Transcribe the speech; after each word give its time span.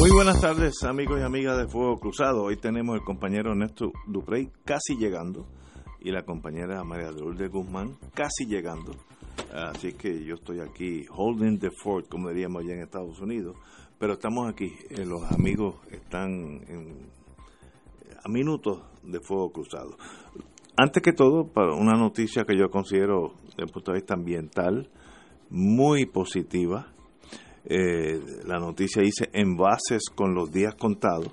Muy 0.00 0.10
buenas 0.10 0.40
tardes, 0.40 0.82
amigos 0.82 1.20
y 1.20 1.22
amigas 1.22 1.56
de 1.56 1.68
Fuego 1.68 1.98
Cruzado. 2.00 2.42
Hoy 2.42 2.56
tenemos 2.56 2.96
el 2.96 3.04
compañero 3.04 3.54
Néstor 3.54 3.92
Duprey 4.08 4.50
casi 4.64 4.96
llegando 4.96 5.46
y 6.00 6.10
la 6.10 6.24
compañera 6.24 6.82
María 6.82 7.12
de 7.12 7.48
Guzmán 7.48 7.96
casi 8.12 8.46
llegando. 8.46 8.92
Así 9.52 9.92
que 9.92 10.24
yo 10.24 10.34
estoy 10.34 10.60
aquí 10.60 11.04
holding 11.10 11.58
the 11.58 11.70
fort, 11.70 12.08
como 12.08 12.30
diríamos 12.30 12.64
allá 12.64 12.74
en 12.74 12.82
Estados 12.82 13.20
Unidos. 13.20 13.56
Pero 13.98 14.14
estamos 14.14 14.50
aquí, 14.50 14.72
eh, 14.90 15.04
los 15.06 15.22
amigos 15.30 15.76
están 15.90 16.60
a 18.24 18.28
minutos 18.28 18.82
de 19.04 19.20
Fuego 19.20 19.52
Cruzado. 19.52 19.96
Antes 20.76 21.02
que 21.04 21.12
todo, 21.12 21.46
para 21.46 21.72
una 21.72 21.96
noticia 21.96 22.44
que 22.44 22.58
yo 22.58 22.68
considero 22.68 23.34
desde 23.44 23.62
el 23.62 23.70
punto 23.70 23.92
de 23.92 23.98
vista 23.98 24.14
ambiental 24.14 24.90
muy 25.50 26.06
positiva 26.06 26.93
eh, 27.66 28.20
la 28.46 28.58
noticia 28.58 29.02
dice 29.02 29.30
envases 29.32 30.10
con 30.14 30.34
los 30.34 30.50
días 30.52 30.74
contados. 30.74 31.32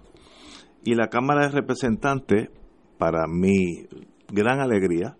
Y 0.84 0.96
la 0.96 1.08
Cámara 1.10 1.46
de 1.46 1.52
Representantes, 1.52 2.50
para 2.98 3.28
mi 3.28 3.86
gran 4.32 4.60
alegría, 4.60 5.18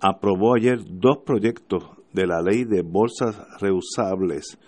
aprobó 0.00 0.54
ayer 0.54 0.78
dos 0.84 1.18
proyectos 1.24 1.84
de 2.12 2.26
la 2.26 2.42
ley 2.42 2.64
de 2.64 2.82
bolsas 2.82 3.36
reusables. 3.60 4.58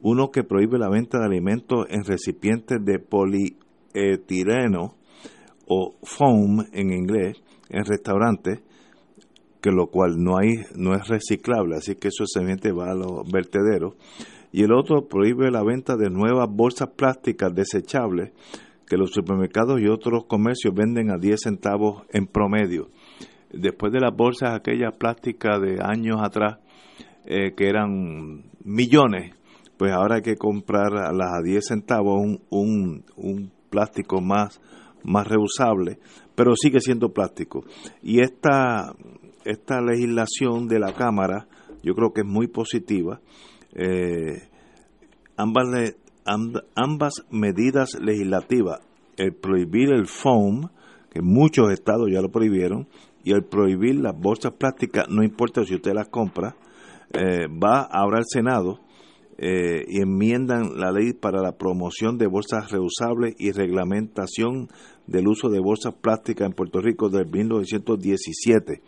Uno 0.00 0.30
que 0.30 0.44
prohíbe 0.44 0.78
la 0.78 0.88
venta 0.88 1.18
de 1.18 1.26
alimentos 1.26 1.86
en 1.90 2.04
recipientes 2.04 2.78
de 2.84 2.98
polietileno 2.98 4.94
o 5.66 5.96
foam 6.02 6.64
en 6.72 6.92
inglés 6.92 7.42
en 7.68 7.84
restaurantes, 7.84 8.62
que 9.60 9.70
lo 9.70 9.88
cual 9.88 10.16
no 10.16 10.38
hay 10.38 10.54
no 10.74 10.94
es 10.94 11.06
reciclable, 11.08 11.76
así 11.76 11.96
que 11.96 12.08
eso 12.08 12.24
se 12.26 12.40
va 12.72 12.90
a 12.90 12.94
los 12.94 13.30
vertederos 13.30 13.94
y 14.52 14.62
el 14.62 14.72
otro 14.72 15.08
prohíbe 15.08 15.50
la 15.50 15.62
venta 15.62 15.96
de 15.96 16.10
nuevas 16.10 16.48
bolsas 16.50 16.90
plásticas 16.96 17.54
desechables 17.54 18.32
que 18.86 18.96
los 18.96 19.10
supermercados 19.10 19.80
y 19.80 19.88
otros 19.88 20.24
comercios 20.24 20.74
venden 20.74 21.10
a 21.10 21.18
10 21.18 21.40
centavos 21.40 22.04
en 22.10 22.26
promedio. 22.26 22.88
Después 23.52 23.92
de 23.92 24.00
las 24.00 24.14
bolsas 24.14 24.54
aquellas 24.54 24.94
plásticas 24.94 25.60
de 25.60 25.78
años 25.82 26.20
atrás, 26.22 26.58
eh, 27.26 27.52
que 27.54 27.68
eran 27.68 28.44
millones, 28.64 29.34
pues 29.76 29.92
ahora 29.92 30.16
hay 30.16 30.22
que 30.22 30.36
comprar 30.36 30.96
a 30.96 31.12
las 31.12 31.38
a 31.38 31.42
10 31.42 31.66
centavos 31.66 32.18
un, 32.18 32.40
un, 32.50 33.04
un 33.16 33.52
plástico 33.68 34.20
más, 34.20 34.60
más 35.04 35.26
reusable, 35.26 35.98
pero 36.34 36.54
sigue 36.56 36.80
siendo 36.80 37.12
plástico. 37.12 37.64
Y 38.02 38.20
esta, 38.20 38.94
esta 39.44 39.80
legislación 39.82 40.66
de 40.66 40.78
la 40.78 40.92
Cámara 40.94 41.46
yo 41.82 41.94
creo 41.94 42.12
que 42.12 42.22
es 42.22 42.26
muy 42.26 42.48
positiva 42.48 43.20
eh, 43.74 44.48
ambas, 45.36 45.94
ambas 46.74 47.14
medidas 47.30 47.98
legislativas, 48.00 48.80
el 49.16 49.34
prohibir 49.34 49.90
el 49.90 50.06
foam, 50.06 50.70
que 51.10 51.22
muchos 51.22 51.72
estados 51.72 52.10
ya 52.10 52.20
lo 52.20 52.30
prohibieron, 52.30 52.88
y 53.24 53.32
el 53.32 53.44
prohibir 53.44 53.96
las 53.96 54.18
bolsas 54.18 54.52
plásticas, 54.52 55.06
no 55.08 55.22
importa 55.22 55.64
si 55.64 55.74
usted 55.74 55.92
las 55.92 56.08
compra, 56.08 56.56
eh, 57.12 57.46
va 57.48 57.82
ahora 57.82 58.18
al 58.18 58.24
Senado 58.26 58.80
eh, 59.38 59.84
y 59.88 60.02
enmiendan 60.02 60.78
la 60.78 60.92
ley 60.92 61.12
para 61.12 61.40
la 61.40 61.52
promoción 61.52 62.18
de 62.18 62.26
bolsas 62.26 62.70
reusables 62.70 63.34
y 63.38 63.52
reglamentación 63.52 64.68
del 65.06 65.28
uso 65.28 65.48
de 65.48 65.60
bolsas 65.60 65.94
plásticas 65.94 66.46
en 66.46 66.54
Puerto 66.54 66.80
Rico 66.80 67.08
del 67.08 67.26
1917 67.26 68.82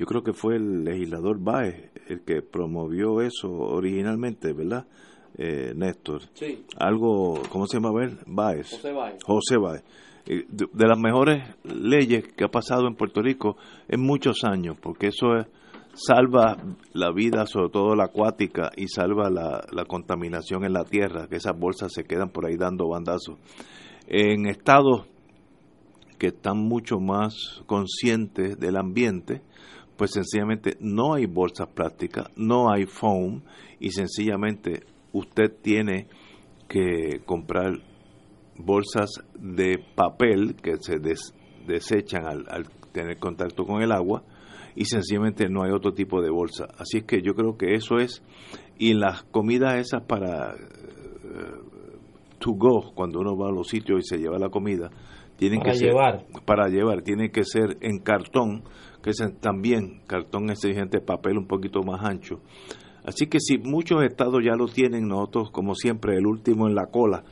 yo 0.00 0.06
creo 0.06 0.22
que 0.22 0.32
fue 0.32 0.56
el 0.56 0.82
legislador 0.82 1.38
Baez 1.38 1.90
el 2.08 2.22
que 2.22 2.40
promovió 2.40 3.20
eso 3.20 3.50
originalmente, 3.50 4.54
¿verdad? 4.54 4.86
Eh, 5.36 5.74
Néstor. 5.76 6.22
Sí. 6.32 6.64
Algo, 6.78 7.42
¿cómo 7.50 7.66
se 7.66 7.76
llama? 7.76 7.90
Baez. 8.26 8.70
José 8.70 8.92
Baez. 8.92 9.22
José 9.22 9.58
Baez. 9.58 9.84
De, 10.24 10.86
las 10.86 10.98
mejores 10.98 11.54
leyes 11.64 12.32
que 12.34 12.44
ha 12.44 12.48
pasado 12.48 12.88
en 12.88 12.94
Puerto 12.94 13.20
Rico 13.20 13.58
en 13.88 14.00
muchos 14.00 14.42
años, 14.44 14.78
porque 14.80 15.08
eso 15.08 15.36
es, 15.36 15.46
salva 15.92 16.56
la 16.94 17.12
vida, 17.12 17.44
sobre 17.44 17.68
todo 17.68 17.94
la 17.94 18.04
acuática, 18.04 18.70
y 18.78 18.88
salva 18.88 19.28
la, 19.28 19.60
la 19.70 19.84
contaminación 19.84 20.64
en 20.64 20.72
la 20.72 20.84
tierra, 20.84 21.28
que 21.28 21.36
esas 21.36 21.58
bolsas 21.58 21.92
se 21.92 22.04
quedan 22.04 22.30
por 22.30 22.46
ahí 22.46 22.56
dando 22.56 22.88
bandazos. 22.88 23.36
En 24.06 24.46
estados 24.46 25.06
que 26.18 26.28
están 26.28 26.56
mucho 26.56 27.00
más 27.00 27.62
conscientes 27.66 28.58
del 28.58 28.78
ambiente, 28.78 29.42
pues 30.00 30.12
sencillamente 30.12 30.78
no 30.80 31.12
hay 31.12 31.26
bolsas 31.26 31.68
plásticas, 31.68 32.30
no 32.34 32.72
hay 32.72 32.86
foam 32.86 33.42
y 33.80 33.90
sencillamente 33.90 34.84
usted 35.12 35.52
tiene 35.60 36.06
que 36.70 37.20
comprar 37.26 37.72
bolsas 38.56 39.10
de 39.38 39.78
papel 39.94 40.54
que 40.54 40.78
se 40.80 40.94
desechan 41.66 42.24
al, 42.26 42.70
tener 42.92 43.18
contacto 43.18 43.66
con 43.66 43.82
el 43.82 43.92
agua 43.92 44.22
y 44.74 44.86
sencillamente 44.86 45.50
no 45.50 45.64
hay 45.64 45.70
otro 45.70 45.92
tipo 45.92 46.22
de 46.22 46.30
bolsa. 46.30 46.68
Así 46.78 46.96
es 46.96 47.04
que 47.04 47.20
yo 47.20 47.34
creo 47.34 47.58
que 47.58 47.74
eso 47.74 47.98
es, 47.98 48.22
y 48.78 48.94
las 48.94 49.24
comidas 49.24 49.74
esas 49.74 50.04
para 50.04 50.54
eh, 50.54 51.60
to 52.38 52.52
go, 52.52 52.90
cuando 52.94 53.20
uno 53.20 53.36
va 53.36 53.50
a 53.50 53.52
los 53.52 53.68
sitios 53.68 54.00
y 54.00 54.08
se 54.08 54.16
lleva 54.16 54.38
la 54.38 54.48
comida, 54.48 54.90
tienen 55.36 55.60
para 55.60 55.72
que 55.72 55.78
llevar. 55.78 56.20
ser 56.20 56.42
para 56.46 56.68
llevar, 56.68 57.02
tiene 57.02 57.30
que 57.30 57.44
ser 57.44 57.76
en 57.82 57.98
cartón 57.98 58.62
que 59.02 59.10
es 59.10 59.18
también 59.40 60.02
cartón 60.06 60.50
exigente, 60.50 61.00
papel 61.00 61.38
un 61.38 61.46
poquito 61.46 61.82
más 61.82 62.04
ancho. 62.04 62.40
Así 63.04 63.26
que 63.26 63.40
si 63.40 63.58
muchos 63.58 64.02
estados 64.02 64.40
ya 64.44 64.56
lo 64.56 64.66
tienen, 64.66 65.08
nosotros 65.08 65.50
como 65.50 65.74
siempre 65.74 66.16
el 66.16 66.26
último 66.26 66.68
en 66.68 66.74
la 66.74 66.86
cola. 66.86 67.24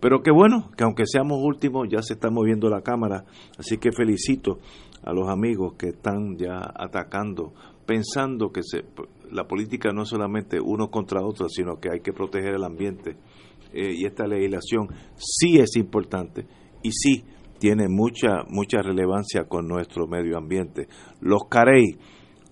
Pero 0.00 0.22
qué 0.22 0.30
bueno, 0.30 0.70
que 0.76 0.84
aunque 0.84 1.04
seamos 1.06 1.38
últimos 1.42 1.88
ya 1.90 2.02
se 2.02 2.14
está 2.14 2.30
moviendo 2.30 2.68
la 2.68 2.82
cámara. 2.82 3.24
Así 3.58 3.78
que 3.78 3.92
felicito 3.92 4.58
a 5.02 5.12
los 5.12 5.28
amigos 5.28 5.74
que 5.76 5.88
están 5.88 6.36
ya 6.36 6.60
atacando, 6.74 7.52
pensando 7.86 8.50
que 8.50 8.62
se, 8.62 8.84
la 9.30 9.46
política 9.48 9.90
no 9.92 10.02
es 10.02 10.08
solamente 10.08 10.60
uno 10.60 10.90
contra 10.90 11.24
otro, 11.24 11.48
sino 11.48 11.80
que 11.80 11.90
hay 11.90 12.00
que 12.00 12.12
proteger 12.12 12.54
el 12.54 12.64
ambiente. 12.64 13.16
Eh, 13.72 13.94
y 13.94 14.04
esta 14.04 14.26
legislación 14.26 14.88
sí 15.16 15.58
es 15.58 15.76
importante 15.76 16.46
y 16.82 16.92
sí 16.92 17.24
tiene 17.58 17.88
mucha, 17.88 18.44
mucha 18.48 18.82
relevancia 18.82 19.44
con 19.44 19.66
nuestro 19.66 20.06
medio 20.06 20.36
ambiente. 20.36 20.88
Los 21.20 21.44
carey 21.48 21.98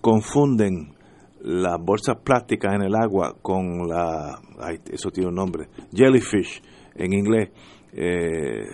confunden 0.01 0.95
las 1.41 1.77
bolsas 1.79 2.17
plásticas 2.23 2.73
en 2.73 2.83
el 2.83 2.95
agua 2.95 3.35
con 3.41 3.87
la, 3.87 4.39
eso 4.91 5.11
tiene 5.11 5.29
un 5.29 5.35
nombre, 5.35 5.67
jellyfish 5.93 6.61
en 6.95 7.13
inglés, 7.13 7.49
eh, 7.93 8.65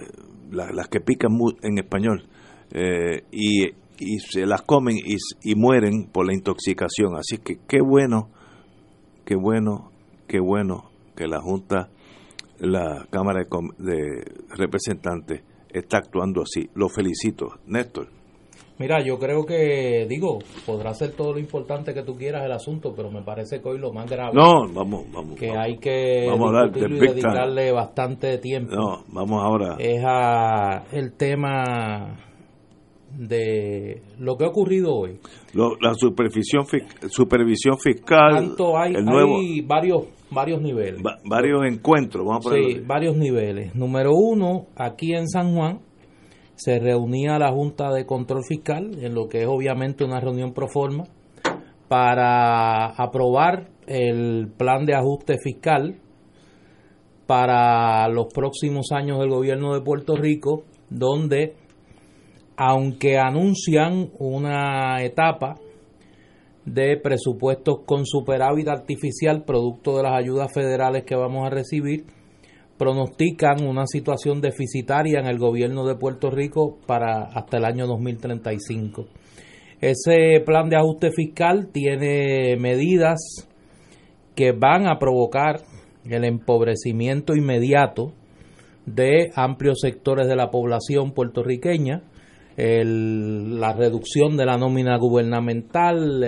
las 0.52 0.88
que 0.88 1.02
pican 1.02 1.31
en 1.64 1.78
español, 1.78 2.28
eh, 2.72 3.24
y, 3.31 3.66
y, 4.00 4.20
se 4.20 4.46
las 4.46 4.62
comen 4.62 4.96
y, 4.97 5.16
y 5.44 5.56
mueren 5.56 6.08
por 6.12 6.25
la 6.25 6.34
intoxicación. 6.34 7.16
Así 7.18 7.38
que 7.38 7.58
qué 7.68 7.81
bueno, 7.81 8.29
qué 9.26 9.35
bueno, 9.35 9.91
qué 10.28 10.40
bueno 10.40 10.91
que 11.16 11.28
la 11.28 11.41
Junta, 11.41 11.90
la 12.59 13.06
Cámara 13.09 13.46
de 13.78 14.23
Representantes, 14.56 15.44
está 15.73 15.97
actuando 15.97 16.41
así. 16.41 16.70
Lo 16.76 16.90
felicito. 16.90 17.47
Néstor. 17.68 18.08
Mira, 18.82 19.03
yo 19.06 19.20
creo 19.20 19.46
que, 19.46 20.08
digo, 20.09 20.40
podrá 20.66 20.91
ser 20.96 21.12
todo 21.12 21.34
lo 21.34 21.40
importante 21.40 21.94
que 21.94 22.02
tú 22.02 22.16
quieras 22.16 22.44
el 22.46 22.52
asunto, 22.52 22.94
pero 22.96 23.12
me 23.12 23.22
parece 23.22 23.62
que 23.62 23.70
hoy 23.70 23.78
lo 23.78 23.94
más 23.94 24.09
grave. 24.09 24.32
No, 24.34 24.68
vamos, 24.73 25.06
vamos. 25.14 25.40
Que 25.40 25.52
hay 25.52 25.78
que 25.78 26.26
vamos 26.28 26.52
a 26.56 26.68
dedicarle 26.68 27.72
bastante 27.72 28.40
tiempo. 28.40 28.73
No, 28.73 29.03
vamos 29.09 29.40
ahora. 29.44 29.76
Es 29.78 30.03
a 30.03 30.85
el 30.91 31.14
tema 31.14 32.18
de 33.16 34.02
lo 34.18 34.35
que 34.35 34.46
ha 34.46 34.47
ocurrido 34.47 34.96
hoy. 34.96 35.20
la 35.53 35.94
supervisión, 35.94 36.66
supervisión 37.08 37.78
fiscal. 37.78 38.34
Tanto 38.34 38.79
hay, 38.79 38.96
el 38.96 39.06
nuevo, 39.06 39.38
hay 39.38 39.62
varios 39.62 40.06
varios 40.32 40.62
niveles. 40.62 41.02
varios 41.26 41.66
encuentros, 41.66 42.26
vamos 42.26 42.46
a 42.46 42.50
ponerlo. 42.50 42.70
Sí, 42.70 42.80
varios 42.86 43.18
niveles. 43.18 43.76
Número 43.76 44.12
uno, 44.14 44.68
aquí 44.76 45.14
en 45.14 45.28
San 45.28 45.54
Juan 45.54 45.80
se 46.56 46.80
reunía 46.80 47.40
la 47.40 47.52
Junta 47.52 47.92
de 47.92 48.06
Control 48.06 48.44
Fiscal, 48.48 49.04
en 49.04 49.14
lo 49.14 49.28
que 49.28 49.42
es 49.42 49.48
obviamente 49.48 50.04
una 50.04 50.20
reunión 50.20 50.54
pro 50.54 50.68
forma, 50.68 51.06
para 51.88 52.88
aprobar 52.88 53.70
el 53.88 54.48
plan 54.58 54.86
de 54.86 54.96
ajuste 54.96 55.38
fiscal 55.44 56.00
para 57.26 58.08
los 58.10 58.28
próximos 58.34 58.92
años 58.92 59.20
del 59.20 59.30
gobierno 59.30 59.74
de 59.74 59.82
Puerto 59.82 60.16
Rico, 60.16 60.64
donde 60.90 61.56
aunque 62.58 63.18
anuncian 63.18 64.12
una 64.20 65.02
etapa 65.04 65.56
de 66.66 66.97
presupuestos 66.97 67.79
con 67.85 68.05
superávit 68.05 68.67
artificial 68.67 69.43
producto 69.43 69.97
de 69.97 70.03
las 70.03 70.13
ayudas 70.13 70.52
federales 70.53 71.03
que 71.03 71.16
vamos 71.16 71.46
a 71.46 71.49
recibir, 71.49 72.05
pronostican 72.78 73.63
una 73.66 73.85
situación 73.85 74.41
deficitaria 74.41 75.19
en 75.19 75.28
el 75.28 75.37
gobierno 75.37 75.85
de 75.85 75.96
Puerto 75.96 76.29
Rico 76.29 76.79
para 76.87 77.23
hasta 77.23 77.58
el 77.58 77.66
año 77.66 77.87
2035. 77.87 79.05
Ese 79.79 80.40
plan 80.46 80.69
de 80.69 80.78
ajuste 80.78 81.11
fiscal 81.11 81.69
tiene 81.72 82.55
medidas 82.58 83.47
que 84.35 84.52
van 84.52 84.87
a 84.87 84.99
provocar 84.99 85.61
el 86.05 86.23
empobrecimiento 86.23 87.35
inmediato 87.35 88.13
de 88.85 89.31
amplios 89.35 89.79
sectores 89.81 90.28
de 90.28 90.35
la 90.35 90.49
población 90.49 91.11
puertorriqueña, 91.13 92.03
la 92.63 93.73
reducción 93.73 94.37
de 94.37 94.46
la 94.46 94.58
nómina 94.58 94.97
gubernamental, 94.97 96.19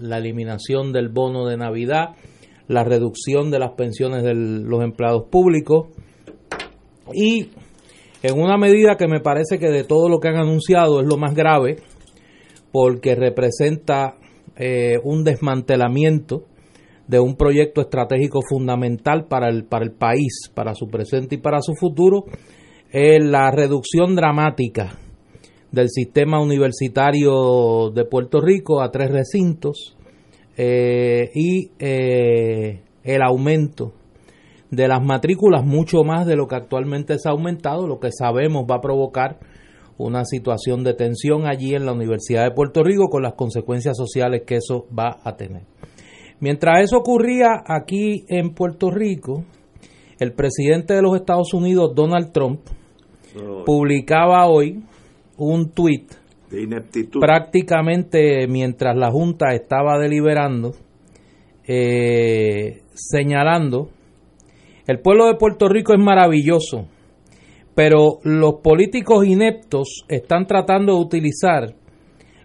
la 0.00 0.18
eliminación 0.18 0.92
del 0.92 1.10
bono 1.10 1.46
de 1.46 1.56
Navidad, 1.56 2.16
la 2.66 2.82
reducción 2.82 3.50
de 3.50 3.60
las 3.60 3.72
pensiones 3.72 4.24
de 4.24 4.34
los 4.34 4.82
empleados 4.82 5.28
públicos. 5.30 5.88
Y 7.12 7.50
en 8.22 8.40
una 8.40 8.56
medida 8.56 8.96
que 8.96 9.06
me 9.06 9.20
parece 9.20 9.58
que 9.58 9.68
de 9.68 9.84
todo 9.84 10.08
lo 10.08 10.18
que 10.18 10.28
han 10.28 10.36
anunciado 10.36 11.00
es 11.00 11.06
lo 11.06 11.16
más 11.16 11.34
grave 11.34 11.76
porque 12.72 13.14
representa 13.14 14.16
eh, 14.56 14.98
un 15.04 15.22
desmantelamiento 15.22 16.46
de 17.06 17.20
un 17.20 17.36
proyecto 17.36 17.82
estratégico 17.82 18.40
fundamental 18.48 19.26
para 19.28 19.50
el, 19.50 19.66
para 19.66 19.84
el 19.84 19.92
país, 19.92 20.50
para 20.52 20.74
su 20.74 20.88
presente 20.88 21.36
y 21.36 21.38
para 21.38 21.60
su 21.60 21.74
futuro, 21.74 22.24
es 22.90 23.22
la 23.22 23.50
reducción 23.50 24.16
dramática 24.16 24.98
del 25.74 25.90
sistema 25.90 26.40
universitario 26.40 27.90
de 27.90 28.04
Puerto 28.04 28.40
Rico 28.40 28.80
a 28.80 28.90
tres 28.90 29.10
recintos 29.10 29.96
eh, 30.56 31.30
y 31.34 31.72
eh, 31.80 32.82
el 33.02 33.22
aumento 33.22 33.92
de 34.70 34.86
las 34.88 35.04
matrículas 35.04 35.64
mucho 35.64 36.04
más 36.04 36.26
de 36.26 36.36
lo 36.36 36.46
que 36.46 36.54
actualmente 36.54 37.18
se 37.18 37.28
ha 37.28 37.32
aumentado, 37.32 37.86
lo 37.86 37.98
que 37.98 38.10
sabemos 38.12 38.64
va 38.70 38.76
a 38.76 38.80
provocar 38.80 39.40
una 39.98 40.24
situación 40.24 40.84
de 40.84 40.94
tensión 40.94 41.46
allí 41.46 41.74
en 41.74 41.86
la 41.86 41.92
Universidad 41.92 42.44
de 42.44 42.52
Puerto 42.52 42.82
Rico 42.82 43.08
con 43.08 43.22
las 43.22 43.34
consecuencias 43.34 43.96
sociales 43.96 44.42
que 44.46 44.56
eso 44.56 44.86
va 44.96 45.18
a 45.24 45.36
tener. 45.36 45.62
Mientras 46.40 46.82
eso 46.84 46.98
ocurría 46.98 47.62
aquí 47.66 48.24
en 48.28 48.54
Puerto 48.54 48.90
Rico, 48.90 49.44
el 50.18 50.32
presidente 50.32 50.94
de 50.94 51.02
los 51.02 51.16
Estados 51.16 51.52
Unidos, 51.52 51.92
Donald 51.94 52.32
Trump, 52.32 52.60
publicaba 53.64 54.46
hoy 54.46 54.82
un 55.38 55.70
tuit 55.70 56.12
prácticamente 57.20 58.46
mientras 58.48 58.96
la 58.96 59.10
Junta 59.10 59.54
estaba 59.54 59.98
deliberando, 59.98 60.72
eh, 61.66 62.82
señalando, 62.94 63.88
el 64.86 65.00
pueblo 65.00 65.26
de 65.26 65.36
Puerto 65.36 65.68
Rico 65.68 65.94
es 65.94 66.00
maravilloso, 66.00 66.86
pero 67.74 68.18
los 68.22 68.60
políticos 68.62 69.26
ineptos 69.26 70.04
están 70.08 70.46
tratando 70.46 70.94
de 70.94 71.00
utilizar 71.00 71.74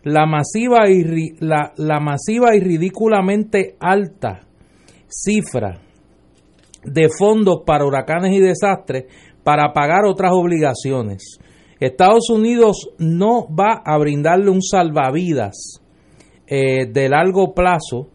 la 0.03 0.25
masiva 0.25 0.89
y, 0.89 1.35
la, 1.39 1.74
la 1.75 2.00
masiva 2.00 2.56
y 2.56 2.62
ridículamente 2.62 3.75
alta 3.80 4.47
cifra 5.07 5.81
de 6.83 7.09
fondos 7.09 7.63
para 7.65 7.85
huracanes 7.85 8.31
y 8.33 8.39
desastres 8.39 9.06
para 9.44 9.74
pagar 9.74 10.06
otras 10.06 10.31
obligaciones. 10.33 11.39
Estados 11.80 12.30
Unidos 12.30 12.90
no 12.98 13.48
va 13.54 13.81
a 13.86 13.98
brindarle 13.98 14.50
un 14.50 14.62
salvavidas 14.62 15.81
eh, 16.48 16.88
de 16.92 17.10
largo 17.10 17.54
plazo 17.54 18.10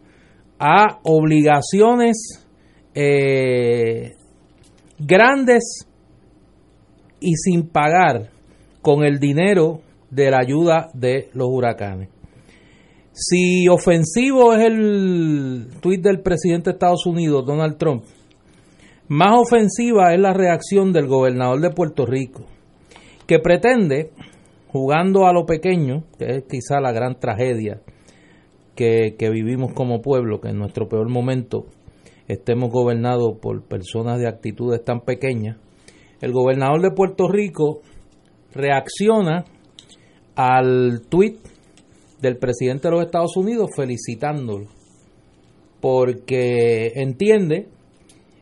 a 0.59 0.99
obligaciones 1.03 2.45
eh, 2.93 4.13
grandes 4.99 5.87
y 7.19 7.35
sin 7.35 7.67
pagar 7.69 8.29
con 8.81 9.03
el 9.03 9.19
dinero 9.19 9.81
de 10.11 10.31
la 10.31 10.39
ayuda 10.39 10.89
de 10.93 11.29
los 11.33 11.47
huracanes. 11.49 12.09
Si 13.11 13.67
ofensivo 13.67 14.53
es 14.53 14.65
el 14.65 15.67
tuit 15.81 16.01
del 16.01 16.21
presidente 16.21 16.69
de 16.69 16.73
Estados 16.73 17.05
Unidos, 17.05 17.45
Donald 17.45 17.77
Trump, 17.77 18.03
más 19.07 19.39
ofensiva 19.39 20.13
es 20.13 20.19
la 20.19 20.33
reacción 20.33 20.91
del 20.91 21.07
gobernador 21.07 21.61
de 21.61 21.69
Puerto 21.69 22.05
Rico, 22.05 22.45
que 23.27 23.39
pretende, 23.39 24.11
jugando 24.67 25.25
a 25.25 25.33
lo 25.33 25.45
pequeño, 25.45 26.03
que 26.17 26.25
es 26.25 26.43
quizá 26.43 26.79
la 26.79 26.91
gran 26.91 27.19
tragedia 27.19 27.81
que, 28.75 29.15
que 29.17 29.29
vivimos 29.29 29.73
como 29.73 30.01
pueblo, 30.01 30.41
que 30.41 30.49
en 30.49 30.57
nuestro 30.57 30.87
peor 30.87 31.09
momento 31.09 31.65
estemos 32.27 32.69
gobernados 32.71 33.37
por 33.41 33.63
personas 33.63 34.19
de 34.19 34.27
actitudes 34.27 34.83
tan 34.83 35.01
pequeñas, 35.01 35.57
el 36.21 36.31
gobernador 36.31 36.81
de 36.81 36.91
Puerto 36.91 37.27
Rico 37.27 37.81
reacciona 38.53 39.45
al 40.35 41.01
tuit 41.09 41.37
del 42.21 42.37
presidente 42.37 42.87
de 42.87 42.95
los 42.95 43.05
Estados 43.05 43.37
Unidos 43.37 43.69
felicitándolo, 43.75 44.67
porque 45.81 46.93
entiende, 46.95 47.67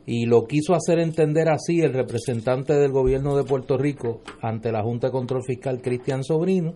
y 0.06 0.26
lo 0.26 0.46
quiso 0.46 0.74
hacer 0.74 1.00
entender 1.00 1.50
así 1.50 1.82
el 1.82 1.94
representante 1.94 2.74
del 2.74 2.92
gobierno 2.92 3.38
de 3.38 3.44
Puerto 3.44 3.78
Rico 3.78 4.22
ante 4.42 4.72
la 4.72 4.84
Junta 4.84 5.08
de 5.08 5.12
Control 5.12 5.44
Fiscal, 5.46 5.82
Cristian 5.82 6.24
Sobrino, 6.24 6.74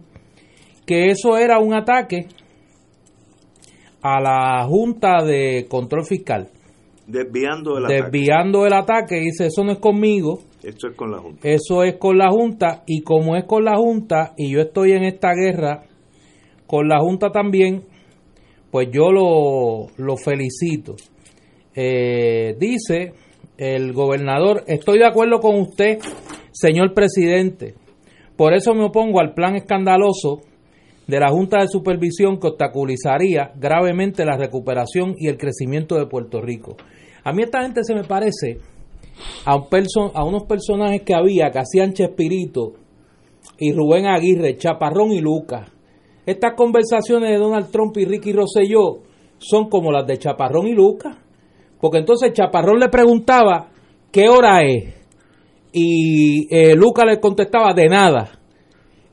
que 0.86 1.08
eso 1.08 1.38
era 1.38 1.60
un 1.60 1.74
ataque 1.74 2.28
a 4.02 4.22
la 4.22 4.66
Junta 4.66 5.24
de 5.24 5.66
Control 5.70 6.06
Fiscal. 6.06 6.50
Desviando 7.06 7.78
el 7.78 7.86
ataque. 7.86 8.02
Desviando 8.02 8.66
el 8.66 8.74
ataque, 8.74 9.20
dice, 9.20 9.48
eso 9.48 9.64
no 9.64 9.74
es 9.74 9.80
conmigo, 9.80 10.40
eso 10.64 10.88
es 10.90 10.96
con 10.96 11.12
la 11.12 11.20
Junta. 11.20 11.48
Eso 11.48 11.84
es 11.84 11.98
con 11.98 12.18
la 12.18 12.30
Junta 12.30 12.84
y 12.86 13.02
como 13.02 13.36
es 13.36 13.46
con 13.46 13.66
la 13.66 13.78
Junta 13.78 14.34
y 14.38 14.52
yo 14.52 14.62
estoy 14.62 14.94
en 14.94 15.04
esta 15.04 15.34
guerra 15.34 15.84
con 16.66 16.88
la 16.88 17.00
Junta 17.00 17.30
también, 17.32 17.84
pues 18.72 18.90
yo 18.92 19.12
lo, 19.12 19.88
lo 19.98 20.18
felicito. 20.18 20.96
Eh, 21.80 22.56
dice 22.60 23.14
el 23.56 23.94
gobernador, 23.94 24.64
estoy 24.66 24.98
de 24.98 25.06
acuerdo 25.06 25.40
con 25.40 25.60
usted, 25.60 26.00
señor 26.52 26.96
presidente. 26.96 27.76
Por 28.36 28.56
eso 28.56 28.74
me 28.74 28.84
opongo 28.84 29.20
al 29.20 29.36
plan 29.36 29.56
escandaloso 29.56 30.42
de 31.06 31.20
la 31.20 31.30
Junta 31.30 31.62
de 31.62 31.68
Supervisión 31.68 32.40
que 32.40 32.48
obstaculizaría 32.48 33.52
gravemente 33.56 34.26
la 34.26 34.38
recuperación 34.38 35.14
y 35.20 35.28
el 35.28 35.38
crecimiento 35.38 35.96
de 35.98 36.08
Puerto 36.08 36.42
Rico. 36.42 36.78
A 37.24 37.32
mí 37.32 37.44
esta 37.44 37.62
gente 37.62 37.84
se 37.84 37.94
me 37.94 38.04
parece 38.04 38.58
a, 39.46 39.56
un 39.56 39.66
a 40.16 40.24
unos 40.24 40.46
personajes 40.46 41.04
que 41.04 41.14
había 41.14 41.52
que 41.52 41.60
hacían 41.60 41.94
Chespirito 41.94 42.74
y 43.60 43.72
Rubén 43.72 44.08
Aguirre, 44.08 44.58
Chaparrón 44.58 45.12
y 45.12 45.22
Lucas. 45.22 45.70
Estas 46.26 46.56
conversaciones 46.56 47.30
de 47.30 47.38
Donald 47.38 47.70
Trump 47.70 47.96
y 47.98 48.06
Ricky 48.06 48.34
Rosselló 48.34 49.04
son 49.38 49.70
como 49.70 49.92
las 49.92 50.08
de 50.08 50.18
Chaparrón 50.18 50.66
y 50.68 50.74
Lucas. 50.74 51.18
Porque 51.80 52.00
entonces 52.00 52.34
Chaparrón 52.34 52.80
le 52.80 52.90
preguntaba 52.90 53.70
qué 54.12 54.30
hora 54.30 54.64
es 54.64 54.96
y 55.72 56.48
eh, 56.50 56.76
Lucas 56.76 57.06
le 57.06 57.20
contestaba 57.20 57.74
de 57.74 57.88
nada. 57.88 58.40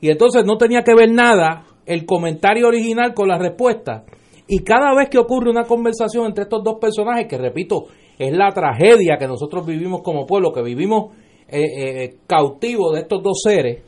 Y 0.01 0.11
entonces 0.11 0.45
no 0.45 0.57
tenía 0.57 0.83
que 0.83 0.95
ver 0.95 1.11
nada 1.11 1.67
el 1.87 2.07
comentario 2.07 2.67
original 2.67 3.13
con 3.15 3.29
la 3.29 3.39
respuesta. 3.39 4.05
Y 4.47 4.61
cada 4.61 4.95
vez 4.95 5.09
que 5.11 5.19
ocurre 5.19 5.51
una 5.51 5.65
conversación 5.65 6.27
entre 6.27 6.45
estos 6.45 6.63
dos 6.63 6.79
personajes, 6.81 7.27
que 7.29 7.39
repito, 7.39 7.87
es 8.19 8.33
la 8.33 8.51
tragedia 8.53 9.17
que 9.19 9.27
nosotros 9.27 9.67
vivimos 9.67 10.03
como 10.03 10.27
pueblo, 10.27 10.53
que 10.53 10.63
vivimos 10.63 11.15
eh, 11.49 12.05
eh, 12.05 12.17
cautivos 12.27 12.95
de 12.95 13.01
estos 13.01 13.23
dos 13.23 13.41
seres, 13.43 13.83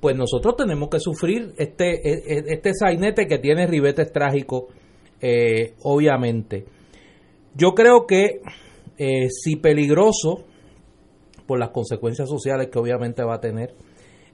pues 0.00 0.16
nosotros 0.16 0.56
tenemos 0.56 0.88
que 0.88 0.98
sufrir 0.98 1.52
este, 1.56 1.94
e, 1.94 2.38
e, 2.38 2.44
este 2.48 2.74
sainete 2.74 3.26
que 3.26 3.38
tiene 3.38 3.66
ribetes 3.66 4.10
trágicos, 4.12 4.64
obviamente. 5.84 6.64
Yo 7.54 7.74
creo 7.74 8.06
que 8.06 8.40
si 9.28 9.56
peligroso, 9.56 10.44
por 11.46 11.58
las 11.58 11.70
consecuencias 11.70 12.28
sociales 12.28 12.68
que 12.68 12.78
obviamente 12.78 13.24
va 13.24 13.34
a 13.34 13.40
tener 13.40 13.74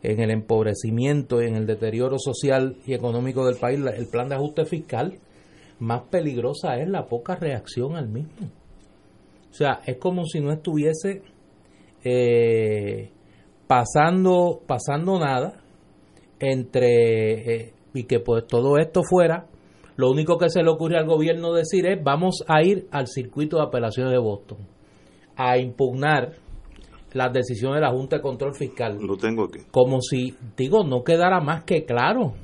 en 0.02 0.20
el 0.20 0.30
empobrecimiento 0.30 1.42
y 1.42 1.46
en 1.46 1.56
el 1.56 1.66
deterioro 1.66 2.18
social 2.18 2.76
y 2.86 2.94
económico 2.94 3.46
del 3.46 3.56
país, 3.56 3.80
el 3.80 4.06
plan 4.08 4.28
de 4.28 4.36
ajuste 4.36 4.64
fiscal, 4.64 5.18
más 5.80 6.02
peligrosa 6.10 6.76
es 6.76 6.88
la 6.88 7.06
poca 7.06 7.36
reacción 7.36 7.96
al 7.96 8.08
mismo. 8.08 8.50
O 9.50 9.54
sea, 9.54 9.80
es 9.86 9.96
como 9.98 10.24
si 10.24 10.40
no 10.40 10.52
estuviese 10.52 11.22
eh, 12.04 13.10
pasando, 13.66 14.60
pasando 14.66 15.18
nada 15.18 15.60
entre 16.38 17.54
eh, 17.54 17.72
y 17.94 18.04
que 18.04 18.20
pues 18.20 18.46
todo 18.46 18.76
esto 18.78 19.02
fuera 19.02 19.46
lo 19.98 20.12
único 20.12 20.38
que 20.38 20.48
se 20.48 20.62
le 20.62 20.70
ocurre 20.70 20.96
al 20.96 21.06
gobierno 21.06 21.52
decir 21.52 21.84
es 21.88 22.02
vamos 22.02 22.44
a 22.46 22.62
ir 22.62 22.86
al 22.92 23.08
circuito 23.08 23.56
de 23.56 23.64
apelaciones 23.64 24.12
de 24.12 24.18
Boston 24.18 24.58
a 25.36 25.58
impugnar 25.58 26.34
las 27.12 27.32
decisiones 27.32 27.80
de 27.80 27.80
la 27.80 27.90
Junta 27.90 28.16
de 28.16 28.22
Control 28.22 28.54
Fiscal. 28.54 28.96
Lo 29.00 29.16
tengo 29.16 29.46
aquí. 29.46 29.58
Como 29.72 30.00
si, 30.00 30.36
digo, 30.56 30.84
no 30.84 31.02
quedara 31.02 31.40
más 31.40 31.64
que 31.64 31.84
claro 31.84 32.34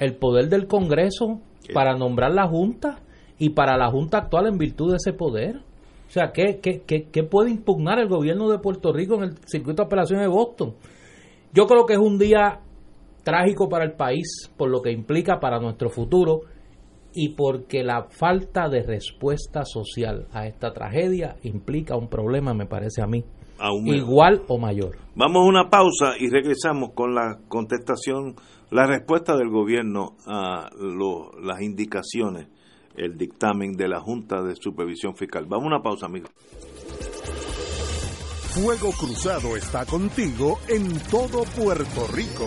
el 0.00 0.16
poder 0.16 0.48
del 0.48 0.66
Congreso 0.66 1.40
para 1.72 1.96
nombrar 1.96 2.32
la 2.32 2.48
Junta 2.48 2.98
y 3.38 3.50
para 3.50 3.76
la 3.76 3.88
Junta 3.88 4.18
actual 4.18 4.48
en 4.48 4.58
virtud 4.58 4.90
de 4.90 4.96
ese 4.96 5.12
poder. 5.12 5.58
O 6.08 6.10
sea, 6.10 6.32
¿qué, 6.32 6.58
qué, 6.60 6.82
qué, 6.84 7.06
qué 7.12 7.22
puede 7.22 7.50
impugnar 7.50 8.00
el 8.00 8.08
gobierno 8.08 8.50
de 8.50 8.58
Puerto 8.58 8.92
Rico 8.92 9.14
en 9.16 9.22
el 9.22 9.38
circuito 9.46 9.82
de 9.82 9.86
apelaciones 9.86 10.24
de 10.24 10.32
Boston? 10.32 10.74
Yo 11.52 11.66
creo 11.66 11.86
que 11.86 11.92
es 11.92 12.00
un 12.00 12.18
día 12.18 12.58
trágico 13.22 13.68
para 13.68 13.84
el 13.84 13.92
país 13.92 14.50
por 14.56 14.68
lo 14.68 14.82
que 14.82 14.90
implica 14.90 15.38
para 15.38 15.60
nuestro 15.60 15.88
futuro 15.88 16.40
y 17.14 17.30
porque 17.30 17.82
la 17.82 18.08
falta 18.10 18.68
de 18.68 18.82
respuesta 18.82 19.64
social 19.64 20.26
a 20.32 20.46
esta 20.46 20.72
tragedia 20.72 21.36
implica 21.42 21.96
un 21.96 22.08
problema, 22.08 22.54
me 22.54 22.66
parece 22.66 23.02
a 23.02 23.06
mí, 23.06 23.24
igual 23.84 24.42
o 24.48 24.58
mayor. 24.58 24.96
Vamos 25.14 25.42
a 25.44 25.48
una 25.48 25.70
pausa 25.70 26.14
y 26.18 26.28
regresamos 26.28 26.90
con 26.94 27.14
la 27.14 27.38
contestación, 27.48 28.36
la 28.70 28.86
respuesta 28.86 29.36
del 29.36 29.50
gobierno 29.50 30.16
a 30.26 30.70
las 31.42 31.60
indicaciones, 31.60 32.48
el 32.96 33.16
dictamen 33.16 33.72
de 33.72 33.88
la 33.88 34.00
Junta 34.00 34.42
de 34.42 34.54
Supervisión 34.56 35.14
Fiscal. 35.16 35.46
Vamos 35.46 35.64
a 35.64 35.68
una 35.68 35.82
pausa, 35.82 36.06
amigos. 36.06 36.30
Fuego 38.54 38.92
Cruzado 38.92 39.56
está 39.56 39.86
contigo 39.86 40.58
en 40.68 40.98
todo 41.10 41.44
Puerto 41.56 42.06
Rico. 42.12 42.46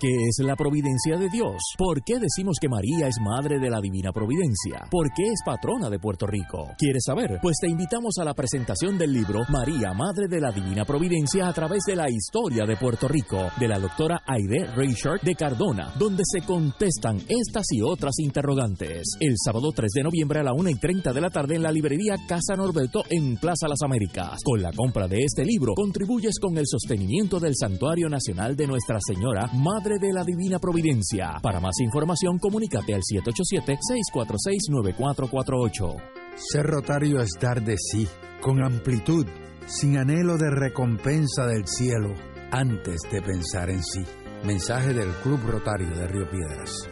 ¿Qué 0.00 0.14
es 0.28 0.46
la 0.46 0.54
providencia 0.54 1.16
de 1.18 1.28
Dios? 1.28 1.56
¿Por 1.76 2.04
qué 2.04 2.20
decimos 2.20 2.58
que 2.60 2.68
María 2.68 3.08
es 3.08 3.16
madre 3.20 3.58
de 3.58 3.68
la 3.68 3.80
divina 3.80 4.12
providencia? 4.12 4.86
¿Por 4.88 5.08
qué 5.12 5.24
es 5.24 5.40
patrona 5.44 5.90
de 5.90 5.98
Puerto 5.98 6.24
Rico? 6.24 6.68
¿Quieres 6.78 7.02
saber? 7.04 7.40
Pues 7.42 7.56
te 7.60 7.68
invitamos 7.68 8.14
a 8.20 8.24
la 8.24 8.32
presentación 8.32 8.96
del 8.96 9.12
libro 9.12 9.40
María, 9.48 9.92
madre 9.94 10.28
de 10.28 10.40
la 10.40 10.52
divina 10.52 10.84
providencia 10.84 11.48
a 11.48 11.52
través 11.52 11.82
de 11.84 11.96
la 11.96 12.08
historia 12.08 12.64
de 12.64 12.76
Puerto 12.76 13.08
Rico 13.08 13.50
de 13.58 13.66
la 13.66 13.80
doctora 13.80 14.22
Aide 14.24 14.66
Richard 14.76 15.20
de 15.22 15.34
Cardona, 15.34 15.92
donde 15.98 16.22
se 16.24 16.46
contestan 16.46 17.16
estas 17.28 17.66
y 17.72 17.82
otras 17.82 18.20
interrogantes. 18.20 19.16
El 19.18 19.34
sábado 19.36 19.72
3 19.74 19.90
de 19.96 20.04
noviembre 20.04 20.38
a 20.38 20.44
la 20.44 20.52
1 20.52 20.70
y 20.70 20.74
30 20.76 21.12
de 21.12 21.20
la 21.20 21.30
tarde 21.30 21.56
en 21.56 21.64
la 21.64 21.72
librería 21.72 22.14
Casa 22.28 22.54
Norberto 22.54 23.02
en 23.10 23.36
Plaza 23.36 23.66
Las 23.66 23.82
Américas. 23.84 24.38
Con 24.44 24.62
la 24.62 24.70
compra 24.70 25.08
de 25.08 25.24
este 25.24 25.44
libro 25.44 25.74
contribuyes 25.74 26.38
con 26.38 26.56
el 26.56 26.68
sostenimiento 26.68 27.40
del 27.40 27.56
Santuario 27.56 28.08
Nacional 28.08 28.54
de 28.54 28.68
Nuestra 28.68 28.98
Señora, 29.04 29.50
Madre 29.54 29.87
de 29.96 30.12
la 30.12 30.24
Divina 30.24 30.58
Providencia. 30.58 31.38
Para 31.40 31.60
más 31.60 31.80
información, 31.80 32.38
comunícate 32.38 32.94
al 32.94 33.00
787-646-9448. 33.00 35.96
Ser 36.36 36.66
rotario 36.66 37.22
es 37.22 37.30
dar 37.40 37.62
de 37.62 37.78
sí, 37.78 38.06
con 38.42 38.62
amplitud, 38.62 39.26
sin 39.66 39.96
anhelo 39.96 40.36
de 40.36 40.50
recompensa 40.50 41.46
del 41.46 41.66
cielo, 41.66 42.12
antes 42.50 43.00
de 43.10 43.22
pensar 43.22 43.70
en 43.70 43.82
sí. 43.82 44.04
Mensaje 44.44 44.92
del 44.92 45.08
Club 45.22 45.40
Rotario 45.46 45.88
de 45.88 46.06
Río 46.06 46.28
Piedras 46.30 46.86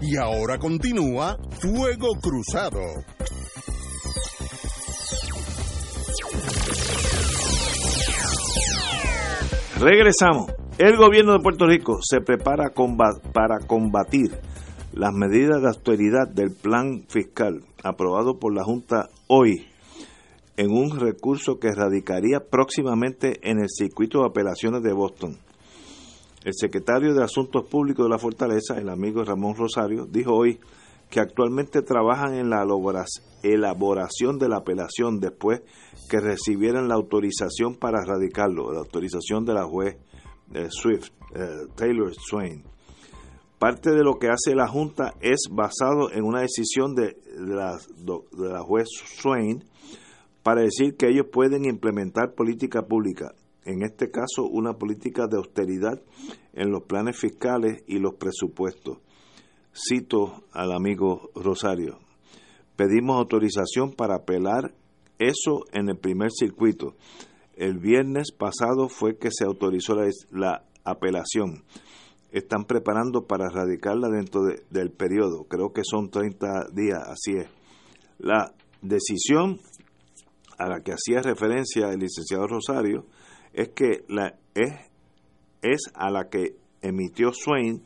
Y 0.00 0.16
ahora 0.16 0.58
continúa 0.58 1.36
Fuego 1.60 2.14
Cruzado. 2.22 2.78
Regresamos. 9.78 10.50
El 10.78 10.96
gobierno 10.96 11.32
de 11.32 11.40
Puerto 11.40 11.66
Rico 11.66 11.98
se 12.00 12.20
prepara 12.20 12.72
para 13.32 13.58
combatir 13.66 14.30
las 14.92 15.12
medidas 15.12 15.60
de 15.60 15.66
austeridad 15.66 16.28
del 16.28 16.54
plan 16.54 17.02
fiscal 17.08 17.64
aprobado 17.82 18.38
por 18.38 18.54
la 18.54 18.62
Junta 18.62 19.08
hoy 19.26 19.66
en 20.56 20.70
un 20.70 20.96
recurso 21.00 21.58
que 21.58 21.72
radicaría 21.72 22.38
próximamente 22.48 23.40
en 23.42 23.58
el 23.58 23.68
circuito 23.68 24.20
de 24.20 24.26
apelaciones 24.26 24.84
de 24.84 24.92
Boston. 24.92 25.36
El 26.44 26.54
secretario 26.54 27.12
de 27.12 27.24
Asuntos 27.24 27.66
Públicos 27.66 28.06
de 28.06 28.10
la 28.10 28.18
Fortaleza, 28.20 28.78
el 28.78 28.88
amigo 28.88 29.24
Ramón 29.24 29.56
Rosario, 29.56 30.06
dijo 30.06 30.32
hoy 30.32 30.60
que 31.10 31.18
actualmente 31.18 31.82
trabajan 31.82 32.34
en 32.34 32.50
la 32.50 32.64
elaboración 33.42 34.38
de 34.38 34.48
la 34.48 34.58
apelación 34.58 35.18
después 35.18 35.60
que 36.08 36.20
recibieran 36.20 36.86
la 36.86 36.94
autorización 36.94 37.74
para 37.74 38.04
radicarlo, 38.04 38.72
la 38.72 38.78
autorización 38.78 39.44
de 39.44 39.54
la 39.54 39.64
juez 39.64 39.96
Swift, 40.70 41.10
eh, 41.34 41.66
Taylor 41.74 42.12
Swain. 42.14 42.62
Parte 43.58 43.90
de 43.90 44.04
lo 44.04 44.18
que 44.18 44.28
hace 44.28 44.54
la 44.54 44.68
Junta 44.68 45.14
es 45.20 45.48
basado 45.50 46.12
en 46.12 46.24
una 46.24 46.42
decisión 46.42 46.94
de, 46.94 47.16
la, 47.36 47.76
de 47.96 48.48
la 48.48 48.60
juez 48.60 48.86
Swain 49.20 49.64
para 50.44 50.62
decir 50.62 50.96
que 50.96 51.08
ellos 51.08 51.26
pueden 51.32 51.64
implementar 51.64 52.34
política 52.34 52.82
pública, 52.82 53.34
en 53.64 53.82
este 53.82 54.10
caso 54.10 54.44
una 54.48 54.74
política 54.74 55.26
de 55.26 55.36
austeridad 55.36 56.00
en 56.52 56.70
los 56.70 56.84
planes 56.84 57.18
fiscales 57.18 57.82
y 57.86 57.98
los 57.98 58.14
presupuestos. 58.14 58.98
Cito 59.72 60.44
al 60.52 60.72
amigo 60.72 61.30
Rosario. 61.34 61.98
Pedimos 62.76 63.16
autorización 63.16 63.92
para 63.92 64.16
apelar 64.16 64.72
eso 65.18 65.64
en 65.72 65.88
el 65.88 65.98
primer 65.98 66.30
circuito 66.30 66.94
el 67.58 67.78
viernes 67.78 68.30
pasado 68.30 68.88
fue 68.88 69.18
que 69.18 69.30
se 69.32 69.44
autorizó 69.44 69.96
la, 70.30 70.64
apelación. 70.84 71.64
Están 72.30 72.64
preparando 72.64 73.26
para 73.26 73.50
radicarla 73.50 74.08
dentro 74.08 74.40
del 74.70 74.90
periodo. 74.90 75.44
Creo 75.44 75.72
que 75.72 75.82
son 75.84 76.08
30 76.08 76.68
días, 76.72 77.00
así 77.06 77.36
es. 77.36 77.48
La 78.18 78.54
decisión 78.80 79.58
a 80.56 80.68
la 80.68 80.80
que 80.80 80.92
hacía 80.92 81.20
referencia 81.20 81.90
el 81.90 81.98
licenciado 81.98 82.46
Rosario 82.46 83.04
es 83.52 83.70
que 83.70 84.04
la, 84.08 84.38
es, 84.54 84.72
es 85.60 85.80
a 85.94 86.10
la 86.10 86.28
que 86.30 86.56
emitió 86.80 87.32
Swain 87.32 87.82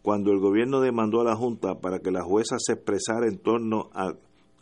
cuando 0.00 0.30
el 0.30 0.38
gobierno 0.38 0.80
demandó 0.80 1.20
a 1.20 1.24
la 1.24 1.36
Junta 1.36 1.74
para 1.80 1.98
que 1.98 2.10
la 2.10 2.22
jueza 2.22 2.56
se 2.58 2.74
expresara 2.74 3.26
en 3.26 3.38
torno 3.38 3.90
a 3.92 4.14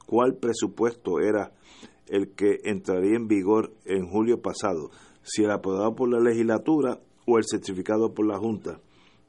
cuál 0.06 0.34
presupuesto 0.34 1.20
era 1.20 1.52
el 2.08 2.34
que 2.34 2.60
entraría 2.64 3.16
en 3.16 3.28
vigor 3.28 3.72
en 3.84 4.06
julio 4.08 4.40
pasado, 4.40 4.90
si 5.22 5.44
el 5.44 5.50
aprobado 5.50 5.94
por 5.94 6.10
la 6.10 6.20
legislatura 6.20 7.00
o 7.26 7.38
el 7.38 7.44
certificado 7.44 8.12
por 8.12 8.26
la 8.26 8.38
Junta. 8.38 8.80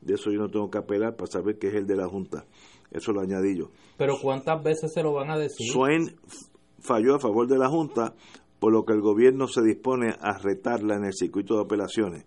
De 0.02 0.16
eso 0.16 0.30
yo 0.32 0.40
no 0.40 0.50
tengo 0.50 0.70
que 0.70 0.78
apelar 0.78 1.16
para 1.16 1.32
saber 1.32 1.58
qué 1.58 1.68
es 1.68 1.76
el 1.76 1.88
de 1.88 1.96
la 1.96 2.08
Junta. 2.08 2.46
Eso 2.92 3.12
lo 3.12 3.22
añadí 3.22 3.58
yo. 3.58 3.70
Pero 3.98 4.16
¿cuántas 4.22 4.62
veces 4.64 4.94
se 4.94 5.02
lo 5.02 5.14
van 5.14 5.32
a 5.32 5.38
decir? 5.38 5.72
Swain 5.72 6.16
falló 6.80 7.16
a 7.16 7.20
favor 7.20 7.48
de 7.48 7.58
la 7.58 7.70
Junta, 7.70 8.14
por 8.60 8.72
lo 8.72 8.86
que 8.86 8.94
el 8.94 9.02
gobierno 9.02 9.48
se 9.48 9.62
dispone 9.62 10.16
a 10.20 10.38
retarla 10.38 10.96
en 10.96 11.06
el 11.06 11.14
circuito 11.14 11.56
de 11.56 11.64
apelaciones. 11.64 12.26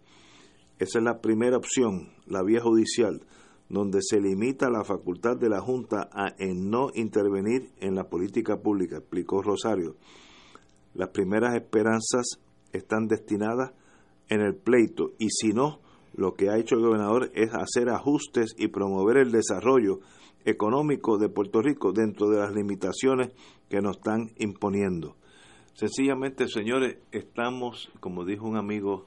Esa 0.78 0.98
es 0.98 1.04
la 1.04 1.20
primera 1.20 1.56
opción, 1.56 2.12
la 2.26 2.42
vía 2.42 2.60
judicial, 2.60 3.22
donde 3.68 4.00
se 4.00 4.20
limita 4.20 4.70
la 4.70 4.84
facultad 4.84 5.36
de 5.36 5.48
la 5.48 5.60
Junta 5.60 6.08
a 6.12 6.34
en 6.38 6.70
no 6.70 6.90
intervenir 6.94 7.70
en 7.80 7.94
la 7.94 8.08
política 8.08 8.58
pública, 8.58 8.98
explicó 8.98 9.42
Rosario. 9.42 9.96
Las 10.94 11.10
primeras 11.10 11.54
esperanzas 11.54 12.40
están 12.72 13.06
destinadas 13.06 13.72
en 14.28 14.40
el 14.40 14.54
pleito 14.54 15.12
y 15.18 15.28
si 15.30 15.52
no, 15.52 15.80
lo 16.14 16.34
que 16.34 16.50
ha 16.50 16.58
hecho 16.58 16.74
el 16.74 16.82
gobernador 16.82 17.30
es 17.34 17.50
hacer 17.54 17.88
ajustes 17.90 18.54
y 18.58 18.68
promover 18.68 19.18
el 19.18 19.30
desarrollo 19.30 20.00
económico 20.44 21.18
de 21.18 21.28
Puerto 21.28 21.62
Rico 21.62 21.92
dentro 21.92 22.28
de 22.28 22.38
las 22.40 22.52
limitaciones 22.52 23.32
que 23.68 23.80
nos 23.80 23.96
están 23.98 24.30
imponiendo. 24.38 25.16
Sencillamente, 25.74 26.48
señores, 26.48 26.98
estamos, 27.12 27.90
como 28.00 28.24
dijo 28.24 28.48
un 28.48 28.56
amigo 28.56 29.06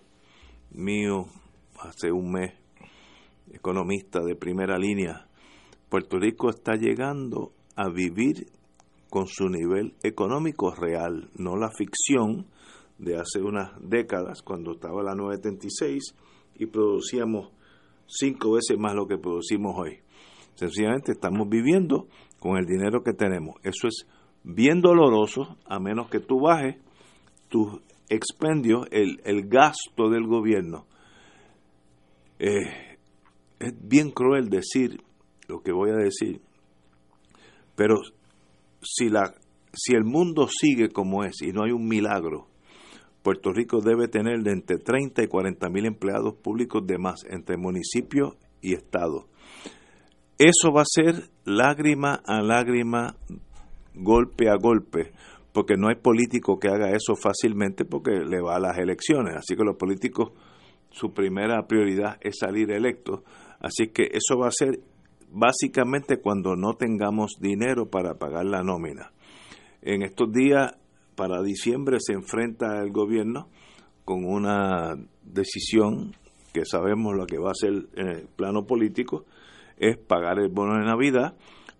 mío 0.71 1.25
hace 1.79 2.11
un 2.11 2.31
mes, 2.31 2.53
economista 3.51 4.21
de 4.21 4.35
primera 4.35 4.77
línea, 4.77 5.27
Puerto 5.89 6.17
Rico 6.17 6.49
está 6.49 6.75
llegando 6.75 7.51
a 7.75 7.89
vivir 7.89 8.47
con 9.11 9.27
su 9.27 9.49
nivel 9.49 9.93
económico 10.03 10.73
real, 10.73 11.29
no 11.35 11.57
la 11.57 11.69
ficción 11.69 12.47
de 12.97 13.17
hace 13.17 13.41
unas 13.41 13.73
décadas, 13.81 14.41
cuando 14.41 14.71
estaba 14.71 15.03
la 15.03 15.15
976 15.15 16.15
y 16.55 16.67
producíamos 16.67 17.51
cinco 18.07 18.53
veces 18.53 18.79
más 18.79 18.95
lo 18.95 19.07
que 19.07 19.17
producimos 19.17 19.75
hoy. 19.77 19.99
Sencillamente 20.55 21.11
estamos 21.11 21.49
viviendo 21.49 22.07
con 22.39 22.57
el 22.57 22.65
dinero 22.65 23.03
que 23.03 23.11
tenemos. 23.11 23.55
Eso 23.63 23.89
es 23.89 24.07
bien 24.45 24.79
doloroso, 24.79 25.57
a 25.65 25.77
menos 25.77 26.09
que 26.09 26.21
tú 26.21 26.39
bajes 26.39 26.77
tus 27.49 27.81
expendios, 28.07 28.87
el, 28.91 29.19
el 29.25 29.49
gasto 29.49 30.09
del 30.09 30.25
gobierno. 30.25 30.85
Eh, 32.39 32.97
es 33.59 33.73
bien 33.77 34.11
cruel 34.11 34.49
decir 34.49 35.03
lo 35.49 35.61
que 35.61 35.73
voy 35.73 35.89
a 35.89 35.95
decir, 35.95 36.39
pero 37.75 37.95
si, 38.81 39.09
la, 39.09 39.33
si 39.73 39.93
el 39.93 40.03
mundo 40.03 40.47
sigue 40.47 40.89
como 40.89 41.23
es 41.23 41.41
y 41.41 41.51
no 41.51 41.63
hay 41.63 41.71
un 41.71 41.87
milagro, 41.87 42.47
Puerto 43.23 43.51
Rico 43.51 43.81
debe 43.81 44.07
tener 44.07 44.41
de 44.41 44.51
entre 44.51 44.77
30 44.77 45.23
y 45.23 45.27
40 45.27 45.69
mil 45.69 45.85
empleados 45.85 46.35
públicos 46.35 46.85
de 46.85 46.97
más 46.97 47.23
entre 47.29 47.57
municipio 47.57 48.35
y 48.61 48.73
estado. 48.73 49.27
Eso 50.37 50.71
va 50.73 50.81
a 50.81 50.85
ser 50.85 51.29
lágrima 51.45 52.19
a 52.25 52.41
lágrima, 52.41 53.15
golpe 53.93 54.49
a 54.49 54.55
golpe, 54.55 55.11
porque 55.53 55.75
no 55.77 55.89
hay 55.89 55.95
político 55.95 56.57
que 56.57 56.69
haga 56.69 56.89
eso 56.89 57.15
fácilmente 57.15 57.85
porque 57.85 58.11
le 58.11 58.41
va 58.41 58.55
a 58.55 58.59
las 58.59 58.77
elecciones. 58.79 59.35
Así 59.35 59.55
que 59.55 59.63
los 59.63 59.77
políticos, 59.77 60.31
su 60.89 61.13
primera 61.13 61.67
prioridad 61.67 62.17
es 62.21 62.39
salir 62.39 62.71
electos. 62.71 63.21
Así 63.59 63.89
que 63.89 64.09
eso 64.13 64.39
va 64.39 64.47
a 64.47 64.51
ser 64.51 64.79
básicamente 65.31 66.21
cuando 66.21 66.55
no 66.55 66.73
tengamos 66.73 67.31
dinero 67.39 67.89
para 67.89 68.15
pagar 68.15 68.45
la 68.45 68.63
nómina. 68.63 69.11
En 69.81 70.03
estos 70.03 70.31
días, 70.31 70.73
para 71.15 71.41
diciembre, 71.41 71.97
se 71.99 72.13
enfrenta 72.13 72.79
el 72.81 72.91
gobierno 72.91 73.47
con 74.05 74.25
una 74.25 74.95
decisión 75.23 76.15
que 76.53 76.65
sabemos 76.65 77.15
lo 77.15 77.25
que 77.25 77.37
va 77.37 77.51
a 77.51 77.55
ser 77.55 77.87
en 77.95 78.07
el 78.07 78.27
plano 78.35 78.65
político, 78.65 79.25
es 79.77 79.97
pagar 79.97 80.39
el 80.39 80.49
bono 80.49 80.75
de 80.75 80.85
Navidad, 80.85 81.35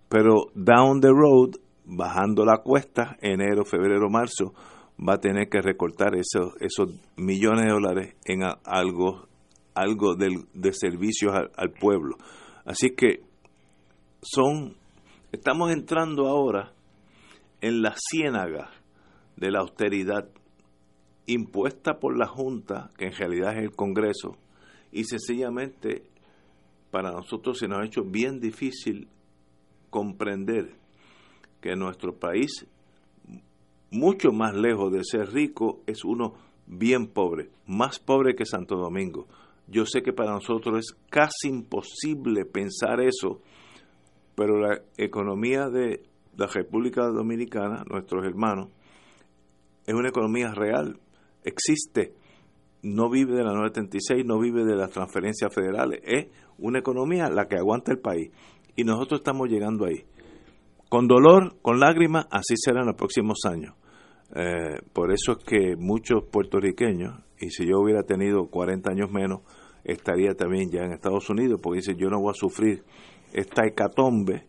pero 0.08 0.46
down 0.54 1.00
the 1.00 1.08
road, 1.08 1.56
bajando 1.84 2.44
la 2.44 2.58
cuesta, 2.58 3.16
enero, 3.20 3.64
febrero, 3.64 4.08
marzo, 4.08 4.54
va 4.98 5.14
a 5.14 5.20
tener 5.20 5.48
que 5.48 5.60
recortar 5.60 6.14
esos, 6.14 6.54
esos 6.60 6.94
millones 7.16 7.66
de 7.66 7.72
dólares 7.72 8.16
en 8.24 8.42
algo, 8.64 9.26
algo 9.74 10.14
de 10.14 10.72
servicios 10.72 11.34
al 11.54 11.70
pueblo. 11.72 12.16
Así 12.64 12.90
que 12.90 13.20
son, 14.22 14.76
estamos 15.32 15.72
entrando 15.72 16.28
ahora 16.28 16.72
en 17.60 17.82
la 17.82 17.94
ciénaga 17.98 18.70
de 19.36 19.50
la 19.50 19.60
austeridad 19.60 20.28
impuesta 21.26 21.98
por 21.98 22.16
la 22.16 22.26
Junta, 22.26 22.90
que 22.96 23.06
en 23.06 23.12
realidad 23.12 23.56
es 23.56 23.64
el 23.64 23.72
Congreso, 23.72 24.36
y 24.92 25.04
sencillamente 25.04 26.04
para 26.90 27.10
nosotros 27.10 27.58
se 27.58 27.66
nos 27.66 27.80
ha 27.80 27.84
hecho 27.84 28.04
bien 28.04 28.38
difícil 28.38 29.08
comprender 29.90 30.76
que 31.60 31.74
nuestro 31.74 32.14
país, 32.14 32.66
mucho 33.90 34.30
más 34.30 34.54
lejos 34.54 34.92
de 34.92 35.02
ser 35.02 35.32
rico, 35.32 35.80
es 35.86 36.04
uno 36.04 36.34
bien 36.66 37.08
pobre, 37.08 37.50
más 37.66 37.98
pobre 37.98 38.34
que 38.34 38.46
Santo 38.46 38.76
Domingo. 38.76 39.26
Yo 39.68 39.86
sé 39.86 40.02
que 40.02 40.12
para 40.12 40.32
nosotros 40.32 40.78
es 40.78 40.96
casi 41.08 41.48
imposible 41.48 42.44
pensar 42.44 43.00
eso 43.00 43.40
pero 44.34 44.58
la 44.58 44.80
economía 44.96 45.68
de 45.68 46.02
la 46.36 46.46
República 46.46 47.06
Dominicana, 47.06 47.84
nuestros 47.88 48.24
hermanos, 48.24 48.68
es 49.86 49.94
una 49.94 50.08
economía 50.08 50.52
real, 50.52 50.98
existe, 51.44 52.14
no 52.82 53.10
vive 53.10 53.34
de 53.34 53.44
la 53.44 53.52
936, 53.52 54.24
no 54.24 54.38
vive 54.38 54.64
de 54.64 54.76
las 54.76 54.90
transferencias 54.90 55.54
federales, 55.54 56.00
es 56.04 56.26
una 56.58 56.78
economía 56.78 57.28
la 57.30 57.46
que 57.46 57.56
aguanta 57.56 57.92
el 57.92 57.98
país. 57.98 58.30
Y 58.74 58.84
nosotros 58.84 59.20
estamos 59.20 59.48
llegando 59.48 59.84
ahí. 59.84 60.04
Con 60.88 61.06
dolor, 61.06 61.56
con 61.62 61.78
lágrimas, 61.78 62.26
así 62.30 62.54
será 62.56 62.80
en 62.80 62.86
los 62.86 62.96
próximos 62.96 63.40
años. 63.44 63.74
Eh, 64.34 64.80
por 64.92 65.12
eso 65.12 65.32
es 65.32 65.44
que 65.44 65.76
muchos 65.76 66.24
puertorriqueños, 66.24 67.20
y 67.38 67.50
si 67.50 67.66
yo 67.66 67.80
hubiera 67.80 68.02
tenido 68.02 68.46
40 68.46 68.90
años 68.90 69.10
menos, 69.10 69.40
estaría 69.84 70.34
también 70.34 70.70
ya 70.70 70.82
en 70.82 70.92
Estados 70.92 71.28
Unidos, 71.30 71.60
porque 71.62 71.78
dicen, 71.78 71.96
yo 71.96 72.08
no 72.08 72.20
voy 72.20 72.30
a 72.30 72.34
sufrir 72.34 72.84
esta 73.32 73.66
hecatombe 73.66 74.46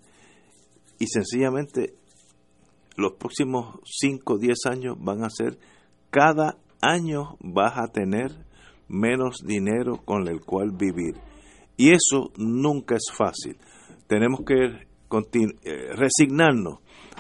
y 1.00 1.08
sencillamente 1.08 1.96
los 2.96 3.14
próximos 3.14 3.80
5 3.86 4.34
o 4.34 4.38
10 4.38 4.58
años 4.70 4.98
van 5.00 5.24
a 5.24 5.30
ser 5.30 5.58
cada 6.10 6.58
año 6.82 7.38
vas 7.40 7.78
a 7.78 7.92
tener 7.92 8.32
menos 8.88 9.38
dinero 9.46 9.98
con 10.06 10.28
el 10.28 10.42
cual 10.42 10.72
vivir. 10.72 11.16
Y 11.76 11.90
eso 11.90 12.32
nunca 12.38 12.96
es 12.96 13.12
fácil. 13.12 13.58
Tenemos 14.08 14.42
que 14.46 14.66
eh, 14.66 15.96
resignarnos 15.96 16.80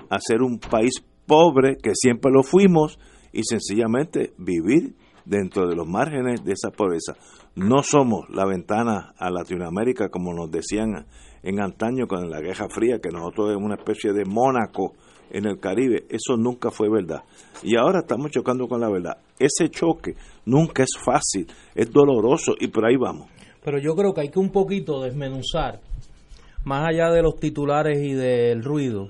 a 0.10 0.19
ser 0.19 0.41
un 0.41 0.60
país 0.60 1.04
pobre, 1.26 1.78
que 1.82 1.91
siempre 1.95 2.32
lo 2.32 2.43
fuimos, 2.43 2.99
y 3.32 3.43
sencillamente 3.43 4.34
vivir 4.38 4.95
dentro 5.26 5.67
de 5.67 5.76
los 5.76 5.88
márgenes 5.88 6.43
de 6.43 6.52
esa 6.52 6.69
pobreza. 6.69 7.13
No 7.56 7.84
somos 7.84 8.28
la 8.32 8.48
ventana 8.48 9.13
a 9.16 9.30
Latinoamérica, 9.30 10.10
como 10.10 10.34
nos 10.34 10.50
decían 10.50 11.06
en 11.44 11.62
antaño 11.62 12.08
con 12.08 12.28
la 12.28 12.42
Guerra 12.42 12.68
Fría, 12.68 12.98
que 12.98 13.12
nosotros 13.12 13.54
somos 13.54 13.63
una 13.63 13.76
especie 13.76 14.12
de 14.12 14.26
Mónaco 14.26 14.94
en 15.30 15.46
el 15.46 15.60
Caribe. 15.60 16.08
Eso 16.10 16.36
nunca 16.36 16.72
fue 16.72 16.89
verdad. 16.89 17.22
Y 17.62 17.76
ahora 17.78 18.00
estamos 18.00 18.32
chocando 18.32 18.68
con 18.68 18.82
la 18.82 18.89
verdad. 18.89 19.18
Ese 19.38 19.70
choque 19.70 20.16
nunca 20.48 20.82
es 20.82 20.98
fácil, 20.98 21.46
es 21.76 21.92
doloroso 21.92 22.56
y 22.60 22.70
por 22.70 22.86
ahí 22.86 22.96
vamos. 22.96 23.30
Pero 23.63 23.78
yo 23.78 23.94
creo 23.94 24.16
que 24.16 24.22
hay 24.22 24.30
que 24.30 24.39
un 24.39 24.50
poquito 24.50 25.04
desmenuzar, 25.04 25.80
más 26.63 26.89
allá 26.89 27.12
de 27.12 27.22
los 27.22 27.36
titulares 27.36 28.00
y 28.00 28.13
del 28.13 28.63
ruido, 28.63 29.10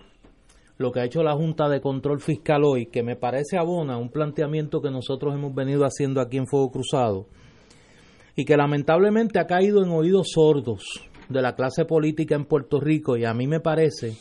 lo 0.77 0.91
que 0.91 0.99
ha 0.99 1.05
hecho 1.05 1.23
la 1.23 1.33
Junta 1.33 1.69
de 1.69 1.79
Control 1.79 2.19
Fiscal 2.19 2.65
hoy, 2.65 2.87
que 2.87 3.03
me 3.03 3.15
parece 3.15 3.57
abona 3.57 3.97
un 3.97 4.09
planteamiento 4.09 4.81
que 4.81 4.91
nosotros 4.91 5.33
hemos 5.33 5.55
venido 5.55 5.85
haciendo 5.85 6.19
aquí 6.19 6.35
en 6.35 6.47
Fuego 6.47 6.71
Cruzado 6.71 7.27
y 8.35 8.45
que 8.45 8.57
lamentablemente 8.57 9.39
ha 9.39 9.45
caído 9.45 9.83
en 9.83 9.91
oídos 9.91 10.31
sordos 10.33 10.83
de 11.29 11.41
la 11.41 11.55
clase 11.55 11.85
política 11.85 12.35
en 12.35 12.45
Puerto 12.45 12.79
Rico 12.79 13.17
y 13.17 13.25
a 13.25 13.33
mí 13.33 13.47
me 13.47 13.59
parece 13.59 14.13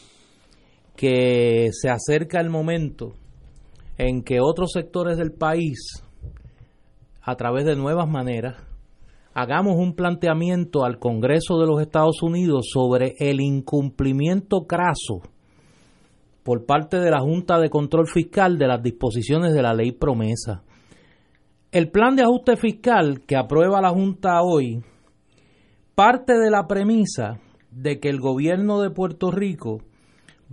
que 0.96 1.70
se 1.72 1.88
acerca 1.88 2.40
el 2.40 2.51
momento 2.51 3.14
en 3.98 4.22
que 4.22 4.40
otros 4.40 4.72
sectores 4.72 5.16
del 5.18 5.33
país, 5.33 6.05
a 7.22 7.37
través 7.37 7.64
de 7.64 7.77
nuevas 7.77 8.09
maneras, 8.09 8.57
hagamos 9.35 9.77
un 9.77 9.94
planteamiento 9.94 10.85
al 10.85 10.98
Congreso 10.98 11.59
de 11.59 11.66
los 11.66 11.81
Estados 11.81 12.22
Unidos 12.22 12.66
sobre 12.72 13.14
el 13.18 13.40
incumplimiento 13.40 14.66
craso 14.66 15.22
por 16.42 16.66
parte 16.66 16.98
de 16.98 17.11
la 17.11 17.20
Junta 17.20 17.59
de 17.59 17.70
Control 17.70 18.07
Fiscal 18.09 18.59
de 18.59 18.66
las 18.66 18.83
disposiciones 18.83 19.55
de 19.55 19.62
la 19.62 19.75
ley 19.75 19.92
promesa. 19.92 20.64
El 21.73 21.91
plan 21.91 22.17
de 22.17 22.23
ajuste 22.23 22.59
fiscal 22.59 23.23
que 23.27 23.35
aprueba 23.35 23.81
la 23.81 23.89
Junta 23.89 24.43
hoy 24.43 24.85
parte 25.95 26.35
de 26.35 26.51
la 26.51 26.67
premisa 26.67 27.41
de 27.71 27.99
que 27.99 28.11
el 28.11 28.21
gobierno 28.21 28.83
de 28.83 28.91
Puerto 28.91 29.31
Rico 29.31 29.79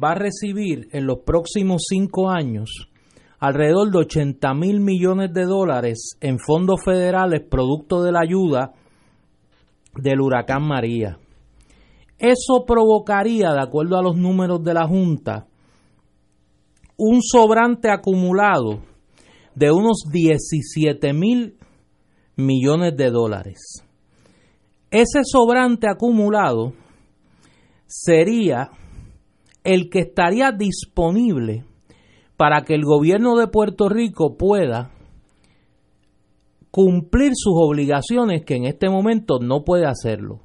va 0.02 0.12
a 0.12 0.16
recibir 0.16 0.88
en 0.94 1.06
los 1.06 1.20
próximos 1.26 1.84
cinco 1.90 2.30
años 2.30 2.90
alrededor 3.38 3.92
de 3.92 3.98
80 3.98 4.54
mil 4.54 4.80
millones 4.80 5.34
de 5.34 5.44
dólares 5.44 6.18
en 6.22 6.40
fondos 6.40 6.82
federales 6.86 7.42
producto 7.42 8.02
de 8.02 8.14
la 8.14 8.22
ayuda 8.22 8.72
del 9.96 10.22
huracán 10.22 10.66
María. 10.66 11.18
Eso 12.18 12.64
provocaría, 12.66 13.52
de 13.52 13.62
acuerdo 13.62 13.98
a 13.98 14.04
los 14.04 14.16
números 14.16 14.64
de 14.64 14.74
la 14.74 14.88
Junta, 14.88 15.48
un 16.96 17.22
sobrante 17.22 17.90
acumulado 17.92 18.88
de 19.60 19.74
unos 19.74 20.06
17 20.10 21.12
mil 21.12 21.58
millones 22.38 22.95
de 22.95 23.12
dólares. 23.12 23.84
Ese 24.89 25.19
sobrante 25.26 25.89
acumulado 25.89 26.72
sería 27.86 28.69
el 29.65 29.89
que 29.89 30.00
estaría 30.00 30.54
disponible 30.54 31.65
para 32.38 32.62
que 32.62 32.74
el 32.74 32.86
gobierno 32.86 33.36
de 33.36 33.48
Puerto 33.48 33.89
Rico 33.89 34.38
pueda 34.38 34.91
cumplir 36.72 37.34
sus 37.36 37.56
obligaciones 37.58 38.45
que 38.45 38.56
en 38.56 38.63
este 38.63 38.89
momento 38.89 39.39
no 39.41 39.65
puede 39.65 39.86
hacerlo. 39.86 40.39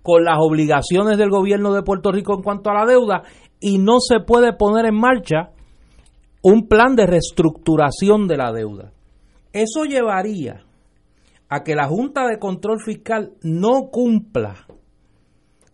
con 0.02 0.24
las 0.24 0.36
obligaciones 0.38 1.16
del 1.16 1.30
gobierno 1.30 1.72
de 1.72 1.82
Puerto 1.82 2.12
Rico 2.12 2.34
en 2.34 2.42
cuanto 2.42 2.70
a 2.70 2.74
la 2.74 2.86
deuda 2.86 3.22
y 3.60 3.78
no 3.78 3.98
se 3.98 4.20
puede 4.20 4.52
poner 4.52 4.86
en 4.86 4.94
marcha 4.94 5.50
un 6.42 6.68
plan 6.68 6.96
de 6.96 7.06
reestructuración 7.06 8.28
de 8.28 8.36
la 8.36 8.52
deuda. 8.52 8.92
Eso 9.52 9.84
llevaría 9.84 10.64
a 11.50 11.64
que 11.64 11.74
la 11.74 11.88
Junta 11.88 12.26
de 12.26 12.38
Control 12.38 12.78
Fiscal 12.82 13.32
no 13.42 13.90
cumpla 13.90 14.54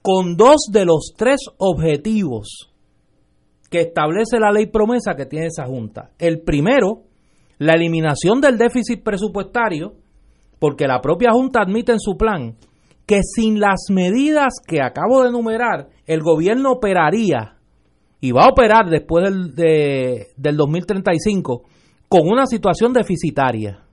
con 0.00 0.36
dos 0.36 0.68
de 0.72 0.86
los 0.86 1.12
tres 1.16 1.40
objetivos 1.58 2.72
que 3.70 3.80
establece 3.80 4.40
la 4.40 4.52
ley 4.52 4.66
promesa 4.66 5.14
que 5.14 5.26
tiene 5.26 5.46
esa 5.46 5.66
Junta. 5.66 6.12
El 6.18 6.40
primero, 6.40 7.02
la 7.58 7.74
eliminación 7.74 8.40
del 8.40 8.56
déficit 8.56 9.02
presupuestario, 9.02 9.94
porque 10.58 10.86
la 10.86 11.00
propia 11.02 11.32
Junta 11.32 11.60
admite 11.60 11.92
en 11.92 12.00
su 12.00 12.16
plan 12.16 12.56
que 13.04 13.20
sin 13.22 13.60
las 13.60 13.86
medidas 13.90 14.54
que 14.66 14.80
acabo 14.80 15.22
de 15.22 15.28
enumerar, 15.28 15.88
el 16.06 16.22
gobierno 16.22 16.72
operaría 16.72 17.56
y 18.20 18.32
va 18.32 18.44
a 18.44 18.50
operar 18.50 18.88
después 18.88 19.24
del, 19.24 19.54
del 20.36 20.56
2035 20.56 21.64
con 22.08 22.22
una 22.24 22.46
situación 22.46 22.92
deficitaria. 22.92 23.85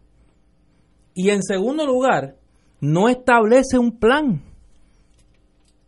Y 1.14 1.30
en 1.30 1.44
segundo 1.44 1.86
lugar, 1.86 2.36
no 2.82 3.08
establece 3.10 3.78
un 3.78 3.98
plan 4.00 4.42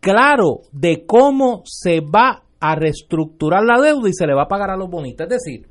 claro 0.00 0.60
de 0.72 1.04
cómo 1.04 1.62
se 1.64 2.00
va 2.00 2.42
a 2.60 2.74
reestructurar 2.74 3.64
la 3.64 3.80
deuda 3.80 4.08
y 4.08 4.12
se 4.12 4.26
le 4.26 4.34
va 4.34 4.44
a 4.44 4.48
pagar 4.48 4.70
a 4.70 4.76
los 4.76 4.88
bonistas. 4.88 5.26
Es 5.28 5.42
decir, 5.42 5.66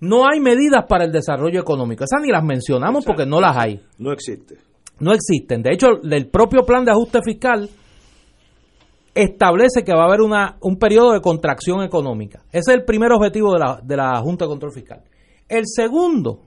no 0.00 0.28
hay 0.28 0.40
medidas 0.40 0.84
para 0.88 1.04
el 1.04 1.12
desarrollo 1.12 1.60
económico. 1.60 2.04
Esas 2.04 2.22
ni 2.22 2.30
las 2.30 2.44
mencionamos 2.44 3.04
porque 3.04 3.26
no 3.26 3.40
las 3.40 3.56
hay. 3.56 3.80
No 3.98 4.12
existe. 4.12 4.56
No 4.98 5.12
existen. 5.12 5.62
De 5.62 5.72
hecho, 5.72 6.00
el 6.02 6.28
propio 6.28 6.64
plan 6.64 6.84
de 6.84 6.92
ajuste 6.92 7.20
fiscal 7.22 7.68
establece 9.14 9.82
que 9.84 9.94
va 9.94 10.02
a 10.02 10.06
haber 10.06 10.20
una, 10.20 10.56
un 10.60 10.76
periodo 10.76 11.12
de 11.12 11.20
contracción 11.20 11.82
económica. 11.82 12.42
Ese 12.48 12.72
es 12.72 12.78
el 12.78 12.84
primer 12.84 13.12
objetivo 13.12 13.52
de 13.52 13.58
la, 13.58 13.80
de 13.82 13.96
la 13.96 14.20
Junta 14.20 14.44
de 14.44 14.50
Control 14.50 14.72
Fiscal. 14.72 15.02
El 15.48 15.64
segundo, 15.66 16.40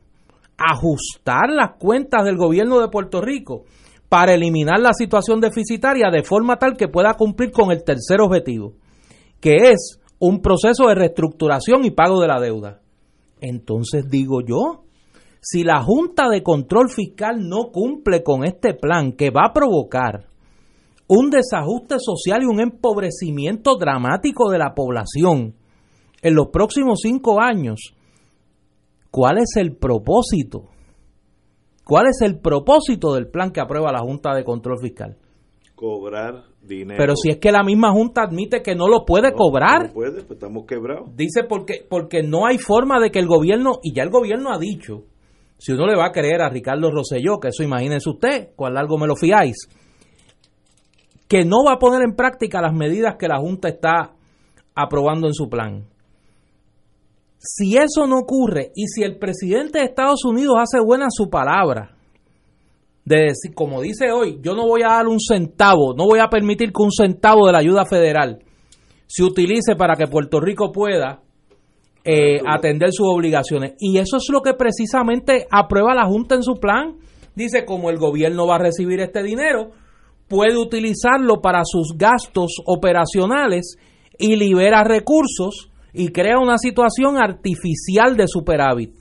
ajustar 0.60 1.50
las 1.50 1.78
cuentas 1.80 2.26
del 2.26 2.38
gobierno 2.38 2.80
de 2.80 2.90
Puerto 2.90 3.22
Rico 3.22 3.64
para 4.10 4.34
eliminar 4.34 4.80
la 4.80 4.94
situación 4.94 5.40
deficitaria 5.40 6.10
de 6.12 6.24
forma 6.24 6.58
tal 6.58 6.76
que 6.76 6.88
pueda 6.88 7.14
cumplir 7.14 7.52
con 7.52 7.72
el 7.72 7.84
tercer 7.84 8.22
objetivo, 8.22 8.74
que 9.40 9.72
es 9.72 10.00
un 10.20 10.42
proceso 10.42 10.88
de 10.88 10.96
reestructuración 10.96 11.86
y 11.86 11.92
pago 11.92 12.20
de 12.20 12.28
la 12.28 12.40
deuda. 12.40 12.82
Entonces 13.40 14.10
digo 14.10 14.42
yo, 14.42 14.84
si 15.42 15.64
la 15.64 15.82
Junta 15.82 16.28
de 16.28 16.44
Control 16.44 16.90
Fiscal 16.90 17.48
no 17.48 17.72
cumple 17.72 18.24
con 18.24 18.44
este 18.44 18.74
plan 18.74 19.14
que 19.14 19.30
va 19.30 19.46
a 19.48 19.54
provocar 19.54 20.26
un 21.08 21.30
desajuste 21.30 21.96
social 22.00 22.44
y 22.44 22.46
un 22.46 22.60
empobrecimiento 22.60 23.78
dramático 23.78 24.50
de 24.52 24.60
la 24.60 24.74
población 24.76 25.56
en 26.22 26.36
los 26.36 26.50
próximos 26.50 27.00
cinco 27.02 27.42
años, 27.42 27.96
¿cuál 29.12 29.38
es 29.38 29.56
el 29.56 29.76
propósito? 29.76 30.70
¿Cuál 31.84 32.08
es 32.08 32.22
el 32.22 32.40
propósito 32.40 33.14
del 33.14 33.28
plan 33.28 33.52
que 33.52 33.62
aprueba 33.62 33.92
la 33.92 34.02
Junta 34.02 34.36
de 34.36 34.44
Control 34.44 34.78
Fiscal? 34.80 35.18
Cobrar 35.74 36.44
dinero. 36.62 36.98
Pero 36.98 37.16
si 37.16 37.30
es 37.32 37.38
que 37.38 37.52
la 37.52 37.64
misma 37.64 37.92
Junta 37.92 38.22
admite 38.22 38.62
que 38.62 38.76
no 38.76 38.88
lo 38.88 39.06
puede 39.06 39.34
cobrar. 39.34 39.88
No 39.88 39.94
puede, 39.94 40.22
pues 40.22 40.32
estamos 40.32 40.66
quebrados. 40.68 41.10
Dice 41.16 41.44
porque, 41.50 41.86
porque 41.90 42.22
no 42.22 42.46
hay 42.46 42.60
forma 42.60 43.00
de 43.00 43.10
que 43.10 43.20
el 43.20 43.28
gobierno, 43.28 43.80
y 43.82 43.96
ya 43.96 44.04
el 44.04 44.12
gobierno 44.12 44.52
ha 44.52 44.60
dicho, 44.60 45.06
si 45.58 45.74
uno 45.74 45.88
le 45.88 45.98
va 45.98 46.08
a 46.08 46.12
creer 46.12 46.42
a 46.42 46.50
Ricardo 46.50 46.92
Rosselló, 46.92 47.40
que 47.40 47.50
eso 47.50 47.64
imagínense 47.64 48.10
usted, 48.10 48.50
cuál 48.56 48.78
algo 48.78 48.98
me 48.98 49.08
lo 49.08 49.16
fiáis, 49.16 49.68
que 51.28 51.46
no 51.46 51.64
va 51.66 51.74
a 51.74 51.80
poner 51.80 52.02
en 52.02 52.16
práctica 52.16 52.62
las 52.62 52.74
medidas 52.74 53.16
que 53.18 53.28
la 53.28 53.40
Junta 53.40 53.68
está 53.68 54.14
aprobando 54.76 55.28
en 55.28 55.34
su 55.34 55.50
plan. 55.50 55.86
Si 57.42 57.78
eso 57.78 58.06
no 58.06 58.20
ocurre 58.20 58.72
y 58.76 58.88
si 58.88 59.02
el 59.02 59.18
presidente 59.18 59.80
de 59.80 59.86
Estados 59.86 60.26
Unidos 60.26 60.58
hace 60.60 60.84
buena 60.84 61.08
su 61.10 61.30
palabra, 61.30 61.96
de 63.06 63.16
decir, 63.16 63.56
como 63.56 63.82
dice 63.82 64.12
hoy, 64.12 64.40
yo 64.42 64.54
no 64.56 64.68
voy 64.68 64.82
a 64.84 64.90
dar 64.90 65.08
un 65.08 65.20
centavo, 65.20 65.96
no 65.96 66.06
voy 66.06 66.20
a 66.20 66.28
permitir 66.28 66.74
que 66.74 66.84
un 66.84 66.92
centavo 66.92 67.48
de 67.48 67.54
la 67.54 67.60
ayuda 67.60 67.86
federal 67.86 68.40
se 69.08 69.24
utilice 69.24 69.76
para 69.78 69.96
que 69.96 70.08
Puerto 70.08 70.42
Rico 70.42 70.72
pueda 70.72 71.22
eh, 72.04 72.42
atender 72.46 72.92
sus 72.92 73.08
obligaciones. 73.08 73.74
Y 73.80 73.98
eso 73.98 74.18
es 74.18 74.28
lo 74.30 74.42
que 74.42 74.54
precisamente 74.54 75.48
aprueba 75.50 75.96
la 75.96 76.06
Junta 76.06 76.36
en 76.36 76.44
su 76.44 76.56
plan. 76.56 76.98
Dice, 77.36 77.66
como 77.66 77.90
el 77.90 77.98
gobierno 77.98 78.46
va 78.46 78.56
a 78.56 78.60
recibir 78.60 79.00
este 79.00 79.24
dinero, 79.24 79.72
puede 80.28 80.58
utilizarlo 80.58 81.42
para 81.42 81.62
sus 81.64 81.98
gastos 81.98 82.52
operacionales 82.66 83.78
y 84.18 84.36
libera 84.36 84.84
recursos 84.84 85.69
y 85.94 86.10
crea 86.10 86.40
una 86.40 86.58
situación 86.58 87.18
artificial 87.18 88.16
de 88.16 88.28
superávit. 88.28 88.96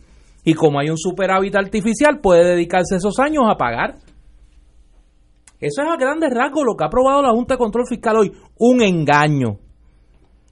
Y 0.45 0.55
como 0.55 0.81
hay 0.81 0.89
un 0.89 0.99
superávit 0.99 1.57
artificial, 1.57 2.21
puede 2.21 2.45
dedicarse 2.45 2.97
esos 2.97 3.19
años 3.19 3.45
a 3.49 3.57
pagar. 3.57 3.97
Eso 5.61 5.83
es 5.83 5.89
a 5.89 5.97
grandes 5.97 6.31
rasgos 6.33 6.65
lo 6.65 6.77
que 6.77 6.85
ha 6.85 6.87
aprobado 6.87 7.23
la 7.23 7.33
Junta 7.33 7.55
de 7.55 7.59
Control 7.59 7.85
Fiscal 7.89 8.17
hoy. 8.17 8.33
Un 8.59 8.81
engaño. 8.81 9.59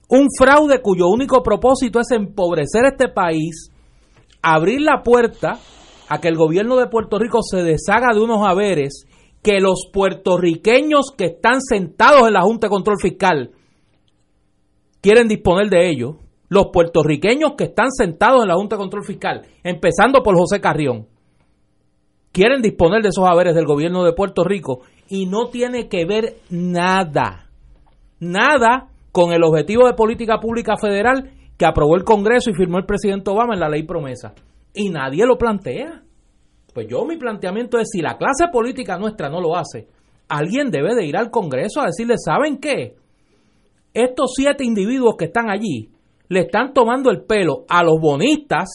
Un 0.09 0.27
fraude 0.37 0.81
cuyo 0.81 1.07
único 1.07 1.41
propósito 1.41 1.99
es 1.99 2.11
empobrecer 2.11 2.85
este 2.85 3.09
país, 3.09 3.71
abrir 4.41 4.81
la 4.81 5.01
puerta 5.03 5.59
a 6.09 6.19
que 6.19 6.27
el 6.29 6.35
gobierno 6.35 6.77
de 6.77 6.87
Puerto 6.87 7.19
Rico 7.19 7.39
se 7.41 7.63
deshaga 7.63 8.13
de 8.13 8.21
unos 8.21 8.47
haberes 8.47 9.05
que 9.43 9.59
los 9.59 9.89
puertorriqueños 9.91 11.11
que 11.17 11.25
están 11.25 11.61
sentados 11.61 12.27
en 12.27 12.33
la 12.33 12.41
Junta 12.41 12.67
de 12.67 12.71
Control 12.71 12.97
Fiscal 13.01 13.51
quieren 15.01 15.27
disponer 15.27 15.69
de 15.69 15.89
ellos. 15.89 16.15
Los 16.49 16.67
puertorriqueños 16.71 17.53
que 17.57 17.65
están 17.65 17.91
sentados 17.91 18.41
en 18.41 18.47
la 18.47 18.55
Junta 18.55 18.75
de 18.75 18.81
Control 18.81 19.03
Fiscal, 19.03 19.41
empezando 19.63 20.23
por 20.23 20.37
José 20.37 20.61
Carrión, 20.61 21.07
quieren 22.31 22.61
disponer 22.61 23.01
de 23.01 23.09
esos 23.09 23.25
haberes 23.27 23.53
del 23.53 23.65
gobierno 23.65 24.03
de 24.03 24.13
Puerto 24.13 24.43
Rico 24.43 24.81
y 25.09 25.25
no 25.25 25.47
tiene 25.47 25.89
que 25.89 26.05
ver 26.05 26.35
nada, 26.49 27.49
nada 28.19 28.89
con 29.11 29.33
el 29.33 29.43
objetivo 29.43 29.87
de 29.87 29.93
política 29.93 30.39
pública 30.39 30.77
federal 30.77 31.31
que 31.57 31.65
aprobó 31.65 31.95
el 31.95 32.03
Congreso 32.03 32.49
y 32.49 32.53
firmó 32.53 32.77
el 32.77 32.85
presidente 32.85 33.31
Obama 33.31 33.55
en 33.55 33.59
la 33.59 33.69
ley 33.69 33.83
promesa. 33.83 34.33
Y 34.73 34.89
nadie 34.89 35.25
lo 35.25 35.37
plantea. 35.37 36.03
Pues 36.73 36.87
yo 36.87 37.03
mi 37.05 37.17
planteamiento 37.17 37.79
es 37.79 37.89
si 37.91 38.01
la 38.01 38.17
clase 38.17 38.47
política 38.51 38.97
nuestra 38.99 39.29
no 39.29 39.41
lo 39.41 39.55
hace, 39.55 39.87
alguien 40.29 40.69
debe 40.69 40.93
de 40.93 41.05
ir 41.05 41.17
al 41.17 41.31
Congreso 41.31 41.81
a 41.81 41.87
decirle, 41.87 42.15
¿saben 42.23 42.59
qué? 42.59 42.95
Estos 43.93 44.33
siete 44.35 44.63
individuos 44.63 45.15
que 45.17 45.25
están 45.25 45.49
allí 45.49 45.89
le 46.29 46.41
están 46.41 46.73
tomando 46.73 47.09
el 47.09 47.23
pelo 47.23 47.65
a 47.69 47.83
los 47.83 47.99
bonistas 48.01 48.67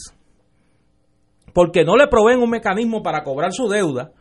porque 1.53 1.85
no 1.85 1.97
le 1.97 2.07
proveen 2.09 2.41
un 2.43 2.51
mecanismo 2.51 3.03
para 3.03 3.23
cobrar 3.23 3.53
su 3.53 3.69
deuda 3.69 4.13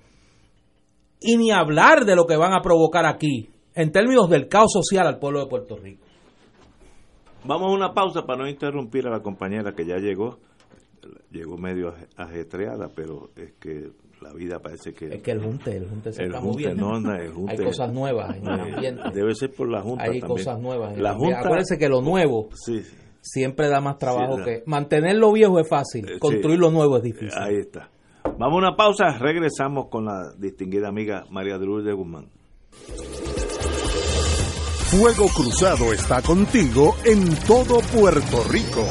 y 1.19 1.37
ni 1.37 1.51
hablar 1.51 2.05
de 2.05 2.15
lo 2.15 2.25
que 2.25 2.35
van 2.35 2.53
a 2.53 2.61
provocar 2.61 3.05
aquí 3.05 3.49
en 3.73 3.91
términos 3.91 4.29
del 4.29 4.47
caos 4.47 4.71
social 4.73 5.07
al 5.07 5.19
pueblo 5.19 5.39
de 5.41 5.47
Puerto 5.47 5.77
Rico. 5.77 6.03
Vamos 7.45 7.71
a 7.71 7.75
una 7.75 7.93
pausa 7.93 8.23
para 8.25 8.43
no 8.43 8.49
interrumpir 8.49 9.07
a 9.07 9.11
la 9.11 9.21
compañera 9.21 9.73
que 9.73 9.85
ya 9.85 9.97
llegó. 9.97 10.39
Llegó 11.31 11.57
medio 11.57 11.93
ajetreada, 12.17 12.89
pero 12.93 13.29
es 13.35 13.53
que 13.53 13.89
la 14.21 14.33
vida 14.33 14.59
parece 14.59 14.93
que... 14.93 15.07
Es 15.15 15.23
que 15.23 15.31
el 15.31 15.41
junte, 15.41 15.75
el 15.77 15.87
junte 15.89 16.11
se 16.13 16.21
el 16.23 16.27
está 16.27 16.41
junte, 16.41 16.75
moviendo. 16.75 16.99
no, 16.99 17.15
el 17.15 17.33
junte- 17.33 17.51
Hay 17.59 17.65
cosas 17.65 17.91
nuevas 17.93 18.35
en 18.35 18.47
el 18.47 18.59
Eh, 18.59 18.61
ambiente. 18.75 19.03
Debe 19.13 19.33
ser 19.33 19.51
por 19.53 19.69
la 19.69 19.81
Junta 19.81 20.03
Hay 20.03 20.19
también. 20.19 20.27
cosas 20.27 20.59
nuevas. 20.61 20.93
en 20.93 21.01
La 21.01 21.09
el 21.09 21.15
ambiente. 21.15 21.35
Junta... 21.37 21.47
Acuérdense 21.47 21.77
que 21.79 21.89
lo 21.89 22.01
nuevo 22.01 22.49
Sí, 22.53 22.83
sí, 22.83 22.95
siempre 23.21 23.69
da 23.69 23.79
más 23.81 23.97
trabajo 23.97 24.37
Sí, 24.37 24.43
que... 24.43 24.63
Mantener 24.65 25.15
lo 25.15 25.31
viejo 25.31 25.59
es 25.59 25.67
fácil, 25.69 26.07
Eh, 26.09 26.19
construir 26.19 26.57
sí. 26.57 26.61
lo 26.61 26.71
nuevo 26.71 26.97
es 26.97 27.03
difícil. 27.03 27.37
ahí 27.39 27.55
está. 27.57 27.89
Vamos 28.37 28.53
a 28.55 28.67
una 28.67 28.75
pausa, 28.75 29.17
regresamos 29.19 29.87
con 29.89 30.05
la 30.05 30.31
distinguida 30.37 30.87
amiga 30.89 31.25
María 31.29 31.57
de 31.57 31.65
Lourdes 31.65 31.95
Guzmán. 31.95 32.27
Fuego 34.91 35.27
Cruzado 35.35 35.93
está 35.93 36.21
contigo 36.21 36.95
en 37.05 37.33
todo 37.47 37.79
Puerto 37.97 38.43
Rico. 38.49 38.83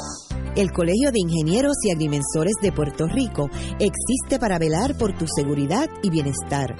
El 0.56 0.72
Colegio 0.72 1.12
de 1.12 1.20
Ingenieros 1.20 1.76
y 1.82 1.90
Agrimensores 1.90 2.54
de 2.62 2.72
Puerto 2.72 3.06
Rico 3.06 3.50
existe 3.78 4.38
para 4.38 4.58
velar 4.58 4.96
por 4.96 5.14
tu 5.16 5.26
seguridad 5.26 5.88
y 6.02 6.08
bienestar. 6.10 6.76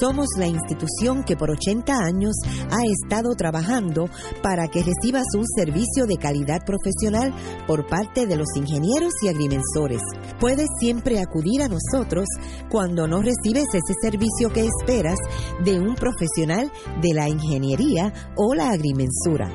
Somos 0.00 0.26
la 0.36 0.46
institución 0.46 1.24
que 1.24 1.36
por 1.36 1.50
80 1.50 1.92
años 1.92 2.36
ha 2.70 2.84
estado 2.84 3.34
trabajando 3.36 4.08
para 4.42 4.68
que 4.68 4.82
recibas 4.82 5.26
un 5.36 5.46
servicio 5.46 6.06
de 6.06 6.16
calidad 6.16 6.64
profesional 6.64 7.34
por 7.66 7.86
parte 7.86 8.26
de 8.26 8.36
los 8.36 8.48
ingenieros 8.56 8.95
y 9.22 9.28
agrimensores. 9.28 10.00
Puedes 10.40 10.66
siempre 10.80 11.20
acudir 11.20 11.62
a 11.62 11.68
nosotros 11.68 12.26
cuando 12.70 13.06
no 13.06 13.20
recibes 13.20 13.66
ese 13.72 13.94
servicio 14.00 14.50
que 14.52 14.66
esperas 14.66 15.18
de 15.62 15.78
un 15.78 15.94
profesional 15.94 16.72
de 17.02 17.14
la 17.14 17.28
ingeniería 17.28 18.12
o 18.36 18.54
la 18.54 18.70
agrimensura. 18.70 19.50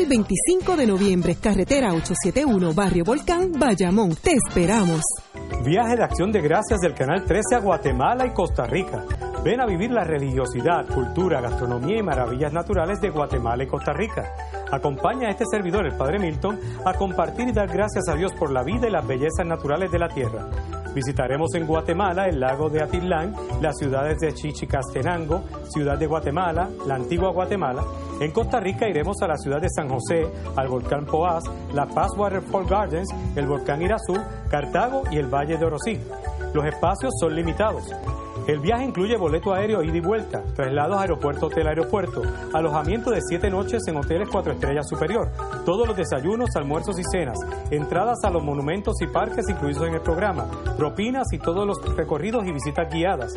y 0.00 0.06
25 0.06 0.76
de 0.76 0.86
noviembre, 0.86 1.36
carretera 1.36 1.88
871, 1.88 2.74
Barrio 2.74 3.04
Volcán, 3.04 3.52
Bayamón. 3.58 4.14
Te 4.16 4.32
esperamos. 4.32 5.00
Viaje 5.64 5.96
de 5.96 6.04
acción 6.04 6.30
de 6.32 6.40
gracias 6.40 6.80
del 6.80 6.94
Canal 6.94 7.24
13 7.24 7.56
a 7.56 7.58
Guatemala 7.60 8.26
y 8.26 8.32
Costa 8.32 8.66
Rica. 8.66 9.04
Ven 9.44 9.60
a 9.60 9.66
vivir 9.66 9.90
la 9.90 10.04
religiosidad, 10.04 10.86
cultura, 10.86 11.40
gastronomía 11.40 11.98
y 11.98 12.02
maravillas 12.02 12.52
naturales 12.52 13.00
de 13.00 13.10
Guatemala 13.10 13.64
y 13.64 13.66
Costa 13.66 13.92
Rica. 13.92 14.24
Acompaña 14.72 15.28
a 15.28 15.30
este 15.30 15.44
servidor, 15.50 15.86
el 15.86 15.96
Padre 15.96 16.18
Milton, 16.18 16.58
a 16.84 16.94
compartir 16.94 17.48
y 17.48 17.52
dar 17.52 17.68
gracias 17.68 18.08
a 18.08 18.16
Dios 18.16 18.32
por 18.38 18.50
la 18.50 18.62
vida 18.62 18.88
y 18.88 18.90
las 18.90 19.06
bellezas 19.06 19.46
naturales 19.46 19.90
de 19.92 19.98
la 19.98 20.08
tierra. 20.08 20.48
Visitaremos 20.94 21.52
en 21.54 21.66
Guatemala 21.66 22.28
el 22.28 22.38
lago 22.38 22.70
de 22.70 22.80
Atitlán, 22.80 23.34
las 23.60 23.76
ciudades 23.76 24.18
de 24.20 24.32
Chichicastenango, 24.32 25.42
Ciudad 25.68 25.98
de 25.98 26.06
Guatemala, 26.06 26.70
la 26.86 26.94
antigua 26.94 27.32
Guatemala. 27.32 27.82
En 28.20 28.30
Costa 28.30 28.60
Rica 28.60 28.88
iremos 28.88 29.20
a 29.20 29.26
la 29.26 29.36
ciudad 29.36 29.60
de 29.60 29.68
San 29.68 29.83
José, 29.88 30.26
al 30.56 30.68
volcán 30.68 31.06
Poás, 31.06 31.44
la 31.72 31.86
Paz 31.86 32.10
Waterfall 32.16 32.66
Gardens, 32.66 33.08
el 33.36 33.46
volcán 33.46 33.82
Irazú, 33.82 34.16
Cartago 34.50 35.02
y 35.10 35.18
el 35.18 35.26
Valle 35.26 35.56
de 35.56 35.64
Orosí. 35.64 36.00
Los 36.52 36.64
espacios 36.66 37.12
son 37.18 37.34
limitados. 37.34 37.84
El 38.46 38.60
viaje 38.60 38.84
incluye 38.84 39.16
boleto 39.16 39.54
aéreo 39.54 39.82
ida 39.82 39.96
y 39.96 40.00
vuelta, 40.00 40.42
traslados 40.54 40.98
aeropuerto 40.98 41.46
hotel 41.46 41.66
aeropuerto, 41.66 42.20
alojamiento 42.52 43.10
de 43.10 43.22
siete 43.22 43.48
noches 43.48 43.80
en 43.88 43.96
hoteles 43.96 44.28
cuatro 44.30 44.52
estrellas 44.52 44.86
superior, 44.86 45.30
todos 45.64 45.88
los 45.88 45.96
desayunos, 45.96 46.50
almuerzos 46.54 46.98
y 46.98 47.04
cenas, 47.10 47.38
entradas 47.70 48.22
a 48.22 48.28
los 48.30 48.44
monumentos 48.44 49.00
y 49.00 49.06
parques 49.06 49.48
incluidos 49.48 49.88
en 49.88 49.94
el 49.94 50.02
programa, 50.02 50.46
propinas 50.76 51.32
y 51.32 51.38
todos 51.38 51.66
los 51.66 51.78
recorridos 51.96 52.46
y 52.46 52.52
visitas 52.52 52.92
guiadas. 52.92 53.32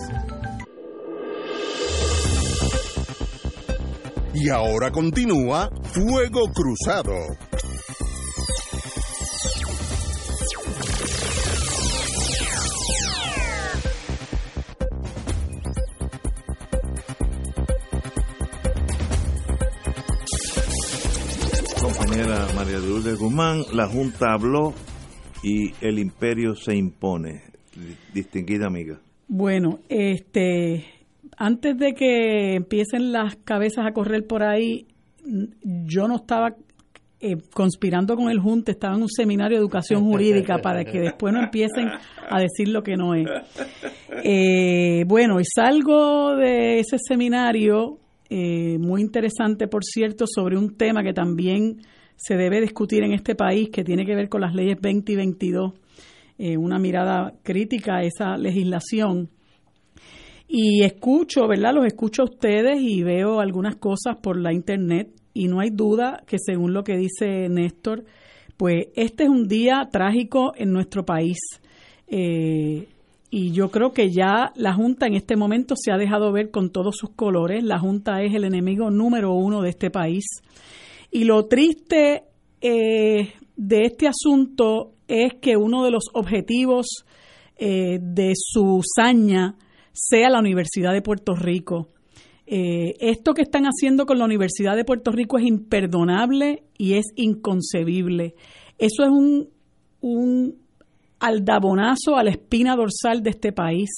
Y 4.33 4.49
ahora 4.49 4.91
continúa 4.91 5.69
Fuego 5.83 6.51
Cruzado. 6.53 7.13
Compañera 21.81 22.45
María 22.55 22.81
de 22.81 23.15
Guzmán, 23.15 23.63
la 23.71 23.87
Junta 23.87 24.33
habló 24.33 24.73
y 25.47 25.73
el 25.81 25.97
imperio 25.99 26.55
se 26.55 26.75
impone. 26.75 27.43
Distinguida 28.13 28.67
amiga. 28.67 28.99
Bueno, 29.27 29.79
este, 29.87 30.85
antes 31.37 31.77
de 31.77 31.93
que 31.93 32.55
empiecen 32.55 33.13
las 33.13 33.37
cabezas 33.37 33.85
a 33.85 33.93
correr 33.93 34.25
por 34.25 34.43
ahí, 34.43 34.87
yo 35.63 36.07
no 36.07 36.17
estaba 36.17 36.55
eh, 37.21 37.37
conspirando 37.53 38.15
con 38.15 38.29
el 38.29 38.39
Junte, 38.39 38.71
estaba 38.71 38.95
en 38.95 39.03
un 39.03 39.09
seminario 39.09 39.57
de 39.57 39.61
educación 39.61 40.03
jurídica 40.11 40.57
para 40.57 40.83
que 40.83 40.99
después 40.99 41.33
no 41.33 41.41
empiecen 41.43 41.87
a 42.29 42.41
decir 42.41 42.67
lo 42.67 42.83
que 42.83 42.95
no 42.97 43.13
es. 43.13 43.27
Eh, 44.23 45.05
bueno, 45.07 45.39
y 45.39 45.45
salgo 45.45 46.35
de 46.35 46.79
ese 46.79 46.97
seminario, 46.99 47.99
eh, 48.29 48.77
muy 48.79 49.01
interesante 49.01 49.67
por 49.67 49.85
cierto, 49.85 50.25
sobre 50.27 50.57
un 50.57 50.75
tema 50.75 51.03
que 51.03 51.13
también 51.13 51.77
se 52.17 52.35
debe 52.35 52.59
discutir 52.59 53.03
en 53.03 53.13
este 53.13 53.35
país, 53.35 53.69
que 53.69 53.85
tiene 53.85 54.05
que 54.05 54.15
ver 54.15 54.27
con 54.27 54.41
las 54.41 54.53
leyes 54.53 54.77
20 54.81 55.11
y 55.13 55.15
22, 55.15 55.73
una 56.59 56.77
mirada 56.77 57.33
crítica 57.43 57.97
a 57.97 58.03
esa 58.03 58.37
legislación. 58.37 59.29
Y 60.47 60.83
escucho, 60.83 61.47
¿verdad? 61.47 61.73
Los 61.73 61.85
escucho 61.85 62.21
a 62.21 62.25
ustedes 62.25 62.79
y 62.81 63.03
veo 63.03 63.39
algunas 63.39 63.75
cosas 63.75 64.17
por 64.21 64.37
la 64.37 64.53
internet 64.53 65.09
y 65.33 65.47
no 65.47 65.59
hay 65.59 65.69
duda 65.69 66.23
que 66.25 66.37
según 66.39 66.73
lo 66.73 66.83
que 66.83 66.97
dice 66.97 67.47
Néstor, 67.49 68.05
pues 68.57 68.87
este 68.95 69.25
es 69.25 69.29
un 69.29 69.47
día 69.47 69.87
trágico 69.91 70.53
en 70.55 70.71
nuestro 70.71 71.05
país. 71.05 71.37
Eh, 72.07 72.87
y 73.29 73.51
yo 73.51 73.69
creo 73.69 73.91
que 73.91 74.09
ya 74.09 74.51
la 74.55 74.73
Junta 74.73 75.05
en 75.05 75.15
este 75.15 75.35
momento 75.35 75.75
se 75.77 75.91
ha 75.91 75.97
dejado 75.97 76.31
ver 76.31 76.49
con 76.49 76.71
todos 76.71 76.95
sus 76.95 77.11
colores. 77.11 77.63
La 77.63 77.77
Junta 77.77 78.23
es 78.23 78.33
el 78.33 78.45
enemigo 78.45 78.89
número 78.89 79.33
uno 79.33 79.61
de 79.61 79.69
este 79.69 79.91
país. 79.91 80.23
Y 81.11 81.23
lo 81.23 81.45
triste 81.45 82.23
eh, 82.61 83.33
de 83.55 83.81
este 83.83 84.07
asunto 84.07 84.93
es 85.07 85.35
que 85.41 85.57
uno 85.57 85.83
de 85.83 85.91
los 85.91 86.05
objetivos 86.13 87.05
eh, 87.57 87.99
de 88.01 88.33
su 88.35 88.81
saña 88.83 89.55
sea 89.93 90.29
la 90.29 90.39
Universidad 90.39 90.93
de 90.93 91.01
Puerto 91.01 91.35
Rico. 91.35 91.89
Eh, 92.45 92.95
esto 92.99 93.33
que 93.33 93.41
están 93.41 93.65
haciendo 93.65 94.05
con 94.05 94.19
la 94.19 94.25
Universidad 94.25 94.75
de 94.75 94.85
Puerto 94.85 95.11
Rico 95.11 95.37
es 95.37 95.45
imperdonable 95.45 96.63
y 96.77 96.93
es 96.93 97.05
inconcebible. 97.15 98.35
Eso 98.77 99.03
es 99.03 99.09
un, 99.09 99.49
un 100.01 100.55
aldabonazo 101.19 102.15
a 102.15 102.23
la 102.23 102.29
espina 102.29 102.75
dorsal 102.75 103.23
de 103.23 103.31
este 103.31 103.51
país, 103.51 103.89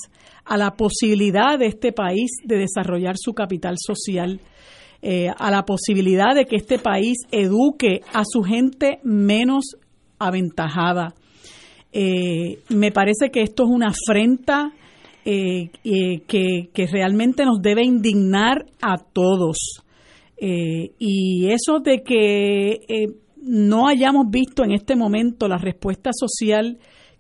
a 0.46 0.58
la 0.58 0.72
posibilidad 0.72 1.60
de 1.60 1.68
este 1.68 1.92
país 1.92 2.32
de 2.44 2.58
desarrollar 2.58 3.16
su 3.18 3.34
capital 3.34 3.76
social, 3.78 4.40
eh, 5.02 5.30
a 5.38 5.52
la 5.52 5.64
posibilidad 5.64 6.36
de 6.36 6.46
que 6.46 6.58
este 6.58 6.80
país 6.80 7.18
eduque 7.32 8.02
a 8.14 8.24
su 8.26 8.44
gente 8.44 9.00
menos 9.04 9.78
aventajada. 10.20 11.16
Eh, 11.92 12.60
me 12.70 12.92
parece 12.92 13.32
que 13.32 13.42
esto 13.42 13.64
es 13.64 13.70
una 13.70 13.88
afrenta 13.88 14.72
eh, 15.26 15.72
eh, 15.84 16.22
que, 16.28 16.88
realmente 16.92 17.46
nos 17.46 17.62
debe 17.62 17.84
indignar 17.84 18.66
a 18.82 18.98
todos. 18.98 19.84
Y 20.42 21.50
eso 21.52 21.80
de 21.80 22.02
que 22.04 22.80
no 23.42 23.88
hayamos 23.88 24.28
visto 24.30 24.64
en 24.64 24.72
este 24.72 24.96
momento 24.96 25.50
la 25.50 25.58
respuesta 25.58 26.12
social 26.14 26.78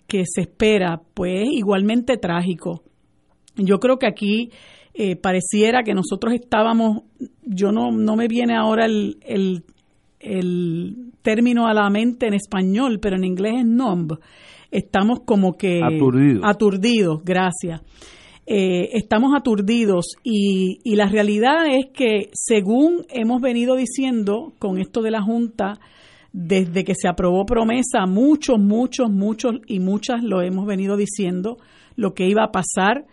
que 0.07 0.23
se 0.25 0.41
espera, 0.41 1.01
pues 1.13 1.49
igualmente 1.51 2.15
trágico. 2.15 2.83
Yo 3.57 3.79
creo 3.79 3.97
que 3.97 4.07
aquí 4.07 4.51
pareciera 5.21 5.83
que 5.83 5.93
nosotros 5.93 6.33
estábamos, 6.33 7.03
yo 7.43 7.71
no, 7.71 7.91
no 7.91 8.15
me 8.15 8.27
viene 8.27 8.55
ahora 8.55 8.85
el, 8.85 9.17
el, 9.25 9.63
el 10.19 11.11
término 11.21 11.67
a 11.67 11.73
la 11.73 11.89
mente 11.89 12.27
en 12.27 12.33
español, 12.33 12.99
pero 13.01 13.15
en 13.15 13.23
inglés 13.23 13.53
es 13.59 13.65
numb 13.65 14.19
estamos 14.71 15.21
como 15.25 15.53
que 15.53 15.81
aturdidos, 16.43 17.23
gracias. 17.23 17.81
Eh, 18.45 18.89
estamos 18.93 19.33
aturdidos 19.37 20.15
y, 20.23 20.79
y 20.83 20.95
la 20.95 21.05
realidad 21.05 21.67
es 21.67 21.87
que 21.93 22.29
según 22.33 23.05
hemos 23.09 23.41
venido 23.41 23.75
diciendo 23.75 24.53
con 24.57 24.79
esto 24.79 25.01
de 25.01 25.11
la 25.11 25.21
Junta, 25.21 25.79
desde 26.33 26.83
que 26.83 26.93
se 26.95 27.07
aprobó 27.07 27.45
promesa, 27.45 28.07
muchos, 28.07 28.59
muchos, 28.59 29.11
muchos 29.11 29.55
y 29.67 29.79
muchas 29.79 30.23
lo 30.23 30.41
hemos 30.41 30.65
venido 30.65 30.97
diciendo, 30.97 31.57
lo 31.95 32.13
que 32.13 32.27
iba 32.27 32.43
a 32.43 32.51
pasar 32.51 33.05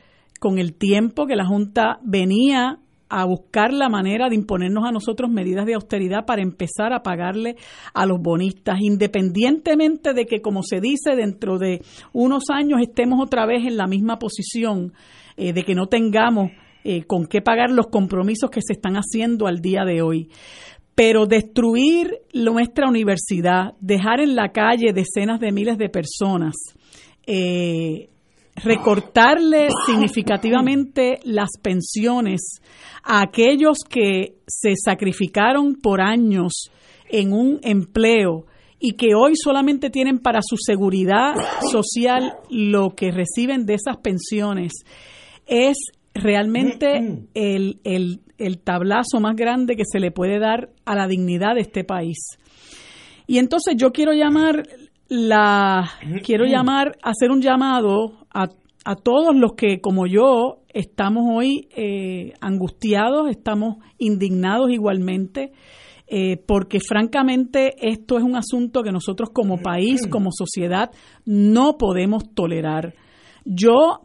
con 0.46 0.60
el 0.60 0.74
tiempo 0.74 1.26
que 1.26 1.34
la 1.34 1.44
Junta 1.44 1.98
venía 2.04 2.78
a 3.08 3.24
buscar 3.24 3.72
la 3.72 3.88
manera 3.88 4.28
de 4.28 4.36
imponernos 4.36 4.84
a 4.84 4.92
nosotros 4.92 5.28
medidas 5.28 5.66
de 5.66 5.74
austeridad 5.74 6.24
para 6.24 6.40
empezar 6.40 6.92
a 6.92 7.02
pagarle 7.02 7.56
a 7.92 8.06
los 8.06 8.20
bonistas, 8.20 8.76
independientemente 8.80 10.14
de 10.14 10.24
que, 10.24 10.40
como 10.40 10.62
se 10.62 10.80
dice, 10.80 11.16
dentro 11.16 11.58
de 11.58 11.82
unos 12.12 12.44
años 12.48 12.78
estemos 12.80 13.20
otra 13.20 13.44
vez 13.44 13.66
en 13.66 13.76
la 13.76 13.88
misma 13.88 14.20
posición, 14.20 14.92
eh, 15.36 15.52
de 15.52 15.64
que 15.64 15.74
no 15.74 15.88
tengamos 15.88 16.52
eh, 16.84 17.02
con 17.02 17.26
qué 17.26 17.42
pagar 17.42 17.72
los 17.72 17.88
compromisos 17.88 18.48
que 18.48 18.60
se 18.64 18.74
están 18.74 18.94
haciendo 18.94 19.48
al 19.48 19.60
día 19.60 19.84
de 19.84 20.00
hoy. 20.00 20.30
Pero 20.94 21.26
destruir 21.26 22.20
nuestra 22.32 22.88
universidad, 22.88 23.74
dejar 23.80 24.20
en 24.20 24.36
la 24.36 24.52
calle 24.52 24.92
decenas 24.92 25.40
de 25.40 25.50
miles 25.50 25.76
de 25.76 25.88
personas, 25.88 26.54
eh, 27.26 28.10
recortarle 28.62 29.68
significativamente 29.86 31.20
las 31.24 31.50
pensiones 31.62 32.60
a 33.02 33.22
aquellos 33.22 33.78
que 33.88 34.38
se 34.46 34.74
sacrificaron 34.82 35.74
por 35.74 36.00
años 36.00 36.70
en 37.08 37.32
un 37.32 37.60
empleo 37.62 38.46
y 38.78 38.92
que 38.92 39.14
hoy 39.14 39.34
solamente 39.36 39.90
tienen 39.90 40.18
para 40.18 40.40
su 40.42 40.56
seguridad 40.56 41.34
social 41.70 42.34
lo 42.50 42.90
que 42.90 43.10
reciben 43.10 43.64
de 43.64 43.74
esas 43.74 43.96
pensiones, 43.98 44.72
es 45.46 45.76
realmente 46.14 47.26
el, 47.34 47.80
el, 47.84 48.20
el 48.38 48.58
tablazo 48.58 49.20
más 49.20 49.36
grande 49.36 49.76
que 49.76 49.84
se 49.90 50.00
le 50.00 50.10
puede 50.10 50.38
dar 50.38 50.70
a 50.84 50.94
la 50.94 51.06
dignidad 51.06 51.54
de 51.54 51.62
este 51.62 51.84
país. 51.84 52.16
Y 53.26 53.38
entonces 53.38 53.74
yo 53.76 53.92
quiero 53.92 54.12
llamar 54.12 54.62
la 55.08 55.88
quiero 56.24 56.46
llamar, 56.46 56.96
hacer 57.02 57.30
un 57.30 57.40
llamado 57.40 58.25
a, 58.36 58.50
a 58.84 58.94
todos 58.94 59.34
los 59.34 59.54
que, 59.54 59.80
como 59.80 60.06
yo, 60.06 60.60
estamos 60.72 61.24
hoy 61.28 61.68
eh, 61.74 62.34
angustiados, 62.40 63.30
estamos 63.30 63.78
indignados 63.98 64.70
igualmente, 64.70 65.52
eh, 66.06 66.36
porque 66.36 66.78
francamente 66.78 67.74
esto 67.80 68.18
es 68.18 68.22
un 68.22 68.36
asunto 68.36 68.82
que 68.82 68.92
nosotros 68.92 69.30
como 69.32 69.58
país, 69.58 70.06
como 70.06 70.30
sociedad, 70.30 70.90
no 71.24 71.78
podemos 71.78 72.32
tolerar. 72.34 72.94
Yo 73.44 74.02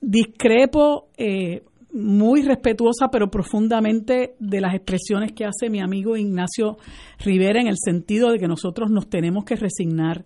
discrepo 0.00 1.08
eh, 1.16 1.62
muy 1.92 2.42
respetuosa 2.42 3.08
pero 3.10 3.30
profundamente 3.30 4.34
de 4.38 4.60
las 4.60 4.74
expresiones 4.74 5.32
que 5.32 5.44
hace 5.44 5.70
mi 5.70 5.80
amigo 5.80 6.16
Ignacio 6.16 6.76
Rivera 7.18 7.60
en 7.60 7.68
el 7.68 7.76
sentido 7.78 8.30
de 8.30 8.38
que 8.38 8.48
nosotros 8.48 8.90
nos 8.90 9.08
tenemos 9.08 9.44
que 9.44 9.56
resignar 9.56 10.24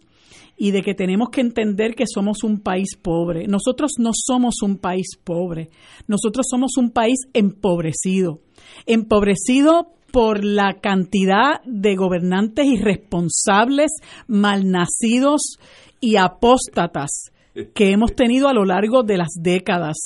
y 0.57 0.71
de 0.71 0.83
que 0.83 0.95
tenemos 0.95 1.31
que 1.31 1.41
entender 1.41 1.95
que 1.95 2.05
somos 2.07 2.45
un 2.45 2.61
país 2.61 2.97
pobre. 3.01 3.47
Nosotros 3.47 3.93
no 3.99 4.11
somos 4.15 4.63
un 4.63 4.79
país 4.79 5.17
pobre, 5.23 5.71
nosotros 6.07 6.47
somos 6.49 6.77
un 6.77 6.91
país 6.91 7.19
empobrecido, 7.33 8.41
empobrecido 8.87 9.95
por 10.13 10.45
la 10.45 10.75
cantidad 10.81 11.61
de 11.65 11.97
gobernantes 11.97 12.67
irresponsables, 12.67 13.91
malnacidos 14.29 15.59
y 16.01 16.17
apóstatas 16.17 17.33
que 17.75 17.91
hemos 17.91 18.15
tenido 18.15 18.49
a 18.49 18.53
lo 18.53 18.65
largo 18.65 19.03
de 19.03 19.17
las 19.17 19.35
décadas. 19.41 19.97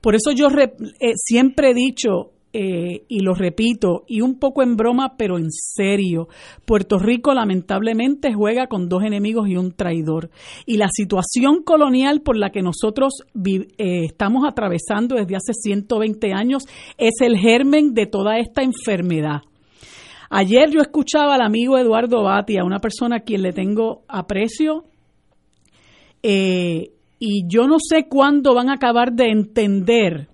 Por 0.00 0.14
eso 0.14 0.32
yo 0.32 0.48
eh, 0.48 1.12
siempre 1.14 1.70
he 1.70 1.74
dicho, 1.74 2.32
eh, 2.52 3.04
y 3.06 3.20
lo 3.20 3.34
repito, 3.34 4.04
y 4.08 4.22
un 4.22 4.38
poco 4.38 4.62
en 4.62 4.76
broma, 4.76 5.16
pero 5.16 5.38
en 5.38 5.50
serio, 5.50 6.28
Puerto 6.64 6.98
Rico 6.98 7.32
lamentablemente 7.32 8.34
juega 8.34 8.66
con 8.66 8.88
dos 8.88 9.04
enemigos 9.04 9.48
y 9.48 9.56
un 9.56 9.72
traidor. 9.72 10.30
Y 10.66 10.76
la 10.76 10.88
situación 10.90 11.62
colonial 11.62 12.22
por 12.22 12.36
la 12.36 12.50
que 12.50 12.62
nosotros 12.62 13.22
eh, 13.34 14.04
estamos 14.04 14.44
atravesando 14.48 15.14
desde 15.14 15.36
hace 15.36 15.52
120 15.52 16.32
años 16.32 16.64
es 16.98 17.20
el 17.20 17.36
germen 17.36 17.94
de 17.94 18.06
toda 18.06 18.38
esta 18.38 18.62
enfermedad. 18.62 19.42
Ayer 20.28 20.70
yo 20.70 20.80
escuchaba 20.80 21.36
al 21.36 21.42
amigo 21.42 21.78
Eduardo 21.78 22.22
Batia, 22.22 22.64
una 22.64 22.80
persona 22.80 23.16
a 23.16 23.20
quien 23.20 23.42
le 23.42 23.52
tengo 23.52 24.02
aprecio, 24.08 24.84
eh, 26.22 26.92
y 27.20 27.46
yo 27.46 27.68
no 27.68 27.76
sé 27.78 28.06
cuándo 28.08 28.54
van 28.54 28.70
a 28.70 28.74
acabar 28.74 29.12
de 29.12 29.30
entender 29.30 30.29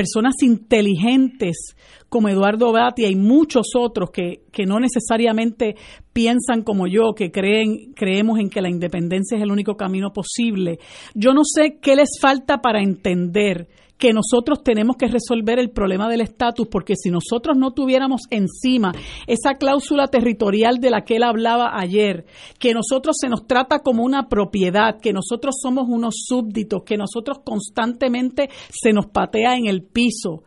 personas 0.00 0.36
inteligentes 0.40 1.76
como 2.08 2.30
Eduardo 2.30 2.72
Batia 2.72 3.10
y 3.10 3.16
muchos 3.16 3.72
otros 3.76 4.10
que, 4.10 4.44
que, 4.50 4.64
no 4.64 4.80
necesariamente 4.80 5.76
piensan 6.14 6.62
como 6.62 6.86
yo, 6.86 7.12
que 7.14 7.30
creen, 7.30 7.92
creemos 7.94 8.38
en 8.38 8.48
que 8.48 8.62
la 8.62 8.70
independencia 8.70 9.36
es 9.36 9.42
el 9.42 9.52
único 9.52 9.76
camino 9.76 10.10
posible. 10.10 10.78
Yo 11.14 11.34
no 11.34 11.42
sé 11.44 11.80
qué 11.82 11.96
les 11.96 12.18
falta 12.18 12.62
para 12.62 12.80
entender 12.80 13.68
que 14.00 14.14
nosotros 14.14 14.64
tenemos 14.64 14.96
que 14.96 15.06
resolver 15.06 15.58
el 15.58 15.70
problema 15.70 16.08
del 16.08 16.22
estatus, 16.22 16.66
porque 16.68 16.94
si 16.96 17.10
nosotros 17.10 17.56
no 17.56 17.72
tuviéramos 17.72 18.22
encima 18.30 18.92
esa 19.26 19.54
cláusula 19.54 20.08
territorial 20.08 20.78
de 20.80 20.90
la 20.90 21.02
que 21.02 21.16
él 21.16 21.22
hablaba 21.22 21.78
ayer, 21.78 22.24
que 22.58 22.72
nosotros 22.72 23.16
se 23.20 23.28
nos 23.28 23.46
trata 23.46 23.80
como 23.80 24.02
una 24.02 24.28
propiedad, 24.28 24.98
que 24.98 25.12
nosotros 25.12 25.56
somos 25.62 25.84
unos 25.86 26.14
súbditos, 26.26 26.82
que 26.84 26.96
nosotros 26.96 27.40
constantemente 27.44 28.48
se 28.70 28.94
nos 28.94 29.06
patea 29.06 29.56
en 29.56 29.66
el 29.66 29.82
piso, 29.82 30.44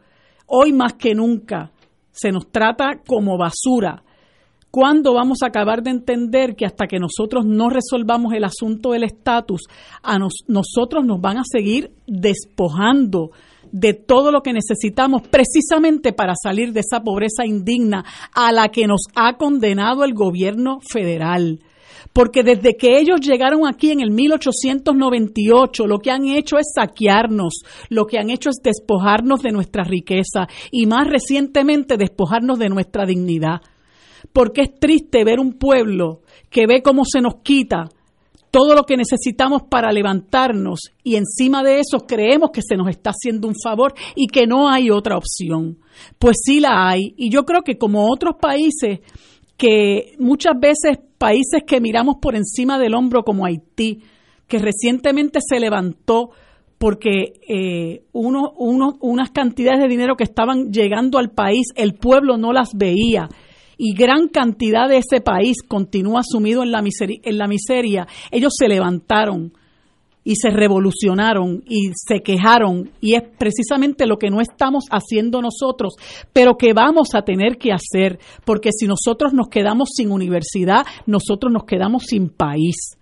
hoy 0.47 0.73
más 0.73 0.93
que 0.95 1.13
nunca 1.13 1.71
se 2.11 2.31
nos 2.31 2.51
trata 2.51 3.01
como 3.05 3.37
basura 3.37 4.03
¿Cuándo 4.75 5.13
vamos 5.13 5.43
a 5.43 5.49
acabar 5.49 5.83
de 5.83 5.91
entender 5.91 6.55
que 6.55 6.65
hasta 6.65 6.87
que 6.87 6.97
nosotros 6.97 7.45
no 7.45 7.69
resolvamos 7.69 8.33
el 8.33 8.43
asunto 8.43 8.93
del 8.93 9.03
estatus, 9.03 9.67
a 10.01 10.17
nosotros 10.17 11.05
nos 11.05 11.21
van 11.21 11.37
a 11.37 11.43
seguir 11.43 11.91
despojando 12.07 13.29
de 13.71 13.93
todo 13.93 14.31
lo 14.31 14.41
que 14.41 14.51
necesitamos 14.51 15.21
precisamente 15.27 16.11
para 16.11 16.33
salir 16.33 16.73
de 16.73 16.79
esa 16.79 17.03
pobreza 17.03 17.45
indigna 17.45 18.03
a 18.33 18.51
la 18.51 18.69
que 18.69 18.87
nos 18.87 19.01
ha 19.13 19.37
condenado 19.37 20.03
el 20.05 20.15
gobierno 20.15 20.79
federal? 20.91 21.59
porque 22.11 22.43
desde 22.43 22.75
que 22.75 22.99
ellos 22.99 23.21
llegaron 23.21 23.67
aquí 23.67 23.91
en 23.91 24.01
el 24.01 24.11
1898, 24.11 25.87
lo 25.87 25.99
que 25.99 26.11
han 26.11 26.25
hecho 26.25 26.57
es 26.57 26.65
saquearnos, 26.75 27.61
lo 27.89 28.05
que 28.05 28.19
han 28.19 28.29
hecho 28.29 28.49
es 28.49 28.57
despojarnos 28.61 29.41
de 29.41 29.51
nuestra 29.51 29.83
riqueza 29.83 30.47
y 30.69 30.85
más 30.85 31.07
recientemente 31.07 31.97
despojarnos 31.97 32.59
de 32.59 32.69
nuestra 32.69 33.05
dignidad. 33.05 33.61
Porque 34.31 34.61
es 34.61 34.79
triste 34.79 35.23
ver 35.23 35.39
un 35.39 35.53
pueblo 35.53 36.21
que 36.49 36.65
ve 36.67 36.81
cómo 36.81 37.03
se 37.05 37.21
nos 37.21 37.35
quita 37.43 37.89
todo 38.53 38.75
lo 38.75 38.83
que 38.83 38.97
necesitamos 38.97 39.63
para 39.63 39.91
levantarnos 39.91 40.91
y 41.03 41.15
encima 41.15 41.63
de 41.63 41.79
eso 41.79 42.05
creemos 42.05 42.51
que 42.51 42.61
se 42.61 42.75
nos 42.75 42.87
está 42.87 43.09
haciendo 43.09 43.47
un 43.47 43.55
favor 43.55 43.95
y 44.15 44.27
que 44.27 44.45
no 44.45 44.69
hay 44.69 44.91
otra 44.91 45.17
opción. 45.17 45.79
Pues 46.19 46.37
sí 46.45 46.59
la 46.59 46.87
hay. 46.87 47.15
Y 47.17 47.31
yo 47.31 47.45
creo 47.45 47.63
que 47.63 47.79
como 47.79 48.11
otros 48.11 48.35
países 48.39 48.99
que 49.57 50.13
muchas 50.19 50.53
veces 50.59 50.99
países 51.17 51.63
que 51.65 51.81
miramos 51.81 52.17
por 52.21 52.35
encima 52.35 52.77
del 52.77 52.93
hombro 52.93 53.23
como 53.23 53.43
Haití, 53.43 54.03
que 54.47 54.59
recientemente 54.59 55.39
se 55.41 55.59
levantó 55.59 56.29
porque 56.77 57.33
eh, 57.47 58.03
uno, 58.11 58.53
unas 58.59 59.31
cantidades 59.31 59.79
de 59.79 59.87
dinero 59.87 60.15
que 60.15 60.25
estaban 60.25 60.71
llegando 60.71 61.17
al 61.17 61.31
país, 61.31 61.67
el 61.75 61.95
pueblo 61.95 62.37
no 62.37 62.53
las 62.53 62.75
veía 62.75 63.29
y 63.85 63.93
gran 63.93 64.29
cantidad 64.29 64.87
de 64.87 64.99
ese 64.99 65.19
país 65.19 65.57
continúa 65.61 66.21
sumido 66.23 66.63
en 66.63 66.71
la 66.71 66.81
miseria, 66.81 67.19
en 67.21 67.37
la 67.37 67.47
miseria 67.47 68.07
ellos 68.31 68.53
se 68.57 68.69
levantaron 68.69 69.51
y 70.23 70.37
se 70.37 70.51
revolucionaron 70.51 71.65
y 71.67 71.91
se 71.93 72.21
quejaron 72.21 72.91
y 73.01 73.15
es 73.15 73.23
precisamente 73.37 74.07
lo 74.07 74.15
que 74.17 74.29
no 74.29 74.39
estamos 74.39 74.85
haciendo 74.89 75.41
nosotros, 75.41 75.95
pero 76.31 76.55
que 76.55 76.71
vamos 76.71 77.09
a 77.13 77.23
tener 77.23 77.57
que 77.57 77.73
hacer, 77.73 78.19
porque 78.45 78.69
si 78.71 78.87
nosotros 78.87 79.33
nos 79.33 79.49
quedamos 79.49 79.89
sin 79.93 80.13
universidad, 80.13 80.85
nosotros 81.05 81.51
nos 81.51 81.65
quedamos 81.65 82.03
sin 82.03 82.29
país. 82.29 82.97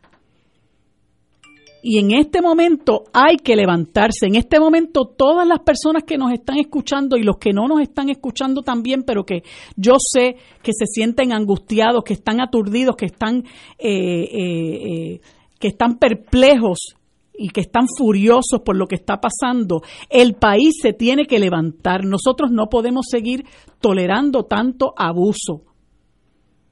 Y 1.84 1.98
en 1.98 2.12
este 2.12 2.42
momento 2.42 3.06
hay 3.14 3.38
que 3.38 3.56
levantarse. 3.56 4.28
En 4.28 4.36
este 4.36 4.60
momento 4.60 5.06
todas 5.06 5.48
las 5.48 5.60
personas 5.60 6.04
que 6.04 6.18
nos 6.18 6.32
están 6.32 6.60
escuchando 6.60 7.18
y 7.18 7.24
los 7.24 7.38
que 7.38 7.54
no 7.54 7.68
nos 7.68 7.82
están 7.82 8.10
escuchando 8.10 8.62
también, 8.62 9.04
pero 9.04 9.26
que 9.26 9.44
yo 9.76 9.94
sé 9.98 10.36
que 10.62 10.72
se 10.74 10.86
sienten 10.86 11.34
angustiados, 11.34 12.04
que 12.04 12.14
están 12.14 12.40
aturdidos, 12.40 12.96
que 12.96 13.08
están, 13.08 13.44
eh, 13.80 14.24
eh, 14.24 15.14
eh, 15.14 15.22
que 15.60 15.68
están 15.70 15.98
perplejos 15.98 16.96
y 17.34 17.50
que 17.50 17.62
están 17.62 17.88
furiosos 17.98 18.62
por 18.64 18.76
lo 18.76 18.88
que 18.88 18.96
está 18.96 19.20
pasando, 19.20 19.82
el 20.10 20.36
país 20.36 20.76
se 20.82 20.94
tiene 20.94 21.26
que 21.26 21.40
levantar. 21.40 22.06
Nosotros 22.06 22.52
no 22.52 22.68
podemos 22.68 23.08
seguir 23.10 23.46
tolerando 23.80 24.44
tanto 24.44 24.94
abuso. 24.96 25.71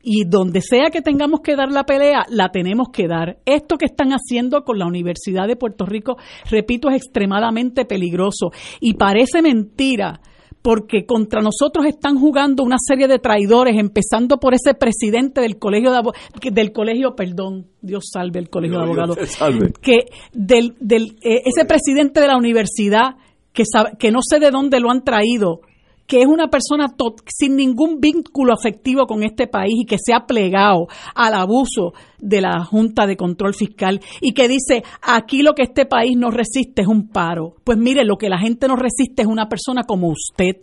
Y 0.01 0.23
donde 0.25 0.61
sea 0.61 0.89
que 0.91 1.01
tengamos 1.01 1.41
que 1.41 1.55
dar 1.55 1.71
la 1.71 1.85
pelea, 1.85 2.25
la 2.29 2.49
tenemos 2.49 2.89
que 2.89 3.07
dar. 3.07 3.39
Esto 3.45 3.77
que 3.77 3.85
están 3.85 4.11
haciendo 4.11 4.63
con 4.63 4.79
la 4.79 4.87
Universidad 4.87 5.47
de 5.47 5.57
Puerto 5.57 5.85
Rico, 5.85 6.17
repito, 6.49 6.89
es 6.89 6.95
extremadamente 6.95 7.85
peligroso. 7.85 8.51
Y 8.79 8.93
parece 8.93 9.41
mentira 9.41 10.21
porque 10.61 11.05
contra 11.05 11.41
nosotros 11.41 11.85
están 11.85 12.17
jugando 12.17 12.63
una 12.63 12.77
serie 12.79 13.07
de 13.07 13.19
traidores, 13.19 13.77
empezando 13.77 14.37
por 14.39 14.53
ese 14.53 14.73
presidente 14.73 15.41
del 15.41 15.57
colegio 15.57 15.91
de 15.91 16.51
del 16.51 16.71
colegio, 16.71 17.15
perdón, 17.15 17.67
Dios 17.81 18.09
salve 18.11 18.39
el 18.39 18.49
colegio 18.49 18.77
de 18.77 18.83
abogados, 18.83 19.17
que 19.81 20.05
del, 20.33 20.75
del 20.79 21.17
eh, 21.21 21.43
ese 21.45 21.65
presidente 21.65 22.19
de 22.19 22.27
la 22.27 22.37
universidad 22.37 23.15
que 23.53 23.63
que 23.97 24.11
no 24.11 24.19
sé 24.21 24.39
de 24.39 24.51
dónde 24.51 24.79
lo 24.79 24.91
han 24.91 25.03
traído, 25.03 25.61
que 26.09 26.21
es 26.21 26.27
una 26.27 26.47
persona 26.47 26.87
sin 27.27 27.55
ningún 27.55 27.99
vínculo 27.99 28.51
afectivo 28.51 29.05
con 29.05 29.21
este 29.21 29.45
país 29.45 29.75
y 29.83 29.85
que 29.85 29.97
se 30.03 30.11
ha 30.11 30.25
plegado 30.25 30.87
al 31.13 31.35
abuso 31.35 31.93
de 32.17 32.41
la 32.41 32.65
Junta 32.65 33.05
de 33.05 33.15
Control 33.15 33.53
Fiscal 33.53 34.01
y 34.19 34.33
que 34.33 34.47
dice, 34.47 34.83
aquí 35.03 35.43
lo 35.43 35.53
que 35.53 35.61
este 35.61 35.85
país 35.85 36.17
no 36.17 36.31
resiste 36.31 36.81
es 36.81 36.87
un 36.87 37.09
paro. 37.09 37.53
Pues 37.63 37.77
mire, 37.77 38.05
lo 38.05 38.17
que 38.17 38.27
la 38.27 38.39
gente 38.39 38.67
no 38.67 38.75
resiste 38.75 39.21
es 39.21 39.27
una 39.27 39.47
persona 39.47 39.83
como 39.83 40.09
usted 40.09 40.57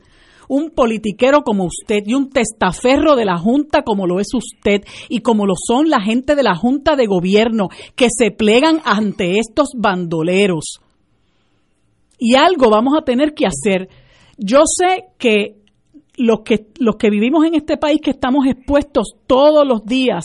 un 0.48 0.70
politiquero 0.70 1.42
como 1.42 1.64
usted 1.64 2.04
y 2.06 2.14
un 2.14 2.30
testaferro 2.30 3.16
de 3.16 3.24
la 3.24 3.36
Junta 3.36 3.82
como 3.82 4.06
lo 4.06 4.20
es 4.20 4.28
usted 4.32 4.82
y 5.08 5.18
como 5.18 5.44
lo 5.44 5.54
son 5.56 5.90
la 5.90 6.00
gente 6.00 6.36
de 6.36 6.44
la 6.44 6.54
Junta 6.54 6.94
de 6.94 7.06
Gobierno 7.06 7.68
que 7.96 8.06
se 8.16 8.30
plegan 8.30 8.80
ante 8.84 9.38
estos 9.40 9.70
bandoleros. 9.76 10.80
Y 12.18 12.34
algo 12.34 12.70
vamos 12.70 12.94
a 12.96 13.04
tener 13.04 13.34
que 13.34 13.46
hacer. 13.46 13.88
Yo 14.38 14.64
sé 14.66 15.06
que 15.18 15.56
los 16.16 16.40
que, 16.40 16.66
los 16.78 16.96
que 16.96 17.10
vivimos 17.10 17.44
en 17.44 17.54
este 17.54 17.76
país 17.76 18.00
que 18.02 18.10
estamos 18.10 18.46
expuestos 18.46 19.16
todos 19.26 19.66
los 19.66 19.84
días 19.84 20.24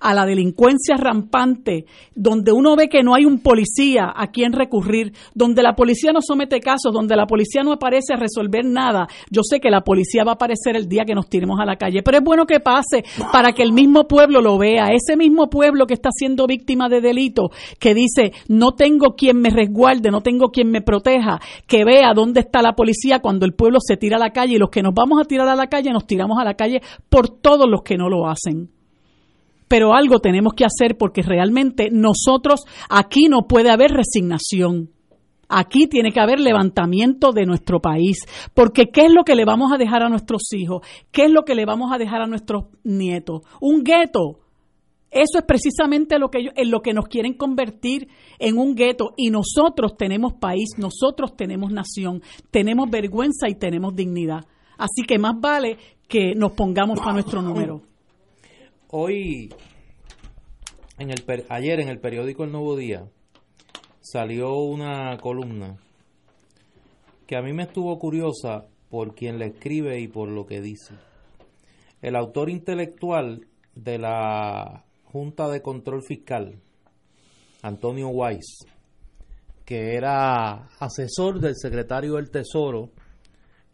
a 0.00 0.14
la 0.14 0.24
delincuencia 0.24 0.96
rampante, 0.96 1.86
donde 2.14 2.52
uno 2.52 2.76
ve 2.76 2.88
que 2.88 3.02
no 3.02 3.14
hay 3.14 3.24
un 3.24 3.40
policía 3.40 4.12
a 4.14 4.28
quien 4.28 4.52
recurrir, 4.52 5.12
donde 5.34 5.62
la 5.62 5.74
policía 5.74 6.12
no 6.12 6.20
somete 6.20 6.60
casos, 6.60 6.92
donde 6.92 7.16
la 7.16 7.26
policía 7.26 7.62
no 7.62 7.72
aparece 7.72 8.14
a 8.14 8.16
resolver 8.16 8.64
nada, 8.64 9.08
yo 9.30 9.42
sé 9.42 9.58
que 9.60 9.70
la 9.70 9.82
policía 9.82 10.24
va 10.24 10.32
a 10.32 10.34
aparecer 10.34 10.76
el 10.76 10.88
día 10.88 11.04
que 11.04 11.14
nos 11.14 11.28
tiremos 11.28 11.58
a 11.60 11.64
la 11.64 11.76
calle, 11.76 12.02
pero 12.02 12.18
es 12.18 12.24
bueno 12.24 12.46
que 12.46 12.60
pase 12.60 13.04
para 13.32 13.52
que 13.52 13.62
el 13.62 13.72
mismo 13.72 14.06
pueblo 14.06 14.40
lo 14.40 14.58
vea, 14.58 14.88
ese 14.92 15.16
mismo 15.16 15.48
pueblo 15.48 15.86
que 15.86 15.94
está 15.94 16.10
siendo 16.12 16.46
víctima 16.46 16.88
de 16.88 17.00
delito, 17.00 17.50
que 17.78 17.94
dice, 17.94 18.32
no 18.48 18.72
tengo 18.72 19.14
quien 19.16 19.40
me 19.40 19.50
resguarde, 19.50 20.10
no 20.10 20.20
tengo 20.20 20.50
quien 20.50 20.70
me 20.70 20.82
proteja, 20.82 21.40
que 21.66 21.84
vea 21.84 22.12
dónde 22.14 22.40
está 22.40 22.62
la 22.62 22.74
policía 22.74 23.20
cuando 23.20 23.46
el 23.46 23.54
pueblo 23.54 23.78
se 23.80 23.96
tira 23.96 24.16
a 24.16 24.20
la 24.20 24.30
calle 24.30 24.54
y 24.54 24.58
los 24.58 24.70
que 24.70 24.82
nos 24.82 24.94
vamos 24.94 25.20
a 25.20 25.24
tirar 25.32 25.48
a 25.48 25.56
la 25.56 25.68
calle, 25.68 25.90
nos 25.92 26.06
tiramos 26.06 26.38
a 26.38 26.44
la 26.44 26.52
calle 26.52 26.82
por 27.08 27.30
todos 27.30 27.66
los 27.66 27.80
que 27.82 27.96
no 27.96 28.10
lo 28.10 28.28
hacen. 28.28 28.68
Pero 29.66 29.94
algo 29.94 30.18
tenemos 30.18 30.52
que 30.52 30.66
hacer 30.66 30.98
porque 30.98 31.22
realmente 31.22 31.88
nosotros 31.90 32.60
aquí 32.90 33.28
no 33.30 33.46
puede 33.48 33.70
haber 33.70 33.92
resignación. 33.92 34.90
Aquí 35.48 35.86
tiene 35.86 36.12
que 36.12 36.20
haber 36.20 36.38
levantamiento 36.38 37.32
de 37.32 37.46
nuestro 37.46 37.80
país, 37.80 38.18
porque 38.52 38.90
¿qué 38.92 39.06
es 39.06 39.12
lo 39.12 39.24
que 39.24 39.34
le 39.34 39.46
vamos 39.46 39.72
a 39.72 39.78
dejar 39.78 40.02
a 40.02 40.10
nuestros 40.10 40.42
hijos? 40.52 40.86
¿Qué 41.10 41.24
es 41.24 41.30
lo 41.30 41.44
que 41.44 41.54
le 41.54 41.64
vamos 41.64 41.90
a 41.92 41.96
dejar 41.96 42.20
a 42.20 42.26
nuestros 42.26 42.64
nietos? 42.84 43.40
Un 43.60 43.82
gueto. 43.82 44.40
Eso 45.10 45.38
es 45.38 45.44
precisamente 45.46 46.18
lo 46.18 46.28
que 46.28 46.40
ellos, 46.40 46.54
en 46.56 46.70
lo 46.70 46.80
que 46.80 46.92
nos 46.92 47.06
quieren 47.06 47.34
convertir 47.34 48.08
en 48.38 48.58
un 48.58 48.74
gueto. 48.74 49.12
Y 49.16 49.30
nosotros 49.30 49.96
tenemos 49.96 50.34
país, 50.34 50.70
nosotros 50.76 51.36
tenemos 51.36 51.70
nación, 51.70 52.22
tenemos 52.50 52.90
vergüenza 52.90 53.48
y 53.48 53.54
tenemos 53.54 53.94
dignidad. 53.94 54.44
Así 54.78 55.02
que 55.06 55.18
más 55.18 55.40
vale 55.40 55.78
que 56.08 56.34
nos 56.34 56.52
pongamos 56.52 56.98
a 57.02 57.12
nuestro 57.12 57.42
número. 57.42 57.82
Hoy, 58.88 59.48
en 60.98 61.10
el, 61.10 61.24
ayer 61.48 61.80
en 61.80 61.88
el 61.88 61.98
periódico 62.00 62.44
El 62.44 62.52
Nuevo 62.52 62.76
Día, 62.76 63.08
salió 64.00 64.54
una 64.56 65.16
columna 65.18 65.78
que 67.26 67.36
a 67.36 67.42
mí 67.42 67.52
me 67.52 67.62
estuvo 67.62 67.98
curiosa 67.98 68.66
por 68.90 69.14
quien 69.14 69.38
la 69.38 69.46
escribe 69.46 70.00
y 70.00 70.08
por 70.08 70.28
lo 70.28 70.44
que 70.44 70.60
dice. 70.60 70.94
El 72.02 72.16
autor 72.16 72.50
intelectual 72.50 73.46
de 73.74 73.98
la 73.98 74.84
Junta 75.04 75.48
de 75.48 75.62
Control 75.62 76.02
Fiscal, 76.02 76.60
Antonio 77.62 78.08
Weiss, 78.08 78.66
que 79.64 79.94
era 79.94 80.66
asesor 80.78 81.40
del 81.40 81.56
secretario 81.56 82.16
del 82.16 82.30
Tesoro 82.30 82.90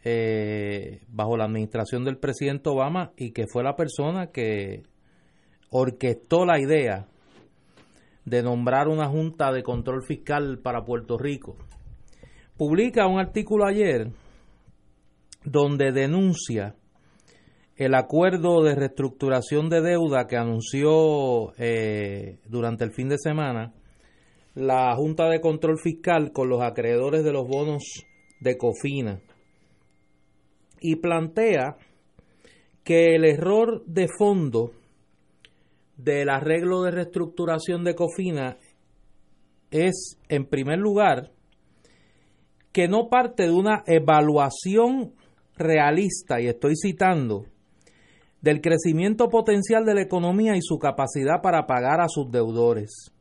eh, 0.05 1.01
bajo 1.09 1.36
la 1.36 1.44
administración 1.44 2.05
del 2.05 2.18
presidente 2.18 2.70
Obama 2.70 3.12
y 3.16 3.32
que 3.32 3.46
fue 3.46 3.64
la 3.64 3.76
persona 3.76 4.28
que 4.28 4.82
orquestó 5.70 6.46
la 6.46 6.61
idea 6.61 7.07
de 8.24 8.42
nombrar 8.42 8.88
una 8.88 9.09
junta 9.09 9.53
de 9.53 9.62
control 9.62 10.05
fiscal 10.05 10.59
para 10.62 10.84
Puerto 10.84 11.18
Rico. 11.18 11.57
Publica 12.57 13.07
un 13.07 13.18
artículo 13.18 13.66
ayer 13.66 14.11
donde 15.44 15.92
denuncia 15.92 16.74
el 17.76 17.94
acuerdo 17.94 18.62
de 18.64 18.74
reestructuración 18.74 19.68
de 19.68 19.80
deuda 19.80 20.26
que 20.26 20.36
anunció 20.36 21.53
eh, 21.59 22.38
durante 22.46 22.84
el 22.84 22.90
fin 22.90 23.09
de 23.09 23.18
semana 23.18 23.72
la 24.55 24.94
Junta 24.96 25.28
de 25.28 25.40
Control 25.40 25.78
Fiscal 25.78 26.32
con 26.32 26.49
los 26.49 26.61
acreedores 26.61 27.22
de 27.24 27.32
los 27.32 27.46
bonos 27.46 27.84
de 28.40 28.57
Cofina 28.57 29.20
y 30.81 30.97
plantea 30.97 31.76
que 32.85 33.14
el 33.14 33.24
error 33.24 33.85
de 33.87 34.09
fondo 34.09 34.72
del 35.97 36.29
arreglo 36.31 36.83
de 36.83 36.93
reestructuración 36.93 37.85
de 37.85 37.95
Cofina 37.95 38.57
es, 39.70 40.18
en 40.29 40.47
primer 40.47 40.79
lugar, 40.79 41.33
que 42.72 42.89
no 42.89 43.09
parte 43.09 43.45
de 43.45 43.53
una 43.53 43.83
evaluación 43.87 45.12
realista, 45.57 46.41
y 46.41 46.47
estoy 46.47 46.74
citando, 46.76 47.47
del 48.41 48.61
crecimiento 48.61 49.29
potencial 49.29 49.85
de 49.85 49.95
la 49.95 50.03
economía 50.03 50.57
y 50.57 50.62
su 50.62 50.79
capacidad 50.79 51.43
para 51.43 51.66
pagar 51.66 52.01
a 52.01 52.09
sus 52.09 52.31
deudores. 52.31 53.12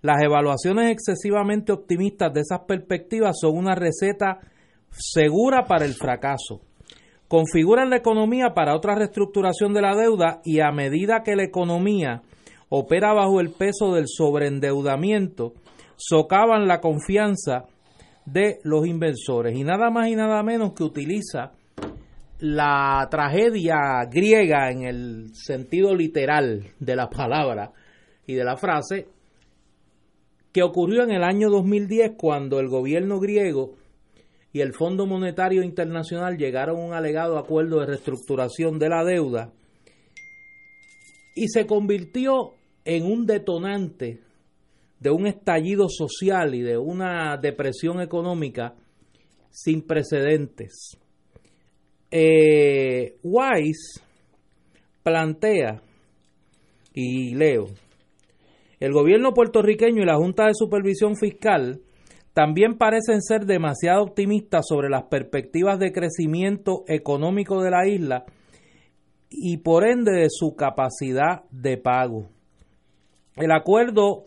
Las 0.00 0.22
evaluaciones 0.22 0.92
excesivamente 0.92 1.72
optimistas 1.72 2.32
de 2.32 2.40
esas 2.40 2.60
perspectivas 2.66 3.36
son 3.40 3.56
una 3.56 3.74
receta 3.74 4.40
segura 4.90 5.64
para 5.64 5.84
el 5.84 5.94
fracaso. 5.94 6.62
Configuran 7.28 7.90
la 7.90 7.96
economía 7.96 8.54
para 8.54 8.76
otra 8.76 8.94
reestructuración 8.94 9.74
de 9.74 9.82
la 9.82 9.96
deuda 9.96 10.40
y 10.44 10.60
a 10.60 10.70
medida 10.70 11.22
que 11.24 11.34
la 11.34 11.44
economía 11.44 12.22
opera 12.68 13.12
bajo 13.12 13.40
el 13.40 13.50
peso 13.50 13.94
del 13.94 14.06
sobreendeudamiento, 14.06 15.52
socavan 15.96 16.68
la 16.68 16.80
confianza 16.80 17.64
de 18.24 18.58
los 18.62 18.86
inversores. 18.86 19.56
Y 19.56 19.64
nada 19.64 19.90
más 19.90 20.08
y 20.08 20.16
nada 20.16 20.42
menos 20.42 20.72
que 20.74 20.84
utiliza 20.84 21.52
la 22.38 23.06
tragedia 23.10 24.04
griega 24.10 24.70
en 24.70 24.82
el 24.82 25.34
sentido 25.34 25.94
literal 25.94 26.72
de 26.78 26.96
la 26.96 27.08
palabra 27.08 27.72
y 28.26 28.34
de 28.34 28.44
la 28.44 28.56
frase 28.56 29.06
que 30.52 30.62
ocurrió 30.62 31.02
en 31.02 31.12
el 31.12 31.22
año 31.22 31.48
2010 31.50 32.12
cuando 32.16 32.60
el 32.60 32.68
gobierno 32.68 33.20
griego 33.20 33.74
y 34.52 34.60
el 34.60 34.72
Fondo 34.72 35.06
Monetario 35.06 35.62
Internacional 35.62 36.36
llegaron 36.36 36.80
a 36.80 36.84
un 36.84 36.92
alegado 36.94 37.38
acuerdo 37.38 37.80
de 37.80 37.86
reestructuración 37.86 38.78
de 38.78 38.88
la 38.88 39.04
deuda 39.04 39.52
y 41.34 41.48
se 41.48 41.66
convirtió 41.66 42.54
en 42.84 43.04
un 43.04 43.26
detonante 43.26 44.20
de 44.98 45.10
un 45.10 45.26
estallido 45.26 45.88
social 45.88 46.54
y 46.54 46.62
de 46.62 46.78
una 46.78 47.36
depresión 47.36 48.00
económica 48.00 48.74
sin 49.50 49.82
precedentes. 49.82 50.96
Eh, 52.10 53.16
Wise 53.22 54.00
plantea, 55.02 55.82
y 56.94 57.34
leo, 57.34 57.66
el 58.80 58.92
gobierno 58.92 59.32
puertorriqueño 59.34 60.02
y 60.02 60.06
la 60.06 60.16
Junta 60.16 60.46
de 60.46 60.54
Supervisión 60.54 61.16
Fiscal 61.16 61.80
también 62.36 62.76
parecen 62.76 63.22
ser 63.22 63.46
demasiado 63.46 64.02
optimistas 64.02 64.66
sobre 64.68 64.90
las 64.90 65.04
perspectivas 65.04 65.78
de 65.78 65.90
crecimiento 65.90 66.84
económico 66.86 67.62
de 67.62 67.70
la 67.70 67.88
isla 67.88 68.26
y 69.30 69.56
por 69.56 69.88
ende 69.88 70.12
de 70.12 70.26
su 70.28 70.54
capacidad 70.54 71.44
de 71.50 71.78
pago. 71.78 72.26
El 73.36 73.52
acuerdo 73.52 74.24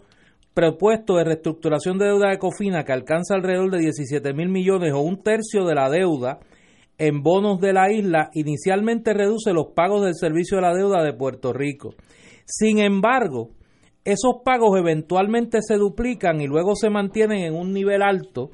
propuesto 0.55 1.17
de 1.17 1.25
reestructuración 1.25 1.99
de 1.99 2.05
deuda 2.05 2.31
de 2.31 2.39
Cofina, 2.39 2.83
que 2.83 2.93
alcanza 2.93 3.35
alrededor 3.35 3.69
de 3.69 3.77
17 3.77 4.33
mil 4.33 4.49
millones 4.49 4.91
o 4.91 5.01
un 5.01 5.21
tercio 5.21 5.65
de 5.65 5.75
la 5.75 5.87
deuda 5.91 6.39
en 6.97 7.21
bonos 7.21 7.61
de 7.61 7.73
la 7.73 7.91
isla, 7.91 8.31
inicialmente 8.33 9.13
reduce 9.13 9.53
los 9.53 9.67
pagos 9.75 10.03
del 10.03 10.15
servicio 10.15 10.57
de 10.57 10.63
la 10.63 10.73
deuda 10.73 11.03
de 11.03 11.13
Puerto 11.13 11.53
Rico. 11.53 11.93
Sin 12.43 12.79
embargo, 12.79 13.51
esos 14.05 14.41
pagos 14.43 14.77
eventualmente 14.77 15.59
se 15.61 15.75
duplican 15.75 16.41
y 16.41 16.47
luego 16.47 16.75
se 16.75 16.89
mantienen 16.89 17.39
en 17.39 17.55
un 17.55 17.73
nivel 17.73 18.01
alto 18.01 18.49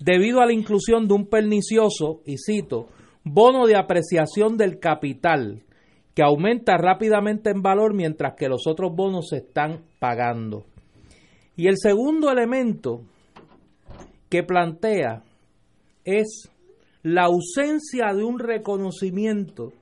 debido 0.00 0.40
a 0.40 0.46
la 0.46 0.52
inclusión 0.52 1.08
de 1.08 1.14
un 1.14 1.26
pernicioso, 1.26 2.20
y 2.24 2.36
cito, 2.38 2.88
bono 3.24 3.66
de 3.66 3.76
apreciación 3.76 4.56
del 4.56 4.78
capital, 4.78 5.64
que 6.14 6.22
aumenta 6.22 6.76
rápidamente 6.76 7.50
en 7.50 7.62
valor 7.62 7.94
mientras 7.94 8.34
que 8.36 8.48
los 8.48 8.66
otros 8.66 8.94
bonos 8.94 9.28
se 9.30 9.38
están 9.38 9.84
pagando. 9.98 10.64
Y 11.56 11.68
el 11.68 11.76
segundo 11.76 12.30
elemento 12.30 13.02
que 14.28 14.42
plantea 14.42 15.24
es 16.04 16.50
la 17.02 17.24
ausencia 17.24 18.12
de 18.14 18.24
un 18.24 18.38
reconocimiento 18.38 19.72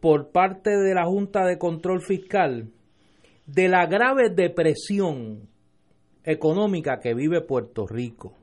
por 0.00 0.30
parte 0.30 0.70
de 0.70 0.94
la 0.94 1.04
Junta 1.04 1.44
de 1.46 1.58
Control 1.58 2.02
Fiscal 2.02 2.70
de 3.52 3.68
la 3.68 3.86
grave 3.86 4.30
depresión 4.30 5.48
económica 6.24 7.00
que 7.00 7.14
vive 7.14 7.42
Puerto 7.42 7.86
Rico. 7.86 8.34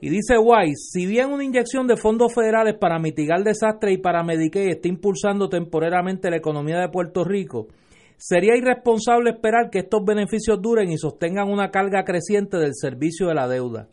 Y 0.00 0.08
dice 0.08 0.36
Wise, 0.38 0.90
si 0.92 1.06
bien 1.06 1.30
una 1.30 1.44
inyección 1.44 1.86
de 1.86 1.96
fondos 1.96 2.34
federales 2.34 2.74
para 2.74 2.98
mitigar 2.98 3.44
desastres 3.44 3.94
y 3.94 3.98
para 3.98 4.24
Medicaid 4.24 4.70
está 4.70 4.88
impulsando 4.88 5.48
temporariamente 5.48 6.30
la 6.30 6.38
economía 6.38 6.80
de 6.80 6.88
Puerto 6.88 7.22
Rico, 7.22 7.68
sería 8.16 8.56
irresponsable 8.56 9.30
esperar 9.30 9.70
que 9.70 9.80
estos 9.80 10.04
beneficios 10.04 10.60
duren 10.60 10.90
y 10.90 10.98
sostengan 10.98 11.48
una 11.48 11.70
carga 11.70 12.02
creciente 12.04 12.56
del 12.56 12.72
servicio 12.74 13.28
de 13.28 13.34
la 13.34 13.46
deuda. 13.46 13.88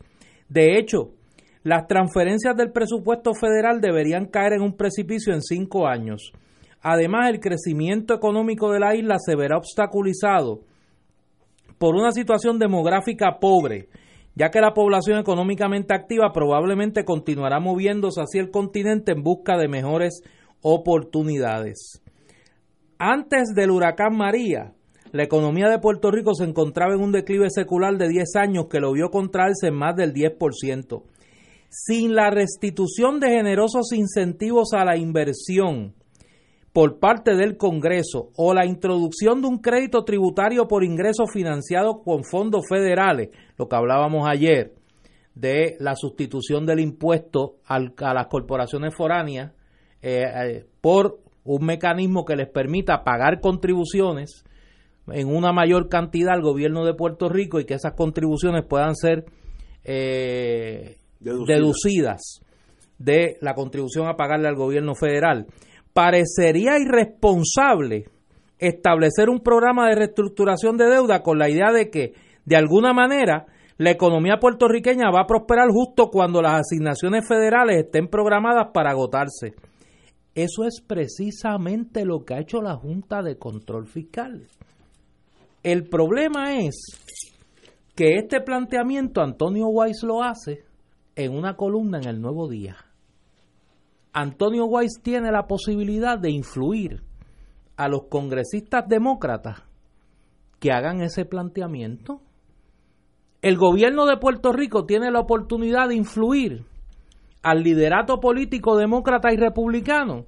De 0.48 0.78
hecho, 0.78 1.12
las 1.62 1.86
transferencias 1.86 2.56
del 2.56 2.72
presupuesto 2.72 3.34
federal 3.34 3.80
deberían 3.80 4.26
caer 4.26 4.54
en 4.54 4.62
un 4.62 4.76
precipicio 4.76 5.34
en 5.34 5.42
cinco 5.42 5.86
años. 5.86 6.32
Además, 6.82 7.30
el 7.30 7.40
crecimiento 7.40 8.14
económico 8.14 8.70
de 8.72 8.80
la 8.80 8.94
isla 8.94 9.16
se 9.18 9.36
verá 9.36 9.58
obstaculizado 9.58 10.60
por 11.78 11.94
una 11.94 12.12
situación 12.12 12.58
demográfica 12.58 13.38
pobre, 13.40 13.88
ya 14.34 14.50
que 14.50 14.60
la 14.60 14.72
población 14.72 15.18
económicamente 15.18 15.94
activa 15.94 16.32
probablemente 16.32 17.04
continuará 17.04 17.60
moviéndose 17.60 18.20
hacia 18.20 18.40
el 18.40 18.50
continente 18.50 19.12
en 19.12 19.22
busca 19.22 19.56
de 19.56 19.68
mejores 19.68 20.22
oportunidades. 20.62 22.02
Antes 22.98 23.54
del 23.54 23.70
huracán 23.70 24.16
María, 24.16 24.74
la 25.12 25.24
economía 25.24 25.68
de 25.68 25.78
Puerto 25.78 26.10
Rico 26.10 26.34
se 26.34 26.44
encontraba 26.44 26.94
en 26.94 27.00
un 27.00 27.12
declive 27.12 27.48
secular 27.50 27.96
de 27.96 28.08
10 28.08 28.36
años 28.36 28.66
que 28.70 28.80
lo 28.80 28.92
vio 28.92 29.10
contraerse 29.10 29.68
en 29.68 29.74
más 29.74 29.96
del 29.96 30.12
10%. 30.12 31.02
Sin 31.68 32.14
la 32.14 32.30
restitución 32.30 33.20
de 33.20 33.30
generosos 33.30 33.92
incentivos 33.92 34.72
a 34.72 34.84
la 34.84 34.96
inversión, 34.96 35.94
por 36.72 36.98
parte 37.00 37.34
del 37.34 37.56
Congreso 37.56 38.30
o 38.36 38.54
la 38.54 38.64
introducción 38.64 39.42
de 39.42 39.48
un 39.48 39.58
crédito 39.58 40.04
tributario 40.04 40.68
por 40.68 40.84
ingreso 40.84 41.26
financiado 41.26 42.02
con 42.02 42.24
fondos 42.24 42.66
federales, 42.68 43.30
lo 43.56 43.68
que 43.68 43.76
hablábamos 43.76 44.28
ayer 44.28 44.74
de 45.34 45.76
la 45.80 45.96
sustitución 45.96 46.66
del 46.66 46.80
impuesto 46.80 47.56
a 47.64 48.14
las 48.14 48.26
corporaciones 48.28 48.94
foráneas 48.94 49.52
eh, 50.02 50.24
eh, 50.24 50.66
por 50.80 51.18
un 51.44 51.64
mecanismo 51.64 52.24
que 52.24 52.36
les 52.36 52.48
permita 52.48 53.02
pagar 53.02 53.40
contribuciones 53.40 54.44
en 55.08 55.28
una 55.28 55.52
mayor 55.52 55.88
cantidad 55.88 56.34
al 56.34 56.42
gobierno 56.42 56.84
de 56.84 56.94
Puerto 56.94 57.28
Rico 57.28 57.58
y 57.58 57.64
que 57.64 57.74
esas 57.74 57.94
contribuciones 57.94 58.64
puedan 58.68 58.94
ser 58.94 59.24
eh, 59.82 60.98
deducidas 61.20 62.42
de 62.98 63.38
la 63.40 63.54
contribución 63.54 64.06
a 64.06 64.16
pagarle 64.16 64.46
al 64.46 64.56
gobierno 64.56 64.94
federal 64.94 65.46
parecería 65.92 66.78
irresponsable 66.78 68.06
establecer 68.58 69.28
un 69.30 69.40
programa 69.40 69.88
de 69.88 69.96
reestructuración 69.96 70.76
de 70.76 70.86
deuda 70.86 71.22
con 71.22 71.38
la 71.38 71.48
idea 71.48 71.72
de 71.72 71.90
que, 71.90 72.14
de 72.44 72.56
alguna 72.56 72.92
manera, 72.92 73.46
la 73.78 73.90
economía 73.90 74.38
puertorriqueña 74.38 75.10
va 75.10 75.22
a 75.22 75.26
prosperar 75.26 75.68
justo 75.70 76.10
cuando 76.10 76.42
las 76.42 76.60
asignaciones 76.60 77.26
federales 77.26 77.84
estén 77.84 78.08
programadas 78.08 78.68
para 78.74 78.90
agotarse. 78.90 79.54
Eso 80.34 80.64
es 80.64 80.82
precisamente 80.86 82.04
lo 82.04 82.24
que 82.24 82.34
ha 82.34 82.40
hecho 82.40 82.60
la 82.60 82.76
Junta 82.76 83.22
de 83.22 83.38
Control 83.38 83.86
Fiscal. 83.86 84.46
El 85.62 85.88
problema 85.88 86.58
es 86.58 86.76
que 87.94 88.18
este 88.18 88.40
planteamiento 88.40 89.22
Antonio 89.22 89.66
Weiss 89.68 90.02
lo 90.02 90.22
hace 90.22 90.64
en 91.16 91.32
una 91.32 91.56
columna 91.56 91.98
en 91.98 92.08
el 92.08 92.20
Nuevo 92.20 92.48
Día. 92.48 92.76
Antonio 94.12 94.66
Weiss 94.66 95.00
tiene 95.02 95.30
la 95.30 95.46
posibilidad 95.46 96.18
de 96.18 96.30
influir 96.30 97.02
a 97.76 97.88
los 97.88 98.04
congresistas 98.08 98.88
demócratas 98.88 99.62
que 100.58 100.72
hagan 100.72 101.00
ese 101.00 101.24
planteamiento. 101.24 102.20
El 103.40 103.56
gobierno 103.56 104.06
de 104.06 104.18
Puerto 104.18 104.52
Rico 104.52 104.84
tiene 104.84 105.10
la 105.10 105.20
oportunidad 105.20 105.88
de 105.88 105.94
influir 105.94 106.64
al 107.42 107.62
liderato 107.62 108.20
político 108.20 108.76
demócrata 108.76 109.32
y 109.32 109.36
republicano 109.36 110.26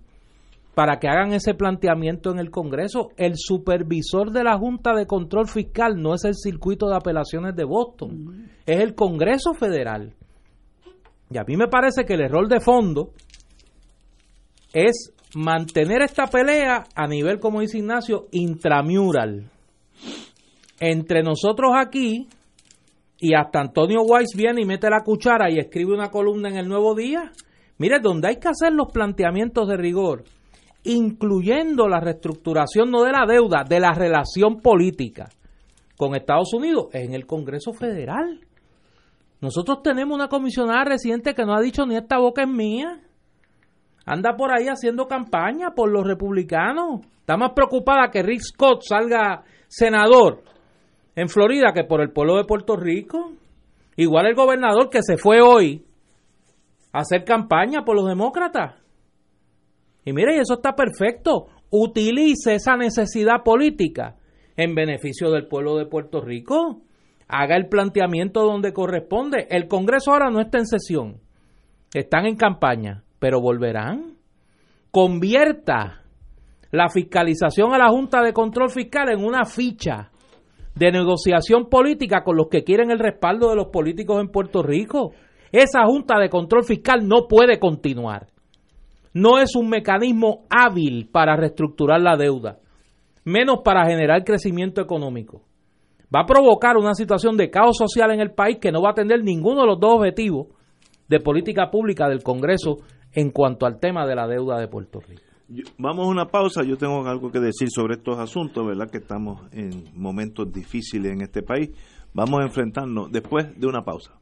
para 0.74 0.98
que 0.98 1.08
hagan 1.08 1.32
ese 1.32 1.54
planteamiento 1.54 2.30
en 2.30 2.38
el 2.38 2.50
Congreso. 2.50 3.10
El 3.16 3.34
supervisor 3.36 4.30
de 4.30 4.44
la 4.44 4.56
Junta 4.56 4.94
de 4.94 5.06
Control 5.06 5.46
Fiscal 5.46 6.00
no 6.00 6.14
es 6.14 6.24
el 6.24 6.34
circuito 6.34 6.88
de 6.88 6.96
apelaciones 6.96 7.54
de 7.54 7.64
Boston, 7.64 8.48
es 8.64 8.80
el 8.80 8.94
Congreso 8.94 9.52
Federal. 9.52 10.14
Y 11.30 11.38
a 11.38 11.44
mí 11.44 11.56
me 11.56 11.68
parece 11.68 12.04
que 12.04 12.14
el 12.14 12.22
error 12.22 12.48
de 12.48 12.60
fondo 12.60 13.10
es 14.72 15.12
mantener 15.34 16.02
esta 16.02 16.26
pelea 16.26 16.84
a 16.94 17.06
nivel, 17.06 17.40
como 17.40 17.60
dice 17.60 17.78
Ignacio, 17.78 18.26
intramural. 18.32 19.50
Entre 20.80 21.22
nosotros 21.22 21.72
aquí 21.76 22.28
y 23.18 23.34
hasta 23.34 23.60
Antonio 23.60 24.02
Weiss 24.02 24.34
viene 24.36 24.62
y 24.62 24.66
mete 24.66 24.90
la 24.90 25.02
cuchara 25.04 25.50
y 25.50 25.58
escribe 25.58 25.94
una 25.94 26.10
columna 26.10 26.48
en 26.48 26.56
el 26.56 26.68
Nuevo 26.68 26.94
Día. 26.94 27.30
Mire, 27.78 28.00
donde 28.00 28.28
hay 28.28 28.36
que 28.36 28.48
hacer 28.48 28.72
los 28.72 28.92
planteamientos 28.92 29.68
de 29.68 29.76
rigor, 29.76 30.24
incluyendo 30.84 31.88
la 31.88 32.00
reestructuración 32.00 32.90
no 32.90 33.04
de 33.04 33.12
la 33.12 33.26
deuda, 33.26 33.64
de 33.64 33.80
la 33.80 33.92
relación 33.92 34.60
política 34.60 35.28
con 35.96 36.16
Estados 36.16 36.52
Unidos, 36.52 36.86
es 36.92 37.04
en 37.04 37.14
el 37.14 37.26
Congreso 37.26 37.72
Federal. 37.72 38.40
Nosotros 39.40 39.82
tenemos 39.82 40.14
una 40.14 40.28
comisionada 40.28 40.84
residente 40.84 41.34
que 41.34 41.44
no 41.44 41.54
ha 41.54 41.60
dicho 41.60 41.86
ni 41.86 41.96
esta 41.96 42.18
boca 42.18 42.42
es 42.42 42.48
mía 42.48 43.00
anda 44.04 44.36
por 44.36 44.52
ahí 44.52 44.68
haciendo 44.68 45.06
campaña 45.06 45.70
por 45.74 45.90
los 45.90 46.06
republicanos. 46.06 47.00
Está 47.20 47.36
más 47.36 47.52
preocupada 47.52 48.10
que 48.10 48.22
Rick 48.22 48.40
Scott 48.40 48.82
salga 48.82 49.44
senador 49.68 50.42
en 51.14 51.28
Florida 51.28 51.72
que 51.74 51.84
por 51.84 52.00
el 52.00 52.10
pueblo 52.10 52.36
de 52.36 52.44
Puerto 52.44 52.76
Rico. 52.76 53.32
Igual 53.96 54.26
el 54.26 54.34
gobernador 54.34 54.88
que 54.90 55.02
se 55.02 55.16
fue 55.16 55.40
hoy 55.40 55.84
a 56.92 57.00
hacer 57.00 57.24
campaña 57.24 57.84
por 57.84 57.96
los 57.96 58.08
demócratas. 58.08 58.74
Y 60.04 60.12
mire, 60.12 60.38
eso 60.38 60.54
está 60.54 60.74
perfecto. 60.74 61.46
Utilice 61.70 62.54
esa 62.54 62.76
necesidad 62.76 63.42
política 63.44 64.16
en 64.56 64.74
beneficio 64.74 65.30
del 65.30 65.46
pueblo 65.46 65.76
de 65.76 65.86
Puerto 65.86 66.20
Rico. 66.20 66.82
Haga 67.28 67.56
el 67.56 67.68
planteamiento 67.68 68.42
donde 68.42 68.72
corresponde. 68.72 69.46
El 69.50 69.68
Congreso 69.68 70.12
ahora 70.12 70.30
no 70.30 70.40
está 70.40 70.58
en 70.58 70.66
sesión. 70.66 71.20
Están 71.94 72.26
en 72.26 72.36
campaña, 72.36 73.04
pero 73.22 73.40
volverán. 73.40 74.16
Convierta 74.90 76.02
la 76.72 76.88
fiscalización 76.88 77.72
a 77.72 77.78
la 77.78 77.88
Junta 77.88 78.20
de 78.20 78.32
Control 78.32 78.68
Fiscal 78.68 79.12
en 79.12 79.24
una 79.24 79.44
ficha 79.44 80.10
de 80.74 80.90
negociación 80.90 81.68
política 81.68 82.24
con 82.24 82.36
los 82.36 82.48
que 82.48 82.64
quieren 82.64 82.90
el 82.90 82.98
respaldo 82.98 83.50
de 83.50 83.54
los 83.54 83.68
políticos 83.68 84.20
en 84.20 84.26
Puerto 84.26 84.64
Rico. 84.64 85.12
Esa 85.52 85.84
Junta 85.84 86.18
de 86.18 86.28
Control 86.28 86.64
Fiscal 86.64 87.06
no 87.06 87.28
puede 87.28 87.60
continuar. 87.60 88.26
No 89.14 89.38
es 89.38 89.54
un 89.54 89.68
mecanismo 89.68 90.40
hábil 90.50 91.08
para 91.12 91.36
reestructurar 91.36 92.00
la 92.00 92.16
deuda, 92.16 92.58
menos 93.24 93.60
para 93.64 93.86
generar 93.86 94.24
crecimiento 94.24 94.80
económico. 94.80 95.42
Va 96.12 96.22
a 96.22 96.26
provocar 96.26 96.76
una 96.76 96.94
situación 96.94 97.36
de 97.36 97.50
caos 97.50 97.76
social 97.76 98.10
en 98.10 98.18
el 98.20 98.32
país 98.32 98.58
que 98.60 98.72
no 98.72 98.82
va 98.82 98.88
a 98.88 98.92
atender 98.92 99.22
ninguno 99.22 99.60
de 99.60 99.66
los 99.68 99.78
dos 99.78 99.92
objetivos 99.98 100.48
de 101.08 101.20
política 101.20 101.70
pública 101.70 102.08
del 102.08 102.24
Congreso 102.24 102.78
en 103.12 103.30
cuanto 103.30 103.66
al 103.66 103.78
tema 103.78 104.06
de 104.06 104.14
la 104.14 104.26
deuda 104.26 104.58
de 104.58 104.68
Puerto 104.68 105.00
Rico 105.00 105.32
vamos 105.78 106.06
a 106.06 106.10
una 106.10 106.26
pausa. 106.26 106.62
Yo 106.62 106.76
tengo 106.76 107.06
algo 107.06 107.30
que 107.30 107.40
decir 107.40 107.68
sobre 107.70 107.94
estos 107.94 108.18
asuntos, 108.18 108.66
¿verdad? 108.66 108.90
Que 108.90 108.98
estamos 108.98 109.40
en 109.52 109.84
momentos 109.94 110.52
difíciles 110.52 111.12
en 111.12 111.22
este 111.22 111.42
país. 111.42 111.70
Vamos 112.14 112.40
a 112.40 112.44
enfrentarnos 112.44 113.10
después 113.10 113.58
de 113.58 113.66
una 113.66 113.84
pausa. 113.84 114.12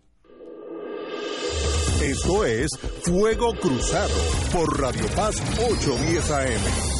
Esto 2.02 2.44
es 2.44 2.70
Fuego 3.04 3.52
Cruzado 3.60 4.14
por 4.52 4.80
Radio 4.80 5.04
Paz 5.14 5.36
810 5.58 6.30
AM. 6.30 6.99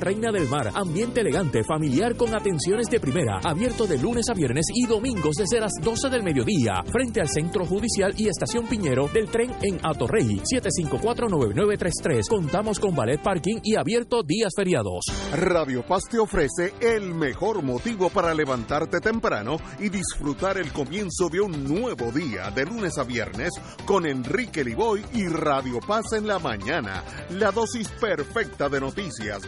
Reina 0.00 0.30
del 0.30 0.48
Mar. 0.48 0.70
Ambiente 0.74 1.20
elegante, 1.20 1.64
familiar 1.64 2.16
con 2.16 2.34
atenciones 2.34 2.88
de 2.88 3.00
primera. 3.00 3.40
Abierto 3.42 3.86
de 3.86 3.98
lunes 3.98 4.28
a 4.30 4.34
viernes 4.34 4.66
y 4.72 4.86
domingos 4.86 5.36
desde 5.36 5.60
las 5.60 5.72
12 5.82 6.08
del 6.10 6.22
mediodía. 6.22 6.82
Frente 6.90 7.20
al 7.20 7.28
Centro 7.28 7.66
Judicial 7.66 8.14
y 8.16 8.28
Estación 8.28 8.66
Piñero 8.66 9.08
del 9.08 9.28
tren 9.28 9.50
en 9.62 9.80
Atorrey. 9.82 10.40
754-9933. 10.40 12.28
Contamos 12.28 12.78
con 12.78 12.94
ballet 12.94 13.20
parking 13.20 13.56
y 13.64 13.76
abierto 13.76 14.22
días 14.22 14.52
feriados. 14.56 15.06
Radio 15.32 15.84
Paz 15.84 16.04
te 16.10 16.18
ofrece 16.18 16.74
el 16.80 17.14
mejor 17.14 17.62
motivo 17.62 18.10
para 18.10 18.32
levantarte 18.34 19.00
temprano 19.00 19.56
y 19.80 19.88
disfrutar 19.88 20.58
el 20.58 20.72
comienzo 20.72 21.28
de 21.30 21.40
un 21.40 21.64
nuevo 21.64 22.12
día 22.12 22.50
de 22.50 22.64
lunes 22.64 22.96
a 22.98 23.04
viernes 23.04 23.50
con 23.84 24.06
Enrique 24.06 24.62
Liboy 24.62 25.04
y 25.14 25.26
Radio 25.26 25.80
Paz 25.80 26.12
en 26.12 26.26
la 26.26 26.38
mañana. 26.38 27.02
La 27.30 27.50
dosis 27.50 27.88
perfecta 28.00 28.68
de 28.68 28.80
noticias 28.80 29.47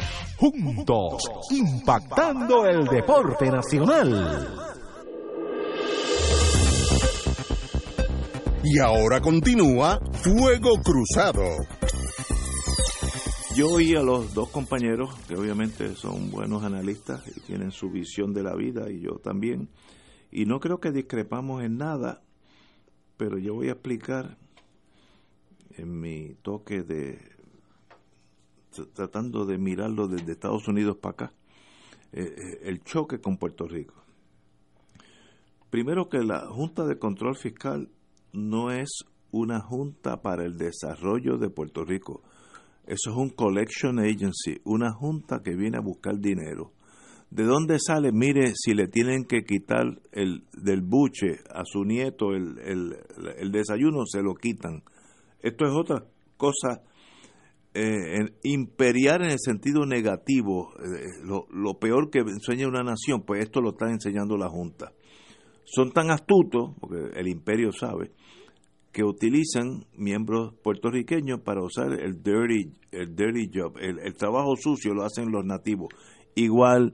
juntos 0.41 1.21
impactando 1.51 2.65
el 2.65 2.85
deporte 2.85 3.51
nacional. 3.51 4.47
Y 8.63 8.79
ahora 8.79 9.21
continúa 9.21 9.99
Fuego 10.23 10.71
Cruzado. 10.83 11.43
Yo 13.55 13.69
oí 13.69 13.93
a 13.95 14.01
los 14.01 14.33
dos 14.33 14.49
compañeros, 14.49 15.13
que 15.27 15.35
obviamente 15.35 15.93
son 15.95 16.31
buenos 16.31 16.63
analistas 16.63 17.21
y 17.27 17.39
tienen 17.41 17.69
su 17.69 17.91
visión 17.91 18.33
de 18.33 18.41
la 18.41 18.55
vida, 18.55 18.89
y 18.89 19.01
yo 19.01 19.19
también, 19.23 19.69
y 20.31 20.45
no 20.45 20.59
creo 20.59 20.79
que 20.79 20.91
discrepamos 20.91 21.63
en 21.63 21.77
nada, 21.77 22.23
pero 23.17 23.37
yo 23.37 23.53
voy 23.53 23.69
a 23.69 23.73
explicar 23.73 24.37
en 25.77 25.99
mi 25.99 26.33
toque 26.41 26.81
de 26.81 27.30
tratando 28.93 29.45
de 29.45 29.57
mirarlo 29.57 30.07
desde 30.07 30.33
Estados 30.33 30.67
Unidos 30.67 30.97
para 30.97 31.13
acá, 31.13 31.33
eh, 32.11 32.23
eh, 32.23 32.59
el 32.63 32.83
choque 32.83 33.19
con 33.19 33.37
Puerto 33.37 33.67
Rico. 33.67 33.95
Primero 35.69 36.09
que 36.09 36.19
la 36.19 36.47
Junta 36.47 36.85
de 36.85 36.99
Control 36.99 37.35
Fiscal 37.35 37.89
no 38.33 38.71
es 38.71 38.89
una 39.31 39.61
junta 39.61 40.21
para 40.21 40.45
el 40.45 40.57
desarrollo 40.57 41.37
de 41.37 41.49
Puerto 41.49 41.85
Rico. 41.85 42.21
Eso 42.85 43.11
es 43.11 43.15
un 43.15 43.29
collection 43.29 43.99
agency, 43.99 44.59
una 44.65 44.91
junta 44.91 45.41
que 45.43 45.55
viene 45.55 45.77
a 45.77 45.81
buscar 45.81 46.19
dinero. 46.19 46.73
¿De 47.29 47.45
dónde 47.45 47.77
sale? 47.79 48.11
Mire, 48.11 48.53
si 48.55 48.73
le 48.73 48.87
tienen 48.87 49.23
que 49.23 49.43
quitar 49.43 49.85
el, 50.11 50.43
del 50.51 50.81
buche 50.81 51.39
a 51.49 51.63
su 51.63 51.85
nieto 51.85 52.33
el, 52.33 52.57
el, 53.37 53.51
desayuno, 53.51 54.05
se 54.05 54.21
lo 54.21 54.35
quitan. 54.35 54.83
Esto 55.41 55.65
es 55.65 55.71
otra 55.71 56.03
cosa 56.35 56.81
eh, 57.73 58.33
imperial 58.43 59.23
en 59.23 59.31
el 59.31 59.39
sentido 59.39 59.85
negativo. 59.85 60.73
Eh, 60.79 61.23
lo, 61.23 61.47
lo 61.51 61.79
peor 61.79 62.09
que 62.09 62.19
enseña 62.19 62.67
una 62.67 62.83
nación, 62.83 63.23
pues 63.25 63.43
esto 63.43 63.61
lo 63.61 63.71
está 63.71 63.89
enseñando 63.89 64.37
la 64.37 64.49
Junta. 64.49 64.91
Son 65.63 65.91
tan 65.91 66.11
astutos, 66.11 66.71
porque 66.79 67.17
el 67.19 67.27
imperio 67.27 67.71
sabe, 67.71 68.11
que 68.91 69.03
utilizan 69.03 69.85
miembros 69.95 70.53
puertorriqueños 70.63 71.39
para 71.41 71.63
usar 71.63 71.93
el 71.93 72.21
dirty, 72.21 72.73
el 72.91 73.15
dirty 73.15 73.49
job, 73.53 73.77
el, 73.79 73.99
el 73.99 74.15
trabajo 74.15 74.55
sucio 74.57 74.93
lo 74.93 75.03
hacen 75.03 75.31
los 75.31 75.45
nativos. 75.45 75.93
Igual 76.35 76.91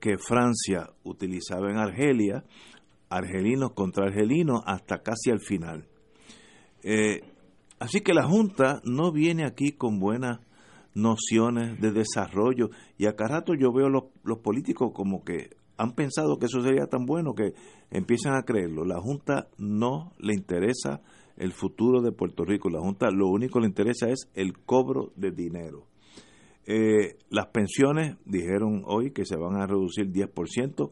que 0.00 0.18
Francia 0.18 0.90
utilizaba 1.04 1.70
en 1.70 1.78
Argelia, 1.78 2.44
argelinos 3.08 3.72
contra 3.74 4.06
argelinos 4.06 4.62
hasta 4.66 5.02
casi 5.02 5.30
al 5.30 5.40
final. 5.40 5.86
Eh, 6.82 7.20
así 7.78 8.00
que 8.00 8.14
la 8.14 8.24
Junta 8.24 8.80
no 8.84 9.12
viene 9.12 9.44
aquí 9.44 9.72
con 9.72 9.98
buenas 9.98 10.40
nociones 10.94 11.80
de 11.80 11.92
desarrollo 11.92 12.70
y 12.96 13.06
acá 13.06 13.28
rato 13.28 13.54
yo 13.54 13.72
veo 13.72 13.88
los, 13.88 14.04
los 14.24 14.38
políticos 14.38 14.92
como 14.94 15.24
que 15.24 15.50
han 15.76 15.92
pensado 15.92 16.38
que 16.38 16.46
eso 16.46 16.62
sería 16.62 16.86
tan 16.86 17.04
bueno 17.04 17.34
que 17.34 17.52
empiezan 17.90 18.34
a 18.34 18.42
creerlo. 18.42 18.84
La 18.84 19.00
Junta 19.00 19.48
no 19.58 20.12
le 20.18 20.34
interesa 20.34 21.02
el 21.36 21.52
futuro 21.52 22.00
de 22.00 22.12
Puerto 22.12 22.44
Rico. 22.44 22.70
La 22.70 22.80
Junta 22.80 23.10
lo 23.10 23.28
único 23.28 23.54
que 23.54 23.60
le 23.60 23.68
interesa 23.68 24.08
es 24.08 24.30
el 24.34 24.58
cobro 24.58 25.12
de 25.16 25.30
dinero. 25.30 25.86
Eh, 26.66 27.18
las 27.30 27.46
pensiones 27.48 28.16
dijeron 28.24 28.82
hoy 28.86 29.12
que 29.12 29.24
se 29.24 29.36
van 29.36 29.56
a 29.56 29.66
reducir 29.66 30.10
10%. 30.10 30.90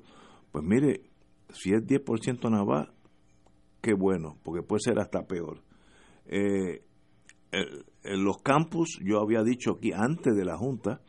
Pues 0.52 0.64
mire, 0.64 1.02
si 1.50 1.70
es 1.70 1.82
10% 1.84 2.50
nada 2.50 2.64
más, 2.64 2.88
qué 3.80 3.94
bueno, 3.94 4.36
porque 4.42 4.62
puede 4.62 4.80
ser 4.80 4.98
hasta 4.98 5.26
peor. 5.26 5.62
Eh, 6.26 6.82
los 8.02 8.38
campus, 8.42 8.98
yo 9.02 9.20
había 9.20 9.42
dicho 9.42 9.72
aquí 9.72 9.92
antes 9.92 10.34
de 10.34 10.44
la 10.44 10.56
Junta 10.56 11.00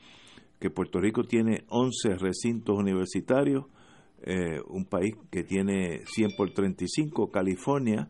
que 0.59 0.69
Puerto 0.69 0.99
Rico 0.99 1.23
tiene 1.23 1.65
11 1.69 2.15
recintos 2.17 2.77
universitarios, 2.77 3.65
eh, 4.21 4.59
un 4.67 4.85
país 4.85 5.15
que 5.29 5.43
tiene 5.43 6.01
100 6.05 6.31
por 6.37 6.51
35, 6.51 7.29
California 7.29 8.09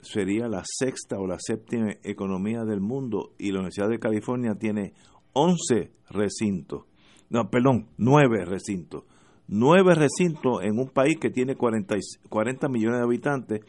sería 0.00 0.48
la 0.48 0.62
sexta 0.64 1.18
o 1.18 1.26
la 1.26 1.38
séptima 1.38 1.92
economía 2.02 2.64
del 2.64 2.80
mundo 2.80 3.32
y 3.38 3.52
la 3.52 3.60
Universidad 3.60 3.88
de 3.88 3.98
California 3.98 4.54
tiene 4.56 4.94
11 5.32 5.92
recintos, 6.10 6.84
no, 7.28 7.48
perdón, 7.48 7.88
9 7.96 8.44
recintos. 8.44 9.04
9 9.46 9.94
recintos 9.94 10.62
en 10.62 10.78
un 10.78 10.90
país 10.90 11.18
que 11.18 11.30
tiene 11.30 11.56
40, 11.56 11.96
40 12.28 12.68
millones 12.68 12.98
de 12.98 13.04
habitantes 13.04 13.60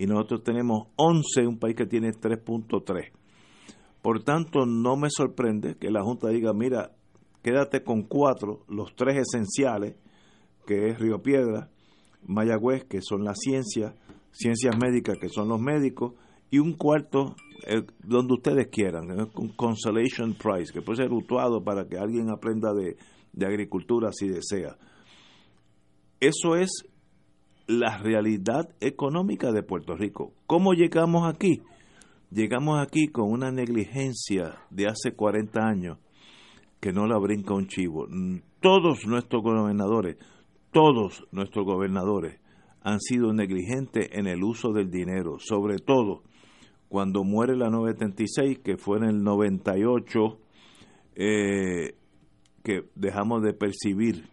y 0.00 0.06
nosotros 0.06 0.42
tenemos 0.42 0.88
11 0.96 1.40
en 1.42 1.46
un 1.46 1.58
país 1.58 1.76
que 1.76 1.84
tiene 1.84 2.12
3.3. 2.12 3.10
Por 4.00 4.24
tanto, 4.24 4.64
no 4.64 4.96
me 4.96 5.10
sorprende 5.10 5.76
que 5.76 5.90
la 5.90 6.02
Junta 6.02 6.28
diga, 6.28 6.54
mira, 6.54 6.92
quédate 7.42 7.84
con 7.84 8.04
cuatro, 8.04 8.64
los 8.66 8.94
tres 8.96 9.18
esenciales, 9.18 9.96
que 10.66 10.88
es 10.88 10.98
Río 10.98 11.20
Piedra, 11.20 11.68
Mayagüez, 12.26 12.84
que 12.84 13.02
son 13.02 13.24
las 13.24 13.40
ciencias, 13.40 13.92
ciencias 14.32 14.74
médicas, 14.78 15.18
que 15.20 15.28
son 15.28 15.48
los 15.48 15.60
médicos, 15.60 16.14
y 16.50 16.60
un 16.60 16.78
cuarto 16.78 17.36
eh, 17.66 17.82
donde 18.02 18.32
ustedes 18.32 18.68
quieran, 18.68 19.10
un 19.10 19.48
consolation 19.50 20.32
prize, 20.32 20.72
que 20.72 20.80
puede 20.80 21.02
ser 21.02 21.12
utuado 21.12 21.62
para 21.62 21.86
que 21.86 21.98
alguien 21.98 22.30
aprenda 22.30 22.72
de, 22.72 22.96
de 23.34 23.46
agricultura 23.46 24.12
si 24.12 24.28
desea. 24.28 24.78
Eso 26.20 26.56
es 26.56 26.86
la 27.70 27.98
realidad 27.98 28.68
económica 28.80 29.52
de 29.52 29.62
Puerto 29.62 29.94
Rico. 29.94 30.32
¿Cómo 30.46 30.72
llegamos 30.72 31.32
aquí? 31.32 31.62
Llegamos 32.32 32.80
aquí 32.80 33.08
con 33.08 33.30
una 33.30 33.52
negligencia 33.52 34.58
de 34.70 34.88
hace 34.88 35.12
40 35.14 35.60
años 35.60 35.98
que 36.80 36.92
no 36.92 37.06
la 37.06 37.16
brinca 37.18 37.54
un 37.54 37.68
chivo. 37.68 38.08
Todos 38.60 39.06
nuestros 39.06 39.42
gobernadores, 39.42 40.16
todos 40.72 41.24
nuestros 41.30 41.64
gobernadores 41.64 42.40
han 42.82 43.00
sido 43.00 43.32
negligentes 43.32 44.08
en 44.12 44.26
el 44.26 44.42
uso 44.42 44.72
del 44.72 44.90
dinero, 44.90 45.38
sobre 45.38 45.78
todo 45.78 46.22
cuando 46.88 47.22
muere 47.22 47.56
la 47.56 47.70
976, 47.70 48.58
que 48.64 48.76
fue 48.78 48.98
en 48.98 49.04
el 49.04 49.22
98, 49.22 50.38
eh, 51.14 51.94
que 52.64 52.82
dejamos 52.96 53.42
de 53.42 53.52
percibir 53.52 54.28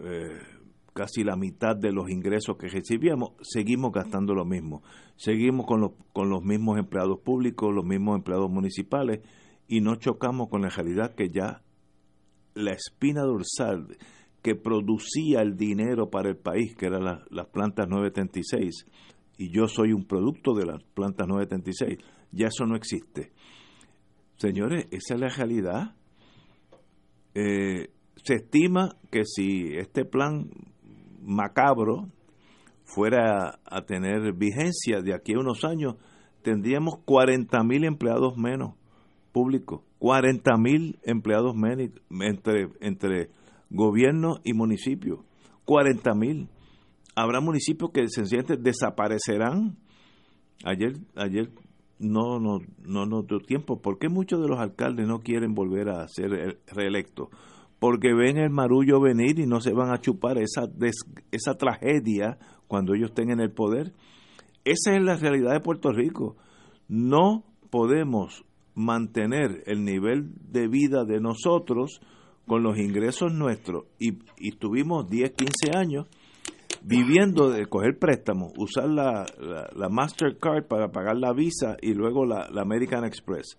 eh, 0.00 0.55
casi 0.96 1.22
la 1.22 1.36
mitad 1.36 1.76
de 1.76 1.92
los 1.92 2.08
ingresos 2.10 2.56
que 2.56 2.68
recibíamos, 2.68 3.32
seguimos 3.42 3.92
gastando 3.92 4.34
lo 4.34 4.46
mismo. 4.46 4.82
Seguimos 5.16 5.66
con 5.66 5.82
los, 5.82 5.90
con 6.14 6.30
los 6.30 6.42
mismos 6.42 6.78
empleados 6.78 7.20
públicos, 7.20 7.72
los 7.72 7.84
mismos 7.84 8.16
empleados 8.16 8.50
municipales, 8.50 9.20
y 9.68 9.82
no 9.82 9.96
chocamos 9.96 10.48
con 10.48 10.62
la 10.62 10.70
realidad 10.70 11.14
que 11.14 11.28
ya 11.28 11.62
la 12.54 12.72
espina 12.72 13.22
dorsal 13.22 13.98
que 14.42 14.54
producía 14.54 15.42
el 15.42 15.56
dinero 15.56 16.08
para 16.08 16.30
el 16.30 16.36
país, 16.36 16.74
que 16.74 16.86
eran 16.86 17.04
las 17.04 17.46
plantas 17.48 17.88
936, 17.88 18.86
y 19.36 19.50
yo 19.50 19.68
soy 19.68 19.92
un 19.92 20.06
producto 20.06 20.54
de 20.54 20.64
las 20.64 20.82
plantas 20.94 21.28
936, 21.28 21.98
ya 22.32 22.46
eso 22.46 22.64
no 22.64 22.74
existe. 22.74 23.32
Señores, 24.38 24.86
esa 24.90 25.14
es 25.14 25.20
la 25.20 25.28
realidad. 25.28 25.94
Eh, 27.34 27.90
se 28.24 28.34
estima 28.36 28.96
que 29.10 29.24
si 29.24 29.74
este 29.76 30.04
plan 30.04 30.48
macabro 31.26 32.08
fuera 32.84 33.58
a 33.64 33.82
tener 33.82 34.32
vigencia 34.32 35.02
de 35.02 35.12
aquí 35.12 35.34
a 35.34 35.40
unos 35.40 35.64
años, 35.64 35.96
tendríamos 36.42 36.98
40 37.04 37.62
mil 37.64 37.84
empleados 37.84 38.36
menos 38.38 38.74
públicos, 39.32 39.82
40 39.98 40.56
mil 40.56 40.98
empleados 41.02 41.54
menos 41.54 41.90
entre, 42.10 42.68
entre 42.80 43.30
gobierno 43.70 44.36
y 44.44 44.54
municipio, 44.54 45.24
40 45.64 46.14
mil. 46.14 46.48
Habrá 47.16 47.40
municipios 47.40 47.90
que 47.90 48.08
sencillamente 48.08 48.56
desaparecerán. 48.56 49.76
Ayer, 50.64 50.94
ayer 51.16 51.50
no, 51.98 52.38
no, 52.38 52.60
no 52.84 53.06
nos 53.06 53.26
dio 53.26 53.40
tiempo. 53.40 53.80
¿Por 53.80 53.98
qué 53.98 54.08
muchos 54.08 54.40
de 54.40 54.48
los 54.48 54.58
alcaldes 54.58 55.06
no 55.06 55.20
quieren 55.20 55.54
volver 55.54 55.88
a 55.88 56.06
ser 56.08 56.60
reelectos? 56.66 57.28
Porque 57.78 58.14
ven 58.14 58.38
el 58.38 58.50
marullo 58.50 59.00
venir 59.00 59.38
y 59.38 59.46
no 59.46 59.60
se 59.60 59.72
van 59.72 59.92
a 59.92 60.00
chupar 60.00 60.38
esa, 60.38 60.68
esa 61.30 61.54
tragedia 61.54 62.38
cuando 62.66 62.94
ellos 62.94 63.10
estén 63.10 63.30
en 63.30 63.40
el 63.40 63.52
poder. 63.52 63.92
Esa 64.64 64.96
es 64.96 65.02
la 65.02 65.16
realidad 65.16 65.52
de 65.52 65.60
Puerto 65.60 65.92
Rico. 65.92 66.36
No 66.88 67.44
podemos 67.70 68.44
mantener 68.74 69.62
el 69.66 69.84
nivel 69.84 70.32
de 70.50 70.68
vida 70.68 71.04
de 71.04 71.20
nosotros 71.20 72.00
con 72.46 72.62
los 72.62 72.78
ingresos 72.78 73.32
nuestros 73.32 73.84
y, 73.98 74.18
y 74.38 74.50
estuvimos 74.50 75.08
10, 75.08 75.32
15 75.32 75.76
años 75.76 76.06
viviendo 76.82 77.50
de 77.50 77.66
coger 77.66 77.98
préstamos, 77.98 78.52
usar 78.56 78.88
la, 78.88 79.26
la, 79.74 79.88
Mastercard 79.88 80.66
para 80.68 80.92
pagar 80.92 81.16
la 81.16 81.32
Visa 81.32 81.76
y 81.82 81.94
luego 81.94 82.24
la, 82.24 82.48
la 82.50 82.62
American 82.62 83.04
Express. 83.04 83.58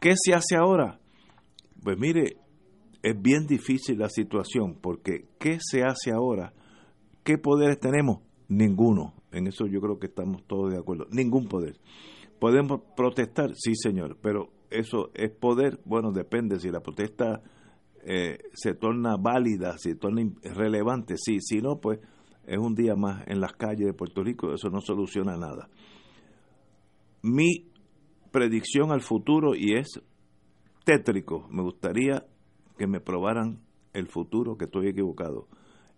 ¿Qué 0.00 0.14
se 0.16 0.34
hace 0.34 0.56
ahora? 0.56 0.98
Pues 1.82 1.96
mire, 1.98 2.36
es 3.02 3.20
bien 3.20 3.46
difícil 3.46 3.98
la 3.98 4.08
situación 4.08 4.78
porque 4.80 5.26
¿qué 5.38 5.58
se 5.60 5.82
hace 5.82 6.12
ahora? 6.12 6.52
¿Qué 7.24 7.38
poderes 7.38 7.78
tenemos? 7.80 8.20
Ninguno. 8.48 9.14
En 9.32 9.46
eso 9.46 9.66
yo 9.66 9.80
creo 9.80 9.98
que 9.98 10.06
estamos 10.06 10.44
todos 10.46 10.70
de 10.72 10.78
acuerdo. 10.78 11.06
Ningún 11.10 11.48
poder. 11.48 11.78
¿Podemos 12.38 12.82
protestar? 12.96 13.54
Sí, 13.54 13.74
señor. 13.74 14.18
Pero 14.20 14.50
eso 14.70 15.10
es 15.14 15.30
poder. 15.30 15.80
Bueno, 15.84 16.12
depende. 16.12 16.60
Si 16.60 16.68
la 16.70 16.80
protesta 16.80 17.42
eh, 18.04 18.38
se 18.52 18.74
torna 18.74 19.16
válida, 19.16 19.76
se 19.78 19.94
torna 19.94 20.22
relevante, 20.42 21.14
sí. 21.16 21.38
Si 21.40 21.60
no, 21.60 21.78
pues 21.80 22.00
es 22.46 22.58
un 22.58 22.74
día 22.74 22.94
más 22.96 23.24
en 23.26 23.40
las 23.40 23.52
calles 23.52 23.86
de 23.86 23.94
Puerto 23.94 24.22
Rico. 24.22 24.52
Eso 24.52 24.68
no 24.68 24.80
soluciona 24.80 25.36
nada. 25.36 25.68
Mi 27.22 27.70
predicción 28.32 28.90
al 28.90 29.02
futuro, 29.02 29.54
y 29.54 29.74
es 29.76 30.00
tétrico, 30.84 31.46
me 31.50 31.62
gustaría 31.62 32.26
que 32.82 32.88
me 32.88 32.98
probaran 32.98 33.60
el 33.92 34.08
futuro, 34.08 34.56
que 34.56 34.64
estoy 34.64 34.88
equivocado. 34.88 35.46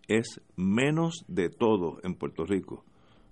Es 0.07 0.43
menos 0.55 1.25
de 1.29 1.49
todo 1.49 1.97
en 2.03 2.15
Puerto 2.15 2.45
Rico. 2.45 2.85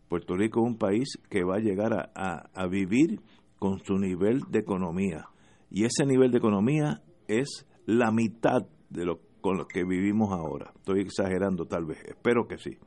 Puerto 0.09 0.39
Rico 0.39 0.61
es 0.61 0.73
un 0.73 0.79
país 0.79 1.19
que 1.29 1.45
va 1.45 1.57
a 1.57 1.61
llegar 1.61 2.13
a, 2.15 2.67
vivir 2.69 3.21
con 3.59 3.85
su 3.85 3.99
nivel 3.99 4.41
de 4.49 4.61
economía. 4.61 5.27
Y 5.71 5.85
ese 5.85 6.07
nivel 6.07 6.31
de 6.31 6.39
economía 6.39 7.03
es 7.29 7.67
la 7.85 8.11
mitad 8.11 8.63
de 8.89 9.05
lo 9.05 9.21
con 9.43 9.59
lo 9.59 9.67
que 9.67 9.85
vivimos 9.85 10.33
ahora. 10.33 10.73
Estoy 10.77 11.01
exagerando 11.01 11.67
tal 11.67 11.85
vez, 11.85 12.03
espero 12.07 12.47
que 12.49 12.57
sí. 12.57 12.79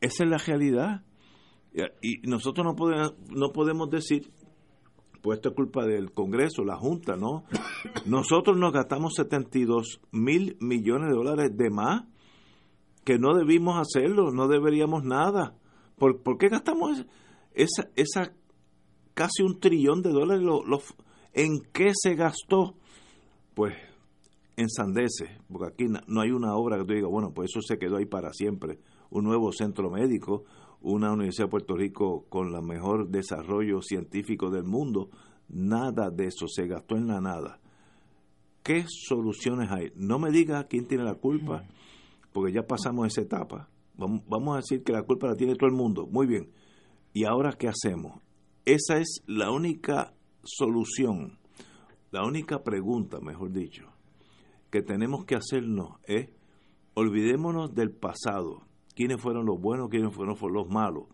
Esa 0.00 0.24
es 0.24 0.28
la 0.28 0.38
realidad. 0.38 1.04
Y 2.00 2.28
nosotros 2.28 2.66
no 2.66 2.74
podemos, 2.74 3.14
no 3.30 3.52
podemos 3.52 3.88
decir 3.90 4.28
pues 5.22 5.38
esto 5.38 5.50
es 5.50 5.54
culpa 5.54 5.86
del 5.86 6.12
Congreso, 6.12 6.64
la 6.64 6.76
Junta, 6.76 7.16
¿no? 7.16 7.44
Nosotros 8.06 8.56
nos 8.56 8.72
gastamos 8.72 9.14
72 9.14 10.00
mil 10.10 10.56
millones 10.60 11.10
de 11.10 11.16
dólares 11.16 11.56
de 11.56 11.70
más, 11.70 12.04
que 13.04 13.18
no 13.18 13.34
debimos 13.34 13.80
hacerlo, 13.80 14.32
no 14.32 14.48
deberíamos 14.48 15.04
nada. 15.04 15.56
¿Por, 15.96 16.38
qué 16.38 16.48
gastamos 16.48 17.06
esa, 17.54 17.88
esa 17.94 18.32
casi 19.14 19.42
un 19.42 19.60
trillón 19.60 20.02
de 20.02 20.10
dólares? 20.10 20.44
¿En 21.32 21.60
qué 21.72 21.92
se 21.94 22.14
gastó? 22.16 22.74
Pues 23.54 23.74
en 24.56 24.68
sandeces, 24.68 25.30
porque 25.50 25.72
aquí 25.72 25.92
no 26.06 26.20
hay 26.20 26.30
una 26.30 26.54
obra 26.54 26.78
que 26.78 26.84
tú 26.84 26.94
digas, 26.94 27.10
bueno, 27.10 27.32
pues 27.32 27.50
eso 27.50 27.60
se 27.62 27.78
quedó 27.78 27.96
ahí 27.96 28.06
para 28.06 28.32
siempre. 28.32 28.78
un 29.10 29.24
nuevo 29.24 29.52
centro 29.52 29.90
médico, 29.90 30.44
una 30.82 31.12
Universidad 31.12 31.46
de 31.46 31.50
Puerto 31.50 31.76
Rico 31.76 32.26
con 32.28 32.54
el 32.54 32.62
mejor 32.62 33.08
desarrollo 33.08 33.80
científico 33.82 34.50
del 34.50 34.64
mundo. 34.64 35.10
Nada 35.48 36.10
de 36.10 36.26
eso 36.26 36.46
se 36.48 36.66
gastó 36.66 36.96
en 36.96 37.06
la 37.08 37.20
nada. 37.20 37.60
¿Qué 38.62 38.84
soluciones 38.86 39.70
hay? 39.70 39.92
No 39.96 40.18
me 40.18 40.30
diga 40.30 40.64
quién 40.64 40.86
tiene 40.86 41.04
la 41.04 41.14
culpa, 41.14 41.64
porque 42.32 42.52
ya 42.52 42.62
pasamos 42.66 43.06
esa 43.06 43.22
etapa. 43.22 43.68
Vamos, 43.96 44.54
a 44.54 44.56
decir 44.56 44.82
que 44.82 44.92
la 44.92 45.02
culpa 45.02 45.28
la 45.28 45.36
tiene 45.36 45.54
todo 45.54 45.68
el 45.68 45.76
mundo. 45.76 46.06
Muy 46.10 46.26
bien. 46.26 46.50
¿Y 47.12 47.24
ahora 47.24 47.52
qué 47.52 47.68
hacemos? 47.68 48.20
Esa 48.64 48.98
es 48.98 49.22
la 49.26 49.50
única 49.50 50.14
solución, 50.44 51.38
la 52.10 52.24
única 52.24 52.62
pregunta, 52.62 53.20
mejor 53.20 53.52
dicho, 53.52 53.88
que 54.70 54.82
tenemos 54.82 55.24
que 55.24 55.34
hacernos 55.34 55.98
es, 56.04 56.30
olvidémonos 56.94 57.74
del 57.74 57.90
pasado, 57.90 58.62
quiénes 58.94 59.20
fueron 59.20 59.46
los 59.46 59.60
buenos, 59.60 59.88
quiénes 59.88 60.14
fueron 60.14 60.36
los 60.52 60.68
malos. 60.68 61.04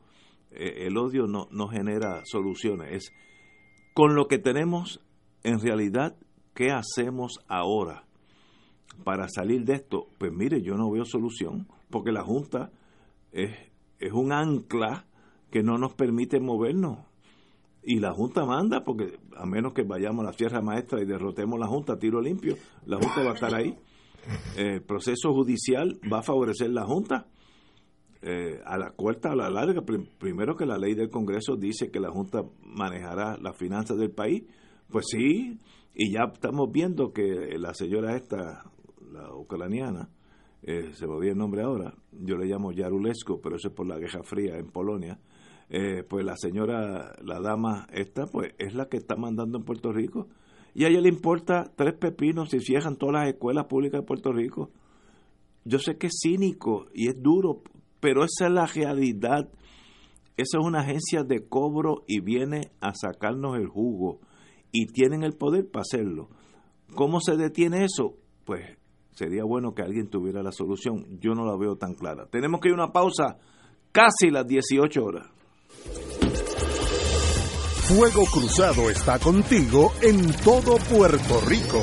Eh, 0.51 0.87
el 0.87 0.97
odio 0.97 1.26
no, 1.26 1.49
no 1.51 1.68
genera 1.68 2.22
soluciones, 2.24 2.93
es 2.93 3.12
con 3.95 4.14
lo 4.14 4.29
que 4.29 4.39
tenemos, 4.39 5.01
en 5.43 5.61
realidad, 5.61 6.16
¿qué 6.55 6.70
hacemos 6.70 7.41
ahora 7.49 8.05
para 9.03 9.29
salir 9.29 9.64
de 9.64 9.74
esto? 9.74 10.07
Pues 10.18 10.33
mire, 10.33 10.62
yo 10.62 10.76
no 10.76 10.91
veo 10.91 11.05
solución, 11.05 11.66
porque 11.91 12.12
la 12.12 12.22
Junta 12.22 12.70
es, 13.33 13.51
es 13.99 14.12
un 14.12 14.33
ancla 14.33 15.07
que 15.51 15.62
no 15.62 15.79
nos 15.79 15.95
permite 15.95 16.41
movernos. 16.41 16.99
Y 17.83 18.01
la 18.01 18.12
Junta 18.12 18.45
manda, 18.45 18.85
porque 18.85 19.18
a 19.37 19.47
menos 19.47 19.72
que 19.72 19.83
vayamos 19.83 20.22
a 20.24 20.29
la 20.29 20.33
Sierra 20.33 20.61
Maestra 20.61 21.01
y 21.01 21.07
derrotemos 21.07 21.59
la 21.59 21.66
Junta 21.66 21.99
tiro 21.99 22.20
limpio, 22.20 22.57
la 22.87 22.99
Junta 22.99 23.22
va 23.22 23.31
a 23.31 23.35
estar 23.35 23.55
ahí. 23.55 23.76
El 24.57 24.83
proceso 24.83 25.33
judicial 25.33 25.99
va 26.12 26.18
a 26.18 26.22
favorecer 26.22 26.70
la 26.70 26.85
Junta. 26.85 27.26
Eh, 28.21 28.61
a 28.64 28.77
la 28.77 28.91
corta 28.91 29.31
a 29.31 29.37
la 29.37 29.49
larga, 29.49 29.83
primero 30.19 30.57
que 30.57 30.66
la 30.66 30.77
ley 30.77 30.95
del 30.95 31.09
Congreso 31.09 31.57
dice 31.57 31.91
que 31.91 32.01
la 32.01 32.11
Junta 32.11 32.43
manejará 32.62 33.37
las 33.37 33.57
finanzas 33.57 33.97
del 33.97 34.11
país, 34.11 34.43
pues 34.91 35.07
sí, 35.09 35.57
y 35.95 36.12
ya 36.12 36.25
estamos 36.33 36.73
viendo 36.73 37.12
que 37.12 37.57
la 37.59 37.75
señora 37.75 38.16
esta, 38.16 38.64
la 39.12 39.33
ucraniana, 39.35 40.09
eh, 40.62 40.91
se 40.95 41.07
me 41.07 41.12
olvidó 41.14 41.33
el 41.33 41.39
nombre 41.39 41.62
ahora, 41.62 41.95
yo 42.11 42.37
le 42.37 42.47
llamo 42.47 42.73
Yarulesco, 42.73 43.41
pero 43.41 43.55
eso 43.55 43.69
es 43.69 43.75
por 43.75 43.87
la 43.87 43.99
Guerra 43.99 44.25
Fría 44.25 44.57
en 44.59 44.66
Polonia, 44.66 45.21
eh, 45.71 46.03
pues 46.03 46.25
la 46.25 46.37
señora, 46.37 47.12
la 47.23 47.41
dama 47.41 47.87
esta, 47.93 48.27
pues 48.27 48.53
es 48.59 48.75
la 48.75 48.89
que 48.89 48.97
está 48.97 49.14
mandando 49.16 49.59
en 49.59 49.64
Puerto 49.64 49.93
Rico. 49.93 50.27
Y 50.75 50.85
a 50.85 50.89
ella 50.89 51.01
le 51.01 51.09
importa 51.09 51.71
tres 51.77 51.95
pepinos 51.95 52.51
si 52.51 52.61
cierran 52.61 52.97
todas 52.97 53.14
las 53.14 53.29
escuelas 53.29 53.66
públicas 53.66 54.01
de 54.01 54.07
Puerto 54.07 54.33
Rico. 54.33 54.71
Yo 55.64 55.79
sé 55.79 55.99
que 55.99 56.07
es 56.07 56.19
cínico 56.23 56.87
y 56.95 57.09
es 57.09 57.23
duro, 57.23 57.62
pero 58.01 58.24
esa 58.24 58.46
es 58.46 58.53
la 58.53 58.66
realidad. 58.66 59.49
Esa 60.36 60.59
es 60.59 60.64
una 60.64 60.80
agencia 60.80 61.24
de 61.24 61.49
cobro 61.49 62.05
y 62.07 62.20
viene 62.20 62.70
a 62.80 62.92
sacarnos 62.94 63.57
el 63.57 63.66
jugo. 63.66 64.20
Y 64.70 64.86
tienen 64.86 65.24
el 65.24 65.32
poder 65.32 65.68
para 65.70 65.82
hacerlo. 65.82 66.28
¿Cómo 66.94 67.20
se 67.20 67.36
detiene 67.36 67.84
eso? 67.84 68.14
Pues 68.44 68.78
sería 69.12 69.44
bueno 69.44 69.74
que 69.74 69.82
alguien 69.82 70.09
tuviera 70.09 70.42
la 70.42 70.53
solución. 70.53 71.18
Yo 71.20 71.34
no 71.34 71.44
la 71.44 71.57
veo 71.57 71.76
tan 71.76 71.94
clara. 71.94 72.26
Tenemos 72.30 72.61
que 72.61 72.68
ir 72.68 72.74
a 72.74 72.84
una 72.84 72.92
pausa 72.92 73.38
casi 73.92 74.30
las 74.30 74.46
18 74.46 75.05
horas. 75.05 75.26
Fuego 77.88 78.24
Cruzado 78.30 78.90
está 78.90 79.18
contigo 79.18 79.92
en 80.03 80.30
todo 80.44 80.76
Puerto 80.76 81.40
Rico. 81.49 81.82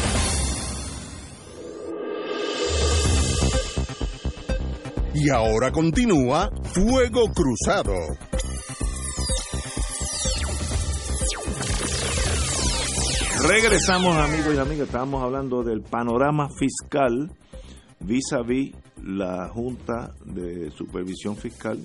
Y 5.23 5.29
ahora 5.29 5.71
continúa 5.71 6.49
Fuego 6.73 7.25
Cruzado. 7.31 7.93
Regresamos 13.47 14.17
amigos 14.17 14.55
y 14.55 14.57
amigas, 14.57 14.87
estábamos 14.87 15.21
hablando 15.21 15.61
del 15.61 15.83
panorama 15.83 16.49
fiscal 16.49 17.29
vis 17.99 18.33
a 18.33 18.41
vis 18.41 18.73
la 19.03 19.47
Junta 19.49 20.11
de 20.25 20.71
Supervisión 20.71 21.35
Fiscal. 21.35 21.77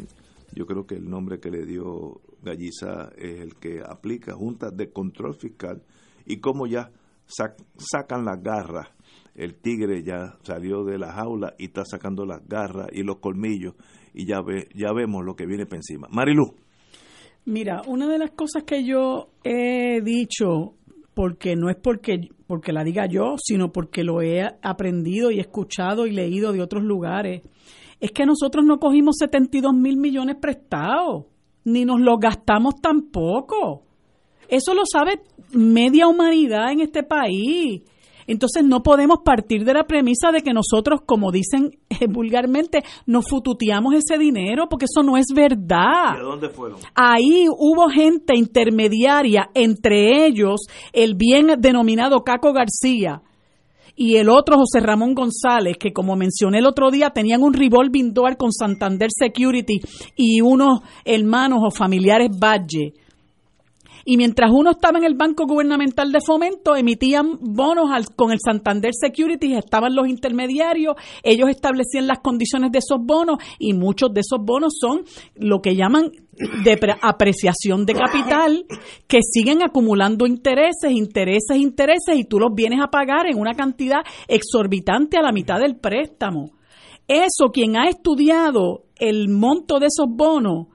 Yo 0.54 0.64
creo 0.64 0.86
que 0.86 0.94
el 0.94 1.06
nombre 1.06 1.38
que 1.38 1.50
le 1.50 1.66
dio 1.66 2.22
Galliza 2.40 3.10
es 3.18 3.40
el 3.42 3.56
que 3.56 3.82
aplica, 3.86 4.32
Junta 4.32 4.70
de 4.70 4.90
Control 4.90 5.34
Fiscal, 5.34 5.82
y 6.24 6.40
cómo 6.40 6.66
ya 6.66 6.90
sacan 7.26 8.24
las 8.24 8.42
garras. 8.42 8.95
El 9.36 9.56
tigre 9.56 10.02
ya 10.02 10.36
salió 10.42 10.82
de 10.82 10.98
la 10.98 11.12
jaula 11.12 11.54
y 11.58 11.66
está 11.66 11.84
sacando 11.84 12.24
las 12.24 12.46
garras 12.48 12.88
y 12.92 13.02
los 13.02 13.18
colmillos, 13.18 13.74
y 14.14 14.26
ya, 14.26 14.40
ve, 14.40 14.68
ya 14.74 14.92
vemos 14.92 15.24
lo 15.24 15.36
que 15.36 15.46
viene 15.46 15.66
para 15.66 15.78
encima. 15.78 16.08
Marilu. 16.10 16.54
Mira, 17.44 17.82
una 17.86 18.08
de 18.08 18.18
las 18.18 18.30
cosas 18.30 18.64
que 18.64 18.82
yo 18.82 19.28
he 19.44 20.00
dicho 20.00 20.74
porque 21.14 21.54
no 21.54 21.70
es 21.70 21.76
porque, 21.76 22.28
porque 22.46 22.72
la 22.72 22.82
diga 22.82 23.06
yo, 23.06 23.36
sino 23.38 23.72
porque 23.72 24.04
lo 24.04 24.20
he 24.20 24.42
aprendido 24.62 25.30
y 25.30 25.38
escuchado 25.38 26.06
y 26.06 26.12
leído 26.12 26.52
de 26.52 26.60
otros 26.60 26.82
lugares, 26.82 27.42
es 28.00 28.10
que 28.12 28.26
nosotros 28.26 28.64
no 28.64 28.78
cogimos 28.78 29.16
72 29.18 29.72
mil 29.74 29.96
millones 29.96 30.36
prestados, 30.40 31.26
ni 31.64 31.84
nos 31.84 32.00
los 32.00 32.18
gastamos 32.18 32.80
tampoco. 32.80 33.84
Eso 34.48 34.74
lo 34.74 34.82
sabe 34.84 35.20
media 35.52 36.06
humanidad 36.08 36.72
en 36.72 36.80
este 36.80 37.02
país. 37.02 37.82
Entonces 38.26 38.64
no 38.64 38.82
podemos 38.82 39.18
partir 39.24 39.64
de 39.64 39.74
la 39.74 39.84
premisa 39.84 40.32
de 40.32 40.42
que 40.42 40.52
nosotros, 40.52 41.00
como 41.04 41.30
dicen 41.30 41.78
eh, 41.88 42.06
vulgarmente, 42.08 42.82
nos 43.06 43.28
fututeamos 43.28 43.94
ese 43.94 44.18
dinero, 44.18 44.68
porque 44.68 44.86
eso 44.86 45.02
no 45.02 45.16
es 45.16 45.26
verdad. 45.34 46.14
¿Y 46.16 46.20
a 46.20 46.22
dónde 46.22 46.48
fueron? 46.48 46.78
Ahí 46.94 47.46
hubo 47.48 47.88
gente 47.88 48.36
intermediaria, 48.36 49.50
entre 49.54 50.26
ellos 50.26 50.60
el 50.92 51.14
bien 51.14 51.54
denominado 51.58 52.24
Caco 52.24 52.52
García 52.52 53.22
y 53.96 54.16
el 54.16 54.28
otro 54.28 54.56
José 54.58 54.80
Ramón 54.80 55.14
González, 55.14 55.76
que 55.78 55.92
como 55.92 56.16
mencioné 56.16 56.58
el 56.58 56.66
otro 56.66 56.90
día, 56.90 57.10
tenían 57.10 57.42
un 57.42 57.54
revolving 57.54 58.12
door 58.12 58.36
con 58.36 58.52
Santander 58.52 59.08
Security 59.10 59.80
y 60.14 60.42
unos 60.42 60.80
hermanos 61.04 61.60
o 61.62 61.70
familiares 61.70 62.30
Valle 62.38 62.92
y 64.08 64.16
mientras 64.16 64.52
uno 64.52 64.70
estaba 64.70 64.98
en 64.98 65.04
el 65.04 65.14
Banco 65.14 65.46
Gubernamental 65.46 66.12
de 66.12 66.20
Fomento, 66.24 66.76
emitían 66.76 67.38
bonos 67.40 67.90
con 68.14 68.30
el 68.30 68.38
Santander 68.38 68.92
Securities, 68.94 69.58
estaban 69.58 69.96
los 69.96 70.06
intermediarios, 70.06 70.94
ellos 71.24 71.50
establecían 71.50 72.06
las 72.06 72.20
condiciones 72.20 72.70
de 72.70 72.78
esos 72.78 72.98
bonos 73.04 73.38
y 73.58 73.74
muchos 73.74 74.14
de 74.14 74.20
esos 74.20 74.38
bonos 74.40 74.74
son 74.80 75.02
lo 75.34 75.60
que 75.60 75.74
llaman 75.74 76.12
de 76.62 76.78
apreciación 77.02 77.84
de 77.84 77.94
capital 77.94 78.64
que 79.08 79.18
siguen 79.22 79.64
acumulando 79.64 80.24
intereses, 80.24 80.92
intereses, 80.92 81.56
intereses 81.56 82.16
y 82.16 82.24
tú 82.24 82.38
los 82.38 82.54
vienes 82.54 82.78
a 82.80 82.92
pagar 82.92 83.26
en 83.26 83.40
una 83.40 83.54
cantidad 83.54 84.02
exorbitante 84.28 85.16
a 85.18 85.22
la 85.22 85.32
mitad 85.32 85.58
del 85.58 85.76
préstamo. 85.76 86.52
Eso, 87.08 87.50
quien 87.52 87.76
ha 87.76 87.88
estudiado 87.88 88.84
el 88.94 89.28
monto 89.30 89.80
de 89.80 89.86
esos 89.86 90.06
bonos, 90.08 90.68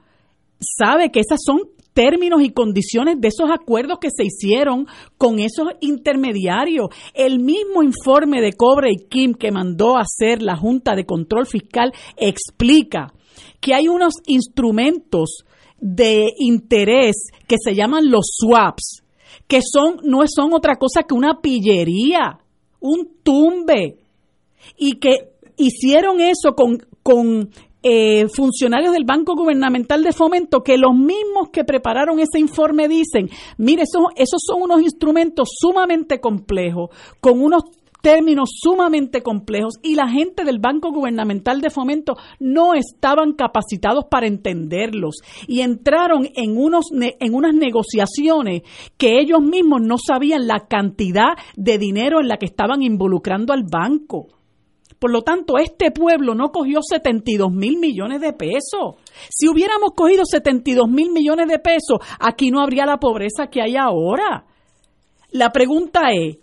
sabe 0.59 1.11
que 1.11 1.21
esas 1.21 1.39
son 1.45 1.59
términos 1.93 2.41
y 2.41 2.51
condiciones 2.51 3.19
de 3.19 3.27
esos 3.27 3.49
acuerdos 3.51 3.99
que 3.99 4.09
se 4.09 4.25
hicieron 4.25 4.87
con 5.17 5.39
esos 5.39 5.67
intermediarios. 5.81 6.87
El 7.13 7.39
mismo 7.39 7.83
informe 7.83 8.41
de 8.41 8.53
Cobre 8.53 8.91
y 8.91 9.07
Kim 9.07 9.33
que 9.33 9.51
mandó 9.51 9.97
a 9.97 10.01
hacer 10.01 10.41
la 10.41 10.55
Junta 10.55 10.95
de 10.95 11.05
Control 11.05 11.45
Fiscal 11.45 11.91
explica 12.17 13.13
que 13.59 13.73
hay 13.73 13.87
unos 13.87 14.15
instrumentos 14.27 15.43
de 15.79 16.29
interés 16.37 17.15
que 17.47 17.55
se 17.61 17.75
llaman 17.75 18.09
los 18.09 18.25
swaps, 18.39 19.03
que 19.47 19.61
son 19.61 19.97
no 20.03 20.19
son 20.27 20.53
otra 20.53 20.75
cosa 20.75 21.03
que 21.03 21.13
una 21.13 21.41
pillería, 21.41 22.39
un 22.79 23.09
tumbe, 23.23 23.97
y 24.77 24.93
que 24.93 25.31
hicieron 25.57 26.21
eso 26.21 26.53
con, 26.55 26.77
con 27.03 27.49
eh, 27.83 28.27
funcionarios 28.27 28.93
del 28.93 29.05
Banco 29.05 29.35
Gubernamental 29.35 30.03
de 30.03 30.13
Fomento 30.13 30.61
que 30.63 30.77
los 30.77 30.93
mismos 30.93 31.49
que 31.51 31.63
prepararon 31.63 32.19
ese 32.19 32.39
informe 32.39 32.87
dicen, 32.87 33.29
mire, 33.57 33.83
esos, 33.83 34.03
esos 34.15 34.41
son 34.45 34.61
unos 34.61 34.81
instrumentos 34.81 35.49
sumamente 35.59 36.19
complejos, 36.19 36.89
con 37.19 37.41
unos 37.41 37.63
términos 38.01 38.49
sumamente 38.59 39.21
complejos 39.21 39.75
y 39.81 39.95
la 39.95 40.07
gente 40.07 40.43
del 40.43 40.59
Banco 40.59 40.91
Gubernamental 40.91 41.61
de 41.61 41.69
Fomento 41.69 42.15
no 42.39 42.73
estaban 42.73 43.33
capacitados 43.33 44.05
para 44.09 44.27
entenderlos 44.27 45.17
y 45.47 45.61
entraron 45.61 46.27
en 46.35 46.57
unos 46.57 46.87
en 46.91 47.33
unas 47.33 47.53
negociaciones 47.53 48.63
que 48.97 49.19
ellos 49.19 49.41
mismos 49.41 49.81
no 49.81 49.97
sabían 49.97 50.47
la 50.47 50.67
cantidad 50.67 51.33
de 51.55 51.77
dinero 51.77 52.19
en 52.19 52.27
la 52.27 52.37
que 52.37 52.45
estaban 52.45 52.81
involucrando 52.81 53.53
al 53.53 53.63
banco. 53.63 54.40
Por 55.01 55.09
lo 55.09 55.23
tanto, 55.23 55.57
este 55.57 55.89
pueblo 55.89 56.35
no 56.35 56.51
cogió 56.51 56.79
72 56.83 57.51
mil 57.51 57.79
millones 57.79 58.21
de 58.21 58.33
pesos. 58.33 58.97
Si 59.31 59.47
hubiéramos 59.47 59.93
cogido 59.95 60.25
72 60.25 60.87
mil 60.87 61.09
millones 61.09 61.47
de 61.47 61.57
pesos, 61.57 61.97
aquí 62.19 62.51
no 62.51 62.61
habría 62.61 62.85
la 62.85 62.99
pobreza 62.99 63.47
que 63.47 63.63
hay 63.63 63.77
ahora. 63.77 64.45
La 65.31 65.49
pregunta 65.49 66.11
es, 66.11 66.37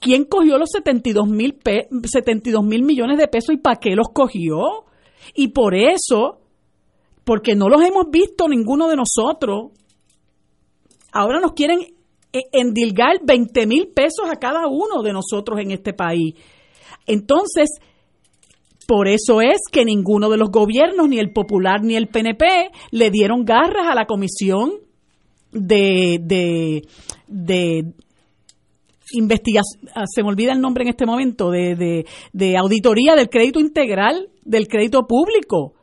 ¿quién 0.00 0.24
cogió 0.24 0.58
los 0.58 0.70
72 0.70 1.28
mil 1.28 1.56
72 2.02 2.64
mil 2.64 2.82
millones 2.82 3.16
de 3.16 3.28
pesos 3.28 3.54
y 3.54 3.58
para 3.58 3.76
qué 3.76 3.94
los 3.94 4.08
cogió? 4.12 4.86
Y 5.36 5.52
por 5.52 5.76
eso, 5.76 6.40
porque 7.22 7.54
no 7.54 7.68
los 7.68 7.80
hemos 7.80 8.10
visto 8.10 8.48
ninguno 8.48 8.88
de 8.88 8.96
nosotros, 8.96 9.70
ahora 11.12 11.38
nos 11.38 11.52
quieren 11.52 11.78
e-, 12.32 12.48
endilgar 12.50 13.20
20 13.22 13.68
mil 13.68 13.86
pesos 13.94 14.28
a 14.28 14.40
cada 14.40 14.66
uno 14.66 15.00
de 15.04 15.12
nosotros 15.12 15.60
en 15.60 15.70
este 15.70 15.92
país. 15.92 16.34
Entonces, 17.06 17.68
por 18.90 19.06
eso 19.06 19.40
es 19.40 19.60
que 19.70 19.84
ninguno 19.84 20.28
de 20.30 20.36
los 20.36 20.50
gobiernos, 20.50 21.08
ni 21.08 21.20
el 21.20 21.32
Popular 21.32 21.80
ni 21.80 21.94
el 21.94 22.08
PNP, 22.08 22.72
le 22.90 23.12
dieron 23.12 23.44
garras 23.44 23.86
a 23.88 23.94
la 23.94 24.04
comisión 24.04 24.72
de, 25.52 26.18
de, 26.20 26.82
de 27.28 27.84
investigación, 29.12 29.88
ah, 29.94 30.06
se 30.12 30.24
me 30.24 30.30
olvida 30.30 30.50
el 30.50 30.60
nombre 30.60 30.82
en 30.82 30.88
este 30.88 31.06
momento, 31.06 31.52
de, 31.52 32.04
de, 32.32 32.56
auditoría 32.56 33.14
del 33.14 33.28
crédito 33.28 33.60
integral 33.60 34.28
del 34.44 34.66
crédito 34.66 35.06
público. 35.06 35.74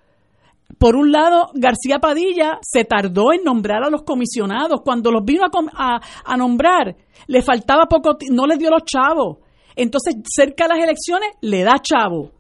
Por 0.78 0.98
un 0.98 1.14
lado, 1.14 1.52
García 1.54 2.00
Padilla 2.00 2.60
se 2.62 2.84
tardó 2.84 3.32
en 3.32 3.42
nombrar 3.46 3.86
a 3.86 3.90
los 3.90 4.04
comisionados. 4.04 4.82
Cuando 4.84 5.14
los 5.14 5.24
vino 5.24 5.46
a, 5.46 6.02
a, 6.26 6.36
nombrar, 6.36 6.98
le 7.28 7.42
faltaba 7.42 7.86
poco, 7.86 8.18
no 8.32 8.46
les 8.48 8.60
dio 8.60 8.70
los 8.70 8.84
chavos. 8.84 9.38
Entonces, 9.78 10.16
cerca 10.26 10.66
de 10.66 10.74
las 10.74 10.84
elecciones, 10.84 11.30
le 11.40 11.64
da 11.64 11.80
chavo 11.82 12.36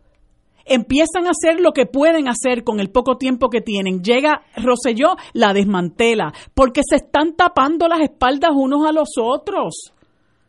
empiezan 0.68 1.28
a 1.28 1.32
hacer 1.32 1.60
lo 1.60 1.72
que 1.72 1.86
pueden 1.86 2.28
hacer 2.28 2.64
con 2.64 2.80
el 2.80 2.90
poco 2.90 3.18
tiempo 3.18 3.50
que 3.50 3.62
tienen. 3.62 4.04
Llega 4.04 4.42
Roselló, 4.56 5.16
la 5.34 5.54
desmantela, 5.54 6.34
porque 6.54 6.82
se 6.88 6.98
están 6.98 7.36
tapando 7.36 7.88
las 7.88 8.02
espaldas 8.02 8.52
unos 8.54 8.88
a 8.88 8.92
los 8.92 9.10
otros. 9.22 9.94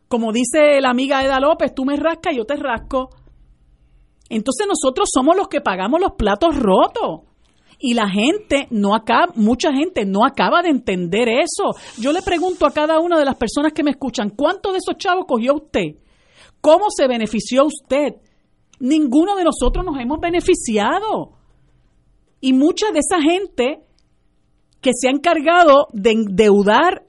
Como 0.07 0.31
dice 0.31 0.81
la 0.81 0.89
amiga 0.89 1.23
Eda 1.23 1.39
López, 1.39 1.73
tú 1.73 1.85
me 1.85 1.95
rascas, 1.95 2.35
yo 2.35 2.45
te 2.45 2.55
rasco. 2.55 3.09
Entonces 4.29 4.67
nosotros 4.67 5.09
somos 5.11 5.35
los 5.35 5.47
que 5.47 5.61
pagamos 5.61 5.99
los 5.99 6.13
platos 6.13 6.55
rotos. 6.55 7.21
Y 7.81 7.93
la 7.93 8.09
gente 8.09 8.67
no 8.71 8.93
acaba, 8.93 9.31
mucha 9.35 9.71
gente 9.71 10.05
no 10.05 10.25
acaba 10.25 10.61
de 10.61 10.69
entender 10.69 11.29
eso. 11.29 11.75
Yo 11.97 12.11
le 12.11 12.21
pregunto 12.21 12.65
a 12.65 12.71
cada 12.71 12.99
una 12.99 13.17
de 13.17 13.23
las 13.23 13.35
personas 13.35 13.71
que 13.71 13.83
me 13.83 13.91
escuchan, 13.91 14.31
¿cuánto 14.31 14.73
de 14.73 14.79
esos 14.79 14.97
chavos 14.97 15.23
cogió 15.25 15.55
usted? 15.55 15.95
¿Cómo 16.59 16.87
se 16.89 17.07
benefició 17.07 17.65
usted? 17.65 18.15
Ninguno 18.79 19.35
de 19.35 19.43
nosotros 19.43 19.85
nos 19.85 19.99
hemos 19.99 20.19
beneficiado. 20.19 21.33
Y 22.41 22.53
mucha 22.53 22.91
de 22.91 22.99
esa 22.99 23.21
gente 23.21 23.83
que 24.81 24.91
se 24.93 25.07
ha 25.07 25.11
encargado 25.11 25.87
de 25.93 26.11
endeudar 26.11 27.05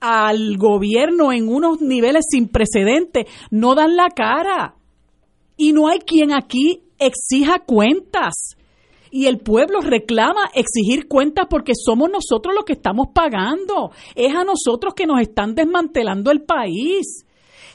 al 0.00 0.58
gobierno 0.58 1.32
en 1.32 1.48
unos 1.48 1.80
niveles 1.80 2.26
sin 2.28 2.48
precedentes 2.48 3.26
no 3.50 3.74
dan 3.74 3.96
la 3.96 4.08
cara. 4.08 4.76
Y 5.56 5.72
no 5.72 5.88
hay 5.88 6.00
quien 6.00 6.32
aquí 6.32 6.82
exija 6.98 7.60
cuentas. 7.60 8.56
Y 9.10 9.26
el 9.26 9.38
pueblo 9.38 9.80
reclama 9.80 10.50
exigir 10.54 11.06
cuentas 11.06 11.46
porque 11.48 11.72
somos 11.74 12.10
nosotros 12.10 12.52
los 12.52 12.64
que 12.64 12.72
estamos 12.72 13.08
pagando. 13.14 13.92
Es 14.16 14.34
a 14.34 14.42
nosotros 14.42 14.94
que 14.94 15.06
nos 15.06 15.20
están 15.20 15.54
desmantelando 15.54 16.32
el 16.32 16.42
país 16.42 17.23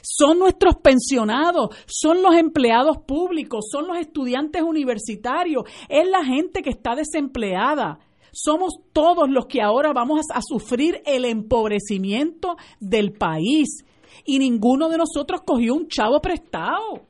son 0.02 0.38
nuestros 0.38 0.76
pensionados, 0.76 1.74
son 1.86 2.22
los 2.22 2.34
empleados 2.36 2.98
públicos, 3.06 3.66
son 3.70 3.86
los 3.86 3.98
estudiantes 3.98 4.62
universitarios, 4.62 5.64
es 5.88 6.08
la 6.08 6.24
gente 6.24 6.62
que 6.62 6.70
está 6.70 6.94
desempleada. 6.94 7.98
Somos 8.32 8.74
todos 8.92 9.28
los 9.28 9.46
que 9.46 9.60
ahora 9.60 9.92
vamos 9.92 10.20
a 10.32 10.40
sufrir 10.40 11.02
el 11.04 11.24
empobrecimiento 11.24 12.56
del 12.78 13.12
país 13.12 13.84
y 14.24 14.38
ninguno 14.38 14.88
de 14.88 14.98
nosotros 14.98 15.40
cogió 15.44 15.74
un 15.74 15.88
chavo 15.88 16.20
prestado. 16.20 17.06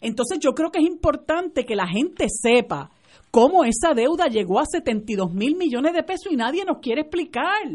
Entonces 0.00 0.38
yo 0.40 0.52
creo 0.52 0.70
que 0.70 0.78
es 0.78 0.86
importante 0.86 1.66
que 1.66 1.76
la 1.76 1.86
gente 1.86 2.26
sepa 2.30 2.90
cómo 3.30 3.64
esa 3.64 3.92
deuda 3.94 4.26
llegó 4.28 4.60
a 4.60 4.64
72 4.66 5.32
mil 5.32 5.56
millones 5.56 5.92
de 5.92 6.02
pesos 6.02 6.32
y 6.32 6.36
nadie 6.36 6.64
nos 6.64 6.78
quiere 6.78 7.02
explicar. 7.02 7.68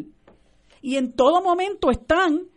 Y 0.82 0.98
en 0.98 1.14
todo 1.14 1.42
momento 1.42 1.92
están 1.92 2.48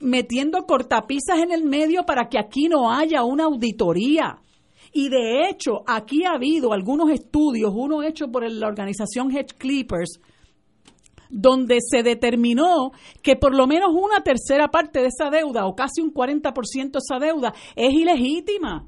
metiendo 0.00 0.66
cortapisas 0.66 1.38
en 1.38 1.52
el 1.52 1.64
medio 1.64 2.04
para 2.04 2.28
que 2.28 2.38
aquí 2.38 2.68
no 2.68 2.92
haya 2.92 3.24
una 3.24 3.44
auditoría. 3.44 4.38
Y 4.92 5.08
de 5.08 5.48
hecho, 5.48 5.82
aquí 5.86 6.24
ha 6.24 6.32
habido 6.32 6.72
algunos 6.72 7.10
estudios, 7.10 7.72
uno 7.74 8.02
hecho 8.02 8.28
por 8.28 8.48
la 8.50 8.66
organización 8.66 9.30
Hedge 9.30 9.54
Clippers, 9.56 10.20
donde 11.30 11.78
se 11.80 12.02
determinó 12.02 12.90
que 13.22 13.36
por 13.36 13.54
lo 13.54 13.66
menos 13.68 13.90
una 13.92 14.22
tercera 14.22 14.68
parte 14.68 15.00
de 15.00 15.06
esa 15.06 15.30
deuda, 15.30 15.66
o 15.66 15.76
casi 15.76 16.00
un 16.00 16.12
40% 16.12 16.90
de 16.90 16.98
esa 16.98 17.18
deuda, 17.20 17.54
es 17.76 17.92
ilegítima 17.92 18.86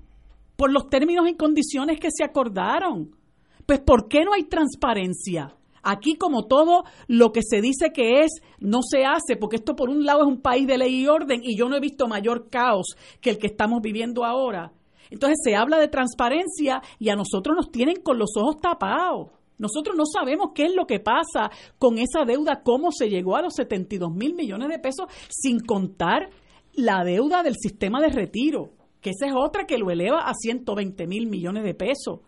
por 0.56 0.72
los 0.72 0.88
términos 0.88 1.28
y 1.28 1.36
condiciones 1.36 2.00
que 2.00 2.10
se 2.10 2.24
acordaron. 2.24 3.16
Pues, 3.64 3.80
¿por 3.80 4.08
qué 4.08 4.24
no 4.24 4.32
hay 4.32 4.44
transparencia? 4.44 5.54
Aquí, 5.82 6.14
como 6.14 6.46
todo 6.46 6.84
lo 7.08 7.32
que 7.32 7.40
se 7.42 7.60
dice 7.60 7.90
que 7.92 8.20
es, 8.20 8.30
no 8.60 8.80
se 8.82 9.04
hace, 9.04 9.36
porque 9.36 9.56
esto 9.56 9.74
por 9.74 9.90
un 9.90 10.04
lado 10.04 10.22
es 10.22 10.28
un 10.28 10.40
país 10.40 10.66
de 10.66 10.78
ley 10.78 11.02
y 11.02 11.08
orden 11.08 11.40
y 11.42 11.56
yo 11.56 11.68
no 11.68 11.76
he 11.76 11.80
visto 11.80 12.06
mayor 12.06 12.48
caos 12.48 12.94
que 13.20 13.30
el 13.30 13.38
que 13.38 13.48
estamos 13.48 13.82
viviendo 13.82 14.24
ahora. 14.24 14.72
Entonces 15.10 15.38
se 15.44 15.56
habla 15.56 15.78
de 15.78 15.88
transparencia 15.88 16.80
y 16.98 17.10
a 17.10 17.16
nosotros 17.16 17.56
nos 17.56 17.70
tienen 17.70 17.96
con 17.96 18.18
los 18.18 18.30
ojos 18.36 18.60
tapados. 18.60 19.30
Nosotros 19.58 19.94
no 19.96 20.04
sabemos 20.06 20.50
qué 20.54 20.64
es 20.64 20.74
lo 20.74 20.86
que 20.86 21.00
pasa 21.00 21.50
con 21.78 21.98
esa 21.98 22.24
deuda, 22.24 22.62
cómo 22.62 22.90
se 22.90 23.08
llegó 23.08 23.36
a 23.36 23.42
los 23.42 23.54
72 23.54 24.12
mil 24.12 24.34
millones 24.34 24.68
de 24.68 24.78
pesos, 24.78 25.06
sin 25.28 25.60
contar 25.60 26.30
la 26.74 27.04
deuda 27.04 27.42
del 27.42 27.56
sistema 27.56 28.00
de 28.00 28.08
retiro, 28.08 28.70
que 29.00 29.10
esa 29.10 29.26
es 29.26 29.34
otra 29.36 29.66
que 29.66 29.78
lo 29.78 29.90
eleva 29.90 30.22
a 30.22 30.34
120 30.34 31.06
mil 31.06 31.26
millones 31.26 31.64
de 31.64 31.74
pesos. 31.74 32.20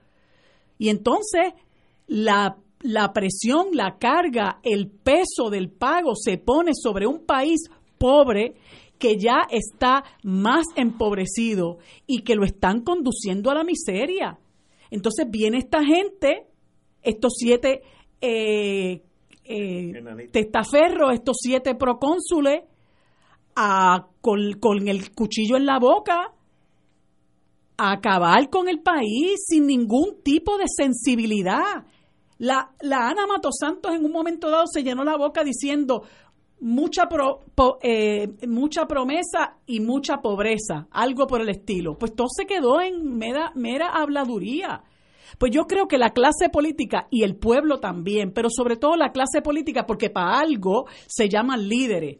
Y 0.77 0.91
entonces 0.91 1.55
la, 2.07 2.59
la 2.85 3.15
presión, 3.15 3.69
la 3.73 3.97
carga, 3.99 4.61
el 4.63 4.91
peso 4.91 5.49
del 5.51 5.71
pago 5.71 6.15
se 6.15 6.37
pone 6.37 6.73
sobre 6.75 7.07
un 7.07 7.25
país 7.25 7.71
pobre 7.97 8.57
que 8.99 9.17
ya 9.17 9.47
está 9.51 10.05
más 10.23 10.67
empobrecido 10.77 11.79
y 12.07 12.23
que 12.23 12.35
lo 12.35 12.45
están 12.45 12.83
conduciendo 12.83 13.51
a 13.51 13.55
la 13.55 13.65
miseria. 13.65 14.39
Entonces 14.91 15.27
viene 15.31 15.59
esta 15.59 15.83
gente, 15.83 16.47
estos 17.03 17.33
siete 17.37 17.83
eh, 18.21 19.03
eh, 19.45 20.29
testaferros, 20.31 21.15
estos 21.15 21.39
siete 21.41 21.75
procónsules, 21.75 22.65
a, 23.57 24.09
con, 24.21 24.53
con 24.61 24.89
el 24.89 25.13
cuchillo 25.13 25.57
en 25.57 25.65
la 25.65 25.79
boca, 25.79 26.33
a 27.79 27.93
acabar 27.93 28.51
con 28.51 28.69
el 28.69 28.81
país 28.81 29.43
sin 29.47 29.67
ningún 29.67 30.23
tipo 30.23 30.59
de 30.59 30.65
sensibilidad. 30.67 31.87
La, 32.45 32.71
la 32.83 33.09
Ana 33.09 33.23
Santos 33.59 33.95
en 33.95 34.05
un 34.05 34.13
momento 34.13 34.51
dado 34.51 34.67
se 34.67 34.83
llenó 34.83 35.03
la 35.03 35.17
boca 35.17 35.43
diciendo 35.43 36.03
mucha, 36.61 37.09
eh, 37.81 38.29
mucha 38.47 38.87
promesa 38.87 39.57
y 39.65 39.81
mucha 39.81 40.19
pobreza, 40.19 40.87
algo 40.91 41.27
por 41.27 41.41
el 41.41 41.49
estilo. 41.49 41.97
Pues 41.97 42.15
todo 42.15 42.29
se 42.29 42.45
quedó 42.45 42.83
en 42.83 43.17
mera, 43.17 43.51
mera 43.55 43.89
habladuría. 43.95 44.83
Pues 45.39 45.53
yo 45.53 45.67
creo 45.67 45.89
que 45.89 45.97
la 45.97 46.11
clase 46.11 46.51
política 46.51 47.07
y 47.11 47.23
el 47.23 47.35
pueblo 47.35 47.81
también, 47.81 48.31
pero 48.35 48.51
sobre 48.51 48.77
todo 48.77 48.95
la 48.97 49.11
clase 49.11 49.41
política, 49.41 49.87
porque 49.87 50.11
para 50.11 50.39
algo 50.39 50.85
se 51.07 51.31
llaman 51.31 51.67
líderes 51.67 52.19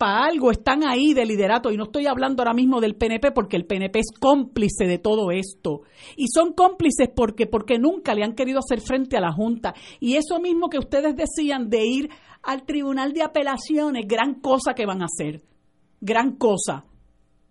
para 0.00 0.24
algo 0.24 0.50
están 0.50 0.82
ahí 0.82 1.12
de 1.12 1.26
liderato. 1.26 1.70
Y 1.70 1.76
no 1.76 1.84
estoy 1.84 2.06
hablando 2.06 2.40
ahora 2.40 2.54
mismo 2.54 2.80
del 2.80 2.96
PNP 2.96 3.32
porque 3.32 3.58
el 3.58 3.66
PNP 3.66 3.98
es 3.98 4.18
cómplice 4.18 4.86
de 4.86 4.96
todo 4.96 5.30
esto. 5.30 5.82
Y 6.16 6.28
son 6.28 6.54
cómplices 6.54 7.10
porque 7.14 7.46
porque 7.46 7.78
nunca 7.78 8.14
le 8.14 8.24
han 8.24 8.34
querido 8.34 8.60
hacer 8.60 8.80
frente 8.80 9.18
a 9.18 9.20
la 9.20 9.30
junta. 9.30 9.74
Y 10.00 10.16
eso 10.16 10.40
mismo 10.40 10.70
que 10.70 10.78
ustedes 10.78 11.14
decían 11.14 11.68
de 11.68 11.84
ir 11.84 12.08
al 12.42 12.64
tribunal 12.64 13.12
de 13.12 13.22
apelaciones 13.22 14.06
gran 14.08 14.40
cosa 14.40 14.72
que 14.72 14.86
van 14.86 15.02
a 15.02 15.04
hacer. 15.04 15.42
Gran 16.00 16.36
cosa. 16.36 16.86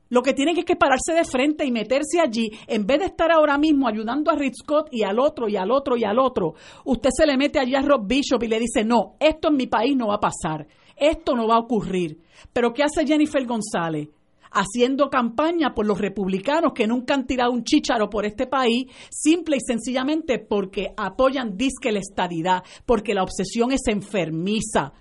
Lo 0.09 0.23
que 0.23 0.33
tienen 0.33 0.57
es 0.57 0.65
que 0.65 0.75
pararse 0.75 1.13
de 1.13 1.25
frente 1.25 1.65
y 1.65 1.71
meterse 1.71 2.19
allí, 2.19 2.49
en 2.65 2.87
vez 2.87 2.97
de 2.97 3.05
estar 3.05 3.31
ahora 3.31 3.59
mismo 3.59 3.87
ayudando 3.87 4.31
a 4.31 4.35
Rick 4.35 4.55
Scott 4.55 4.87
y 4.91 5.03
al 5.03 5.19
otro 5.19 5.47
y 5.47 5.55
al 5.55 5.69
otro 5.69 5.95
y 5.97 6.03
al 6.03 6.17
otro, 6.17 6.55
usted 6.85 7.11
se 7.15 7.27
le 7.27 7.37
mete 7.37 7.59
allí 7.59 7.75
a 7.75 7.81
Rob 7.83 8.07
Bishop 8.07 8.41
y 8.41 8.47
le 8.47 8.59
dice, 8.59 8.83
no, 8.83 9.13
esto 9.19 9.49
en 9.49 9.57
mi 9.57 9.67
país 9.67 9.95
no 9.95 10.07
va 10.07 10.15
a 10.15 10.19
pasar, 10.19 10.65
esto 10.99 11.35
no 11.35 11.47
va 11.47 11.55
a 11.55 11.59
ocurrir. 11.59 12.19
Pero 12.53 12.73
¿qué 12.73 12.83
hace 12.83 13.05
Jennifer 13.05 13.45
González? 13.45 14.09
haciendo 14.51 15.09
campaña 15.09 15.73
por 15.73 15.85
los 15.85 15.99
republicanos 15.99 16.73
que 16.73 16.87
nunca 16.87 17.13
han 17.13 17.27
tirado 17.27 17.51
un 17.51 17.63
chícharo 17.63 18.09
por 18.09 18.25
este 18.25 18.47
país, 18.47 18.87
simple 19.09 19.57
y 19.57 19.59
sencillamente 19.59 20.39
porque 20.39 20.93
apoyan 20.97 21.55
disque 21.55 21.91
la 21.91 21.99
estadidad, 21.99 22.63
porque 22.85 23.13
la 23.13 23.23
obsesión 23.23 23.71
es 23.71 23.81
enfermiza, 23.87 24.93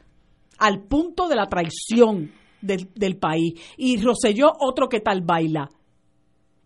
al 0.59 0.83
punto 0.83 1.29
de 1.29 1.37
la 1.37 1.47
traición 1.47 2.33
del, 2.61 2.91
del 2.95 3.17
país. 3.17 3.55
Y 3.77 4.01
Roselló, 4.03 4.53
otro 4.61 4.89
que 4.89 5.01
tal 5.01 5.23
baila. 5.23 5.71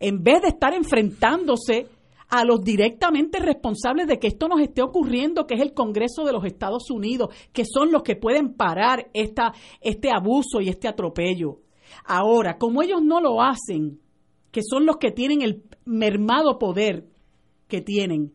En 0.01 0.23
vez 0.23 0.43
de 0.43 0.49
estar 0.49 0.75
enfrentándose 0.75 1.87
a 2.33 2.47
los 2.47 2.65
directamente 2.65 3.41
responsables 3.41 4.07
de 4.07 4.19
que 4.19 4.27
esto 4.27 4.49
nos 4.49 4.63
esté 4.63 4.81
ocurriendo, 4.81 5.47
que 5.47 5.53
es 5.53 5.61
el 5.61 5.75
Congreso 5.75 6.25
de 6.25 6.33
los 6.33 6.47
Estados 6.47 6.91
Unidos, 6.91 7.29
que 7.53 7.65
son 7.67 7.93
los 7.93 8.03
que 8.03 8.17
pueden 8.17 8.55
parar 8.55 9.11
esta, 9.13 9.53
este 9.83 10.11
abuso 10.11 10.63
y 10.63 10.71
este 10.71 10.89
atropello. 10.89 11.59
Ahora, 12.07 12.57
como 12.57 12.83
ellos 12.83 13.03
no 13.03 13.21
lo 13.21 13.43
hacen, 13.43 14.01
que 14.51 14.63
son 14.63 14.87
los 14.87 14.97
que 14.97 15.11
tienen 15.11 15.43
el 15.43 15.63
mermado 15.85 16.59
poder 16.59 17.05
que 17.69 17.83
tienen, 17.83 18.33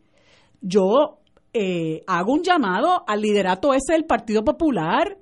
yo 0.61 1.17
eh, 1.53 2.03
hago 2.05 2.33
un 2.33 2.43
llamado 2.43 3.03
al 3.07 3.21
liderato 3.21 3.73
ese 3.73 3.93
del 3.93 4.05
Partido 4.05 4.43
Popular, 4.43 5.17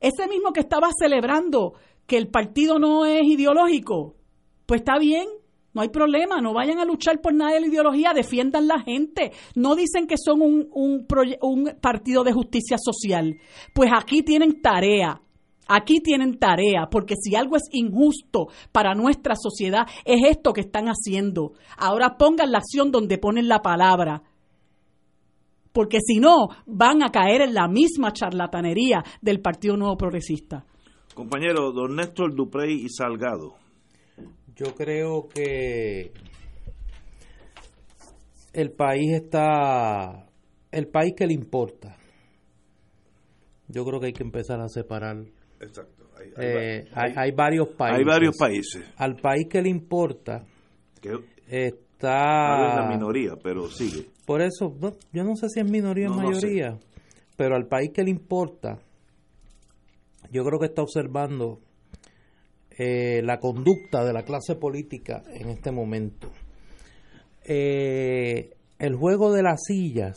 ese 0.00 0.26
mismo 0.26 0.54
que 0.54 0.60
estaba 0.60 0.88
celebrando 0.98 1.74
que 2.06 2.16
el 2.16 2.28
partido 2.28 2.78
no 2.78 3.04
es 3.04 3.24
ideológico, 3.24 4.14
pues 4.64 4.80
está 4.80 4.98
bien, 4.98 5.28
no 5.72 5.82
hay 5.82 5.88
problema, 5.88 6.40
no 6.40 6.52
vayan 6.52 6.78
a 6.78 6.84
luchar 6.84 7.20
por 7.20 7.32
nada 7.32 7.52
de 7.52 7.60
la 7.60 7.66
ideología, 7.68 8.12
defiendan 8.12 8.66
la 8.66 8.80
gente. 8.80 9.32
No 9.54 9.76
dicen 9.76 10.06
que 10.06 10.16
son 10.16 10.42
un, 10.42 10.68
un, 10.72 11.74
partido 11.80 12.24
de 12.24 12.32
justicia 12.32 12.76
social. 12.78 13.36
Pues 13.72 13.90
aquí 13.94 14.22
tienen 14.22 14.60
tarea, 14.60 15.20
Aquí 15.72 16.00
tienen 16.00 16.40
tarea, 16.40 16.88
porque 16.90 17.14
si 17.14 17.36
algo 17.36 17.54
es 17.54 17.62
injusto 17.70 18.48
para 18.72 18.96
nuestra 18.96 19.36
sociedad, 19.36 19.86
es 20.04 20.20
esto 20.28 20.52
que 20.52 20.62
están 20.62 20.86
haciendo. 20.86 21.52
Ahora 21.78 22.16
pongan 22.18 22.50
la 22.50 22.58
acción 22.58 22.90
donde 22.90 23.18
ponen 23.18 23.46
la 23.46 23.62
palabra. 23.62 24.24
Porque 25.72 25.98
si 26.04 26.18
no, 26.18 26.48
van 26.66 27.04
a 27.04 27.10
caer 27.10 27.42
en 27.42 27.54
la 27.54 27.68
misma 27.68 28.12
charlatanería 28.12 29.04
del 29.22 29.40
Partido 29.40 29.76
Nuevo 29.76 29.96
Progresista. 29.96 30.64
Compañero, 31.14 31.70
don 31.70 31.94
Néstor 31.94 32.34
Duprey 32.34 32.72
y 32.72 32.88
Salgado. 32.88 33.54
Yo 34.60 34.74
creo 34.74 35.26
que 35.26 36.12
el 38.52 38.72
país 38.72 39.14
está, 39.14 40.26
el 40.70 40.86
país 40.88 41.14
que 41.16 41.26
le 41.26 41.32
importa. 41.32 41.96
Yo 43.68 43.86
creo 43.86 44.00
que 44.00 44.08
hay 44.08 44.12
que 44.12 44.22
empezar 44.22 44.60
a 44.60 44.68
separar. 44.68 45.24
Exacto. 45.60 46.10
Hay, 46.14 46.32
eh, 46.36 47.32
varios 47.34 47.68
países. 47.68 47.98
Hay 48.00 48.04
varios 48.04 48.36
países. 48.36 48.84
Al 48.98 49.16
país 49.16 49.46
que 49.48 49.62
le 49.62 49.70
importa 49.70 50.44
está. 51.48 52.82
la 52.82 52.86
minoría, 52.86 53.36
pero 53.42 53.70
sigue. 53.70 54.10
Por 54.26 54.42
eso, 54.42 54.76
yo 55.10 55.24
no 55.24 55.36
sé 55.36 55.48
si 55.48 55.60
es 55.60 55.70
minoría 55.70 56.10
o 56.10 56.14
mayoría, 56.14 56.78
pero 57.34 57.56
al 57.56 57.66
país 57.66 57.92
que 57.94 58.04
le 58.04 58.10
importa, 58.10 58.78
yo 60.30 60.44
creo 60.44 60.58
que 60.58 60.66
está 60.66 60.82
observando 60.82 61.60
eh, 62.82 63.20
la 63.22 63.40
conducta 63.40 64.06
de 64.06 64.14
la 64.14 64.22
clase 64.22 64.54
política 64.54 65.22
en 65.34 65.50
este 65.50 65.70
momento. 65.70 66.30
Eh, 67.44 68.56
el 68.78 68.96
juego 68.96 69.34
de 69.34 69.42
las 69.42 69.64
sillas 69.66 70.16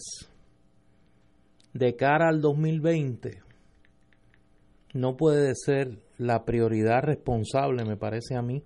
de 1.74 1.98
cara 1.98 2.30
al 2.30 2.40
2020 2.40 3.42
no 4.94 5.18
puede 5.18 5.56
ser 5.56 6.00
la 6.18 6.46
prioridad 6.46 7.02
responsable, 7.04 7.84
me 7.84 7.98
parece 7.98 8.38
a 8.38 8.42
mí, 8.42 8.64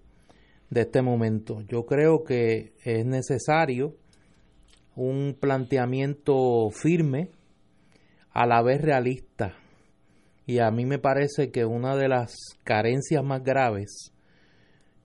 de 0.70 0.82
este 0.82 1.02
momento. 1.02 1.62
Yo 1.62 1.88
creo 1.88 2.24
que 2.24 2.74
es 2.84 3.04
necesario 3.04 3.96
un 4.96 5.36
planteamiento 5.40 6.70
firme, 6.70 7.32
a 8.30 8.46
la 8.46 8.62
vez 8.62 8.80
realista, 8.80 9.27
y 10.48 10.60
a 10.60 10.72
mí 10.72 10.86
me 10.86 10.98
parece 10.98 11.52
que 11.52 11.66
una 11.66 11.98
de 11.98 12.08
las 12.08 12.34
carencias 12.64 13.22
más 13.22 13.44
graves 13.44 14.14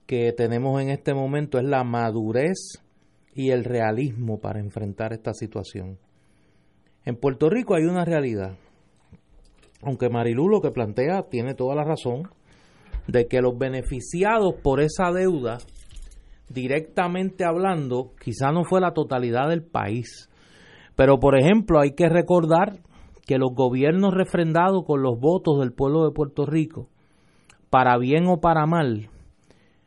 que 0.07 0.31
tenemos 0.31 0.81
en 0.81 0.89
este 0.89 1.13
momento 1.13 1.59
es 1.59 1.65
la 1.65 1.83
madurez 1.83 2.81
y 3.35 3.49
el 3.49 3.65
realismo 3.65 4.39
para 4.39 4.61
enfrentar 4.61 5.11
esta 5.11 5.33
situación. 5.33 5.99
En 7.03 7.17
Puerto 7.17 7.49
Rico 7.49 7.75
hay 7.75 7.83
una 7.83 8.05
realidad, 8.05 8.55
aunque 9.81 10.09
Marilú 10.09 10.47
lo 10.47 10.61
que 10.61 10.71
plantea 10.71 11.23
tiene 11.29 11.55
toda 11.55 11.75
la 11.75 11.83
razón, 11.83 12.29
de 13.07 13.27
que 13.27 13.41
los 13.41 13.57
beneficiados 13.57 14.55
por 14.63 14.79
esa 14.79 15.11
deuda, 15.11 15.57
directamente 16.47 17.43
hablando, 17.43 18.13
quizá 18.17 18.53
no 18.53 18.63
fue 18.63 18.79
la 18.79 18.93
totalidad 18.93 19.49
del 19.49 19.63
país. 19.63 20.29
Pero, 20.95 21.19
por 21.19 21.37
ejemplo, 21.37 21.81
hay 21.81 21.95
que 21.95 22.07
recordar 22.07 22.79
que 23.25 23.37
los 23.37 23.53
gobiernos 23.53 24.13
refrendados 24.13 24.85
con 24.85 25.01
los 25.01 25.19
votos 25.19 25.59
del 25.59 25.71
pueblo 25.71 26.05
de 26.05 26.11
Puerto 26.11 26.45
Rico, 26.45 26.89
para 27.69 27.97
bien 27.97 28.27
o 28.27 28.39
para 28.39 28.65
mal, 28.65 29.09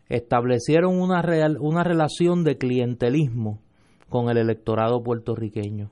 establecieron 0.08 0.98
una, 0.98 1.22
real, 1.22 1.56
una 1.60 1.84
relación 1.84 2.44
de 2.44 2.56
clientelismo 2.56 3.60
con 4.08 4.30
el 4.30 4.38
electorado 4.38 5.02
puertorriqueño. 5.02 5.90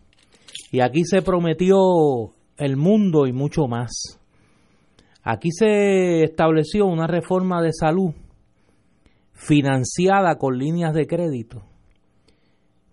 Y 0.70 0.80
aquí 0.80 1.04
se 1.04 1.22
prometió 1.22 1.76
el 2.56 2.76
mundo 2.76 3.26
y 3.26 3.32
mucho 3.32 3.66
más. 3.66 4.18
Aquí 5.22 5.50
se 5.50 6.22
estableció 6.22 6.86
una 6.86 7.06
reforma 7.06 7.62
de 7.62 7.72
salud 7.72 8.12
financiada 9.32 10.36
con 10.36 10.58
líneas 10.58 10.94
de 10.94 11.06
crédito, 11.06 11.62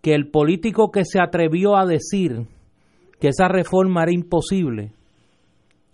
que 0.01 0.15
el 0.15 0.29
político 0.29 0.91
que 0.91 1.05
se 1.05 1.21
atrevió 1.21 1.75
a 1.75 1.85
decir 1.85 2.47
que 3.21 3.27
esa 3.27 3.47
reforma 3.47 4.01
era 4.01 4.11
imposible, 4.11 4.93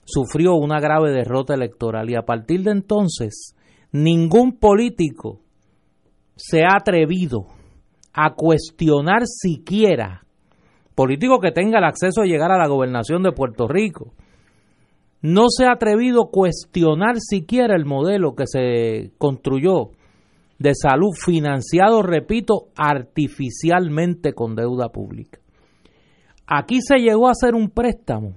sufrió 0.06 0.56
una 0.56 0.80
grave 0.80 1.12
derrota 1.12 1.54
electoral 1.54 2.10
y 2.10 2.16
a 2.16 2.22
partir 2.22 2.64
de 2.64 2.72
entonces 2.72 3.54
ningún 3.92 4.58
político 4.58 5.42
se 6.38 6.64
ha 6.64 6.78
atrevido 6.80 7.48
a 8.14 8.34
cuestionar 8.34 9.24
siquiera, 9.26 10.24
político 10.96 11.40
que 11.40 11.52
tenga 11.52 11.80
el 11.80 11.84
acceso 11.84 12.22
a 12.22 12.26
llegar 12.26 12.52
a 12.52 12.58
la 12.58 12.70
gobernación 12.70 13.24
de 13.24 13.34
Puerto 13.34 13.68
Rico, 13.68 14.14
no 15.22 15.50
se 15.50 15.66
ha 15.66 15.74
atrevido 15.74 16.24
a 16.24 16.32
cuestionar 16.32 17.18
siquiera 17.20 17.76
el 17.76 17.86
modelo 17.86 18.36
que 18.36 18.46
se 18.48 19.12
construyó 19.18 19.92
de 20.60 20.74
salud 20.74 21.12
financiado, 21.14 22.04
repito, 22.04 22.70
artificialmente 22.78 24.32
con 24.32 24.56
deuda 24.56 24.90
pública. 24.90 25.40
Aquí 26.48 26.80
se 26.82 26.98
llegó 27.00 27.28
a 27.28 27.32
hacer 27.32 27.54
un 27.54 27.70
préstamo 27.70 28.34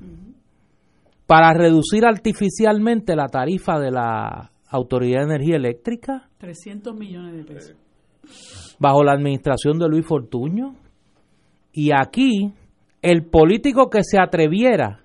para 1.26 1.52
reducir 1.54 2.04
artificialmente 2.04 3.14
la 3.14 3.28
tarifa 3.28 3.78
de 3.78 3.92
la 3.92 4.50
Autoridad 4.68 5.20
de 5.20 5.34
Energía 5.34 5.56
Eléctrica. 5.56 6.28
300 6.38 6.94
millones 6.96 7.36
de 7.36 7.44
pesos. 7.44 7.76
Bajo 8.80 9.04
la 9.04 9.12
administración 9.12 9.78
de 9.78 9.88
Luis 9.88 10.04
Fortuño. 10.04 10.74
Y 11.72 11.90
aquí, 11.92 12.52
el 13.00 13.26
político 13.26 13.88
que 13.90 14.02
se 14.02 14.18
atreviera 14.20 15.00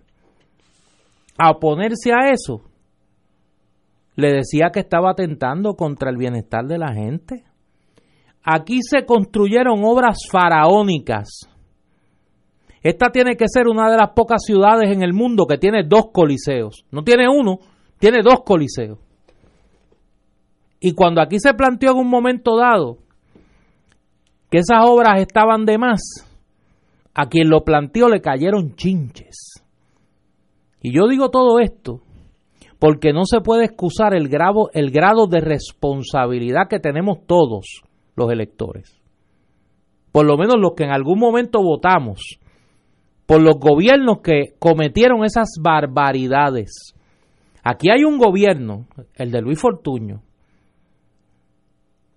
a 1.37 1.51
oponerse 1.51 2.11
a 2.11 2.31
eso, 2.31 2.63
le 4.15 4.33
decía 4.33 4.69
que 4.73 4.79
estaba 4.79 5.11
atentando 5.11 5.75
contra 5.75 6.09
el 6.09 6.17
bienestar 6.17 6.65
de 6.65 6.77
la 6.79 6.93
gente. 6.93 7.43
Aquí 8.43 8.79
se 8.81 9.05
construyeron 9.05 9.83
obras 9.83 10.17
faraónicas. 10.31 11.49
Esta 12.85 13.09
tiene 13.09 13.35
que 13.35 13.47
ser 13.47 13.67
una 13.67 13.89
de 13.89 13.97
las 13.97 14.11
pocas 14.11 14.43
ciudades 14.45 14.91
en 14.91 15.01
el 15.01 15.11
mundo 15.11 15.47
que 15.47 15.57
tiene 15.57 15.81
dos 15.83 16.11
coliseos. 16.13 16.85
No 16.91 17.03
tiene 17.03 17.27
uno, 17.27 17.57
tiene 17.97 18.19
dos 18.23 18.43
coliseos. 18.45 18.99
Y 20.79 20.93
cuando 20.93 21.19
aquí 21.19 21.39
se 21.39 21.55
planteó 21.55 21.93
en 21.93 21.97
un 21.97 22.07
momento 22.07 22.55
dado 22.55 22.99
que 24.51 24.59
esas 24.59 24.85
obras 24.85 25.19
estaban 25.19 25.65
de 25.65 25.79
más, 25.79 25.99
a 27.15 27.27
quien 27.27 27.49
lo 27.49 27.63
planteó 27.63 28.07
le 28.07 28.21
cayeron 28.21 28.75
chinches. 28.75 29.63
Y 30.79 30.95
yo 30.95 31.07
digo 31.07 31.31
todo 31.31 31.59
esto 31.59 32.01
porque 32.77 33.13
no 33.13 33.25
se 33.25 33.41
puede 33.41 33.65
excusar 33.65 34.13
el 34.13 34.29
grado, 34.29 34.69
el 34.73 34.91
grado 34.91 35.25
de 35.25 35.41
responsabilidad 35.41 36.67
que 36.69 36.79
tenemos 36.79 37.25
todos 37.25 37.81
los 38.15 38.31
electores. 38.31 39.01
Por 40.11 40.27
lo 40.27 40.37
menos 40.37 40.57
los 40.59 40.73
que 40.75 40.83
en 40.83 40.91
algún 40.91 41.17
momento 41.17 41.63
votamos 41.63 42.37
por 43.25 43.41
los 43.41 43.55
gobiernos 43.59 44.21
que 44.21 44.53
cometieron 44.59 45.23
esas 45.23 45.49
barbaridades. 45.59 46.93
Aquí 47.63 47.89
hay 47.89 48.03
un 48.03 48.17
gobierno, 48.17 48.87
el 49.15 49.31
de 49.31 49.41
Luis 49.41 49.59
Fortuño, 49.59 50.21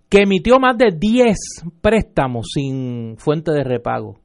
que 0.09 0.23
emitió 0.23 0.59
más 0.59 0.77
de 0.77 0.91
10 0.97 1.37
préstamos 1.81 2.49
sin 2.53 3.17
fuente 3.19 3.53
de 3.53 3.65
repago, 3.65 4.19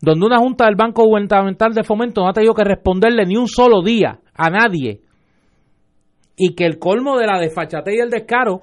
donde 0.00 0.26
una 0.26 0.38
junta 0.38 0.66
del 0.66 0.76
Banco 0.76 1.04
Gubernamental 1.04 1.72
de 1.72 1.84
Fomento 1.84 2.22
no 2.22 2.28
ha 2.28 2.32
tenido 2.32 2.54
que 2.54 2.64
responderle 2.64 3.24
ni 3.24 3.36
un 3.36 3.48
solo 3.48 3.82
día 3.82 4.20
a 4.34 4.50
nadie 4.50 5.00
y 6.36 6.54
que 6.54 6.64
el 6.64 6.78
colmo 6.78 7.18
de 7.18 7.26
la 7.26 7.38
desfachatez 7.38 7.94
y 7.94 8.00
el 8.00 8.10
descaro 8.10 8.60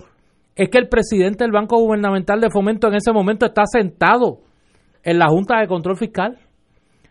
es 0.56 0.70
que 0.70 0.80
el 0.80 0.90
presidente 0.90 1.44
del 1.44 1.54
Banco 1.54 1.78
Gubernamental 1.78 2.42
de 2.42 2.50
Fomento 2.50 2.88
en 2.88 2.96
ese 2.96 3.14
momento 3.14 3.46
está 3.46 3.64
sentado 3.66 4.42
en 5.04 5.18
la 5.18 5.30
Junta 5.30 5.60
de 5.60 5.68
Control 5.68 5.96
Fiscal, 5.96 6.38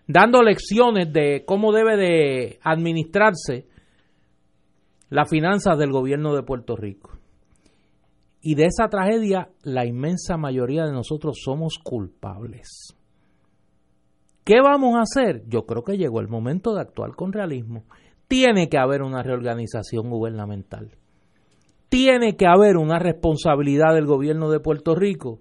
dando 0.09 0.43
lecciones 0.43 1.13
de 1.13 1.45
cómo 1.47 1.71
debe 1.71 1.97
de 1.97 2.59
administrarse 2.65 3.69
las 5.11 5.31
finanzas 5.31 5.79
del 5.79 5.93
gobierno 5.93 6.35
de 6.35 6.43
Puerto 6.43 6.75
Rico. 6.75 7.13
Y 8.41 8.57
de 8.57 8.67
esa 8.67 8.89
tragedia 8.89 9.51
la 9.63 9.87
inmensa 9.87 10.37
mayoría 10.37 10.85
de 10.85 10.93
nosotros 10.93 11.39
somos 11.45 11.79
culpables. 11.83 12.97
¿Qué 14.45 14.61
vamos 14.61 14.97
a 14.97 15.03
hacer? 15.03 15.45
Yo 15.47 15.67
creo 15.67 15.85
que 15.85 15.97
llegó 15.97 16.21
el 16.21 16.29
momento 16.29 16.75
de 16.75 16.81
actuar 16.81 17.15
con 17.15 17.33
realismo 17.33 17.85
tiene 18.29 18.69
que 18.69 18.79
haber 18.79 19.03
una 19.03 19.23
reorganización 19.23 20.11
gubernamental. 20.11 20.93
Tiene 21.89 22.37
que 22.37 22.47
haber 22.47 22.77
una 22.77 22.99
responsabilidad 22.99 23.95
del 23.95 24.05
gobierno 24.05 24.51
de 24.51 24.61
Puerto 24.61 24.95
Rico 24.95 25.41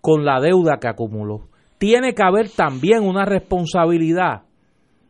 con 0.00 0.24
la 0.24 0.40
deuda 0.40 0.78
que 0.80 0.88
acumuló. 0.88 1.49
Tiene 1.80 2.12
que 2.12 2.22
haber 2.22 2.50
también 2.50 3.04
una 3.04 3.24
responsabilidad 3.24 4.42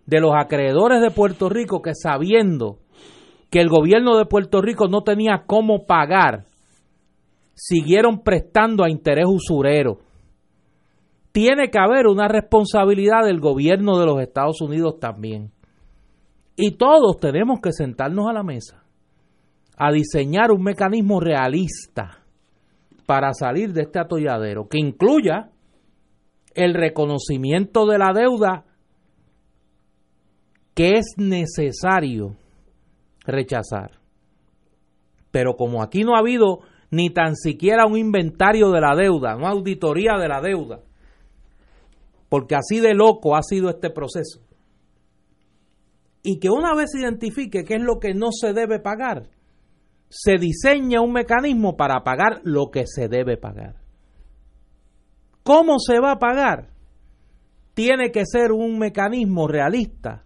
de 0.07 0.21
los 0.21 0.31
acreedores 0.33 1.03
de 1.03 1.11
Puerto 1.11 1.49
Rico 1.49 1.83
que 1.83 1.97
sabiendo 1.97 2.79
que 3.51 3.59
el 3.59 3.69
gobierno 3.69 4.17
de 4.17 4.25
Puerto 4.25 4.63
Rico 4.63 4.87
no 4.87 5.03
tenía 5.03 5.43
cómo 5.49 5.85
pagar, 5.85 6.45
siguieron 7.55 8.21
prestando 8.21 8.85
a 8.85 8.89
interés 8.89 9.25
usurero. 9.27 9.99
Tiene 11.33 11.71
que 11.73 11.79
haber 11.81 12.07
una 12.07 12.29
responsabilidad 12.29 13.25
del 13.25 13.41
gobierno 13.41 13.99
de 13.99 14.07
los 14.07 14.21
Estados 14.21 14.61
Unidos 14.61 15.01
también. 15.01 15.51
Y 16.55 16.77
todos 16.77 17.19
tenemos 17.19 17.61
que 17.61 17.73
sentarnos 17.73 18.29
a 18.29 18.33
la 18.33 18.45
mesa 18.45 18.85
a 19.77 19.91
diseñar 19.91 20.53
un 20.53 20.63
mecanismo 20.63 21.19
realista 21.19 22.21
para 23.07 23.33
salir 23.33 23.73
de 23.73 23.83
este 23.83 23.99
atolladero 23.99 24.69
que 24.69 24.79
incluya 24.79 25.51
el 26.55 26.75
reconocimiento 26.75 27.87
de 27.87 27.99
la 27.99 28.13
deuda 28.13 28.65
que 30.75 30.95
es 30.95 31.15
necesario 31.17 32.37
rechazar. 33.25 34.01
Pero 35.31 35.55
como 35.57 35.83
aquí 35.83 36.05
no 36.05 36.17
ha 36.17 36.21
habido 36.21 36.61
ni 36.91 37.11
tan 37.11 37.37
siquiera 37.37 37.87
un 37.87 37.97
inventario 37.97 38.71
de 38.71 38.81
la 38.81 38.97
deuda, 38.97 39.37
no 39.37 39.47
auditoría 39.47 40.17
de 40.19 40.29
la 40.29 40.41
deuda, 40.41 40.81
porque 42.29 42.57
así 42.57 42.81
de 42.81 42.95
loco 42.95 43.37
ha 43.37 43.43
sido 43.43 43.71
este 43.71 43.91
proceso, 43.91 44.41
y 46.23 46.39
que 46.39 46.51
una 46.51 46.75
vez 46.75 46.91
se 46.93 47.01
identifique 47.01 47.65
qué 47.65 47.75
es 47.75 47.83
lo 47.83 47.99
que 47.99 48.13
no 48.13 48.29
se 48.33 48.53
debe 48.53 48.81
pagar, 48.81 49.29
se 50.09 50.39
diseña 50.39 51.01
un 51.01 51.13
mecanismo 51.13 51.77
para 51.77 52.03
pagar 52.03 52.41
lo 52.43 52.71
que 52.71 52.85
se 52.87 53.09
debe 53.09 53.37
pagar. 53.37 53.80
¿Cómo 55.43 55.79
se 55.79 55.99
va 56.01 56.13
a 56.13 56.19
pagar? 56.19 56.71
Tiene 57.75 58.11
que 58.11 58.25
ser 58.27 58.53
un 58.53 58.79
mecanismo 58.79 59.49
realista 59.49 60.25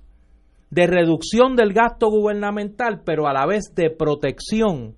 de 0.70 0.86
reducción 0.86 1.54
del 1.54 1.72
gasto 1.72 2.08
gubernamental, 2.10 3.02
pero 3.04 3.28
a 3.28 3.32
la 3.32 3.46
vez 3.46 3.72
de 3.74 3.90
protección 3.90 4.96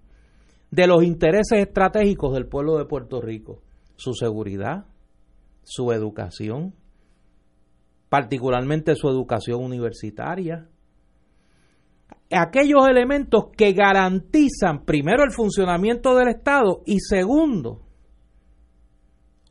de 0.70 0.86
los 0.86 1.02
intereses 1.04 1.60
estratégicos 1.60 2.32
del 2.32 2.46
pueblo 2.46 2.78
de 2.78 2.86
Puerto 2.86 3.20
Rico, 3.20 3.60
su 3.96 4.14
seguridad, 4.14 4.86
su 5.62 5.92
educación, 5.92 6.74
particularmente 8.08 8.94
su 8.94 9.08
educación 9.08 9.62
universitaria, 9.62 10.66
aquellos 12.30 12.88
elementos 12.88 13.50
que 13.56 13.72
garantizan 13.72 14.84
primero 14.84 15.24
el 15.24 15.32
funcionamiento 15.32 16.14
del 16.14 16.28
Estado 16.28 16.82
y 16.86 17.00
segundo 17.00 17.85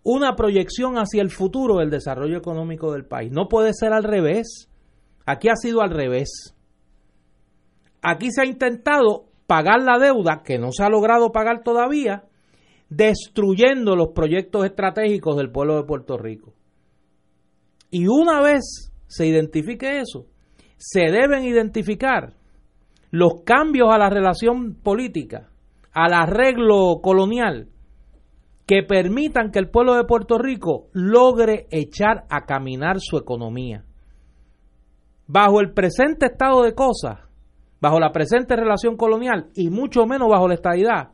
una 0.06 0.36
proyección 0.36 0.98
hacia 0.99 1.23
el 1.23 1.32
futuro 1.32 1.80
del 1.80 1.90
desarrollo 1.90 2.38
económico 2.38 2.94
del 2.94 3.06
país. 3.06 3.32
No 3.32 3.48
puede 3.48 3.73
ser 3.73 3.91
al 3.91 4.03
revés. 4.03 4.69
Aquí 5.26 5.49
ha 5.49 5.56
sido 5.56 5.82
al 5.82 5.90
revés. 5.90 6.56
Aquí 8.03 8.30
se 8.30 8.44
ha 8.44 8.45
intentado 8.45 9.26
pagar 9.48 9.82
la 9.82 9.98
deuda 9.98 10.44
que 10.45 10.60
no 10.60 10.72
se 10.72 10.84
ha 10.84 10.90
logrado 10.90 11.32
pagar 11.32 11.64
todavía, 11.64 12.23
destruyendo 12.88 13.95
los 13.95 14.10
proyectos 14.10 14.65
estratégicos 14.65 15.38
del 15.38 15.52
pueblo 15.52 15.77
de 15.77 15.88
Puerto 15.88 16.19
Rico. 16.19 16.53
Y 17.90 18.06
una 18.06 18.41
vez 18.41 18.94
se 19.07 19.26
identifique 19.26 19.99
eso, 19.99 20.27
se 20.77 21.11
deben 21.11 21.45
identificar 21.45 22.34
los 23.10 23.41
cambios 23.44 23.90
a 23.91 23.98
la 23.98 24.11
relación 24.11 24.76
política, 24.76 25.49
al 25.94 26.14
arreglo 26.14 26.99
colonial, 27.02 27.69
que 28.65 28.83
permitan 28.83 29.51
que 29.51 29.59
el 29.59 29.69
pueblo 29.69 29.95
de 29.95 30.05
Puerto 30.05 30.37
Rico 30.37 30.87
logre 30.93 31.67
echar 31.71 32.25
a 32.29 32.45
caminar 32.45 32.97
su 32.99 33.17
economía. 33.17 33.83
Bajo 35.27 35.59
el 35.59 35.73
presente 35.73 36.27
estado 36.27 36.63
de 36.63 36.73
cosas, 36.73 37.19
bajo 37.79 37.99
la 37.99 38.11
presente 38.11 38.55
relación 38.55 38.97
colonial 38.97 39.49
y 39.55 39.69
mucho 39.69 40.05
menos 40.05 40.29
bajo 40.29 40.47
la 40.47 40.55
estadidad, 40.55 41.09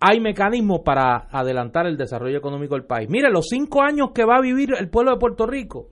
hay 0.00 0.20
mecanismos 0.20 0.80
para 0.84 1.28
adelantar 1.30 1.86
el 1.86 1.96
desarrollo 1.96 2.38
económico 2.38 2.74
del 2.74 2.84
país. 2.84 3.08
Mire, 3.10 3.30
los 3.30 3.46
cinco 3.48 3.82
años 3.82 4.10
que 4.14 4.24
va 4.24 4.36
a 4.36 4.42
vivir 4.42 4.70
el 4.78 4.88
pueblo 4.90 5.12
de 5.12 5.18
Puerto 5.18 5.46
Rico 5.46 5.88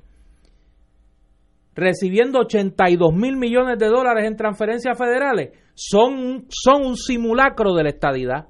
recibiendo 1.74 2.40
82 2.40 3.12
mil 3.14 3.36
millones 3.36 3.78
de 3.78 3.88
dólares 3.88 4.26
en 4.26 4.36
transferencias 4.36 4.96
federales 4.96 5.50
son, 5.74 6.46
son 6.48 6.86
un 6.86 6.96
simulacro 6.96 7.74
de 7.74 7.82
la 7.82 7.90
estadidad, 7.90 8.46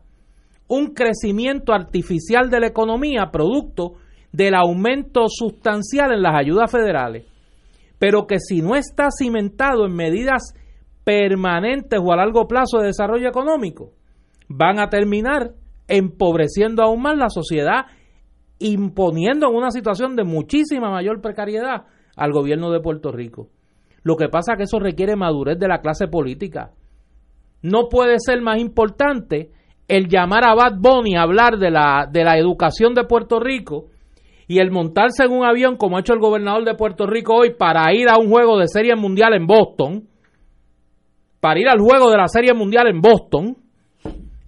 un 0.68 0.94
crecimiento 0.94 1.72
artificial 1.72 2.50
de 2.50 2.60
la 2.60 2.66
economía 2.68 3.30
producto 3.30 3.94
del 4.32 4.54
aumento 4.54 5.26
sustancial 5.28 6.12
en 6.12 6.22
las 6.22 6.34
ayudas 6.34 6.70
federales, 6.70 7.24
pero 7.98 8.26
que 8.26 8.38
si 8.38 8.60
no 8.60 8.74
está 8.74 9.08
cimentado 9.10 9.86
en 9.86 9.94
medidas 9.94 10.54
permanentes 11.04 12.00
o 12.02 12.12
a 12.12 12.16
largo 12.16 12.46
plazo 12.46 12.78
de 12.78 12.88
desarrollo 12.88 13.28
económico, 13.28 13.92
van 14.48 14.78
a 14.78 14.88
terminar 14.88 15.52
empobreciendo 15.88 16.82
aún 16.82 17.02
más 17.02 17.16
la 17.16 17.28
sociedad, 17.28 17.86
imponiendo 18.58 19.48
en 19.48 19.54
una 19.54 19.70
situación 19.70 20.16
de 20.16 20.24
muchísima 20.24 20.90
mayor 20.90 21.20
precariedad 21.20 21.84
al 22.16 22.32
gobierno 22.32 22.70
de 22.70 22.80
Puerto 22.80 23.12
Rico. 23.12 23.48
Lo 24.02 24.16
que 24.16 24.28
pasa 24.28 24.52
es 24.52 24.58
que 24.58 24.64
eso 24.64 24.78
requiere 24.78 25.16
madurez 25.16 25.58
de 25.58 25.68
la 25.68 25.80
clase 25.80 26.08
política. 26.08 26.72
No 27.62 27.88
puede 27.88 28.16
ser 28.18 28.40
más 28.40 28.60
importante 28.60 29.50
el 29.88 30.08
llamar 30.08 30.44
a 30.44 30.54
Bad 30.54 30.78
Bunny 30.78 31.16
a 31.16 31.22
hablar 31.22 31.58
de 31.58 31.70
la, 31.70 32.08
de 32.10 32.24
la 32.24 32.36
educación 32.38 32.94
de 32.94 33.04
Puerto 33.04 33.38
Rico 33.38 33.86
y 34.48 34.58
el 34.58 34.70
montarse 34.70 35.24
en 35.24 35.32
un 35.32 35.44
avión 35.44 35.76
como 35.76 35.96
ha 35.96 36.00
hecho 36.00 36.12
el 36.12 36.20
gobernador 36.20 36.64
de 36.64 36.74
Puerto 36.74 37.06
Rico 37.06 37.34
hoy 37.34 37.54
para 37.54 37.92
ir 37.94 38.08
a 38.08 38.18
un 38.18 38.28
juego 38.28 38.58
de 38.58 38.68
serie 38.68 38.94
mundial 38.96 39.34
en 39.34 39.46
Boston, 39.46 40.08
para 41.40 41.60
ir 41.60 41.68
al 41.68 41.78
juego 41.78 42.10
de 42.10 42.16
la 42.16 42.28
serie 42.28 42.54
mundial 42.54 42.88
en 42.88 43.00
Boston 43.00 43.56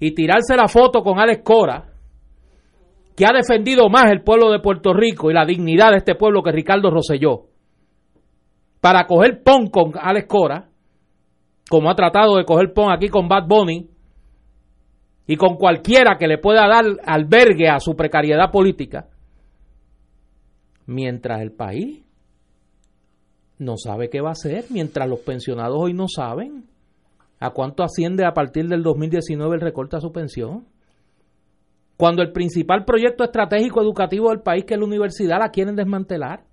y 0.00 0.14
tirarse 0.14 0.56
la 0.56 0.68
foto 0.68 1.02
con 1.02 1.18
Alex 1.18 1.42
Cora, 1.44 1.84
que 3.16 3.24
ha 3.26 3.32
defendido 3.32 3.88
más 3.88 4.10
el 4.10 4.22
pueblo 4.22 4.50
de 4.50 4.60
Puerto 4.60 4.92
Rico 4.92 5.30
y 5.30 5.34
la 5.34 5.44
dignidad 5.44 5.90
de 5.90 5.98
este 5.98 6.14
pueblo 6.14 6.42
que 6.42 6.52
Ricardo 6.52 6.90
Rosselló, 6.90 7.46
para 8.80 9.06
coger 9.06 9.42
pon 9.42 9.68
con 9.68 9.92
Alex 10.00 10.26
Cora, 10.28 10.68
como 11.68 11.90
ha 11.90 11.94
tratado 11.96 12.36
de 12.36 12.44
coger 12.44 12.72
pon 12.72 12.92
aquí 12.92 13.08
con 13.08 13.28
Bad 13.28 13.48
Bunny, 13.48 13.88
y 15.30 15.36
con 15.36 15.56
cualquiera 15.56 16.16
que 16.18 16.26
le 16.26 16.38
pueda 16.38 16.66
dar 16.66 16.86
albergue 17.04 17.68
a 17.68 17.80
su 17.80 17.94
precariedad 17.94 18.50
política, 18.50 19.08
mientras 20.86 21.42
el 21.42 21.52
país 21.52 22.02
no 23.58 23.76
sabe 23.76 24.08
qué 24.08 24.22
va 24.22 24.30
a 24.30 24.32
hacer, 24.32 24.64
mientras 24.70 25.06
los 25.06 25.20
pensionados 25.20 25.76
hoy 25.78 25.92
no 25.92 26.06
saben 26.08 26.64
a 27.40 27.50
cuánto 27.50 27.82
asciende 27.82 28.24
a 28.24 28.32
partir 28.32 28.68
del 28.68 28.82
2019 28.82 29.56
el 29.56 29.60
recorte 29.60 29.96
a 29.96 30.00
su 30.00 30.10
pensión. 30.12 30.64
Cuando 31.98 32.22
el 32.22 32.32
principal 32.32 32.86
proyecto 32.86 33.22
estratégico 33.22 33.82
educativo 33.82 34.30
del 34.30 34.40
país, 34.40 34.64
que 34.64 34.74
es 34.74 34.80
la 34.80 34.86
universidad, 34.86 35.40
la 35.40 35.50
quieren 35.50 35.76
desmantelar. 35.76 36.44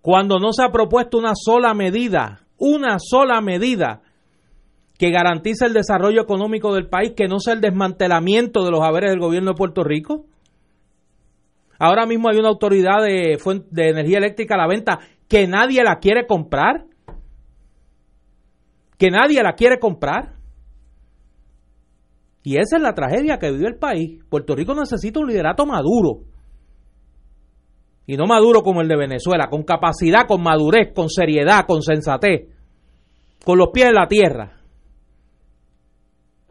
Cuando 0.00 0.38
no 0.38 0.52
se 0.52 0.62
ha 0.62 0.70
propuesto 0.70 1.18
una 1.18 1.32
sola 1.34 1.74
medida, 1.74 2.46
una 2.56 2.96
sola 2.98 3.42
medida 3.42 4.00
que 5.00 5.10
garantice 5.10 5.64
el 5.64 5.72
desarrollo 5.72 6.20
económico 6.20 6.74
del 6.74 6.86
país, 6.86 7.14
que 7.16 7.26
no 7.26 7.38
sea 7.38 7.54
el 7.54 7.62
desmantelamiento 7.62 8.62
de 8.62 8.70
los 8.70 8.82
haberes 8.82 9.08
del 9.08 9.18
gobierno 9.18 9.52
de 9.52 9.56
Puerto 9.56 9.82
Rico. 9.82 10.26
Ahora 11.78 12.04
mismo 12.04 12.28
hay 12.28 12.38
una 12.38 12.50
autoridad 12.50 13.02
de, 13.02 13.38
de 13.70 13.88
energía 13.88 14.18
eléctrica 14.18 14.56
a 14.56 14.58
la 14.58 14.66
venta 14.66 14.98
que 15.26 15.48
nadie 15.48 15.82
la 15.82 16.00
quiere 16.00 16.26
comprar. 16.26 16.84
Que 18.98 19.10
nadie 19.10 19.42
la 19.42 19.54
quiere 19.54 19.78
comprar. 19.78 20.34
Y 22.42 22.58
esa 22.58 22.76
es 22.76 22.82
la 22.82 22.92
tragedia 22.92 23.38
que 23.38 23.50
vive 23.52 23.68
el 23.68 23.78
país. 23.78 24.22
Puerto 24.28 24.54
Rico 24.54 24.74
necesita 24.74 25.18
un 25.18 25.28
liderato 25.28 25.64
maduro. 25.64 26.24
Y 28.04 28.18
no 28.18 28.26
maduro 28.26 28.60
como 28.60 28.82
el 28.82 28.88
de 28.88 28.98
Venezuela, 28.98 29.48
con 29.48 29.62
capacidad, 29.62 30.26
con 30.26 30.42
madurez, 30.42 30.92
con 30.94 31.08
seriedad, 31.08 31.64
con 31.66 31.80
sensatez, 31.80 32.50
con 33.42 33.56
los 33.56 33.70
pies 33.72 33.86
en 33.86 33.94
la 33.94 34.06
tierra 34.06 34.59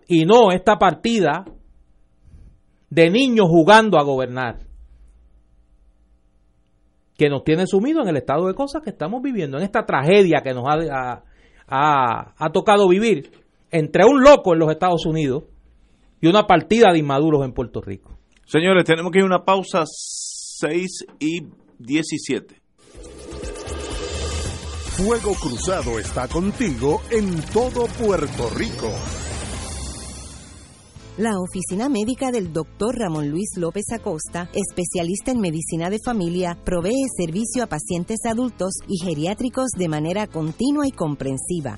y 0.09 0.25
no 0.25 0.51
esta 0.51 0.77
partida 0.77 1.45
de 2.89 3.09
niños 3.11 3.45
jugando 3.47 3.99
a 3.99 4.03
gobernar, 4.03 4.57
que 7.15 7.29
nos 7.29 7.43
tiene 7.43 7.67
sumido 7.67 8.01
en 8.01 8.09
el 8.09 8.17
estado 8.17 8.47
de 8.47 8.55
cosas 8.55 8.81
que 8.81 8.89
estamos 8.89 9.21
viviendo, 9.21 9.57
en 9.57 9.63
esta 9.63 9.85
tragedia 9.85 10.41
que 10.43 10.53
nos 10.53 10.65
ha, 10.67 11.23
ha, 11.67 12.49
tocado 12.51 12.89
vivir 12.89 13.29
entre 13.69 14.03
un 14.03 14.23
loco 14.23 14.53
en 14.53 14.59
los 14.59 14.71
Estados 14.71 15.05
Unidos 15.05 15.43
y 16.19 16.27
una 16.27 16.47
partida 16.47 16.91
de 16.91 16.97
inmaduros 16.97 17.45
en 17.45 17.53
Puerto 17.53 17.79
Rico. 17.79 18.17
Señores, 18.45 18.85
tenemos 18.85 19.11
que 19.11 19.19
ir 19.19 19.23
a 19.23 19.27
una 19.27 19.45
pausa 19.45 19.83
6 19.85 21.05
y 21.19 21.41
17. 21.77 22.55
Fuego 24.97 25.33
Cruzado 25.35 25.99
está 25.99 26.27
contigo 26.27 27.01
en 27.11 27.41
todo 27.53 27.85
Puerto 27.85 28.49
Rico. 28.55 28.91
La 31.19 31.37
oficina 31.37 31.89
médica 31.89 32.31
del 32.31 32.53
Dr. 32.53 32.97
Ramón 32.97 33.29
Luis 33.29 33.49
López 33.57 33.91
Acosta, 33.91 34.49
especialista 34.53 35.31
en 35.31 35.41
medicina 35.41 35.89
de 35.89 35.99
familia, 35.99 36.57
provee 36.63 37.07
servicio 37.17 37.61
a 37.61 37.67
pacientes 37.67 38.19
adultos 38.23 38.75
y 38.87 39.03
geriátricos 39.03 39.67
de 39.77 39.89
manera 39.89 40.27
continua 40.27 40.87
y 40.87 40.91
comprensiva, 40.91 41.77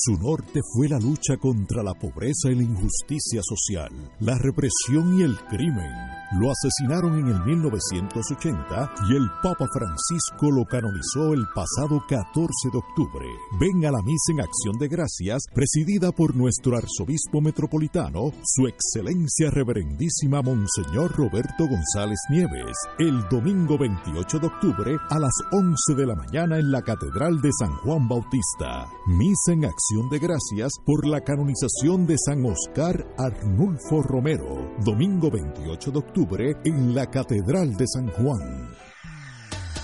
Su 0.00 0.16
norte 0.16 0.60
fue 0.62 0.88
la 0.88 1.00
lucha 1.00 1.36
contra 1.38 1.82
la 1.82 1.92
pobreza 1.92 2.52
y 2.52 2.54
la 2.54 2.62
injusticia 2.62 3.40
social, 3.42 3.90
la 4.20 4.38
represión 4.38 5.18
y 5.18 5.24
el 5.24 5.36
crimen. 5.50 5.90
Lo 6.38 6.52
asesinaron 6.52 7.18
en 7.18 7.26
el 7.26 7.42
1980 7.42 8.92
y 9.10 9.16
el 9.16 9.26
Papa 9.42 9.66
Francisco 9.72 10.52
lo 10.52 10.64
canonizó 10.66 11.34
el 11.34 11.46
pasado 11.52 12.00
14 12.06 12.46
de 12.70 12.78
octubre. 12.78 13.26
Ven 13.58 13.86
a 13.86 13.90
la 13.90 14.02
misa 14.02 14.32
en 14.34 14.40
acción 14.42 14.78
de 14.78 14.86
gracias 14.86 15.42
presidida 15.52 16.12
por 16.12 16.36
nuestro 16.36 16.76
arzobispo 16.76 17.40
metropolitano, 17.40 18.30
su 18.44 18.68
excelencia 18.68 19.50
reverendísima 19.50 20.42
Monseñor 20.42 21.10
Roberto 21.16 21.66
González 21.66 22.20
Nieves, 22.30 22.76
el 23.00 23.26
domingo 23.30 23.76
28 23.78 24.38
de 24.38 24.46
octubre 24.46 24.96
a 25.10 25.18
las 25.18 25.34
11 25.50 25.94
de 25.96 26.06
la 26.06 26.14
mañana 26.14 26.58
en 26.58 26.70
la 26.70 26.82
Catedral 26.82 27.40
de 27.40 27.50
San 27.58 27.74
Juan 27.78 28.06
Bautista. 28.06 28.86
Misa 29.06 29.54
en 29.54 29.64
acción 29.64 29.87
de 29.90 30.18
gracias 30.18 30.72
por 30.84 31.06
la 31.06 31.22
canonización 31.22 32.06
de 32.06 32.16
San 32.18 32.44
Oscar 32.44 33.06
Arnulfo 33.16 34.02
Romero, 34.02 34.70
domingo 34.84 35.30
28 35.30 35.90
de 35.90 35.98
octubre 35.98 36.56
en 36.66 36.94
la 36.94 37.06
Catedral 37.06 37.74
de 37.74 37.86
San 37.86 38.08
Juan. 38.08 38.87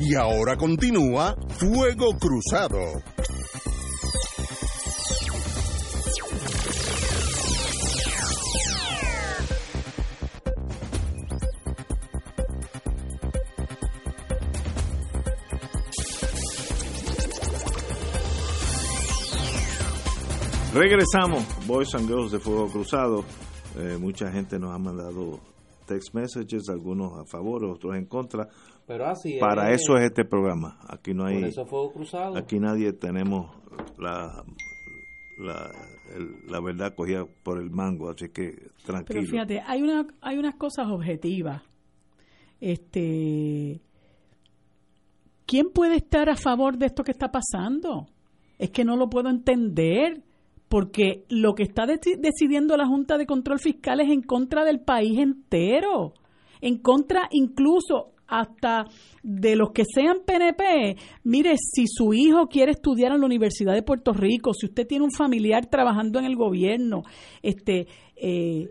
Y 0.00 0.14
ahora 0.14 0.56
continúa 0.56 1.34
Fuego 1.58 2.16
Cruzado. 2.18 3.02
Regresamos, 20.74 21.44
Boys 21.66 21.92
and 21.96 22.06
Girls 22.06 22.30
de 22.30 22.38
Fuego 22.38 22.68
Cruzado. 22.70 23.24
Eh, 23.76 23.98
mucha 23.98 24.30
gente 24.30 24.60
nos 24.60 24.72
ha 24.72 24.78
mandado 24.78 25.40
text 25.86 26.14
messages, 26.14 26.68
algunos 26.68 27.18
a 27.18 27.24
favor, 27.24 27.64
otros 27.64 27.96
en 27.96 28.06
contra. 28.06 28.48
Pero 28.88 29.06
así 29.06 29.36
Para 29.38 29.70
eso 29.70 29.98
es 29.98 30.04
este 30.04 30.24
programa. 30.24 30.78
Aquí 30.88 31.12
no 31.12 31.26
hay. 31.26 31.40
Por 31.40 31.48
eso 31.48 31.66
Fuego 31.66 31.92
Cruzado. 31.92 32.38
Aquí 32.38 32.58
nadie 32.58 32.94
tenemos 32.94 33.54
la, 33.98 34.42
la, 35.38 35.70
la 36.48 36.60
verdad 36.60 36.94
cogida 36.94 37.26
por 37.44 37.60
el 37.60 37.70
mango, 37.70 38.08
así 38.08 38.30
que 38.30 38.70
tranquilo. 38.86 39.20
Pero 39.20 39.22
fíjate, 39.26 39.60
hay, 39.60 39.82
una, 39.82 40.06
hay 40.22 40.38
unas 40.38 40.54
cosas 40.54 40.86
objetivas. 40.88 41.62
Este, 42.60 43.82
¿Quién 45.44 45.70
puede 45.70 45.96
estar 45.96 46.30
a 46.30 46.36
favor 46.36 46.78
de 46.78 46.86
esto 46.86 47.04
que 47.04 47.12
está 47.12 47.30
pasando? 47.30 48.06
Es 48.58 48.70
que 48.70 48.84
no 48.84 48.96
lo 48.96 49.10
puedo 49.10 49.28
entender, 49.28 50.22
porque 50.70 51.26
lo 51.28 51.54
que 51.54 51.62
está 51.62 51.84
decidiendo 51.86 52.74
la 52.78 52.86
Junta 52.86 53.18
de 53.18 53.26
Control 53.26 53.58
Fiscal 53.58 54.00
es 54.00 54.10
en 54.10 54.22
contra 54.22 54.64
del 54.64 54.80
país 54.80 55.18
entero, 55.18 56.14
en 56.62 56.78
contra 56.78 57.28
incluso 57.30 58.14
hasta 58.28 58.86
de 59.22 59.56
los 59.56 59.70
que 59.72 59.84
sean 59.84 60.18
PNP, 60.24 60.96
mire, 61.24 61.56
si 61.56 61.86
su 61.86 62.12
hijo 62.14 62.46
quiere 62.46 62.72
estudiar 62.72 63.12
en 63.12 63.20
la 63.20 63.26
Universidad 63.26 63.74
de 63.74 63.82
Puerto 63.82 64.12
Rico, 64.12 64.52
si 64.54 64.66
usted 64.66 64.86
tiene 64.86 65.04
un 65.04 65.10
familiar 65.10 65.66
trabajando 65.66 66.18
en 66.18 66.26
el 66.26 66.36
gobierno, 66.36 67.02
este, 67.42 67.86
eh, 68.16 68.68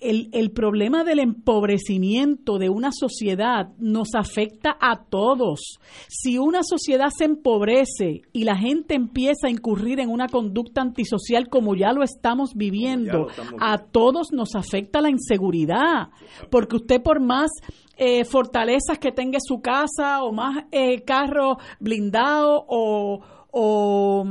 el, 0.00 0.28
el, 0.32 0.50
problema 0.50 1.04
del 1.04 1.20
empobrecimiento 1.20 2.58
de 2.58 2.68
una 2.68 2.90
sociedad 2.92 3.70
nos 3.78 4.14
afecta 4.14 4.76
a 4.80 5.04
todos. 5.04 5.78
Si 6.08 6.38
una 6.38 6.62
sociedad 6.62 7.08
se 7.16 7.24
empobrece 7.24 8.22
y 8.32 8.44
la 8.44 8.56
gente 8.56 8.94
empieza 8.94 9.46
a 9.46 9.50
incurrir 9.50 10.00
en 10.00 10.10
una 10.10 10.28
conducta 10.28 10.82
antisocial 10.82 11.48
como 11.48 11.74
ya 11.74 11.92
lo 11.92 12.02
estamos 12.02 12.54
viviendo, 12.54 13.28
a 13.58 13.78
todos 13.78 14.32
nos 14.32 14.54
afecta 14.54 15.00
la 15.00 15.10
inseguridad. 15.10 16.10
Porque 16.50 16.76
usted 16.76 17.02
por 17.02 17.20
más 17.20 17.50
eh, 17.96 18.24
fortalezas 18.24 18.98
que 18.98 19.12
tenga 19.12 19.38
su 19.40 19.60
casa 19.60 20.22
o 20.22 20.32
más 20.32 20.64
eh, 20.70 21.02
carros 21.02 21.56
blindados 21.80 22.62
o, 22.68 23.20
o 23.50 24.24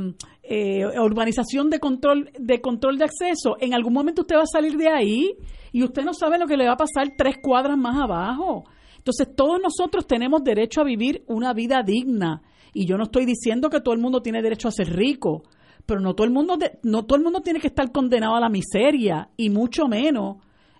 eh, 0.48 0.84
urbanización 0.98 1.70
de 1.70 1.80
control 1.80 2.30
de 2.38 2.60
control 2.60 2.98
de 2.98 3.04
acceso, 3.04 3.56
en 3.60 3.74
algún 3.74 3.92
momento 3.92 4.22
usted 4.22 4.36
va 4.36 4.42
a 4.42 4.46
salir 4.46 4.76
de 4.76 4.88
ahí 4.88 5.36
y 5.72 5.82
usted 5.82 6.04
no 6.04 6.14
sabe 6.14 6.38
lo 6.38 6.46
que 6.46 6.56
le 6.56 6.66
va 6.66 6.72
a 6.72 6.76
pasar 6.76 7.12
tres 7.16 7.36
cuadras 7.42 7.76
más 7.76 7.96
abajo. 7.96 8.64
Entonces 8.96 9.28
todos 9.36 9.60
nosotros 9.60 10.06
tenemos 10.06 10.42
derecho 10.42 10.80
a 10.80 10.84
vivir 10.84 11.22
una 11.26 11.52
vida 11.52 11.82
digna 11.84 12.42
y 12.72 12.86
yo 12.86 12.96
no 12.96 13.04
estoy 13.04 13.24
diciendo 13.24 13.70
que 13.70 13.80
todo 13.80 13.94
el 13.94 14.00
mundo 14.00 14.20
tiene 14.20 14.42
derecho 14.42 14.68
a 14.68 14.72
ser 14.72 14.94
rico, 14.94 15.42
pero 15.84 16.00
no 16.00 16.14
todo 16.14 16.26
el 16.26 16.32
mundo 16.32 16.58
no 16.82 17.04
todo 17.04 17.16
el 17.16 17.24
mundo 17.24 17.40
tiene 17.40 17.60
que 17.60 17.68
estar 17.68 17.90
condenado 17.92 18.34
a 18.34 18.40
la 18.40 18.48
miseria 18.48 19.30
y 19.36 19.50
mucho 19.50 19.86
menos 19.86 20.38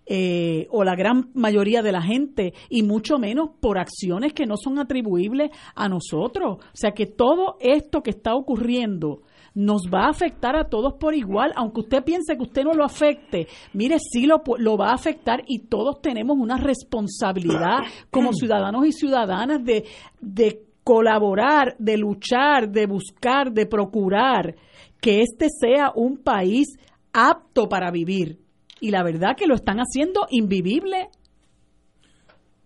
eh, 0.09 0.69
o 0.71 0.85
la 0.85 0.95
gran 0.95 1.31
mayoría 1.35 1.83
de 1.83 1.91
la 1.91 2.01
gente, 2.01 2.55
y 2.71 2.85
mucho 2.85 3.19
menos 3.19 3.51
por 3.61 3.77
acciones 3.77 4.33
que 4.33 4.47
no 4.47 4.57
son 4.57 4.79
atribuibles 4.79 5.51
a 5.75 5.89
nosotros. 5.89 6.59
O 6.59 6.77
sea 6.77 6.93
que 6.93 7.07
todo 7.07 7.57
esto 7.59 8.03
que 8.03 8.11
está 8.11 8.37
ocurriendo 8.37 9.23
nos 9.57 9.85
va 9.93 10.05
a 10.05 10.11
afectar 10.11 10.55
a 10.55 10.69
todos 10.69 10.95
por 11.01 11.15
igual, 11.15 11.53
aunque 11.57 11.81
usted 11.81 12.05
piense 12.05 12.37
que 12.37 12.43
usted 12.43 12.63
no 12.63 12.75
lo 12.75 12.85
afecte, 12.85 13.49
mire, 13.73 13.97
sí 13.99 14.27
lo, 14.27 14.43
lo 14.59 14.77
va 14.77 14.91
a 14.91 14.95
afectar 14.95 15.43
y 15.47 15.61
todos 15.61 16.03
tenemos 16.03 16.37
una 16.39 16.59
responsabilidad 16.59 17.79
como 18.11 18.35
ciudadanos 18.35 18.87
y 18.87 18.93
ciudadanas 18.93 19.65
de, 19.65 19.87
de 20.21 20.63
colaborar, 20.85 21.75
de 21.79 21.97
luchar, 21.97 22.69
de 22.69 22.87
buscar, 22.87 23.51
de 23.51 23.65
procurar 23.65 24.57
que 25.01 25.23
este 25.23 25.49
sea 25.49 25.91
un 25.95 26.19
país 26.19 26.77
apto 27.15 27.67
para 27.69 27.91
vivir 27.91 28.39
y 28.79 28.91
la 28.91 29.03
verdad 29.03 29.37
que 29.39 29.47
lo 29.47 29.55
están 29.55 29.79
haciendo 29.79 30.27
invivible. 30.31 31.09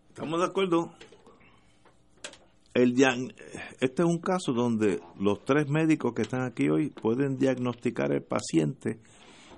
Estamos 0.09 0.41
de 0.41 0.47
acuerdo. 0.47 0.91
El, 2.73 2.95
este 3.81 4.03
es 4.03 4.09
un 4.09 4.21
caso 4.21 4.53
donde 4.53 5.01
los 5.19 5.45
tres 5.45 5.69
médicos 5.69 6.13
que 6.15 6.23
están 6.23 6.43
aquí 6.43 6.69
hoy 6.69 6.91
pueden 6.91 7.37
diagnosticar 7.37 8.13
el 8.13 8.23
paciente 8.23 9.01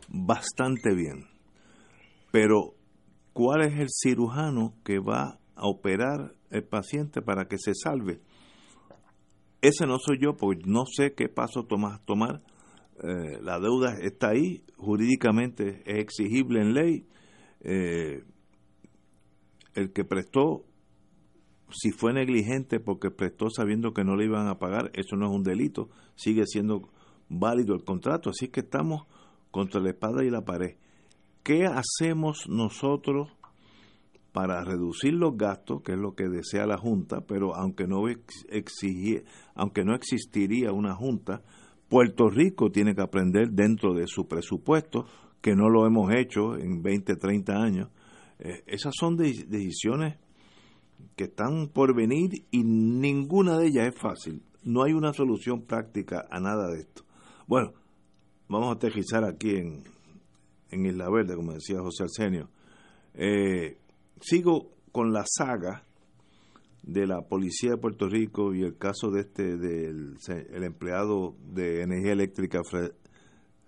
bastante 0.09 0.95
bien. 0.95 1.27
Pero, 2.31 2.75
¿cuál 3.35 3.63
es 3.63 3.79
el 3.79 3.89
cirujano 3.91 4.75
que 4.85 4.99
va 4.99 5.39
a 5.55 5.69
operar 5.69 6.35
el 6.51 6.65
paciente 6.65 7.21
para 7.21 7.45
que 7.45 7.59
se 7.59 7.73
salve? 7.75 8.21
Ese 9.61 9.87
no 9.87 9.99
soy 9.99 10.19
yo, 10.21 10.35
porque 10.35 10.63
no 10.67 10.85
sé 10.87 11.13
qué 11.15 11.29
paso 11.29 11.65
tomar. 11.65 12.03
tomar 12.05 12.41
eh, 13.03 13.39
la 13.43 13.61
deuda 13.61 13.97
está 14.01 14.31
ahí, 14.31 14.65
jurídicamente 14.77 15.83
es 15.85 15.99
exigible 15.99 16.61
en 16.61 16.75
ley. 16.75 17.07
Eh, 17.61 18.25
el 19.75 19.93
que 19.93 20.05
prestó, 20.05 20.65
si 21.73 21.91
fue 21.91 22.13
negligente 22.13 22.81
porque 22.81 23.11
prestó 23.11 23.51
sabiendo 23.51 23.93
que 23.93 24.05
no 24.05 24.17
le 24.17 24.25
iban 24.25 24.49
a 24.49 24.59
pagar, 24.59 24.91
eso 24.95 25.17
no 25.17 25.27
es 25.27 25.33
un 25.33 25.43
delito, 25.43 25.89
sigue 26.15 26.47
siendo 26.47 26.89
válido 27.29 27.75
el 27.75 27.85
contrato. 27.85 28.31
Así 28.31 28.49
que 28.49 28.61
estamos 28.61 29.07
contra 29.51 29.81
la 29.81 29.91
espada 29.91 30.25
y 30.25 30.31
la 30.31 30.45
pared. 30.45 30.77
¿Qué 31.43 31.67
hacemos 31.67 32.49
nosotros 32.49 33.31
para 34.33 34.65
reducir 34.65 35.13
los 35.13 35.37
gastos, 35.37 35.83
que 35.83 35.93
es 35.93 35.99
lo 35.99 36.15
que 36.15 36.29
desea 36.29 36.67
la 36.67 36.79
Junta, 36.79 37.21
pero 37.21 37.55
aunque 37.55 37.87
no, 37.87 38.05
aunque 39.55 39.85
no 39.85 39.95
existiría 39.95 40.73
una 40.73 40.95
Junta, 40.95 41.43
Puerto 41.89 42.31
Rico 42.31 42.71
tiene 42.71 42.95
que 42.95 43.03
aprender 43.03 43.51
dentro 43.51 43.93
de 43.93 44.07
su 44.07 44.27
presupuesto, 44.27 45.05
que 45.43 45.55
no 45.55 45.69
lo 45.69 45.87
hemos 45.87 46.15
hecho 46.15 46.57
en 46.57 46.83
20, 46.83 47.17
30 47.17 47.53
años. 47.55 47.91
Eh, 48.39 48.63
esas 48.67 48.95
son 48.99 49.17
decisiones 49.17 50.17
que 51.17 51.25
están 51.25 51.69
por 51.69 51.95
venir 51.95 52.47
y 52.51 52.65
ninguna 52.65 53.59
de 53.59 53.69
ellas 53.69 53.89
es 53.89 54.01
fácil. 54.01 54.43
No 54.65 54.83
hay 54.83 54.93
una 54.93 55.13
solución 55.13 55.63
práctica 55.63 56.27
a 56.31 56.41
nada 56.41 56.69
de 56.69 56.81
esto. 56.81 57.05
Bueno, 57.47 57.73
vamos 58.49 58.69
a 58.69 58.73
aterrizar 58.73 59.25
aquí 59.25 59.57
en, 59.57 59.83
en 60.71 60.87
Isla 60.87 61.11
Verde, 61.11 61.35
como 61.35 61.53
decía 61.53 61.81
José 61.81 62.05
Arsenio. 62.05 62.49
Eh, 63.15 63.79
sigo 64.21 64.71
con 64.91 65.13
la 65.13 65.25
saga 65.27 65.85
de 66.83 67.07
la 67.07 67.23
policía 67.23 67.73
de 67.73 67.77
Puerto 67.77 68.09
Rico 68.09 68.55
y 68.55 68.63
el 68.63 68.77
caso 68.77 69.11
de 69.11 69.21
este 69.21 69.57
del 69.57 70.17
el 70.29 70.65
empleado 70.65 71.37
de 71.45 71.83
energía 71.83 72.13
eléctrica 72.13 72.61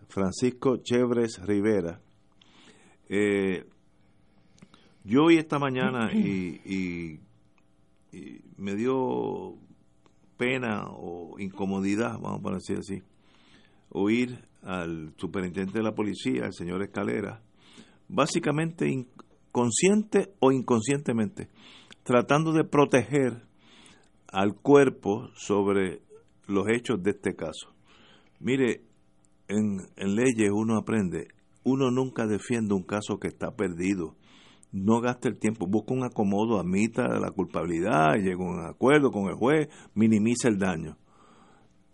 Francisco 0.09 0.79
Chevres 0.79 1.41
Rivera 1.45 2.01
eh, 3.09 3.65
yo 5.05 5.25
hoy 5.25 5.37
esta 5.37 5.59
mañana 5.59 6.11
y, 6.15 7.21
me 8.57 8.77
dio 8.77 9.57
pena 10.37 10.85
o 10.89 11.39
incomodidad 11.39 12.19
vamos 12.21 12.53
a 12.53 12.55
decir 12.55 12.79
así 12.79 13.03
oír 13.91 14.39
al 14.63 15.13
superintendente 15.17 15.79
de 15.79 15.85
la 15.85 15.95
policía 15.95 16.47
el 16.47 16.53
señor 16.53 16.83
Escalera 16.83 17.43
básicamente 18.09 18.89
inconsciente 18.89 20.33
o 20.39 20.53
inconscientemente 20.53 21.49
tratando 22.05 22.53
de 22.53 22.65
proteger 22.65 23.43
al 24.29 24.55
cuerpo 24.55 25.31
sobre 25.35 26.03
los 26.47 26.69
hechos 26.69 27.03
de 27.03 27.13
este 27.13 27.35
caso. 27.35 27.73
Mire, 28.41 28.83
en, 29.49 29.79
leyes 29.97 30.51
uno 30.53 30.77
aprende, 30.77 31.29
uno 31.65 31.91
nunca 31.91 32.27
defiende 32.27 32.75
un 32.75 32.83
caso 32.83 33.19
que 33.19 33.29
está 33.29 33.55
perdido. 33.57 34.17
No 34.75 35.01
gaste 35.01 35.29
el 35.29 35.39
tiempo, 35.39 35.67
busca 35.69 35.95
un 35.95 36.05
acomodo, 36.05 36.59
admita 36.59 37.07
la 37.21 37.31
culpabilidad, 37.31 38.17
llega 38.17 38.45
a 38.45 38.49
un 38.49 38.67
acuerdo 38.67 39.11
con 39.11 39.29
el 39.29 39.37
juez, 39.37 39.69
minimiza 39.95 40.49
el 40.49 40.59
daño. 40.59 40.99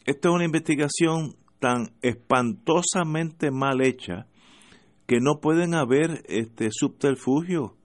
Esta 0.07 0.31
es 0.31 0.35
una 0.35 0.47
investigación 0.47 1.36
tan 1.59 1.90
espantosamente 2.01 3.51
mal 3.51 3.82
hecha 3.82 4.27
que 5.07 5.20
no 5.20 5.40
pueden 5.40 5.74
haber 5.74 6.23
este 6.27 6.69
subterfugio 6.70 7.77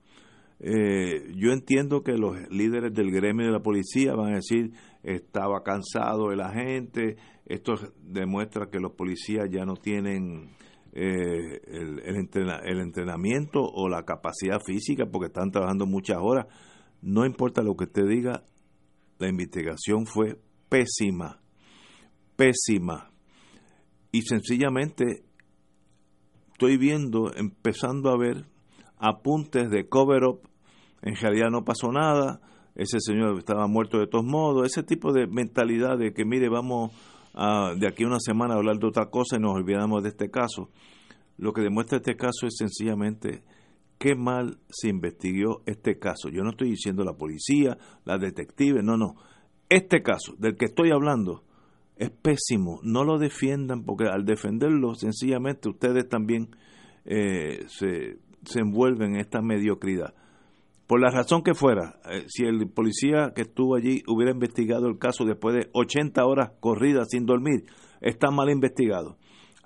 eh, 0.58 1.32
yo 1.34 1.52
entiendo 1.52 2.02
que 2.02 2.16
los 2.16 2.34
líderes 2.50 2.94
del 2.94 3.10
gremio 3.10 3.46
de 3.46 3.52
la 3.52 3.60
policía 3.60 4.14
van 4.14 4.32
a 4.32 4.36
decir 4.36 4.72
estaba 5.02 5.62
cansado 5.62 6.32
el 6.32 6.40
agente, 6.40 7.16
esto 7.44 7.74
demuestra 8.02 8.70
que 8.70 8.80
los 8.80 8.92
policías 8.92 9.48
ya 9.50 9.64
no 9.66 9.74
tienen 9.74 10.55
eh, 10.98 11.60
el, 11.66 12.16
entrenamiento 12.80 13.60
o 13.62 13.86
la 13.86 14.04
capacidad 14.04 14.62
física 14.64 15.04
porque 15.04 15.26
están 15.26 15.50
trabajando 15.50 15.84
muchas 15.84 16.16
horas. 16.22 16.46
No 17.02 17.26
importa 17.26 17.62
lo 17.62 17.76
que 17.76 17.84
usted 17.84 18.08
diga, 18.08 18.44
la 19.18 19.28
investigación 19.28 20.06
fue 20.06 20.40
pésima, 20.70 21.42
pésima. 22.34 23.10
Y 24.10 24.22
sencillamente 24.22 25.24
estoy 26.52 26.78
viendo, 26.78 27.30
empezando 27.36 28.08
a 28.08 28.16
ver 28.16 28.46
apuntes 28.96 29.68
de 29.68 29.90
cover-up, 29.90 30.48
en 31.02 31.14
realidad 31.16 31.50
no 31.50 31.62
pasó 31.62 31.92
nada, 31.92 32.40
ese 32.74 33.00
señor 33.00 33.36
estaba 33.36 33.66
muerto 33.66 33.98
de 33.98 34.06
todos 34.06 34.24
modos, 34.24 34.66
ese 34.66 34.82
tipo 34.82 35.12
de 35.12 35.26
mentalidad 35.26 35.98
de 35.98 36.14
que 36.14 36.24
mire, 36.24 36.48
vamos 36.48 36.92
a, 37.34 37.74
de 37.76 37.86
aquí 37.86 38.04
a 38.04 38.06
una 38.06 38.18
semana 38.18 38.54
a 38.54 38.56
hablar 38.56 38.78
de 38.78 38.86
otra 38.86 39.10
cosa 39.10 39.36
y 39.36 39.40
nos 39.40 39.56
olvidamos 39.56 40.02
de 40.02 40.08
este 40.08 40.30
caso. 40.30 40.70
Lo 41.38 41.52
que 41.52 41.62
demuestra 41.62 41.98
este 41.98 42.16
caso 42.16 42.46
es 42.46 42.56
sencillamente 42.56 43.42
qué 43.98 44.14
mal 44.14 44.58
se 44.68 44.88
investigó 44.88 45.62
este 45.66 45.98
caso. 45.98 46.28
Yo 46.28 46.42
no 46.42 46.50
estoy 46.50 46.70
diciendo 46.70 47.04
la 47.04 47.14
policía, 47.14 47.76
la 48.04 48.18
detective, 48.18 48.82
no, 48.82 48.96
no. 48.96 49.14
Este 49.68 50.02
caso 50.02 50.34
del 50.38 50.56
que 50.56 50.66
estoy 50.66 50.90
hablando 50.90 51.42
es 51.96 52.10
pésimo. 52.10 52.80
No 52.82 53.04
lo 53.04 53.18
defiendan 53.18 53.84
porque 53.84 54.04
al 54.04 54.24
defenderlo, 54.24 54.94
sencillamente 54.94 55.68
ustedes 55.68 56.08
también 56.08 56.50
eh, 57.04 57.64
se, 57.68 58.18
envuelven 58.58 59.14
en 59.14 59.20
esta 59.20 59.40
mediocridad. 59.40 60.14
Por 60.86 61.00
la 61.00 61.10
razón 61.10 61.42
que 61.42 61.54
fuera, 61.54 61.98
eh, 62.08 62.24
si 62.28 62.44
el 62.44 62.68
policía 62.68 63.32
que 63.34 63.42
estuvo 63.42 63.74
allí 63.74 64.02
hubiera 64.06 64.30
investigado 64.30 64.86
el 64.86 64.98
caso 64.98 65.24
después 65.24 65.56
de 65.56 65.68
80 65.72 66.24
horas 66.24 66.52
corridas 66.60 67.08
sin 67.10 67.26
dormir, 67.26 67.64
está 68.00 68.30
mal 68.30 68.50
investigado. 68.50 69.16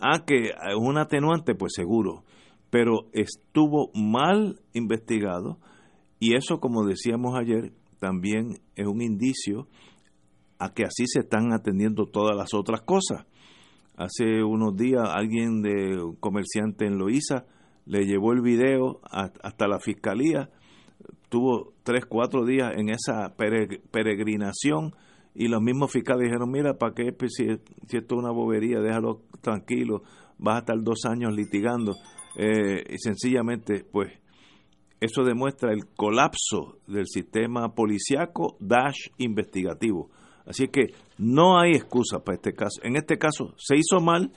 Ah, 0.01 0.25
que 0.27 0.47
es 0.47 0.55
un 0.79 0.99
atenuante, 0.99 1.55
pues 1.55 1.73
seguro, 1.75 2.25
pero 2.71 3.09
estuvo 3.13 3.91
mal 3.95 4.61
investigado 4.73 5.59
y 6.19 6.35
eso, 6.35 6.59
como 6.59 6.85
decíamos 6.85 7.39
ayer, 7.39 7.73
también 7.99 8.61
es 8.77 8.87
un 8.87 9.03
indicio 9.03 9.69
a 10.59 10.73
que 10.73 10.85
así 10.85 11.05
se 11.07 11.21
están 11.21 11.53
atendiendo 11.53 12.07
todas 12.07 12.37
las 12.37 12.55
otras 12.55 12.83
cosas. 12.83 13.27
Hace 13.97 14.43
unos 14.43 14.77
días 14.77 15.03
alguien 15.07 15.63
de 15.63 16.03
un 16.03 16.17
comerciante 16.17 16.87
en 16.87 16.99
Loíza 16.99 17.45
le 17.85 18.07
llevó 18.07 18.33
el 18.33 18.41
video 18.41 19.01
hasta 19.11 19.69
la 19.69 19.81
fiscalía, 19.81 20.51
tuvo 21.29 21.73
tres, 21.83 22.07
cuatro 22.07 22.45
días 22.45 22.73
en 22.77 22.89
esa 22.91 23.35
peregrinación 23.37 24.95
y 25.35 25.49
los 25.49 25.63
mismos 25.63 25.93
fiscales 25.93 26.25
dijeron, 26.25 26.51
mira, 26.51 26.75
¿para 26.75 26.95
qué? 26.95 27.13
Pues 27.13 27.33
si, 27.37 27.45
esto 27.45 27.71
es 27.89 28.13
una 28.13 28.31
bobería, 28.31 28.81
déjalo 28.81 29.23
tranquilo, 29.41 30.03
vas 30.39 30.57
a 30.57 30.59
estar 30.61 30.83
dos 30.83 31.05
años 31.05 31.35
litigando. 31.35 31.95
Eh, 32.37 32.85
y 32.89 32.99
sencillamente, 32.99 33.85
pues, 33.91 34.13
eso 35.01 35.23
demuestra 35.25 35.73
el 35.73 35.87
colapso 35.97 36.79
del 36.87 37.07
sistema 37.07 37.75
policiaco 37.75 38.57
dash 38.61 39.09
investigativo. 39.19 40.11
Así 40.45 40.69
que 40.69 40.89
no 41.17 41.59
hay 41.59 41.73
excusa 41.73 42.23
para 42.23 42.37
este 42.37 42.53
caso. 42.53 42.81
En 42.83 42.97
este 42.97 43.19
caso 43.19 43.55
se 43.57 43.77
hizo 43.77 44.01
mal 44.01 44.33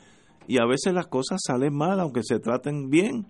y 0.47 0.59
a 0.61 0.65
veces 0.65 0.93
las 0.93 1.07
cosas 1.07 1.41
salen 1.45 1.75
mal 1.75 1.99
aunque 1.99 2.21
se 2.23 2.39
traten 2.39 2.89
bien. 2.89 3.27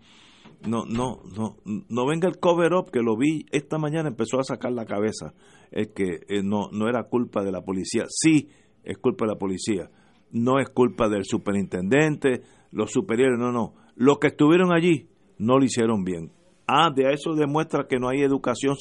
No, 0.65 0.85
no, 0.85 1.21
no, 1.35 1.57
no 1.65 2.07
venga 2.07 2.27
el 2.29 2.39
cover 2.39 2.73
up 2.73 2.89
que 2.89 3.01
lo 3.01 3.17
vi 3.17 3.45
esta 3.51 3.77
mañana 3.77 4.07
empezó 4.07 4.39
a 4.39 4.43
sacar 4.43 4.71
la 4.71 4.85
cabeza 4.85 5.33
es 5.73 5.89
que 5.89 6.21
eh, 6.29 6.43
no, 6.43 6.69
no 6.71 6.87
era 6.87 7.03
culpa 7.03 7.43
de 7.43 7.51
la 7.51 7.61
policía. 7.61 8.05
Sí, 8.07 8.49
es 8.83 8.97
culpa 8.99 9.25
de 9.25 9.33
la 9.33 9.39
policía. 9.39 9.89
No 10.31 10.59
es 10.59 10.69
culpa 10.69 11.09
del 11.09 11.25
superintendente, 11.25 12.41
los 12.71 12.91
superiores, 12.91 13.39
no, 13.39 13.51
no. 13.51 13.73
Los 13.95 14.19
que 14.19 14.27
estuvieron 14.27 14.73
allí 14.73 15.09
no 15.37 15.57
lo 15.57 15.65
hicieron 15.65 16.03
bien. 16.03 16.31
Ah, 16.67 16.89
de 16.95 17.11
eso 17.11 17.33
demuestra 17.33 17.87
que 17.87 17.99
no 17.99 18.07
hay 18.07 18.21
educación. 18.21 18.75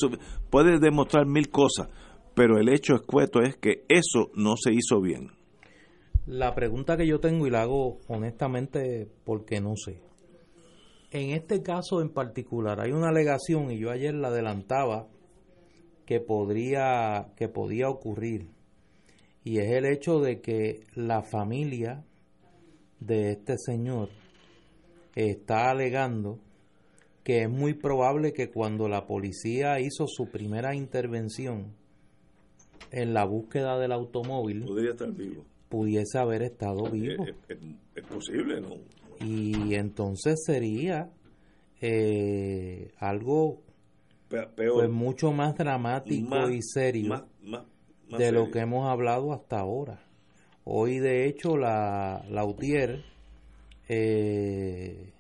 Puede 0.50 0.78
demostrar 0.78 1.26
mil 1.26 1.50
cosas, 1.50 1.88
pero 2.34 2.58
el 2.58 2.68
hecho 2.68 2.94
escueto 2.94 3.40
es 3.40 3.56
que 3.56 3.84
eso 3.88 4.30
no 4.34 4.54
se 4.56 4.72
hizo 4.72 5.00
bien. 5.00 5.30
La 6.26 6.54
pregunta 6.54 6.96
que 6.96 7.06
yo 7.06 7.20
tengo 7.20 7.46
y 7.46 7.50
la 7.50 7.62
hago 7.62 7.98
honestamente 8.06 9.08
porque 9.24 9.60
no 9.60 9.74
sé. 9.76 10.00
En 11.12 11.30
este 11.30 11.62
caso 11.62 12.00
en 12.00 12.08
particular 12.08 12.80
hay 12.80 12.92
una 12.92 13.10
alegación 13.10 13.70
y 13.70 13.78
yo 13.78 13.90
ayer 13.90 14.14
la 14.14 14.28
adelantaba 14.28 15.08
que 16.06 16.20
podría 16.20 17.32
que 17.36 17.48
podía 17.48 17.90
ocurrir 17.90 18.48
y 19.44 19.58
es 19.58 19.70
el 19.72 19.84
hecho 19.84 20.20
de 20.20 20.40
que 20.40 20.84
la 20.94 21.22
familia 21.22 22.02
de 23.00 23.32
este 23.32 23.56
señor 23.58 24.08
está 25.14 25.70
alegando 25.70 26.38
que 27.24 27.42
es 27.42 27.50
muy 27.50 27.74
probable 27.74 28.32
que 28.32 28.50
cuando 28.50 28.88
la 28.88 29.06
policía 29.06 29.80
hizo 29.80 30.06
su 30.08 30.30
primera 30.30 30.74
intervención 30.74 31.74
en 32.90 33.12
la 33.12 33.26
búsqueda 33.26 33.78
del 33.78 33.92
automóvil 33.92 34.64
pudiese 35.68 36.18
haber 36.18 36.42
estado 36.42 36.90
vivo. 36.90 37.24
Es, 37.94 38.04
posible, 38.04 38.60
¿no? 38.60 38.76
Y 39.24 39.74
entonces 39.74 40.42
sería 40.44 41.10
eh, 41.80 42.92
algo 42.98 43.62
pues 44.28 44.88
mucho 44.90 45.32
más 45.32 45.56
dramático 45.56 46.48
y 46.48 46.62
serio 46.62 47.26
de 48.08 48.32
lo 48.32 48.50
que 48.50 48.60
hemos 48.60 48.90
hablado 48.90 49.32
hasta 49.32 49.58
ahora. 49.58 50.00
Hoy, 50.64 50.98
de 50.98 51.26
hecho, 51.26 51.56
la, 51.56 52.24
la 52.28 52.44
UTIER 52.44 53.04
eh, 53.88 55.12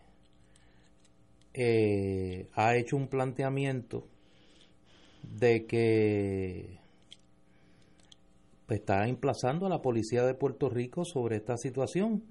eh, 1.54 2.48
ha 2.54 2.76
hecho 2.76 2.96
un 2.96 3.08
planteamiento 3.08 4.06
de 5.22 5.66
que 5.66 6.78
pues, 8.66 8.80
está 8.80 9.06
emplazando 9.08 9.66
a 9.66 9.68
la 9.68 9.82
policía 9.82 10.24
de 10.24 10.34
Puerto 10.34 10.70
Rico 10.70 11.04
sobre 11.04 11.36
esta 11.36 11.56
situación. 11.56 12.22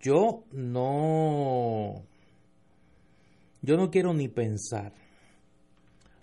Yo 0.00 0.44
no, 0.52 2.02
yo 3.60 3.76
no 3.76 3.90
quiero 3.90 4.14
ni 4.14 4.28
pensar 4.28 4.94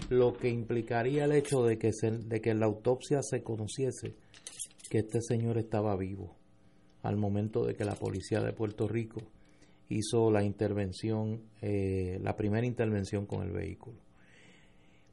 lo 0.09 0.33
que 0.33 0.49
implicaría 0.49 1.25
el 1.25 1.33
hecho 1.33 1.63
de 1.63 1.77
que, 1.77 1.91
de 2.01 2.41
que 2.41 2.49
en 2.49 2.59
la 2.59 2.65
autopsia 2.65 3.21
se 3.21 3.43
conociese 3.43 4.15
que 4.89 4.99
este 4.99 5.21
señor 5.21 5.57
estaba 5.57 5.95
vivo 5.95 6.35
al 7.03 7.17
momento 7.17 7.65
de 7.65 7.75
que 7.75 7.85
la 7.85 7.95
policía 7.95 8.41
de 8.41 8.53
Puerto 8.53 8.87
Rico 8.87 9.21
hizo 9.89 10.31
la 10.31 10.43
intervención, 10.43 11.43
eh, 11.61 12.19
la 12.21 12.35
primera 12.35 12.65
intervención 12.65 13.25
con 13.25 13.43
el 13.43 13.51
vehículo. 13.51 13.99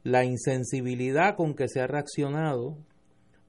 La 0.03 0.25
insensibilidad 0.25 1.37
con 1.37 1.55
que 1.55 1.69
se 1.69 1.81
ha 1.81 1.87
reaccionado, 1.87 2.79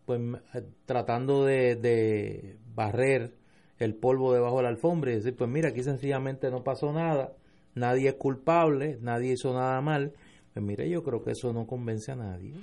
pues 0.06 0.20
eh, 0.54 0.62
tratando 0.86 1.46
de, 1.46 1.76
de 1.76 2.58
barrer 2.74 3.45
el 3.80 3.96
polvo 3.96 4.34
debajo 4.34 4.58
de 4.58 4.64
la 4.64 4.70
alfombra 4.70 5.12
y 5.12 5.16
decir, 5.16 5.36
pues 5.36 5.50
mira, 5.50 5.70
aquí 5.70 5.84
sencillamente 5.84 6.50
no 6.50 6.64
pasó 6.64 6.94
nada, 6.94 7.34
nadie 7.74 8.10
es 8.10 8.16
culpable, 8.16 8.98
nadie 9.02 9.34
hizo 9.34 9.54
nada 9.54 9.82
mal, 9.82 10.14
pues 10.54 10.66
mire, 10.66 10.90
yo 10.90 11.04
creo 11.04 11.24
que 11.24 11.32
eso 11.32 11.52
no 11.52 11.68
convence 11.68 12.12
a 12.12 12.16
nadie. 12.16 12.54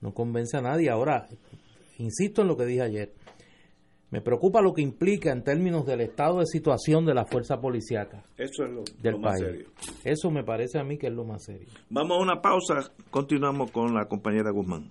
No 0.00 0.12
convence 0.12 0.56
a 0.56 0.62
nadie. 0.62 0.90
Ahora, 0.90 1.28
insisto 1.98 2.42
en 2.42 2.48
lo 2.48 2.56
que 2.56 2.64
dije 2.64 2.82
ayer. 2.82 3.12
Me 4.10 4.20
preocupa 4.20 4.60
lo 4.60 4.74
que 4.74 4.82
implica 4.82 5.30
en 5.30 5.44
términos 5.44 5.86
del 5.86 6.00
estado 6.00 6.40
de 6.40 6.46
situación 6.46 7.06
de 7.06 7.14
la 7.14 7.26
fuerza 7.26 7.60
policiaca 7.60 8.24
Eso 8.36 8.64
es 8.64 8.70
lo, 8.72 8.82
del 9.00 9.20
más 9.20 9.38
país. 9.38 9.44
serio. 9.44 9.66
Eso 10.02 10.30
me 10.32 10.42
parece 10.42 10.80
a 10.80 10.84
mí 10.84 10.98
que 10.98 11.06
es 11.06 11.12
lo 11.12 11.24
más 11.24 11.44
serio. 11.44 11.68
Vamos 11.90 12.18
a 12.18 12.20
una 12.20 12.42
pausa, 12.42 12.90
continuamos 13.10 13.70
con 13.70 13.94
la 13.94 14.06
compañera 14.06 14.50
Guzmán. 14.50 14.90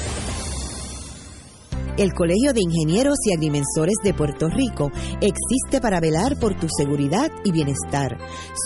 El 1.97 2.13
Colegio 2.13 2.53
de 2.53 2.61
Ingenieros 2.61 3.17
y 3.25 3.33
Agrimensores 3.33 3.95
de 4.01 4.13
Puerto 4.13 4.47
Rico 4.47 4.91
existe 5.19 5.81
para 5.81 5.99
velar 5.99 6.37
por 6.39 6.57
tu 6.57 6.67
seguridad 6.69 7.29
y 7.43 7.51
bienestar. 7.51 8.17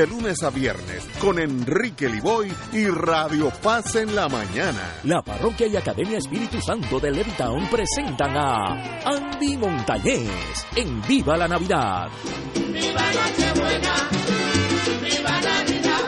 lunes 0.07 0.43
a 0.43 0.49
viernes 0.49 1.07
con 1.19 1.39
Enrique 1.39 2.07
Liboy 2.09 2.51
y 2.71 2.87
Radio 2.87 3.51
Paz 3.61 3.95
en 3.95 4.15
la 4.15 4.27
mañana. 4.27 4.97
La 5.03 5.21
Parroquia 5.21 5.67
y 5.67 5.75
Academia 5.75 6.17
Espíritu 6.17 6.61
Santo 6.61 6.99
de 6.99 7.11
Levitown 7.11 7.69
presentan 7.69 8.35
a 8.37 9.01
Andy 9.05 9.57
Montañez 9.57 10.65
en 10.75 11.01
Viva 11.03 11.37
la 11.37 11.47
Navidad. 11.47 12.09
¡Viva 12.55 13.01
Nochebuena! 13.13 13.93
¡Viva 15.01 15.41
Navidad! 15.41 16.01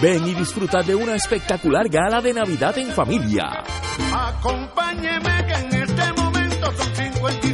Ven 0.00 0.28
y 0.28 0.34
disfruta 0.34 0.82
de 0.82 0.94
una 0.94 1.14
espectacular 1.14 1.88
gala 1.88 2.20
de 2.20 2.34
Navidad 2.34 2.76
en 2.78 2.88
familia. 2.92 3.64
Acompáñeme 4.12 5.46
que 5.46 5.54
en 5.54 5.82
este 5.82 6.12
momento 6.12 6.72
son 6.76 6.94
55 6.94 7.53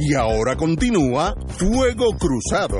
Y 0.00 0.14
ahora 0.14 0.56
continúa 0.56 1.34
Fuego 1.48 2.06
Cruzado. 2.16 2.78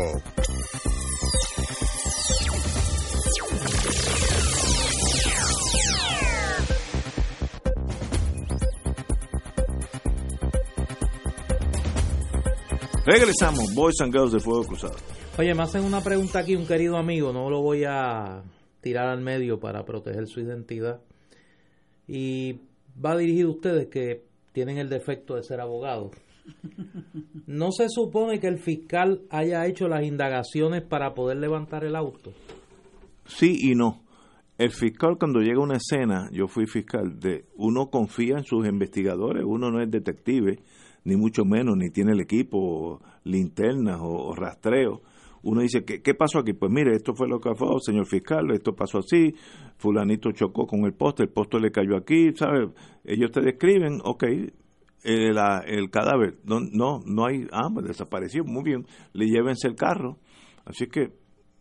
Regresamos, 13.05 13.75
Boys 13.75 14.01
and 14.01 14.13
Girls 14.13 14.33
de 14.33 14.39
Fuego 14.39 14.65
Cruzado. 14.65 14.95
Oye, 15.39 15.55
me 15.55 15.63
hacen 15.63 15.83
una 15.83 16.01
pregunta 16.03 16.39
aquí 16.39 16.55
un 16.55 16.67
querido 16.67 16.97
amigo, 16.97 17.33
no 17.33 17.51
lo 17.51 17.63
voy 17.63 17.83
a 17.85 18.45
tirar 18.81 19.09
al 19.09 19.21
medio 19.23 19.59
para 19.59 19.85
proteger 19.85 20.29
su 20.29 20.41
identidad. 20.41 21.01
Y 22.07 22.61
va 23.05 23.17
dirigido 23.17 23.49
a 23.49 23.53
ustedes 23.53 23.89
que 23.89 24.25
tienen 24.53 24.79
el 24.79 24.89
defecto 24.89 25.35
de 25.35 25.43
ser 25.43 25.61
abogados. 25.61 26.13
¿No 27.47 27.73
se 27.73 27.89
supone 27.89 28.41
que 28.41 28.49
el 28.49 28.59
fiscal 28.59 29.23
haya 29.31 29.67
hecho 29.67 29.89
las 29.89 30.05
indagaciones 30.05 30.83
para 30.83 31.15
poder 31.15 31.39
levantar 31.39 31.85
el 31.85 31.97
auto? 31.97 32.33
Sí 33.27 33.71
y 33.71 33.75
no. 33.75 34.03
El 34.59 34.73
fiscal 34.73 35.17
cuando 35.19 35.41
llega 35.41 35.59
a 35.59 35.63
una 35.63 35.77
escena, 35.77 36.29
yo 36.33 36.49
fui 36.49 36.67
fiscal, 36.67 37.21
de 37.21 37.45
uno 37.57 37.91
confía 37.91 38.39
en 38.39 38.45
sus 38.45 38.67
investigadores, 38.67 39.45
uno 39.47 39.71
no 39.71 39.81
es 39.81 39.89
detective, 39.89 40.59
ni 41.05 41.17
mucho 41.17 41.45
menos, 41.45 41.77
ni 41.77 41.91
tiene 41.91 42.13
el 42.13 42.21
equipo, 42.21 43.01
linternas 43.23 43.99
o, 44.03 44.35
rastreo. 44.35 45.03
Uno 45.43 45.61
dice, 45.61 45.85
¿qué, 45.85 46.03
¿qué 46.03 46.15
pasó 46.15 46.41
aquí? 46.41 46.55
Pues 46.55 46.73
mire, 46.73 46.97
esto 46.97 47.15
fue 47.15 47.29
lo 47.29 47.41
que 47.41 47.55
fue, 47.55 47.69
señor 47.81 48.07
fiscal, 48.07 48.51
esto 48.51 48.75
pasó 48.75 48.99
así, 48.99 49.33
fulanito 49.77 50.33
chocó 50.33 50.67
con 50.67 50.85
el 50.85 50.93
poste, 50.93 51.23
el 51.23 51.29
poste 51.29 51.61
le 51.61 51.71
cayó 51.71 51.97
aquí, 51.97 52.33
¿sabe? 52.35 52.71
Ellos 53.05 53.31
te 53.31 53.41
describen, 53.41 54.01
ok, 54.03 54.25
el, 55.09 55.35
la- 55.35 55.63
el 55.67 55.91
cadáver, 55.91 56.39
no, 56.45 56.61
no, 56.61 57.01
no 57.07 57.27
hay, 57.27 57.47
ah, 57.53 57.69
pues 57.73 57.87
desapareció, 57.87 58.45
muy 58.45 58.63
bien, 58.65 58.87
le 59.13 59.27
llévense 59.27 59.67
el 59.69 59.75
carro. 59.75 60.19
Así 60.65 60.87
que 60.87 61.03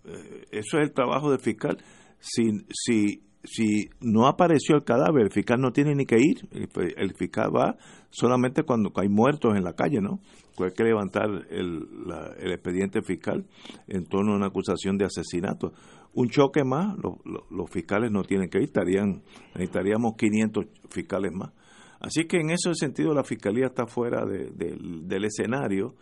eh, 0.05 0.45
eso 0.51 0.77
es 0.77 0.83
el 0.87 0.93
trabajo 0.93 1.29
del 1.31 1.39
fiscal. 1.39 1.77
Si, 2.19 2.43
si, 2.69 3.23
si 3.43 3.89
no 4.01 4.27
apareció 4.27 4.75
el 4.75 4.83
cadáver, 4.83 5.23
el 5.23 5.31
fiscal 5.31 5.59
no 5.61 5.71
tiene 5.71 5.95
ni 5.95 6.05
que 6.05 6.17
ir. 6.19 6.47
El, 6.51 7.13
fiscal 7.15 7.51
va 7.55 7.77
solamente 8.09 8.63
cuando 8.63 8.91
hay 8.95 9.07
muertos 9.09 9.55
en 9.55 9.63
la 9.63 9.73
calle, 9.73 10.01
¿no? 10.01 10.19
Pues 10.55 10.71
hay 10.71 10.75
que 10.75 10.83
levantar 10.83 11.29
el, 11.49 11.85
la- 12.05 12.33
el 12.39 12.51
expediente 12.51 13.01
fiscal 13.01 13.45
en 13.87 14.05
torno 14.05 14.33
a 14.33 14.37
una 14.37 14.47
acusación 14.47 14.97
de 14.97 15.05
asesinato. 15.05 15.71
Un 16.13 16.29
choque 16.29 16.63
más, 16.63 16.97
lo- 16.97 17.19
los 17.51 17.69
fiscales 17.69 18.11
no 18.11 18.23
tienen 18.23 18.49
que 18.49 18.57
ir, 18.57 18.63
estarían, 18.65 19.21
necesitaríamos 19.53 20.15
500 20.17 20.65
fiscales 20.89 21.31
más. 21.31 21.51
Así 21.99 22.25
que 22.25 22.37
en 22.37 22.49
ese 22.51 22.73
sentido 22.75 23.13
la 23.13 23.23
fiscalía 23.23 23.67
está 23.67 23.85
fuera 23.87 24.25
de- 24.25 24.51
del- 24.51 25.07
del 25.07 25.25
escenario. 25.25 25.95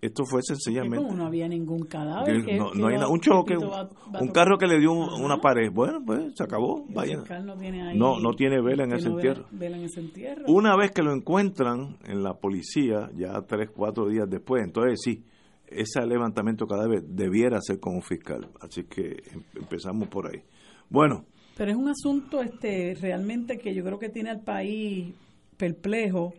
Esto 0.00 0.24
fue 0.24 0.40
sencillamente 0.42 0.96
Como 1.04 1.14
no 1.14 1.26
había 1.26 1.46
ningún 1.46 1.84
cadáver. 1.84 2.42
que- 2.42 2.56
no, 2.56 2.70
que 2.70 2.78
no 2.78 2.86
hay 2.86 2.94
va- 2.94 3.00
nada. 3.00 3.12
un 3.12 3.20
choque, 3.20 3.56
un, 3.58 3.64
va- 3.64 3.82
va 3.82 4.18
a 4.18 4.22
un 4.22 4.28
tocar. 4.28 4.32
carro 4.32 4.56
que 4.58 4.66
le 4.66 4.78
dio 4.78 4.92
un- 4.92 5.22
una 5.22 5.36
pared. 5.42 5.70
Bueno, 5.70 6.00
pues 6.04 6.32
se 6.34 6.42
acabó. 6.42 6.86
El 6.88 6.94
Vaya. 6.94 7.16
no 7.44 7.56
tiene 7.58 7.82
ahí- 7.86 7.98
No, 7.98 8.18
no 8.18 8.32
tiene 8.34 8.62
vela 8.62 8.84
en 8.84 8.92
ese 8.94 9.08
vela- 9.10 9.14
entierro. 9.16 9.46
vela 9.50 9.76
en 9.76 9.84
ese 9.84 10.00
entierro. 10.00 10.44
Una 10.48 10.74
vez 10.74 10.92
que 10.92 11.02
lo 11.02 11.12
encuentran 11.12 11.98
en 12.06 12.22
la 12.22 12.32
policía, 12.32 13.10
ya 13.14 13.42
tres, 13.42 13.68
cuatro 13.76 14.08
días 14.08 14.26
después, 14.30 14.64
entonces 14.64 15.00
sí, 15.04 15.22
ese 15.66 16.06
levantamiento 16.06 16.66
cada 16.66 16.88
vez 16.88 17.02
debiera 17.06 17.60
ser 17.60 17.78
con 17.78 17.94
un 17.96 18.02
fiscal. 18.02 18.48
Así 18.60 18.84
que 18.84 19.22
em- 19.32 19.42
empezamos 19.54 20.08
por 20.08 20.28
ahí. 20.28 20.40
Bueno, 20.88 21.26
Pero 21.58 21.72
es 21.72 21.76
un 21.76 21.88
asunto 21.90 22.40
este 22.40 22.96
realmente 22.98 23.58
que 23.58 23.74
yo 23.74 23.84
creo 23.84 23.98
que 23.98 24.08
tiene 24.08 24.30
al 24.30 24.40
país 24.40 25.12
perplejo 25.60 26.32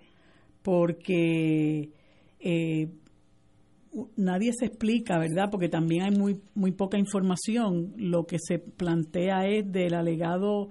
porque 0.64 1.89
eh, 2.39 2.88
nadie 4.15 4.52
se 4.57 4.65
explica, 4.65 5.19
¿verdad? 5.19 5.49
Porque 5.52 5.69
también 5.69 6.03
hay 6.03 6.11
muy 6.11 6.39
muy 6.56 6.72
poca 6.72 6.98
información. 6.98 7.93
Lo 7.98 8.26
que 8.26 8.38
se 8.39 8.60
plantea 8.60 9.48
es 9.48 9.72
del 9.72 9.93
alegado 9.93 10.69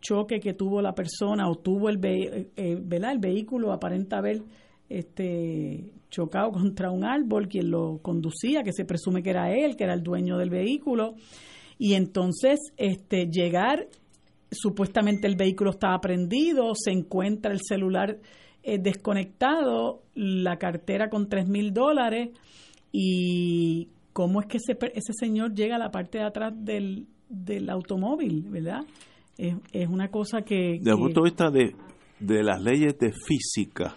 choque 0.00 0.40
que 0.40 0.52
tuvo 0.52 0.82
la 0.82 0.94
persona 0.94 1.48
o 1.48 1.54
tuvo 1.56 1.88
el, 1.88 1.98
ve- 1.98 2.50
eh, 2.56 2.76
¿verdad? 2.80 3.12
el 3.12 3.18
vehículo 3.18 3.72
aparenta 3.72 4.18
haber 4.18 4.42
este 4.88 5.92
chocado 6.10 6.52
contra 6.52 6.90
un 6.90 7.04
árbol 7.04 7.48
quien 7.48 7.70
lo 7.70 7.98
conducía 8.02 8.62
que 8.62 8.72
se 8.72 8.84
presume 8.84 9.22
que 9.22 9.30
era 9.30 9.52
él 9.52 9.74
que 9.76 9.84
era 9.84 9.94
el 9.94 10.02
dueño 10.02 10.36
del 10.38 10.50
vehículo 10.50 11.14
y 11.78 11.94
entonces 11.94 12.60
este 12.76 13.26
llegar 13.30 13.88
supuestamente 14.50 15.26
el 15.26 15.36
vehículo 15.36 15.70
estaba 15.70 15.98
prendido 16.00 16.72
se 16.74 16.92
encuentra 16.92 17.52
el 17.52 17.60
celular 17.66 18.18
eh, 18.62 18.78
desconectado 18.78 20.02
la 20.14 20.56
cartera 20.58 21.08
con 21.08 21.28
tres 21.28 21.48
mil 21.48 21.72
dólares 21.72 22.30
y 22.92 23.88
cómo 24.12 24.40
es 24.40 24.46
que 24.46 24.58
ese, 24.58 24.78
ese 24.94 25.12
señor 25.18 25.54
llega 25.54 25.76
a 25.76 25.78
la 25.78 25.90
parte 25.90 26.18
de 26.18 26.24
atrás 26.24 26.52
del, 26.56 27.06
del 27.28 27.68
automóvil 27.70 28.46
verdad 28.48 28.80
es, 29.36 29.54
es 29.72 29.88
una 29.88 30.08
cosa 30.08 30.42
que, 30.42 30.78
desde 30.78 30.90
el 30.90 30.98
punto 30.98 31.22
de 31.22 31.30
vista 31.30 31.50
de, 31.50 31.74
de 32.20 32.42
las 32.42 32.62
leyes 32.62 32.98
de 32.98 33.12
física, 33.12 33.96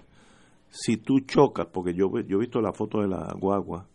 si 0.70 0.98
tú 0.98 1.22
chocas, 1.22 1.68
porque 1.72 1.94
yo, 1.94 2.10
yo 2.28 2.38
he 2.38 2.42
visto 2.42 2.62
la 2.62 2.74
foto 2.74 3.02
de 3.02 3.08
la 3.08 3.34
guagua, 3.40 3.88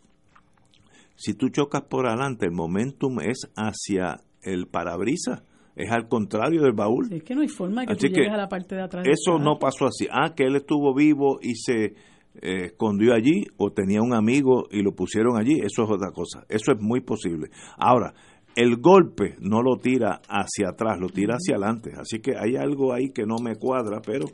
si 1.15 1.33
tú 1.33 1.49
chocas 1.49 1.83
por 1.83 2.07
adelante, 2.07 2.45
el 2.45 2.51
momentum 2.51 3.19
es 3.21 3.49
hacia 3.55 4.21
el 4.41 4.67
parabrisas, 4.67 5.43
es 5.75 5.91
al 5.91 6.07
contrario 6.07 6.61
del 6.61 6.73
baúl. 6.73 7.11
es 7.11 7.23
que 7.23 7.35
no 7.35 7.41
hay 7.41 7.47
forma 7.47 7.81
de 7.81 7.87
que 7.87 7.93
Así 7.93 8.07
tú 8.07 8.13
que 8.13 8.19
llegues 8.21 8.33
a 8.33 8.37
la 8.37 8.47
parte 8.47 8.75
de 8.75 8.81
atrás 8.81 9.05
Eso 9.07 9.37
no 9.39 9.57
pasó 9.59 9.85
así. 9.85 10.07
Ah, 10.11 10.33
que 10.35 10.43
él 10.43 10.55
estuvo 10.55 10.93
vivo 10.95 11.39
y 11.41 11.55
se 11.55 11.83
eh, 12.41 12.65
escondió 12.65 13.13
allí 13.13 13.43
o 13.57 13.71
tenía 13.71 14.01
un 14.01 14.13
amigo 14.13 14.65
y 14.71 14.81
lo 14.81 14.91
pusieron 14.93 15.37
allí, 15.37 15.59
eso 15.61 15.83
es 15.83 15.89
otra 15.89 16.11
cosa. 16.11 16.45
Eso 16.49 16.71
es 16.73 16.81
muy 16.81 17.01
posible. 17.01 17.47
Ahora, 17.77 18.13
el 18.55 18.77
golpe 18.77 19.35
no 19.39 19.61
lo 19.61 19.77
tira 19.77 20.21
hacia 20.29 20.69
atrás, 20.69 20.97
lo 20.99 21.07
tira 21.09 21.35
hacia 21.35 21.55
adelante. 21.55 21.91
Así 21.99 22.19
que 22.19 22.33
hay 22.37 22.55
algo 22.55 22.93
ahí 22.93 23.09
que 23.13 23.25
no 23.25 23.35
me 23.43 23.55
cuadra, 23.55 24.01
pero 24.05 24.25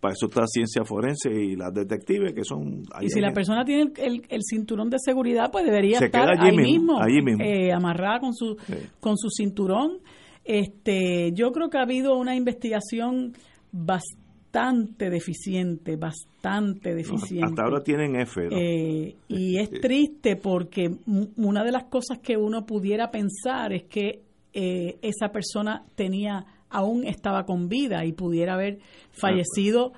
para 0.00 0.12
eso 0.14 0.26
está 0.26 0.46
ciencia 0.46 0.84
forense 0.84 1.30
y 1.32 1.56
las 1.56 1.72
detectives 1.72 2.34
que 2.34 2.44
son... 2.44 2.82
ahí 2.92 3.06
y 3.06 3.08
si 3.10 3.20
la 3.20 3.32
persona 3.32 3.64
tiene 3.64 3.82
el, 3.82 3.92
el- 3.96 4.22
el 4.28 4.40
cinturón 4.42 4.90
de 4.90 4.98
seguridad, 4.98 5.50
pues 5.50 5.64
debería 5.64 5.98
Se 5.98 6.06
estar 6.06 6.28
allí 6.30 6.50
ahí 6.50 6.56
mismo, 6.56 6.92
mismo, 6.98 7.00
allí 7.02 7.22
mismo. 7.22 7.42
eh, 7.44 7.72
amarrada 7.72 8.20
con 8.20 8.34
su, 8.34 8.56
Sí. 8.66 8.74
con 9.00 9.16
su 9.16 9.28
cinturón. 9.30 9.98
Este, 10.44 11.32
yo 11.32 11.52
creo 11.52 11.70
que 11.70 11.78
ha 11.78 11.82
habido 11.82 12.16
una 12.18 12.36
investigación 12.36 13.32
bastante 13.72 15.10
deficiente, 15.10 15.96
bastante 15.96 16.94
deficiente. 16.94 17.44
Hasta 17.46 17.62
ahora 17.64 17.82
tienen 17.82 18.16
F. 18.16 18.40
¿no? 18.48 18.56
Eh, 18.56 19.16
y 19.28 19.56
es 19.58 19.70
triste 19.80 20.36
porque 20.36 20.90
una 21.36 21.64
de 21.64 21.72
las 21.72 21.84
cosas 21.84 22.18
que 22.20 22.36
uno 22.36 22.64
pudiera 22.66 23.10
pensar 23.10 23.72
es 23.72 23.84
que 23.84 24.22
eh, 24.52 24.98
esa 25.02 25.30
persona 25.32 25.84
tenía, 25.96 26.44
aún 26.70 27.04
estaba 27.04 27.44
con 27.44 27.68
vida 27.68 28.04
y 28.04 28.12
pudiera 28.12 28.54
haber 28.54 28.78
fallecido 29.10 29.92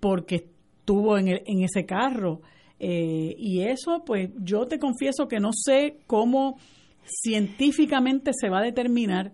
porque 0.00 0.34
estuvo 0.80 1.16
en, 1.16 1.28
el- 1.28 1.42
en 1.46 1.62
ese 1.62 1.86
carro. 1.86 2.40
Eh, 2.78 3.34
y 3.38 3.60
eso, 3.60 4.02
pues 4.04 4.30
yo 4.42 4.66
te 4.66 4.78
confieso 4.78 5.28
que 5.28 5.38
no 5.40 5.50
sé 5.52 5.98
cómo 6.06 6.58
científicamente 7.04 8.32
se 8.34 8.48
va 8.50 8.58
a 8.58 8.62
determinar, 8.62 9.32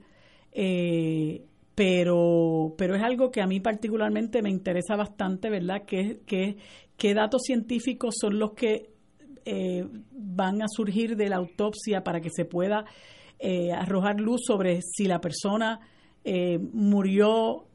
eh, 0.61 1.45
pero, 1.77 2.75
pero 2.77 2.97
es 2.97 3.03
algo 3.05 3.31
que 3.31 3.41
a 3.41 3.47
mí 3.47 3.61
particularmente 3.61 4.43
me 4.43 4.51
interesa 4.51 4.97
bastante, 4.97 5.49
¿verdad? 5.49 5.85
¿Qué, 5.87 6.19
qué, 6.27 6.57
qué 6.97 7.15
datos 7.15 7.43
científicos 7.45 8.17
son 8.21 8.41
los 8.41 8.55
que 8.55 8.91
eh, 9.45 9.87
van 10.11 10.61
a 10.61 10.67
surgir 10.67 11.15
de 11.15 11.29
la 11.29 11.37
autopsia 11.37 12.03
para 12.03 12.21
que 12.21 12.31
se 12.31 12.45
pueda 12.45 12.85
eh, 13.39 13.71
arrojar 13.71 14.19
luz 14.19 14.41
sobre 14.45 14.81
si 14.83 15.05
la 15.05 15.21
persona 15.21 15.79
eh, 16.25 16.59
murió 16.59 17.67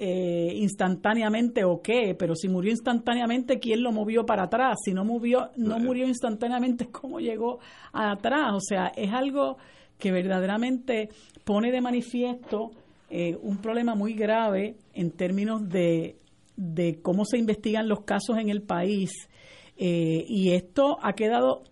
eh, 0.00 0.52
instantáneamente 0.56 1.62
o 1.62 1.80
qué, 1.80 2.16
pero 2.18 2.34
si 2.34 2.48
murió 2.48 2.72
instantáneamente, 2.72 3.60
¿quién 3.60 3.84
lo 3.84 3.92
movió 3.92 4.26
para 4.26 4.46
atrás? 4.46 4.78
Si 4.84 4.92
no 4.92 5.04
murió, 5.04 5.52
no 5.54 5.78
murió 5.78 6.08
instantáneamente, 6.08 6.88
¿cómo 6.90 7.20
llegó 7.20 7.60
atrás? 7.92 8.52
O 8.52 8.60
sea, 8.60 8.88
es 8.96 9.12
algo 9.12 9.58
que 10.02 10.10
verdaderamente 10.10 11.08
pone 11.44 11.70
de 11.70 11.80
manifiesto 11.80 12.72
eh, 13.08 13.36
un 13.40 13.58
problema 13.58 13.94
muy 13.94 14.14
grave 14.14 14.74
en 14.94 15.12
términos 15.12 15.68
de, 15.68 16.16
de 16.56 16.98
cómo 17.02 17.24
se 17.24 17.38
investigan 17.38 17.86
los 17.88 18.00
casos 18.00 18.36
en 18.38 18.48
el 18.48 18.62
país. 18.62 19.10
Eh, 19.76 20.24
y 20.28 20.50
esto 20.50 20.98
ha 21.02 21.12
quedado 21.12 21.62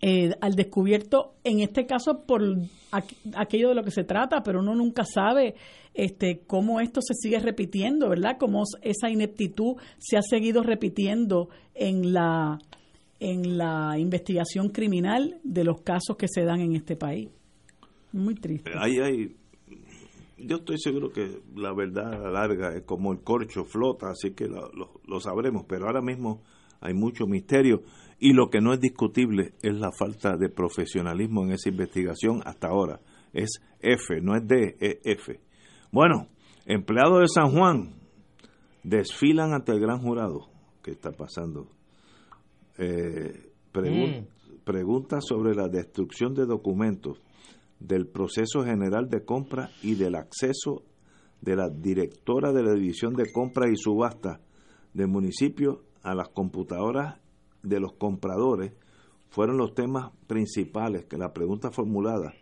eh, 0.00 0.30
al 0.40 0.54
descubierto, 0.54 1.34
en 1.44 1.60
este 1.60 1.86
caso, 1.86 2.24
por 2.26 2.42
aqu- 2.42 3.16
aquello 3.36 3.68
de 3.68 3.74
lo 3.76 3.84
que 3.84 3.92
se 3.92 4.02
trata, 4.02 4.42
pero 4.42 4.58
uno 4.58 4.74
nunca 4.74 5.04
sabe 5.04 5.54
este, 5.94 6.40
cómo 6.46 6.80
esto 6.80 7.00
se 7.00 7.14
sigue 7.14 7.38
repitiendo, 7.38 8.08
¿verdad? 8.08 8.36
Cómo 8.40 8.64
esa 8.82 9.08
ineptitud 9.08 9.76
se 9.98 10.16
ha 10.16 10.22
seguido 10.22 10.62
repitiendo 10.64 11.48
en 11.74 12.12
la, 12.12 12.58
en 13.20 13.56
la 13.56 13.96
investigación 13.98 14.70
criminal 14.70 15.38
de 15.44 15.62
los 15.64 15.82
casos 15.82 16.16
que 16.16 16.26
se 16.28 16.42
dan 16.42 16.60
en 16.60 16.74
este 16.74 16.96
país. 16.96 17.28
Muy 18.12 18.34
triste. 18.34 18.70
Ahí 18.76 18.98
hay, 18.98 19.36
yo 20.38 20.56
estoy 20.56 20.78
seguro 20.78 21.10
que 21.10 21.40
la 21.54 21.72
verdad 21.74 22.12
a 22.14 22.18
la 22.18 22.30
larga 22.30 22.74
es 22.74 22.82
como 22.84 23.12
el 23.12 23.20
corcho 23.22 23.64
flota, 23.64 24.10
así 24.10 24.32
que 24.34 24.46
lo, 24.48 24.70
lo- 24.72 25.00
lo 25.06 25.20
sabremos, 25.20 25.64
pero 25.68 25.86
ahora 25.86 26.02
mismo 26.02 26.42
hay 26.80 26.94
mucho 26.94 27.26
misterio 27.26 27.82
y 28.18 28.32
lo 28.32 28.50
que 28.50 28.60
no 28.60 28.72
es 28.72 28.80
discutible 28.80 29.54
es 29.62 29.74
la 29.74 29.90
falta 29.98 30.36
de 30.36 30.48
profesionalismo 30.48 31.44
en 31.44 31.52
esa 31.52 31.68
investigación 31.70 32.40
hasta 32.44 32.68
ahora. 32.68 33.00
Es 33.32 33.60
F, 33.80 34.20
no 34.20 34.36
es 34.36 34.46
D, 34.46 34.76
es 34.80 34.98
F. 35.04 35.40
Bueno, 35.90 36.28
empleados 36.66 37.20
de 37.20 37.28
San 37.28 37.50
Juan 37.52 37.94
desfilan 38.82 39.52
ante 39.54 39.72
el 39.72 39.80
gran 39.80 39.98
jurado. 40.00 40.48
¿Qué 40.82 40.90
está 40.90 41.12
pasando? 41.12 41.68
Eh, 42.78 43.50
pregun- 43.72 44.26
Pregunta 44.64 45.20
sobre 45.20 45.54
la 45.56 45.66
destrucción 45.68 46.34
de 46.34 46.46
documentos 46.46 47.20
del 47.86 48.06
proceso 48.06 48.64
general 48.64 49.08
de 49.08 49.24
compra 49.24 49.70
y 49.82 49.94
del 49.94 50.14
acceso 50.14 50.82
de 51.40 51.56
la 51.56 51.68
directora 51.68 52.52
de 52.52 52.62
la 52.62 52.72
División 52.72 53.14
de 53.14 53.30
Compras 53.32 53.70
y 53.72 53.76
Subasta 53.76 54.40
del 54.94 55.08
municipio 55.08 55.82
a 56.02 56.14
las 56.14 56.28
computadoras 56.28 57.20
de 57.62 57.80
los 57.80 57.92
compradores 57.94 58.72
fueron 59.30 59.56
los 59.56 59.74
temas 59.74 60.12
principales 60.26 61.06
que 61.06 61.16
la 61.16 61.32
pregunta 61.32 61.70
formulada 61.70 62.34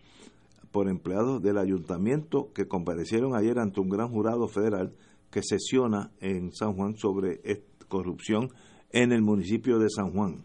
por 0.72 0.88
empleados 0.88 1.42
del 1.42 1.58
ayuntamiento 1.58 2.52
que 2.52 2.68
comparecieron 2.68 3.34
ayer 3.34 3.58
ante 3.58 3.80
un 3.80 3.88
gran 3.88 4.08
jurado 4.08 4.48
federal 4.48 4.94
que 5.30 5.42
sesiona 5.42 6.10
en 6.20 6.52
San 6.52 6.74
Juan 6.74 6.96
sobre 6.96 7.40
corrupción 7.88 8.50
en 8.90 9.12
el 9.12 9.22
municipio 9.22 9.78
de 9.78 9.88
San 9.88 10.12
Juan. 10.12 10.44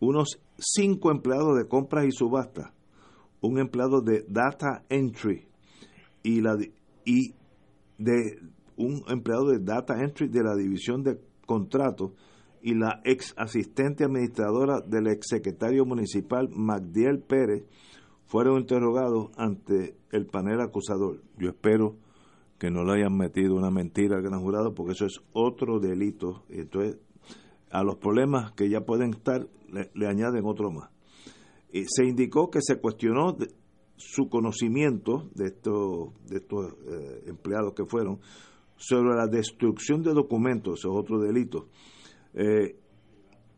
Unos 0.00 0.40
cinco 0.58 1.10
empleados 1.10 1.56
de 1.56 1.66
compras 1.66 2.06
y 2.06 2.12
subasta, 2.12 2.72
un 3.40 3.58
empleado 3.58 4.00
de 4.00 4.24
data 4.28 4.84
entry 4.88 5.46
y 6.22 6.40
la 6.40 6.56
y 7.04 7.34
de 7.98 8.40
un 8.76 9.02
empleado 9.08 9.46
de 9.46 9.58
data 9.58 10.02
entry 10.02 10.28
de 10.28 10.42
la 10.42 10.54
división 10.54 11.02
de 11.02 11.18
contratos 11.46 12.12
y 12.62 12.74
la 12.74 13.00
ex 13.04 13.34
asistente 13.36 14.04
administradora 14.04 14.80
del 14.80 15.08
ex 15.08 15.26
secretario 15.28 15.84
municipal 15.84 16.48
Magdiel 16.50 17.20
Pérez 17.20 17.64
fueron 18.26 18.60
interrogados 18.60 19.30
ante 19.36 19.96
el 20.10 20.26
panel 20.26 20.60
acusador. 20.60 21.22
Yo 21.38 21.48
espero 21.48 21.96
que 22.58 22.70
no 22.70 22.84
le 22.84 22.92
hayan 22.94 23.16
metido 23.16 23.54
una 23.54 23.70
mentira 23.70 24.16
al 24.16 24.22
gran 24.22 24.40
jurado 24.40 24.74
porque 24.74 24.92
eso 24.92 25.06
es 25.06 25.20
otro 25.32 25.78
delito. 25.78 26.44
Entonces, 26.50 26.98
a 27.70 27.82
los 27.82 27.96
problemas 27.96 28.52
que 28.52 28.68
ya 28.68 28.80
pueden 28.82 29.14
estar, 29.14 29.48
le, 29.72 29.90
le 29.94 30.06
añaden 30.06 30.44
otro 30.44 30.70
más. 30.70 30.90
Y 31.72 31.84
se 31.84 32.04
indicó 32.04 32.50
que 32.50 32.60
se 32.62 32.80
cuestionó 32.80 33.36
su 33.96 34.28
conocimiento 34.28 35.28
de 35.34 35.46
estos, 35.46 36.14
de 36.28 36.38
estos 36.38 36.72
eh, 36.86 37.24
empleados 37.26 37.74
que 37.74 37.84
fueron 37.84 38.20
sobre 38.76 39.16
la 39.16 39.26
destrucción 39.26 40.02
de 40.02 40.14
documentos, 40.14 40.78
eso 40.78 40.92
es 40.92 40.96
otro 40.96 41.18
delito, 41.18 41.66
eh, 42.34 42.76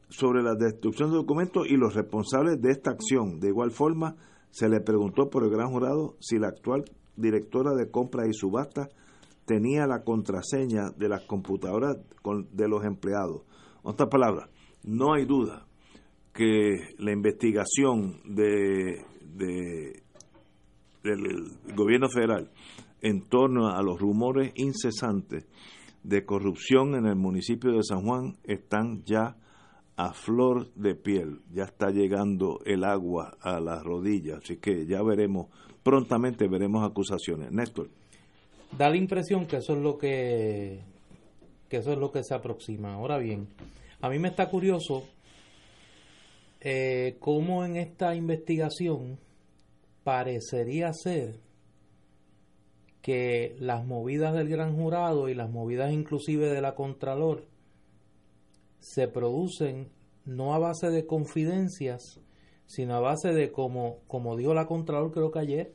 sobre 0.08 0.42
la 0.42 0.54
destrucción 0.54 1.10
de 1.10 1.16
documentos 1.16 1.66
y 1.68 1.76
los 1.76 1.94
responsables 1.94 2.60
de 2.60 2.70
esta 2.70 2.90
acción. 2.90 3.38
De 3.38 3.48
igual 3.48 3.70
forma, 3.70 4.16
se 4.50 4.68
le 4.68 4.80
preguntó 4.80 5.28
por 5.28 5.44
el 5.44 5.50
gran 5.50 5.70
jurado 5.70 6.16
si 6.20 6.38
la 6.38 6.48
actual 6.48 6.84
directora 7.16 7.74
de 7.74 7.90
compras 7.90 8.28
y 8.28 8.32
subasta 8.32 8.88
tenía 9.44 9.86
la 9.86 10.02
contraseña 10.02 10.90
de 10.96 11.08
las 11.08 11.24
computadoras 11.26 11.98
de 12.52 12.68
los 12.68 12.84
empleados. 12.84 13.42
En 13.84 13.90
otras 13.90 14.08
palabras, 14.08 14.48
no 14.82 15.12
hay 15.12 15.26
duda 15.26 15.66
que 16.32 16.94
la 16.98 17.12
investigación 17.12 18.20
de, 18.24 19.04
de- 19.22 20.02
del 21.02 21.22
gobierno 21.74 22.08
federal 22.08 22.50
en 23.02 23.22
torno 23.28 23.68
a 23.68 23.82
los 23.82 23.98
rumores 23.98 24.52
incesantes 24.56 25.46
de 26.02 26.24
corrupción 26.24 26.94
en 26.94 27.06
el 27.06 27.16
municipio 27.16 27.72
de 27.72 27.82
San 27.82 28.02
Juan 28.04 28.36
están 28.44 29.02
ya 29.04 29.36
a 29.96 30.12
flor 30.14 30.72
de 30.74 30.94
piel, 30.94 31.40
ya 31.52 31.64
está 31.64 31.90
llegando 31.90 32.60
el 32.64 32.84
agua 32.84 33.36
a 33.40 33.60
las 33.60 33.82
rodillas, 33.82 34.38
así 34.42 34.56
que 34.56 34.86
ya 34.86 35.02
veremos, 35.02 35.48
prontamente 35.82 36.48
veremos 36.48 36.88
acusaciones. 36.88 37.50
Néstor. 37.52 37.88
da 38.78 38.88
la 38.88 38.96
impresión 38.96 39.46
que 39.46 39.56
eso 39.56 39.74
es 39.74 39.82
lo 39.82 39.98
que 39.98 40.80
que 41.68 41.76
eso 41.78 41.92
es 41.92 41.98
lo 41.98 42.10
que 42.10 42.22
se 42.24 42.34
aproxima. 42.34 42.94
Ahora 42.94 43.18
bien, 43.18 43.46
a 44.00 44.08
mí 44.10 44.18
me 44.18 44.28
está 44.28 44.48
curioso 44.50 45.04
eh, 46.60 47.16
cómo 47.20 47.64
en 47.64 47.76
esta 47.76 48.14
investigación 48.14 49.18
parecería 50.04 50.92
ser 50.92 51.40
que 53.02 53.56
las 53.58 53.86
movidas 53.86 54.34
del 54.34 54.48
gran 54.48 54.76
jurado 54.76 55.28
y 55.28 55.34
las 55.34 55.50
movidas 55.50 55.92
inclusive 55.92 56.50
de 56.50 56.60
la 56.60 56.74
Contralor 56.74 57.46
se 58.78 59.08
producen 59.08 59.88
no 60.26 60.54
a 60.54 60.58
base 60.58 60.90
de 60.90 61.06
confidencias, 61.06 62.20
sino 62.66 62.94
a 62.94 63.00
base 63.00 63.32
de 63.32 63.50
como, 63.52 64.00
como 64.06 64.36
dijo 64.36 64.52
la 64.54 64.66
Contralor 64.66 65.12
creo 65.12 65.30
que 65.30 65.38
ayer, 65.38 65.72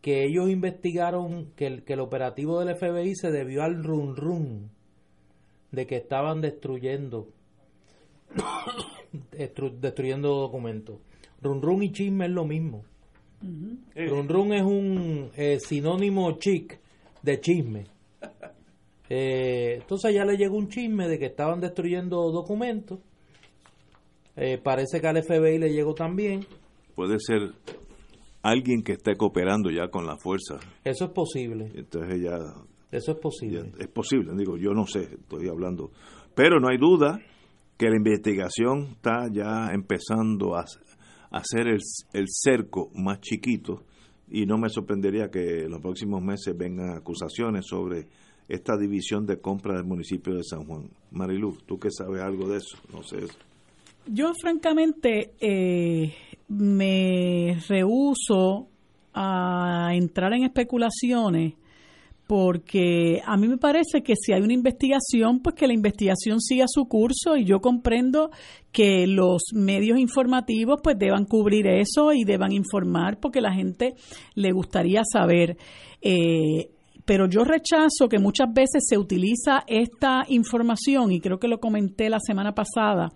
que 0.00 0.24
ellos 0.24 0.48
investigaron 0.48 1.52
que 1.56 1.66
el, 1.66 1.84
que 1.84 1.92
el 1.94 2.00
operativo 2.00 2.60
del 2.60 2.76
FBI 2.76 3.14
se 3.16 3.30
debió 3.30 3.62
al 3.64 3.82
run 3.82 4.16
run 4.16 4.70
de 5.72 5.86
que 5.86 5.96
estaban 5.96 6.40
destruyendo 6.40 7.28
destru- 8.34 8.99
destruyendo 9.80 10.28
documentos. 10.34 10.98
Run 11.42 11.62
run 11.62 11.82
y 11.82 11.92
chisme 11.92 12.26
es 12.26 12.30
lo 12.32 12.44
mismo. 12.44 12.84
Run 13.94 14.28
run 14.28 14.52
es 14.52 14.62
un 14.62 15.30
eh, 15.36 15.58
sinónimo 15.60 16.32
chic 16.38 16.78
de 17.22 17.40
chisme. 17.40 17.86
Eh, 19.12 19.78
entonces 19.80 20.14
ya 20.14 20.24
le 20.24 20.36
llegó 20.36 20.56
un 20.56 20.68
chisme 20.68 21.08
de 21.08 21.18
que 21.18 21.26
estaban 21.26 21.58
destruyendo 21.58 22.30
documentos. 22.30 23.00
Eh, 24.36 24.56
parece 24.62 25.00
que 25.00 25.06
al 25.08 25.20
FBI 25.20 25.58
le 25.58 25.72
llegó 25.72 25.94
también. 25.94 26.46
Puede 26.94 27.18
ser 27.18 27.50
alguien 28.42 28.84
que 28.84 28.92
esté 28.92 29.16
cooperando 29.16 29.68
ya 29.68 29.88
con 29.88 30.06
la 30.06 30.16
fuerza. 30.16 30.60
Eso 30.84 31.06
es 31.06 31.10
posible. 31.10 31.72
Entonces 31.74 32.22
ya 32.22 32.38
Eso 32.92 33.10
es 33.10 33.18
posible. 33.18 33.72
es 33.80 33.88
posible, 33.88 34.32
digo, 34.36 34.56
yo 34.56 34.74
no 34.74 34.86
sé, 34.86 35.00
estoy 35.00 35.48
hablando. 35.48 35.90
Pero 36.36 36.60
no 36.60 36.68
hay 36.68 36.78
duda 36.78 37.20
que 37.80 37.88
la 37.88 37.96
investigación 37.96 38.88
está 38.92 39.26
ya 39.32 39.70
empezando 39.72 40.54
a, 40.54 40.66
a 41.30 41.38
hacer 41.38 41.66
el, 41.66 42.26
cerco 42.26 42.90
más 42.94 43.22
chiquito 43.22 43.84
y 44.28 44.44
no 44.44 44.58
me 44.58 44.68
sorprendería 44.68 45.30
que 45.30 45.62
en 45.64 45.70
los 45.70 45.80
próximos 45.80 46.22
meses 46.22 46.54
vengan 46.54 46.94
acusaciones 46.94 47.64
sobre 47.66 48.06
esta 48.46 48.76
división 48.76 49.24
de 49.24 49.40
compra 49.40 49.76
del 49.76 49.86
municipio 49.86 50.34
de 50.34 50.44
San 50.44 50.66
Juan. 50.66 50.90
Marilu, 51.10 51.56
tú 51.64 51.78
que 51.78 51.88
sabes 51.90 52.20
algo 52.20 52.50
de 52.50 52.58
eso, 52.58 52.76
no 52.92 53.02
sé. 53.02 53.20
Yo 54.06 54.34
francamente 54.38 55.32
eh, 55.40 56.12
me 56.48 57.56
rehuso 57.66 58.68
a 59.14 59.92
entrar 59.94 60.34
en 60.34 60.44
especulaciones 60.44 61.54
porque 62.30 63.20
a 63.26 63.36
mí 63.36 63.48
me 63.48 63.58
parece 63.58 64.04
que 64.04 64.14
si 64.14 64.32
hay 64.32 64.40
una 64.40 64.52
investigación, 64.52 65.40
pues 65.40 65.56
que 65.56 65.66
la 65.66 65.72
investigación 65.72 66.40
siga 66.40 66.66
su 66.68 66.84
curso 66.84 67.36
y 67.36 67.44
yo 67.44 67.58
comprendo 67.60 68.30
que 68.70 69.08
los 69.08 69.42
medios 69.52 69.98
informativos 69.98 70.78
pues 70.80 70.96
deban 70.96 71.24
cubrir 71.24 71.66
eso 71.66 72.12
y 72.12 72.22
deban 72.22 72.52
informar 72.52 73.18
porque 73.18 73.40
la 73.40 73.52
gente 73.52 73.96
le 74.36 74.52
gustaría 74.52 75.02
saber. 75.02 75.56
Eh, 76.02 76.70
pero 77.04 77.28
yo 77.28 77.42
rechazo 77.42 78.08
que 78.08 78.20
muchas 78.20 78.46
veces 78.54 78.84
se 78.88 78.96
utiliza 78.96 79.64
esta 79.66 80.24
información, 80.28 81.10
y 81.10 81.18
creo 81.18 81.40
que 81.40 81.48
lo 81.48 81.58
comenté 81.58 82.08
la 82.10 82.20
semana 82.20 82.54
pasada, 82.54 83.08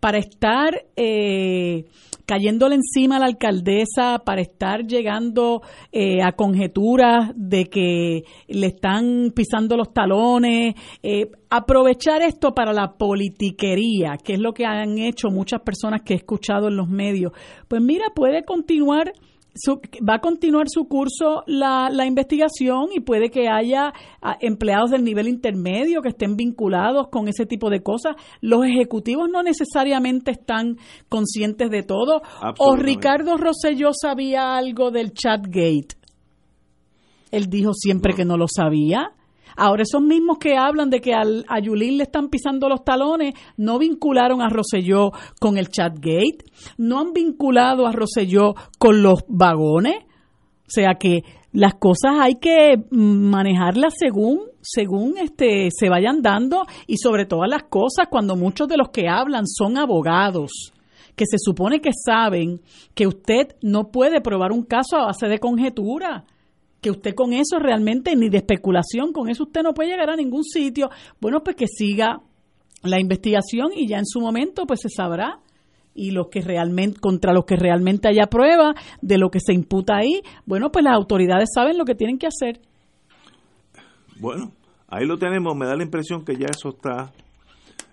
para 0.00 0.18
estar 0.18 0.84
eh, 0.96 1.84
cayéndole 2.28 2.74
encima 2.74 3.16
a 3.16 3.20
la 3.20 3.24
alcaldesa, 3.24 4.18
para 4.22 4.42
estar 4.42 4.86
llegando 4.86 5.62
eh, 5.90 6.20
a 6.22 6.32
conjeturas 6.32 7.32
de 7.34 7.64
que 7.64 8.24
le 8.48 8.66
están 8.66 9.32
pisando 9.34 9.78
los 9.78 9.94
talones, 9.94 10.74
eh, 11.02 11.30
aprovechar 11.48 12.20
esto 12.20 12.52
para 12.52 12.74
la 12.74 12.98
politiquería, 12.98 14.18
que 14.22 14.34
es 14.34 14.40
lo 14.40 14.52
que 14.52 14.66
han 14.66 14.98
hecho 14.98 15.30
muchas 15.30 15.62
personas 15.62 16.02
que 16.02 16.12
he 16.12 16.16
escuchado 16.18 16.68
en 16.68 16.76
los 16.76 16.90
medios. 16.90 17.32
Pues 17.66 17.80
mira, 17.80 18.04
puede 18.14 18.44
continuar 18.44 19.10
va 19.66 20.14
a 20.14 20.20
continuar 20.20 20.66
su 20.68 20.86
curso 20.88 21.42
la, 21.46 21.88
la, 21.90 22.06
investigación 22.06 22.88
y 22.94 23.00
puede 23.00 23.30
que 23.30 23.48
haya 23.48 23.92
ah, 24.22 24.36
empleados 24.40 24.90
del 24.90 25.04
nivel 25.04 25.28
intermedio 25.28 26.02
que 26.02 26.10
estén 26.10 26.36
vinculados 26.36 27.08
con 27.08 27.28
ese 27.28 27.46
tipo 27.46 27.70
de 27.70 27.82
cosas. 27.82 28.16
Los 28.40 28.64
ejecutivos 28.64 29.28
no 29.30 29.42
necesariamente 29.42 30.30
están 30.30 30.76
conscientes 31.08 31.70
de 31.70 31.82
todo. 31.82 32.22
O 32.58 32.76
Ricardo 32.76 33.36
Rosselló 33.36 33.90
sabía 33.92 34.56
algo 34.56 34.90
del 34.90 35.12
chatgate. 35.12 35.96
Él 37.30 37.46
dijo 37.48 37.72
siempre 37.74 38.14
que 38.14 38.24
no 38.24 38.36
lo 38.36 38.46
sabía. 38.48 39.12
Ahora, 39.60 39.82
esos 39.82 40.00
mismos 40.00 40.38
que 40.38 40.56
hablan 40.56 40.88
de 40.88 41.00
que 41.00 41.12
al, 41.12 41.44
a 41.48 41.58
Yulín 41.58 41.96
le 41.98 42.04
están 42.04 42.28
pisando 42.28 42.68
los 42.68 42.84
talones, 42.84 43.34
no 43.56 43.80
vincularon 43.80 44.40
a 44.40 44.48
Roselló 44.48 45.10
con 45.40 45.58
el 45.58 45.68
Chatgate, 45.68 46.44
no 46.76 47.00
han 47.00 47.12
vinculado 47.12 47.84
a 47.88 47.90
Roselló 47.90 48.54
con 48.78 49.02
los 49.02 49.24
vagones. 49.26 49.96
O 50.04 50.70
sea 50.70 50.94
que 50.94 51.24
las 51.50 51.74
cosas 51.74 52.20
hay 52.20 52.36
que 52.36 52.84
manejarlas 52.90 53.94
según 53.98 54.42
según 54.60 55.16
este 55.18 55.70
se 55.70 55.88
vayan 55.88 56.22
dando 56.22 56.62
y 56.86 56.98
sobre 56.98 57.24
todas 57.24 57.48
las 57.50 57.64
cosas 57.64 58.06
cuando 58.10 58.36
muchos 58.36 58.68
de 58.68 58.76
los 58.76 58.90
que 58.90 59.08
hablan 59.08 59.46
son 59.46 59.78
abogados 59.78 60.72
que 61.16 61.24
se 61.24 61.38
supone 61.38 61.80
que 61.80 61.90
saben 61.92 62.60
que 62.94 63.06
usted 63.06 63.56
no 63.62 63.90
puede 63.90 64.20
probar 64.20 64.52
un 64.52 64.62
caso 64.62 64.96
a 64.98 65.06
base 65.06 65.26
de 65.26 65.38
conjetura 65.38 66.26
que 66.80 66.90
usted 66.90 67.14
con 67.14 67.32
eso 67.32 67.58
realmente 67.58 68.14
ni 68.16 68.28
de 68.28 68.38
especulación, 68.38 69.12
con 69.12 69.28
eso 69.28 69.44
usted 69.44 69.62
no 69.62 69.74
puede 69.74 69.90
llegar 69.90 70.10
a 70.10 70.16
ningún 70.16 70.44
sitio. 70.44 70.90
Bueno, 71.20 71.42
pues 71.42 71.56
que 71.56 71.66
siga 71.66 72.20
la 72.82 73.00
investigación 73.00 73.70
y 73.74 73.88
ya 73.88 73.98
en 73.98 74.06
su 74.06 74.20
momento 74.20 74.66
pues 74.66 74.80
se 74.80 74.88
sabrá 74.88 75.40
y 75.94 76.12
los 76.12 76.28
que 76.28 76.40
realmente 76.40 77.00
contra 77.00 77.32
los 77.32 77.44
que 77.44 77.56
realmente 77.56 78.08
haya 78.08 78.26
prueba 78.26 78.74
de 79.02 79.18
lo 79.18 79.30
que 79.30 79.40
se 79.40 79.52
imputa 79.52 79.96
ahí, 79.96 80.22
bueno, 80.46 80.70
pues 80.70 80.84
las 80.84 80.94
autoridades 80.94 81.48
saben 81.52 81.76
lo 81.76 81.84
que 81.84 81.96
tienen 81.96 82.18
que 82.18 82.28
hacer. 82.28 82.60
Bueno, 84.20 84.52
ahí 84.86 85.06
lo 85.06 85.18
tenemos, 85.18 85.56
me 85.56 85.66
da 85.66 85.74
la 85.74 85.82
impresión 85.82 86.24
que 86.24 86.36
ya 86.36 86.46
eso 86.46 86.68
está 86.68 87.12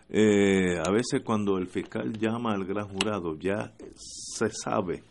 eh, 0.09 0.77
a 0.77 0.91
veces 0.91 1.21
cuando 1.23 1.57
el 1.57 1.67
fiscal 1.67 2.13
llama 2.13 2.53
al 2.53 2.65
gran 2.65 2.87
jurado 2.87 3.35
ya 3.39 3.73
se 3.95 4.49
sabe 4.51 5.03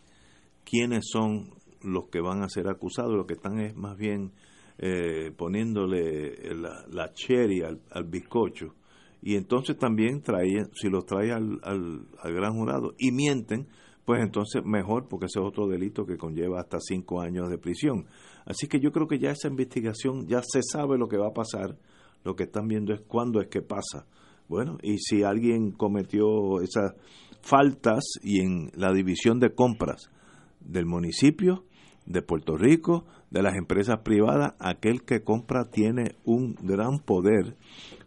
quiénes 0.63 1.05
son 1.11 1.49
los 1.85 2.07
que 2.07 2.21
van 2.21 2.41
a 2.41 2.49
ser 2.49 2.67
acusados, 2.67 3.13
lo 3.13 3.25
que 3.25 3.35
están 3.35 3.59
es 3.59 3.75
más 3.75 3.97
bien 3.97 4.31
eh, 4.77 5.31
poniéndole 5.37 6.53
la, 6.55 6.85
la 6.91 7.13
cherry 7.13 7.61
al, 7.61 8.03
bizcocho. 8.05 8.75
Y 9.21 9.35
entonces 9.35 9.77
también 9.77 10.21
trae, 10.21 10.65
si 10.73 10.89
los 10.89 11.05
trae 11.05 11.31
al, 11.31 11.59
al, 11.63 12.33
gran 12.33 12.53
jurado 12.53 12.93
y 12.97 13.11
mienten, 13.11 13.67
pues 14.03 14.21
entonces 14.21 14.63
mejor, 14.63 15.07
porque 15.07 15.25
ese 15.25 15.39
es 15.39 15.45
otro 15.45 15.67
delito 15.67 16.05
que 16.05 16.17
conlleva 16.17 16.59
hasta 16.59 16.79
cinco 16.79 17.21
años 17.21 17.49
de 17.49 17.57
prisión. 17.57 18.05
Así 18.45 18.67
que 18.67 18.79
yo 18.79 18.91
creo 18.91 19.07
que 19.07 19.17
ya 19.17 19.31
esa 19.31 19.47
investigación, 19.47 20.27
ya 20.27 20.41
se 20.43 20.61
sabe 20.61 20.97
lo 20.97 21.07
que 21.07 21.17
va 21.17 21.27
a 21.27 21.33
pasar, 21.33 21.77
lo 22.23 22.35
que 22.35 22.43
están 22.43 22.67
viendo 22.67 22.93
es 22.93 23.01
cuándo 23.01 23.41
es 23.41 23.47
que 23.47 23.61
pasa. 23.61 24.05
Bueno, 24.47 24.77
y 24.83 24.97
si 24.99 25.23
alguien 25.23 25.71
cometió 25.71 26.61
esas 26.61 26.93
faltas 27.41 28.03
y 28.21 28.41
en 28.41 28.71
la 28.75 28.91
división 28.91 29.39
de 29.39 29.53
compras 29.53 30.11
del 30.59 30.85
municipio, 30.85 31.63
de 32.05 32.21
Puerto 32.21 32.57
Rico, 32.57 33.05
de 33.31 33.41
las 33.41 33.55
empresas 33.55 33.99
privadas, 33.99 34.53
aquel 34.59 35.03
que 35.03 35.23
compra 35.23 35.69
tiene 35.69 36.15
un 36.23 36.55
gran 36.61 36.99
poder 36.99 37.55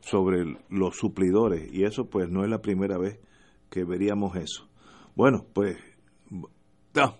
sobre 0.01 0.57
los 0.70 0.97
suplidores 0.97 1.73
y 1.73 1.85
eso 1.85 2.09
pues 2.09 2.31
no 2.31 2.45
es 2.45 2.51
la 2.51 2.62
primera 2.62 2.99
vez 2.99 3.20
que 3.70 3.85
veríamos 3.85 4.37
eso. 4.37 4.69
Bueno, 5.15 5.45
pues 5.53 5.77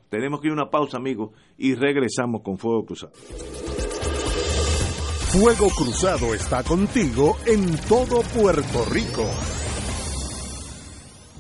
tenemos 0.09 0.41
que 0.41 0.49
ir 0.49 0.53
a 0.53 0.55
una 0.55 0.71
pausa 0.71 0.97
amigos 0.97 1.31
y 1.57 1.75
regresamos 1.75 2.43
con 2.43 2.59
Fuego 2.59 2.87
Cruzado. 2.87 3.13
Fuego 5.31 5.69
Cruzado 5.77 6.35
está 6.35 6.63
contigo 6.63 7.37
en 7.47 7.77
todo 7.87 8.23
Puerto 8.35 8.85
Rico. 8.91 9.25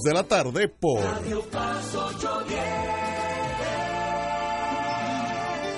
de 0.00 0.14
la 0.14 0.22
tarde 0.24 0.68
por 0.68 1.02
Radio 1.02 1.42
Paz 1.50 1.94
810. 1.94 3.01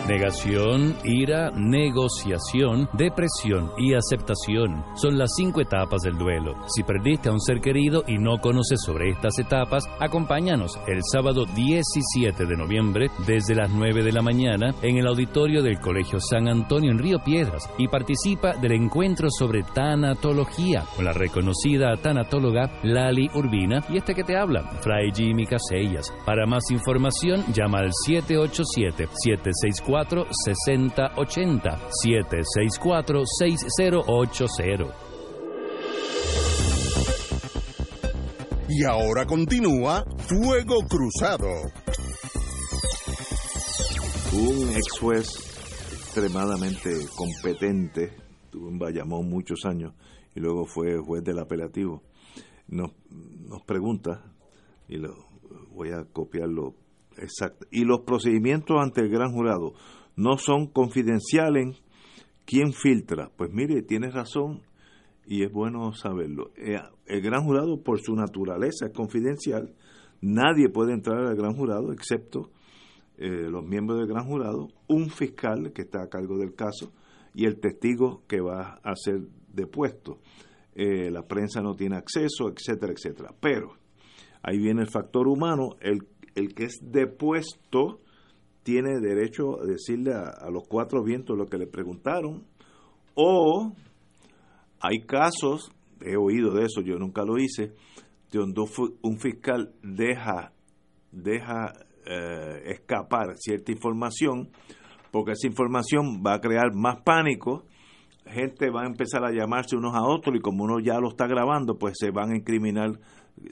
Negación, 0.08 0.94
ira, 1.02 1.50
negociación, 1.56 2.90
depresión 2.92 3.70
y 3.78 3.94
aceptación 3.94 4.84
son 4.96 5.16
las 5.16 5.30
cinco 5.34 5.62
etapas 5.62 6.02
del 6.02 6.18
duelo. 6.18 6.54
Si 6.68 6.82
perdiste 6.82 7.30
a 7.30 7.32
un 7.32 7.40
ser 7.40 7.62
querido 7.62 8.04
y 8.06 8.18
no 8.18 8.36
conoces 8.36 8.82
sobre 8.84 9.08
estas 9.08 9.38
etapas, 9.38 9.84
acompáñanos 9.98 10.78
el 10.86 11.00
sábado 11.10 11.46
17 11.46 12.44
de 12.44 12.54
noviembre 12.54 13.10
desde 13.26 13.54
las 13.54 13.70
9 13.70 14.02
de 14.02 14.12
la 14.12 14.20
mañana 14.20 14.74
en 14.82 14.98
el 14.98 15.06
auditorio 15.06 15.62
del 15.62 15.80
Colegio 15.80 16.20
San 16.20 16.48
Antonio 16.48 16.90
en 16.90 16.98
Río 16.98 17.20
Piedras 17.24 17.70
y 17.78 17.88
participa 17.88 18.52
del 18.52 18.72
encuentro 18.72 19.28
sobre 19.30 19.62
tanatología 19.62 20.84
con 20.96 21.06
la 21.06 21.14
reconocida 21.14 21.96
tanatóloga 21.96 22.70
Lali 22.82 23.30
Urbina 23.32 23.82
y 23.88 23.96
este 23.96 24.14
que 24.14 24.24
te 24.24 24.36
habla, 24.36 24.64
Fray 24.82 25.12
Jimmy 25.14 25.46
Casellas. 25.46 26.12
Para 26.26 26.44
más 26.44 26.70
información, 26.70 27.42
llama 27.54 27.78
al 27.78 27.90
787 28.04 29.08
764 29.24 29.93
6080 30.44 31.78
764 32.02 33.22
6080. 33.38 34.94
Y 38.68 38.84
ahora 38.84 39.24
continúa 39.24 40.04
Fuego 40.18 40.80
Cruzado. 40.88 41.48
Un 44.32 44.70
ex 44.76 44.98
juez 44.98 45.28
extremadamente 45.92 46.90
competente, 47.16 48.12
tuvo 48.50 48.68
en 48.68 48.78
Bayamón 48.78 49.28
muchos 49.28 49.64
años 49.64 49.94
y 50.34 50.40
luego 50.40 50.64
fue 50.64 50.98
juez 50.98 51.22
del 51.22 51.38
apelativo, 51.38 52.02
nos, 52.66 52.90
nos 53.10 53.62
pregunta, 53.62 54.24
y 54.88 54.96
lo 54.96 55.14
voy 55.70 55.90
a 55.90 56.04
copiarlo 56.04 56.74
Exacto. 57.18 57.66
Y 57.70 57.84
los 57.84 58.00
procedimientos 58.00 58.76
ante 58.80 59.00
el 59.00 59.08
gran 59.08 59.32
jurado 59.32 59.74
no 60.16 60.38
son 60.38 60.66
confidenciales. 60.66 61.82
¿Quién 62.44 62.72
filtra? 62.72 63.30
Pues 63.36 63.50
mire, 63.52 63.82
tiene 63.82 64.10
razón 64.10 64.62
y 65.26 65.44
es 65.44 65.52
bueno 65.52 65.92
saberlo. 65.92 66.52
Eh, 66.56 66.78
el 67.06 67.20
gran 67.22 67.44
jurado, 67.44 67.82
por 67.82 68.00
su 68.00 68.14
naturaleza, 68.14 68.86
es 68.86 68.92
confidencial. 68.92 69.74
Nadie 70.20 70.68
puede 70.68 70.92
entrar 70.92 71.24
al 71.24 71.36
gran 71.36 71.54
jurado 71.54 71.92
excepto 71.92 72.50
eh, 73.16 73.48
los 73.48 73.64
miembros 73.64 73.98
del 73.98 74.08
gran 74.08 74.26
jurado, 74.26 74.68
un 74.88 75.08
fiscal 75.08 75.72
que 75.72 75.82
está 75.82 76.02
a 76.02 76.08
cargo 76.08 76.36
del 76.36 76.54
caso 76.54 76.92
y 77.34 77.46
el 77.46 77.60
testigo 77.60 78.22
que 78.26 78.40
va 78.40 78.80
a 78.82 78.94
ser 78.96 79.20
depuesto. 79.52 80.18
Eh, 80.74 81.10
la 81.10 81.22
prensa 81.22 81.60
no 81.60 81.74
tiene 81.74 81.96
acceso, 81.96 82.48
etcétera, 82.48 82.92
etcétera. 82.92 83.34
Pero 83.40 83.76
ahí 84.42 84.58
viene 84.58 84.82
el 84.82 84.90
factor 84.90 85.28
humano, 85.28 85.76
el 85.80 86.04
el 86.34 86.54
que 86.54 86.64
es 86.64 86.78
depuesto 86.82 88.00
tiene 88.62 88.98
derecho 89.00 89.60
a 89.60 89.66
decirle 89.66 90.12
a, 90.14 90.50
los 90.50 90.66
cuatro 90.66 91.02
vientos 91.04 91.36
lo 91.36 91.46
que 91.46 91.58
le 91.58 91.66
preguntaron. 91.66 92.44
O 93.14 93.72
hay 94.80 95.00
casos, 95.00 95.70
he 96.00 96.16
oído 96.16 96.52
de 96.52 96.64
eso, 96.64 96.80
yo 96.80 96.98
nunca 96.98 97.22
lo 97.24 97.38
hice, 97.38 97.72
donde 98.32 98.64
un 99.02 99.18
fiscal 99.20 99.72
deja, 99.82 100.52
deja 101.12 101.72
eh, 102.06 102.62
escapar 102.66 103.36
cierta 103.36 103.70
información, 103.70 104.50
porque 105.12 105.32
esa 105.32 105.46
información 105.46 106.22
va 106.26 106.34
a 106.34 106.40
crear 106.40 106.74
más 106.74 107.02
pánico, 107.02 107.64
gente 108.26 108.70
va 108.70 108.82
a 108.82 108.86
empezar 108.86 109.24
a 109.24 109.30
llamarse 109.30 109.76
unos 109.76 109.94
a 109.94 110.02
otros 110.02 110.34
y 110.36 110.40
como 110.40 110.64
uno 110.64 110.80
ya 110.80 110.98
lo 110.98 111.10
está 111.10 111.26
grabando, 111.26 111.78
pues 111.78 111.94
se 111.98 112.10
van 112.10 112.32
a 112.32 112.36
incriminar 112.36 112.98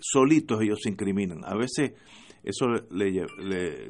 solitos, 0.01 0.61
ellos 0.63 0.81
se 0.83 0.91
incriminan. 0.91 1.45
A 1.45 1.55
veces 1.55 1.93
eso 2.43 2.66
le, 2.90 3.27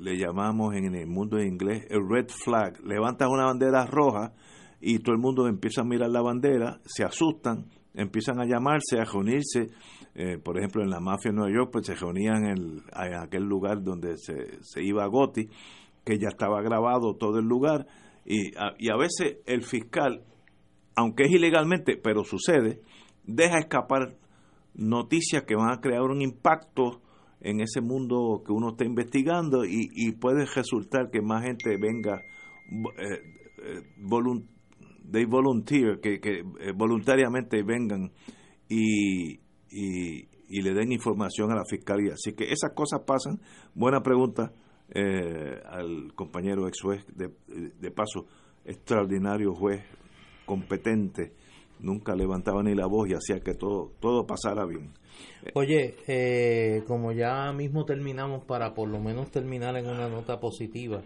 le, 0.00 0.18
llamamos 0.18 0.74
en 0.74 0.94
el 0.94 1.06
mundo 1.06 1.40
inglés 1.40 1.86
el 1.88 2.06
red 2.06 2.28
flag. 2.28 2.80
Levantan 2.84 3.30
una 3.30 3.46
bandera 3.46 3.86
roja 3.86 4.34
y 4.80 4.98
todo 4.98 5.14
el 5.14 5.20
mundo 5.20 5.48
empieza 5.48 5.80
a 5.80 5.84
mirar 5.84 6.10
la 6.10 6.20
bandera, 6.20 6.80
se 6.84 7.02
asustan, 7.02 7.70
empiezan 7.94 8.40
a 8.40 8.44
llamarse, 8.44 8.98
a 8.98 9.04
reunirse. 9.04 9.68
Eh, 10.14 10.36
por 10.36 10.58
ejemplo, 10.58 10.82
en 10.82 10.90
la 10.90 11.00
mafia 11.00 11.30
de 11.30 11.36
Nueva 11.36 11.54
York, 11.54 11.70
pues 11.72 11.86
se 11.86 11.94
reunían 11.94 12.44
en, 12.44 12.82
aquel 12.92 13.44
lugar 13.44 13.82
donde 13.82 14.18
se, 14.18 14.62
se, 14.62 14.82
iba 14.82 15.06
Gotti, 15.06 15.48
que 16.04 16.18
ya 16.18 16.28
estaba 16.28 16.60
grabado 16.60 17.14
todo 17.14 17.38
el 17.38 17.46
lugar. 17.46 17.86
Y 18.26 18.54
a, 18.58 18.74
y 18.78 18.90
a 18.90 18.96
veces 18.96 19.38
el 19.46 19.62
fiscal, 19.62 20.24
aunque 20.94 21.24
es 21.24 21.30
ilegalmente, 21.30 21.96
pero 21.96 22.22
sucede, 22.24 22.82
deja 23.24 23.58
escapar 23.58 24.16
noticias 24.74 25.44
que 25.44 25.54
van 25.54 25.72
a 25.72 25.80
crear 25.80 26.02
un 26.02 26.20
impacto 26.20 27.00
en 27.42 27.60
ese 27.60 27.80
mundo 27.80 28.42
que 28.46 28.52
uno 28.52 28.70
está 28.70 28.84
investigando 28.84 29.64
y, 29.64 30.12
puede 30.12 30.46
resultar 30.46 31.10
que 31.10 31.20
más 31.20 31.44
gente 31.44 31.76
venga 31.76 32.22
eh, 32.98 33.20
eh 33.58 33.82
de 35.04 35.26
volunteer, 35.26 36.00
que, 36.00 36.20
que 36.20 36.38
eh, 36.38 36.72
voluntariamente 36.74 37.62
vengan 37.62 38.12
y, 38.68 39.40
y, 39.70 40.62
le 40.62 40.72
den 40.72 40.92
información 40.92 41.50
a 41.50 41.56
la 41.56 41.64
fiscalía. 41.68 42.14
Así 42.14 42.34
que 42.34 42.44
esas 42.44 42.72
cosas 42.74 43.00
pasan. 43.06 43.40
Buena 43.74 44.00
pregunta 44.00 44.52
eh, 44.94 45.60
al 45.66 46.14
compañero 46.14 46.68
ex 46.68 46.80
juez, 46.80 47.04
de, 47.14 47.30
de 47.78 47.90
paso, 47.90 48.26
extraordinario 48.64 49.52
juez, 49.54 49.82
competente, 50.46 51.34
nunca 51.82 52.14
levantaba 52.14 52.62
ni 52.62 52.74
la 52.74 52.86
voz 52.86 53.08
y 53.08 53.14
hacía 53.14 53.40
que 53.40 53.54
todo, 53.54 53.92
todo 54.00 54.26
pasara 54.26 54.64
bien. 54.64 54.92
Oye, 55.54 55.96
eh, 56.06 56.82
como 56.86 57.12
ya 57.12 57.52
mismo 57.52 57.84
terminamos 57.84 58.44
para 58.44 58.74
por 58.74 58.88
lo 58.88 59.00
menos 59.00 59.30
terminar 59.30 59.76
en 59.76 59.88
una 59.88 60.08
nota 60.08 60.40
positiva, 60.40 61.02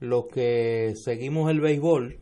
los 0.00 0.26
que 0.26 0.94
seguimos 0.96 1.50
el 1.50 1.60
béisbol, 1.60 2.18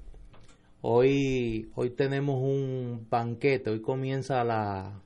hoy, 0.82 1.70
hoy 1.74 1.90
tenemos 1.90 2.42
un 2.42 3.06
banquete, 3.08 3.70
hoy 3.70 3.80
comienza 3.80 4.44
la, 4.44 5.00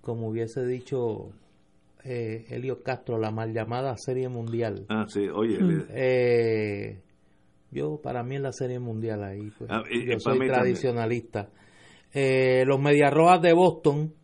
como 0.00 0.28
hubiese 0.28 0.64
dicho 0.64 1.32
eh, 2.04 2.46
Elio 2.50 2.82
Castro, 2.82 3.18
la 3.18 3.30
mal 3.30 3.52
llamada 3.52 3.96
Serie 3.96 4.28
Mundial. 4.28 4.86
Ah, 4.88 5.06
sí, 5.08 5.28
oye. 5.28 5.58
Eh, 5.90 7.00
yo, 7.76 8.00
para 8.02 8.22
mí 8.22 8.36
es 8.36 8.42
la 8.42 8.52
Serie 8.52 8.78
Mundial 8.78 9.22
ahí, 9.22 9.50
pues, 9.56 9.70
ah, 9.70 9.82
yo 9.90 10.18
soy 10.18 10.38
tradicionalista. 10.38 11.50
Eh, 12.14 12.64
los 12.66 12.80
Mediarrojas 12.80 13.42
de 13.42 13.52
Boston 13.52 14.14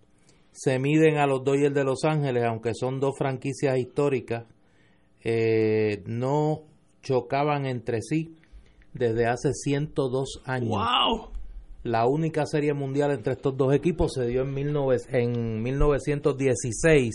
se 0.51 0.79
miden 0.79 1.19
a 1.19 1.27
los 1.27 1.45
Dodgers 1.45 1.75
de 1.75 1.85
Los 1.85 2.05
Ángeles, 2.05 2.45
aunque 2.45 2.73
son 2.75 3.01
dos 3.01 3.15
franquicias 3.17 3.79
históricas, 3.79 4.45
eh, 5.25 6.03
no 6.07 6.63
chocaban 7.03 7.67
entre 7.67 8.01
sí 8.01 8.37
desde 8.93 9.27
hace 9.27 9.53
102 9.53 10.43
años. 10.45 10.71
¡Wow! 10.71 11.31
La 11.85 12.07
única 12.07 12.47
serie 12.47 12.75
mundial 12.75 13.11
entre 13.11 13.33
estos 13.33 13.57
dos 13.57 13.75
equipos 13.75 14.13
se 14.15 14.27
dio 14.27 14.43
en, 14.43 14.57
en 15.11 15.63
1916. 15.63 17.11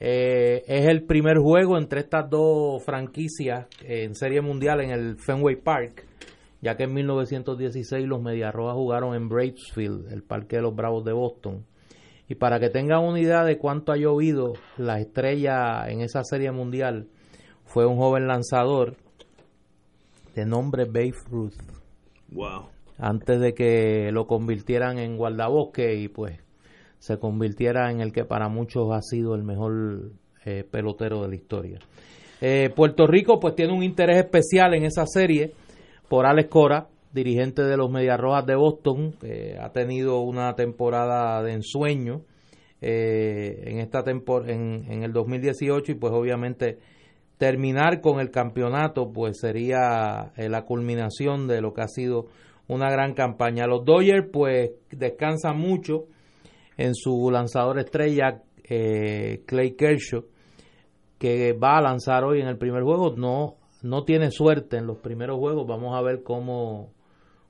Eh, 0.00 0.62
es 0.66 0.86
el 0.86 1.04
primer 1.04 1.38
juego 1.38 1.76
entre 1.76 2.00
estas 2.00 2.30
dos 2.30 2.84
franquicias 2.84 3.66
en 3.82 4.14
serie 4.14 4.40
mundial 4.40 4.80
en 4.80 4.90
el 4.90 5.16
Fenway 5.18 5.56
Park, 5.56 6.06
ya 6.60 6.76
que 6.76 6.84
en 6.84 6.94
1916 6.94 8.06
los 8.06 8.22
Mediarrojas 8.22 8.74
jugaron 8.74 9.14
en 9.14 9.28
Bravesfield, 9.28 10.12
el 10.12 10.22
parque 10.22 10.56
de 10.56 10.62
los 10.62 10.74
Bravos 10.74 11.04
de 11.04 11.12
Boston. 11.12 11.64
Y 12.28 12.34
para 12.34 12.60
que 12.60 12.68
tengan 12.68 13.04
una 13.04 13.18
idea 13.18 13.42
de 13.42 13.58
cuánto 13.58 13.90
ha 13.90 13.96
llovido, 13.96 14.52
la 14.76 15.00
estrella 15.00 15.88
en 15.88 16.02
esa 16.02 16.22
serie 16.22 16.52
mundial 16.52 17.08
fue 17.64 17.86
un 17.86 17.96
joven 17.96 18.28
lanzador 18.28 18.96
de 20.34 20.44
nombre 20.44 20.84
Babe 20.84 21.14
Ruth. 21.30 21.54
Wow. 22.30 22.68
Antes 22.98 23.40
de 23.40 23.54
que 23.54 24.10
lo 24.12 24.26
convirtieran 24.26 24.98
en 24.98 25.16
guardabosque 25.16 25.94
y 25.96 26.08
pues 26.08 26.38
se 26.98 27.18
convirtiera 27.18 27.90
en 27.90 28.00
el 28.00 28.12
que 28.12 28.24
para 28.24 28.48
muchos 28.48 28.92
ha 28.92 29.02
sido 29.02 29.34
el 29.34 29.42
mejor 29.42 30.12
eh, 30.44 30.64
pelotero 30.70 31.22
de 31.22 31.28
la 31.28 31.34
historia. 31.34 31.78
Eh, 32.40 32.70
Puerto 32.74 33.06
Rico 33.06 33.40
pues 33.40 33.54
tiene 33.54 33.72
un 33.72 33.82
interés 33.82 34.18
especial 34.18 34.74
en 34.74 34.84
esa 34.84 35.04
serie 35.06 35.52
por 36.08 36.26
Alex 36.26 36.48
Cora, 36.48 36.88
dirigente 37.12 37.62
de 37.62 37.76
los 37.76 37.90
Medias 37.90 38.18
Rojas 38.18 38.46
de 38.46 38.54
Boston, 38.54 39.12
que 39.20 39.56
ha 39.60 39.70
tenido 39.72 40.20
una 40.20 40.54
temporada 40.54 41.42
de 41.42 41.52
ensueño 41.52 42.22
eh, 42.80 43.62
en 43.66 43.78
esta 43.78 44.04
en, 44.06 44.84
en, 44.88 45.02
el 45.02 45.12
2018 45.12 45.92
y 45.92 45.94
pues 45.96 46.12
obviamente 46.12 46.78
terminar 47.36 48.00
con 48.00 48.20
el 48.20 48.30
campeonato 48.30 49.12
pues 49.12 49.38
sería 49.40 50.32
eh, 50.36 50.48
la 50.48 50.62
culminación 50.62 51.48
de 51.48 51.60
lo 51.60 51.74
que 51.74 51.82
ha 51.82 51.88
sido 51.88 52.26
una 52.68 52.90
gran 52.90 53.14
campaña. 53.14 53.66
Los 53.66 53.84
Dodgers 53.84 54.28
pues 54.32 54.70
descansan 54.90 55.58
mucho 55.58 56.04
en 56.78 56.94
su 56.94 57.30
lanzador 57.30 57.78
estrella 57.78 58.42
eh, 58.64 59.42
Clay 59.46 59.76
Kershaw 59.76 60.24
que 61.18 61.52
va 61.52 61.78
a 61.78 61.82
lanzar 61.82 62.24
hoy 62.24 62.40
en 62.40 62.46
el 62.46 62.56
primer 62.56 62.84
juego. 62.84 63.14
No, 63.16 63.56
no 63.82 64.04
tiene 64.04 64.30
suerte 64.30 64.76
en 64.78 64.86
los 64.86 64.98
primeros 64.98 65.36
juegos. 65.38 65.66
Vamos 65.66 65.94
a 65.94 66.00
ver 66.00 66.22
cómo, 66.22 66.92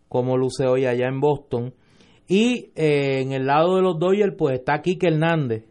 como 0.09 0.37
luce 0.37 0.67
hoy 0.67 0.87
allá 0.87 1.07
en 1.07 1.21
Boston. 1.21 1.75
Y 2.27 2.73
eh, 2.75 3.21
en 3.21 3.33
el 3.33 3.47
lado 3.47 3.77
de 3.77 3.83
los 3.83 3.99
Dodgers, 3.99 4.35
pues 4.37 4.59
está 4.59 4.81
Kike 4.83 5.09
Hernández, 5.09 5.65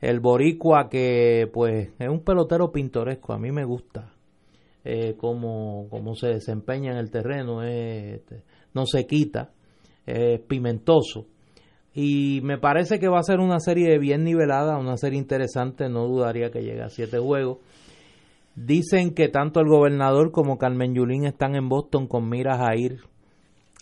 el 0.00 0.20
boricua 0.20 0.88
que 0.88 1.48
pues 1.52 1.88
es 1.98 2.08
un 2.08 2.22
pelotero 2.22 2.70
pintoresco, 2.70 3.32
a 3.32 3.38
mí 3.38 3.50
me 3.50 3.64
gusta. 3.64 4.12
eh, 4.84 5.16
cómo, 5.18 5.86
cómo 5.90 6.14
se 6.14 6.28
desempeña 6.28 6.92
en 6.92 6.98
el 6.98 7.10
terreno, 7.10 7.62
es, 7.62 8.20
este, 8.20 8.42
no 8.74 8.86
se 8.86 9.06
quita, 9.06 9.50
es 10.06 10.40
pimentoso. 10.40 11.26
Y 12.00 12.42
me 12.44 12.58
parece 12.58 13.00
que 13.00 13.08
va 13.08 13.18
a 13.18 13.24
ser 13.24 13.40
una 13.40 13.58
serie 13.58 13.98
bien 13.98 14.22
nivelada, 14.22 14.78
una 14.78 14.96
serie 14.96 15.18
interesante, 15.18 15.88
no 15.88 16.06
dudaría 16.06 16.52
que 16.52 16.62
llegue 16.62 16.82
a 16.82 16.90
siete 16.90 17.18
juegos. 17.18 17.58
Dicen 18.54 19.14
que 19.14 19.26
tanto 19.28 19.58
el 19.58 19.66
gobernador 19.66 20.30
como 20.30 20.58
Carmen 20.58 20.94
Yulín 20.94 21.24
están 21.24 21.56
en 21.56 21.68
Boston 21.68 22.06
con 22.06 22.28
miras 22.28 22.60
a 22.60 22.76
ir 22.76 23.00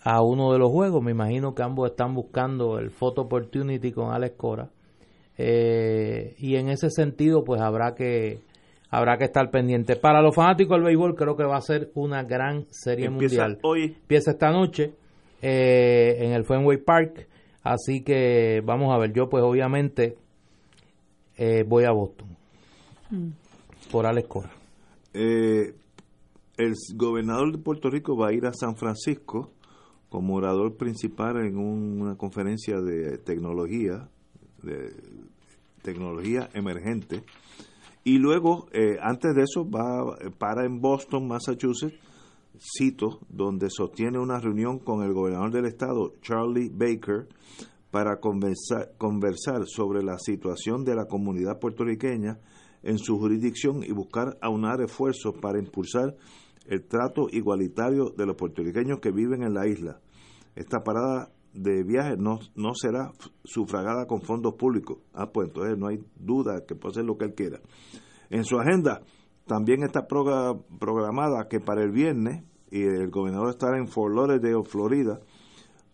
a 0.03 0.23
uno 0.23 0.51
de 0.55 0.59
los 0.59 0.71
juegos. 0.71 1.03
Me 1.03 1.11
imagino 1.11 1.55
que 1.55 1.63
ambos 1.63 1.91
están 1.91 2.15
buscando 2.15 2.79
el 2.79 2.91
photo 2.91 3.21
opportunity 3.21 3.93
con 3.93 4.11
Alex 4.15 4.35
Cora. 4.39 4.71
Eh, 5.37 6.37
y 6.39 6.57
en 6.57 6.71
ese 6.71 6.89
sentido, 6.89 7.45
pues 7.45 7.61
habrá 7.61 7.95
que 7.95 8.41
habrá 8.89 9.19
que 9.19 9.25
estar 9.25 9.51
pendiente. 9.51 9.95
Para 9.95 10.23
los 10.23 10.35
fanáticos 10.35 10.79
del 10.79 10.87
béisbol, 10.87 11.17
creo 11.17 11.37
que 11.37 11.45
va 11.45 11.59
a 11.59 11.61
ser 11.61 11.91
una 11.95 12.23
gran 12.23 12.65
serie 12.71 13.09
Empieza 13.09 13.43
mundial. 13.43 13.59
hoy. 13.63 13.95
Empieza 14.01 14.31
esta 14.31 14.51
noche 14.53 14.95
eh, 15.43 16.17
en 16.21 16.33
el 16.33 16.47
Fenway 16.47 16.79
Park. 16.79 17.29
Así 17.67 18.03
que 18.03 18.63
vamos 18.65 18.95
a 18.95 18.99
ver. 18.99 19.13
Yo, 19.13 19.29
pues 19.29 19.43
obviamente, 19.43 20.17
eh, 21.37 21.65
voy 21.67 21.83
a 21.85 21.91
Boston 21.91 22.29
por 23.91 24.07
Alex 24.07 24.29
Cora. 24.29 24.51
Eh, 25.13 25.75
el 26.57 26.75
gobernador 26.95 27.51
de 27.51 27.59
Puerto 27.59 27.91
Rico 27.91 28.17
va 28.17 28.29
a 28.29 28.33
ir 28.33 28.47
a 28.47 28.53
San 28.53 28.77
Francisco 28.77 29.51
como 30.09 30.37
orador 30.37 30.77
principal 30.77 31.45
en 31.45 31.57
un- 31.59 32.01
una 32.03 32.17
conferencia 32.17 32.81
de 32.81 33.19
tecnología, 33.19 34.09
de 34.63 34.93
tecnología 35.83 36.49
emergente. 36.55 37.25
Y 38.05 38.19
luego, 38.19 38.69
eh, 38.73 38.97
antes 39.03 39.35
de 39.35 39.43
eso, 39.43 39.69
va 39.69 40.17
para 40.39 40.65
en 40.65 40.81
Boston, 40.81 41.27
Massachusetts, 41.27 41.99
cito, 42.61 43.21
donde 43.29 43.69
sostiene 43.71 44.19
una 44.19 44.39
reunión 44.39 44.79
con 44.79 45.03
el 45.03 45.13
gobernador 45.13 45.53
del 45.53 45.67
estado, 45.67 46.13
Charlie 46.21 46.71
Baker, 46.71 47.29
para 47.91 48.19
conversar, 48.21 49.67
sobre 49.67 50.03
la 50.03 50.19
situación 50.19 50.85
de 50.85 50.95
la 50.95 51.07
comunidad 51.07 51.59
puertorriqueña 51.59 52.39
en 52.83 52.99
su 52.99 53.19
jurisdicción 53.19 53.83
y 53.83 53.93
buscar 53.93 54.37
aunar 54.41 54.81
esfuerzos 54.83 55.35
para 55.41 55.59
impulsar 55.59 56.15
el 56.67 56.87
trato 56.87 57.29
igualitario 57.31 58.11
de 58.17 58.27
los 58.27 58.37
puertorriqueños 58.37 59.01
que 59.01 59.13
viven 59.13 59.43
en 59.43 59.55
la 59.55 59.67
isla. 59.67 60.01
Esta 60.55 60.83
parada 60.83 61.31
de 61.55 61.85
viaje 61.85 62.17
no, 62.19 62.39
no 62.55 62.75
será 62.75 63.13
sufragada 63.45 64.07
con 64.07 64.21
fondos 64.21 64.55
públicos. 64.55 64.99
Ah, 65.15 65.31
pues 65.33 65.49
entonces 65.49 65.79
no 65.79 65.89
hay 65.89 65.99
duda 66.17 66.65
que 66.67 66.75
puede 66.75 66.93
hacer 66.93 67.05
lo 67.05 67.17
que 67.17 67.27
él 67.27 67.35
quiera. 67.35 67.61
En 68.31 68.45
su 68.45 68.59
agenda 68.59 69.01
también 69.47 69.83
está 69.85 70.07
programada 70.07 71.49
que 71.49 71.61
para 71.61 71.83
el 71.83 71.93
viernes, 71.93 72.45
y 72.71 72.83
el 72.83 73.11
gobernador 73.11 73.51
estará 73.51 73.79
en 73.79 73.87
Fort 73.87 74.15
Lauderdale, 74.15 74.65
Florida, 74.65 75.21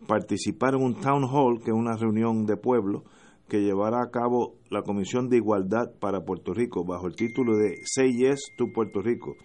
participar 0.07 0.75
en 0.75 0.83
un 0.83 0.95
town 1.01 1.25
hall, 1.25 1.61
que 1.61 1.71
es 1.71 1.77
una 1.77 1.97
reunión 1.97 2.47
de 2.47 2.57
pueblo, 2.57 3.05
que 3.49 3.61
llevará 3.61 4.03
a 4.03 4.11
cabo 4.11 4.55
la 4.71 4.83
Comisión 4.83 5.29
de 5.29 5.37
Igualdad 5.37 5.93
para 6.01 6.25
Puerto 6.25 6.55
Rico, 6.55 6.85
bajo 6.85 7.07
el 7.07 7.15
título 7.15 7.57
de 7.57 7.77
Say 7.85 8.13
Yes 8.17 8.41
to 8.57 8.67
Puerto 8.75 9.01
Rico. 9.03 9.37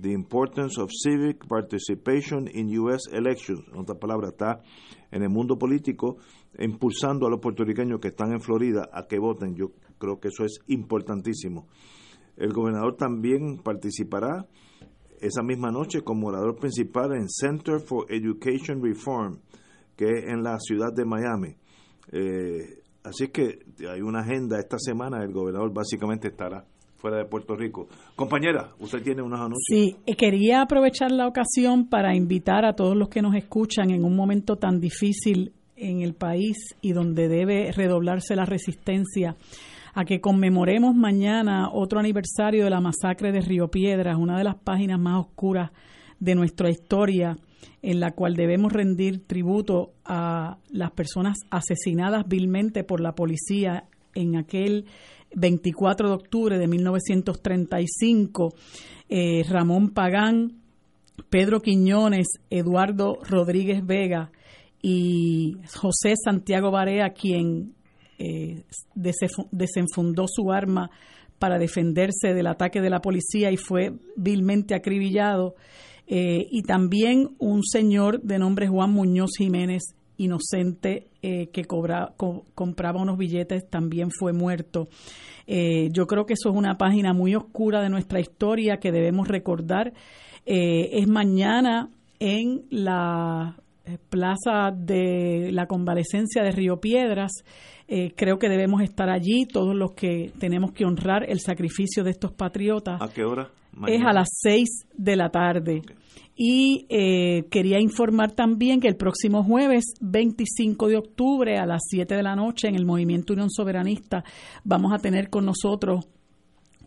The 0.00 0.10
Importance 0.12 0.80
of 0.80 0.90
Civic 0.90 1.46
Participation 1.46 2.48
in 2.52 2.68
U.S. 2.78 3.10
Elections. 3.12 3.66
En 3.72 3.80
otras 3.80 3.98
palabras, 3.98 4.32
está 4.32 4.62
en 5.10 5.22
el 5.22 5.28
mundo 5.28 5.58
político 5.58 6.16
impulsando 6.58 7.26
a 7.26 7.30
los 7.30 7.40
puertorriqueños 7.40 8.00
que 8.00 8.08
están 8.08 8.32
en 8.32 8.40
Florida 8.40 8.88
a 8.92 9.06
que 9.06 9.18
voten. 9.18 9.54
Yo 9.54 9.72
creo 9.98 10.18
que 10.20 10.28
eso 10.28 10.44
es 10.44 10.60
importantísimo. 10.68 11.66
El 12.38 12.52
gobernador 12.52 12.96
también 12.96 13.58
participará 13.58 14.46
esa 15.20 15.42
misma 15.42 15.70
noche 15.70 16.02
como 16.02 16.28
orador 16.28 16.56
principal 16.56 17.12
en 17.12 17.28
Center 17.28 17.80
for 17.80 18.06
Education 18.08 18.82
Reform, 18.82 19.40
que 19.96 20.04
es 20.04 20.24
en 20.26 20.42
la 20.42 20.58
ciudad 20.60 20.92
de 20.94 21.04
Miami. 21.04 21.56
Eh, 22.12 22.80
así 23.02 23.28
que 23.28 23.58
hay 23.90 24.00
una 24.00 24.20
agenda 24.20 24.58
esta 24.58 24.78
semana, 24.78 25.22
el 25.22 25.32
gobernador 25.32 25.72
básicamente 25.72 26.28
estará 26.28 26.64
fuera 26.96 27.18
de 27.18 27.24
Puerto 27.24 27.56
Rico. 27.56 27.88
Compañera, 28.14 28.72
usted 28.78 29.02
tiene 29.02 29.22
unos 29.22 29.38
anuncios. 29.38 29.64
Sí, 29.66 29.96
eh, 30.06 30.16
quería 30.16 30.62
aprovechar 30.62 31.10
la 31.10 31.26
ocasión 31.26 31.88
para 31.88 32.14
invitar 32.14 32.64
a 32.64 32.74
todos 32.74 32.96
los 32.96 33.08
que 33.08 33.22
nos 33.22 33.34
escuchan 33.34 33.90
en 33.90 34.04
un 34.04 34.16
momento 34.16 34.56
tan 34.56 34.80
difícil 34.80 35.52
en 35.76 36.02
el 36.02 36.14
país 36.14 36.56
y 36.80 36.92
donde 36.92 37.28
debe 37.28 37.70
redoblarse 37.72 38.34
la 38.34 38.44
resistencia 38.44 39.36
a 39.94 40.04
que 40.04 40.20
conmemoremos 40.20 40.94
mañana 40.94 41.70
otro 41.72 41.98
aniversario 42.00 42.64
de 42.64 42.70
la 42.70 42.80
masacre 42.80 43.32
de 43.32 43.40
Río 43.40 43.68
Piedras, 43.68 44.16
una 44.18 44.38
de 44.38 44.44
las 44.44 44.56
páginas 44.56 44.98
más 44.98 45.20
oscuras 45.20 45.70
de 46.20 46.34
nuestra 46.34 46.70
historia, 46.70 47.38
en 47.82 48.00
la 48.00 48.12
cual 48.12 48.34
debemos 48.34 48.72
rendir 48.72 49.26
tributo 49.26 49.92
a 50.04 50.58
las 50.70 50.90
personas 50.92 51.36
asesinadas 51.50 52.26
vilmente 52.26 52.84
por 52.84 53.00
la 53.00 53.14
policía 53.14 53.84
en 54.14 54.36
aquel 54.36 54.86
24 55.34 56.08
de 56.08 56.14
octubre 56.14 56.58
de 56.58 56.66
1935, 56.66 58.54
eh, 59.08 59.44
Ramón 59.48 59.90
Pagán, 59.90 60.58
Pedro 61.30 61.60
Quiñones, 61.60 62.26
Eduardo 62.50 63.18
Rodríguez 63.22 63.84
Vega 63.84 64.30
y 64.80 65.56
José 65.74 66.14
Santiago 66.22 66.70
Barea, 66.70 67.10
quien 67.10 67.74
eh, 68.18 68.64
desenfu- 68.94 69.48
desenfundó 69.50 70.26
su 70.28 70.50
arma 70.52 70.90
para 71.38 71.58
defenderse 71.58 72.34
del 72.34 72.48
ataque 72.48 72.80
de 72.80 72.90
la 72.90 73.00
policía 73.00 73.50
y 73.50 73.56
fue 73.56 73.92
vilmente 74.16 74.74
acribillado. 74.74 75.54
Eh, 76.06 76.46
y 76.50 76.62
también 76.62 77.36
un 77.38 77.62
señor 77.64 78.20
de 78.22 78.38
nombre 78.38 78.66
Juan 78.66 78.92
Muñoz 78.92 79.30
Jiménez, 79.38 79.82
inocente, 80.16 81.06
eh, 81.22 81.46
que 81.52 81.64
cobra- 81.64 82.12
co- 82.16 82.44
compraba 82.54 83.00
unos 83.00 83.18
billetes, 83.18 83.68
también 83.70 84.08
fue 84.10 84.32
muerto. 84.32 84.88
Yo 85.46 86.06
creo 86.06 86.26
que 86.26 86.34
eso 86.34 86.50
es 86.50 86.56
una 86.56 86.76
página 86.76 87.14
muy 87.14 87.34
oscura 87.34 87.80
de 87.80 87.88
nuestra 87.88 88.20
historia 88.20 88.76
que 88.80 88.92
debemos 88.92 89.28
recordar. 89.28 89.94
Es 90.44 91.08
mañana 91.08 91.88
en 92.20 92.64
la 92.70 93.56
plaza 94.10 94.72
de 94.76 95.50
la 95.52 95.66
convalecencia 95.66 96.42
de 96.42 96.50
Río 96.50 96.80
Piedras. 96.80 97.32
Eh, 97.90 98.12
creo 98.14 98.38
que 98.38 98.50
debemos 98.50 98.82
estar 98.82 99.08
allí, 99.08 99.46
todos 99.46 99.74
los 99.74 99.92
que 99.92 100.30
tenemos 100.38 100.72
que 100.72 100.84
honrar 100.84 101.24
el 101.28 101.40
sacrificio 101.40 102.04
de 102.04 102.10
estos 102.10 102.32
patriotas. 102.32 103.00
¿A 103.00 103.08
qué 103.08 103.24
hora? 103.24 103.50
Es 103.86 104.02
a 104.04 104.12
las 104.12 104.28
6 104.42 104.68
de 104.94 105.16
la 105.16 105.30
tarde. 105.30 105.82
Y 106.36 106.86
eh, 106.88 107.46
quería 107.50 107.80
informar 107.80 108.32
también 108.32 108.80
que 108.80 108.88
el 108.88 108.96
próximo 108.96 109.42
jueves 109.42 109.84
25 110.00 110.88
de 110.88 110.96
octubre 110.98 111.58
a 111.58 111.66
las 111.66 111.80
7 111.88 112.14
de 112.14 112.22
la 112.22 112.36
noche 112.36 112.68
en 112.68 112.76
el 112.76 112.84
Movimiento 112.84 113.32
Unión 113.32 113.50
Soberanista 113.50 114.22
vamos 114.62 114.92
a 114.92 114.98
tener 114.98 115.30
con 115.30 115.46
nosotros 115.46 116.06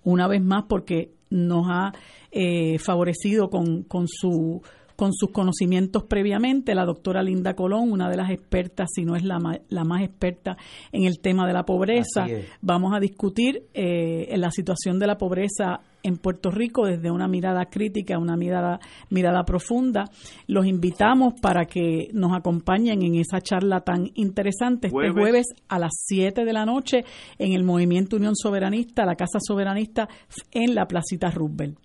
una 0.03 0.27
vez 0.27 0.41
más 0.41 0.65
porque 0.69 1.11
nos 1.29 1.65
ha 1.69 1.91
eh, 2.31 2.77
favorecido 2.79 3.49
con, 3.49 3.83
con 3.83 4.07
su 4.07 4.61
con 5.01 5.13
sus 5.13 5.31
conocimientos 5.31 6.03
previamente, 6.03 6.75
la 6.75 6.85
doctora 6.85 7.23
Linda 7.23 7.55
Colón, 7.55 7.91
una 7.91 8.07
de 8.07 8.17
las 8.17 8.29
expertas, 8.29 8.87
si 8.93 9.03
no 9.03 9.15
es 9.15 9.23
la, 9.23 9.39
ma- 9.39 9.57
la 9.69 9.83
más 9.83 10.03
experta 10.03 10.57
en 10.91 11.05
el 11.05 11.19
tema 11.21 11.47
de 11.47 11.53
la 11.53 11.63
pobreza. 11.63 12.27
Vamos 12.61 12.93
a 12.95 12.99
discutir 12.99 13.63
eh, 13.73 14.27
en 14.29 14.41
la 14.41 14.51
situación 14.51 14.99
de 14.99 15.07
la 15.07 15.17
pobreza 15.17 15.79
en 16.03 16.17
Puerto 16.17 16.51
Rico 16.51 16.85
desde 16.85 17.09
una 17.09 17.27
mirada 17.27 17.65
crítica, 17.65 18.19
una 18.19 18.37
mirada, 18.37 18.79
mirada 19.09 19.43
profunda. 19.43 20.05
Los 20.45 20.67
invitamos 20.67 21.33
para 21.41 21.65
que 21.65 22.09
nos 22.13 22.33
acompañen 22.37 23.01
en 23.01 23.15
esa 23.15 23.41
charla 23.41 23.79
tan 23.81 24.11
interesante 24.13 24.87
este 24.87 24.95
Jueves. 24.95 25.13
jueves 25.15 25.45
a 25.67 25.79
las 25.79 25.93
7 26.05 26.45
de 26.45 26.53
la 26.53 26.65
noche 26.65 27.05
en 27.39 27.53
el 27.53 27.63
Movimiento 27.63 28.17
Unión 28.17 28.35
Soberanista, 28.35 29.03
la 29.03 29.15
Casa 29.15 29.39
Soberanista 29.39 30.07
en 30.51 30.75
la 30.75 30.85
Placita 30.85 31.31
Roosevelt. 31.31 31.79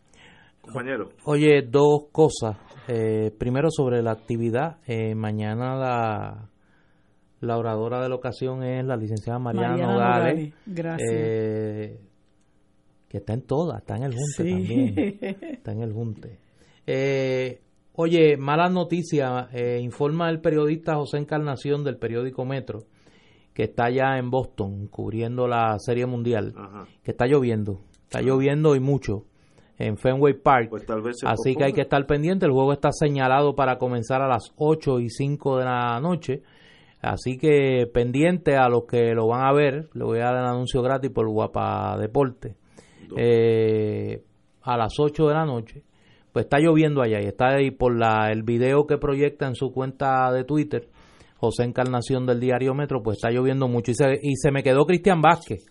Compañero. 0.66 1.08
Oye, 1.24 1.62
dos 1.62 2.04
cosas. 2.12 2.56
Eh, 2.88 3.32
primero 3.38 3.70
sobre 3.70 4.02
la 4.02 4.12
actividad. 4.12 4.78
Eh, 4.86 5.14
mañana 5.14 5.74
la, 5.76 6.48
la 7.40 7.58
oradora 7.58 8.02
de 8.02 8.08
la 8.08 8.14
ocasión 8.14 8.62
es 8.62 8.84
la 8.84 8.96
licenciada 8.96 9.38
Mariana, 9.38 9.70
Mariana 9.70 9.92
Nogales. 9.92 10.54
Gracias. 10.66 11.10
eh, 11.12 12.00
que 13.08 13.18
está 13.18 13.34
en 13.34 13.42
todas, 13.42 13.78
está 13.80 13.96
en 13.96 14.02
el 14.04 14.12
Junte 14.12 14.42
Sí. 14.42 14.50
también. 14.50 15.18
Está 15.54 15.72
en 15.72 15.82
el 15.82 15.92
Junte. 15.92 16.38
Eh, 16.86 17.60
oye, 17.94 18.36
mala 18.36 18.68
noticia. 18.68 19.48
eh, 19.52 19.80
informa 19.82 20.28
el 20.30 20.40
periodista 20.40 20.96
José 20.96 21.18
Encarnación 21.18 21.84
del 21.84 21.96
periódico 21.98 22.44
Metro 22.44 22.80
que 23.54 23.62
está 23.64 23.86
allá 23.86 24.18
en 24.18 24.28
Boston 24.30 24.86
cubriendo 24.88 25.48
la 25.48 25.78
Serie 25.78 26.04
Mundial, 26.04 26.52
Ajá. 26.58 26.86
que 27.02 27.12
está 27.12 27.26
lloviendo. 27.26 27.80
Está 28.02 28.20
lloviendo 28.20 28.76
y 28.76 28.80
mucho 28.80 29.24
en 29.78 29.96
Fenway 29.96 30.34
Park. 30.34 30.68
Pues 30.70 30.86
tal 30.86 31.02
vez 31.02 31.16
Así 31.24 31.54
que 31.54 31.64
hay 31.64 31.72
que 31.72 31.82
estar 31.82 32.06
pendiente. 32.06 32.46
El 32.46 32.52
juego 32.52 32.72
está 32.72 32.90
señalado 32.92 33.54
para 33.54 33.78
comenzar 33.78 34.22
a 34.22 34.28
las 34.28 34.52
8 34.56 35.00
y 35.00 35.10
5 35.10 35.58
de 35.58 35.64
la 35.64 36.00
noche. 36.00 36.42
Así 37.02 37.36
que 37.36 37.86
pendiente 37.92 38.56
a 38.56 38.68
los 38.68 38.84
que 38.84 39.14
lo 39.14 39.28
van 39.28 39.46
a 39.46 39.52
ver. 39.52 39.88
Le 39.94 40.04
voy 40.04 40.18
a 40.18 40.24
dar 40.24 40.36
el 40.36 40.46
anuncio 40.46 40.82
gratis 40.82 41.10
por 41.10 41.28
Guapa 41.28 41.96
Deporte. 41.98 42.54
Eh, 43.16 44.22
a 44.62 44.76
las 44.76 44.94
8 44.98 45.28
de 45.28 45.34
la 45.34 45.44
noche. 45.44 45.82
pues 46.32 46.46
está 46.46 46.58
lloviendo 46.58 47.02
allá 47.02 47.20
y 47.22 47.26
está 47.26 47.54
ahí 47.54 47.70
por 47.70 47.96
la, 47.96 48.30
el 48.30 48.42
video 48.42 48.86
que 48.86 48.98
proyecta 48.98 49.46
en 49.46 49.54
su 49.54 49.72
cuenta 49.72 50.30
de 50.32 50.44
Twitter, 50.44 50.88
José 51.36 51.62
Encarnación 51.62 52.26
del 52.26 52.40
Diario 52.40 52.74
Metro, 52.74 53.02
pues 53.02 53.18
está 53.18 53.30
lloviendo 53.30 53.68
mucho. 53.68 53.92
Y 53.92 53.94
se, 53.94 54.04
y 54.20 54.34
se 54.36 54.50
me 54.50 54.62
quedó 54.62 54.84
Cristian 54.84 55.22
Vázquez, 55.22 55.64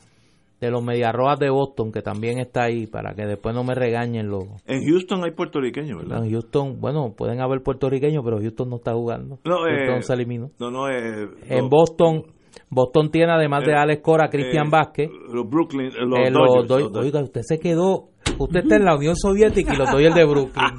de 0.61 0.72
los 0.72 0.84
Mediarroas 0.84 1.38
de 1.40 1.49
Boston, 1.49 1.91
que 1.91 2.02
también 2.02 2.40
está 2.40 2.64
ahí, 2.64 2.88
para 2.88 3.14
que 3.14 3.26
después 3.26 3.53
no 3.53 3.64
me 3.64 3.76
regañen 3.76 4.30
los... 4.30 4.45
En 4.65 4.86
Houston 4.88 5.23
hay 5.23 5.32
puertorriqueños, 5.32 5.98
¿verdad? 5.98 6.23
En 6.23 6.32
Houston, 6.32 6.80
bueno, 6.80 7.14
pueden 7.15 7.41
haber 7.41 7.61
puertorriqueños, 7.61 8.23
pero 8.23 8.40
Houston 8.40 8.69
no 8.69 8.77
está 8.77 8.94
jugando. 8.94 9.40
No, 9.44 9.57
Houston 9.57 9.98
eh, 9.98 10.02
se 10.02 10.14
eliminó. 10.14 10.52
No, 10.60 10.72
no, 10.72 10.90
eh, 10.90 11.27
En 11.49 11.69
Boston, 11.69 12.23
Boston 12.69 13.11
tiene 13.11 13.32
además 13.34 13.64
de 13.65 13.72
Eh, 13.72 13.76
Alex 13.76 14.02
Cora, 14.02 14.30
Cristian 14.30 14.68
eh, 14.68 14.72
Vázquez. 14.72 15.10
Los 15.32 15.49
Brooklyn, 15.49 15.88
eh, 15.88 16.06
los 16.06 16.19
Eh, 16.19 16.32
Dodgers. 16.68 16.95
Oiga, 16.95 17.22
usted 17.22 17.41
se 17.44 17.60
quedó. 17.60 18.10
Usted 18.38 18.60
está 18.61 18.76
en 18.76 18.85
la 18.85 18.95
Unión 18.95 19.15
Soviética 19.15 19.73
y 19.73 19.77
los 19.77 19.89
Dodgers 19.91 20.15
de 20.15 20.26
Brooklyn. 20.26 20.73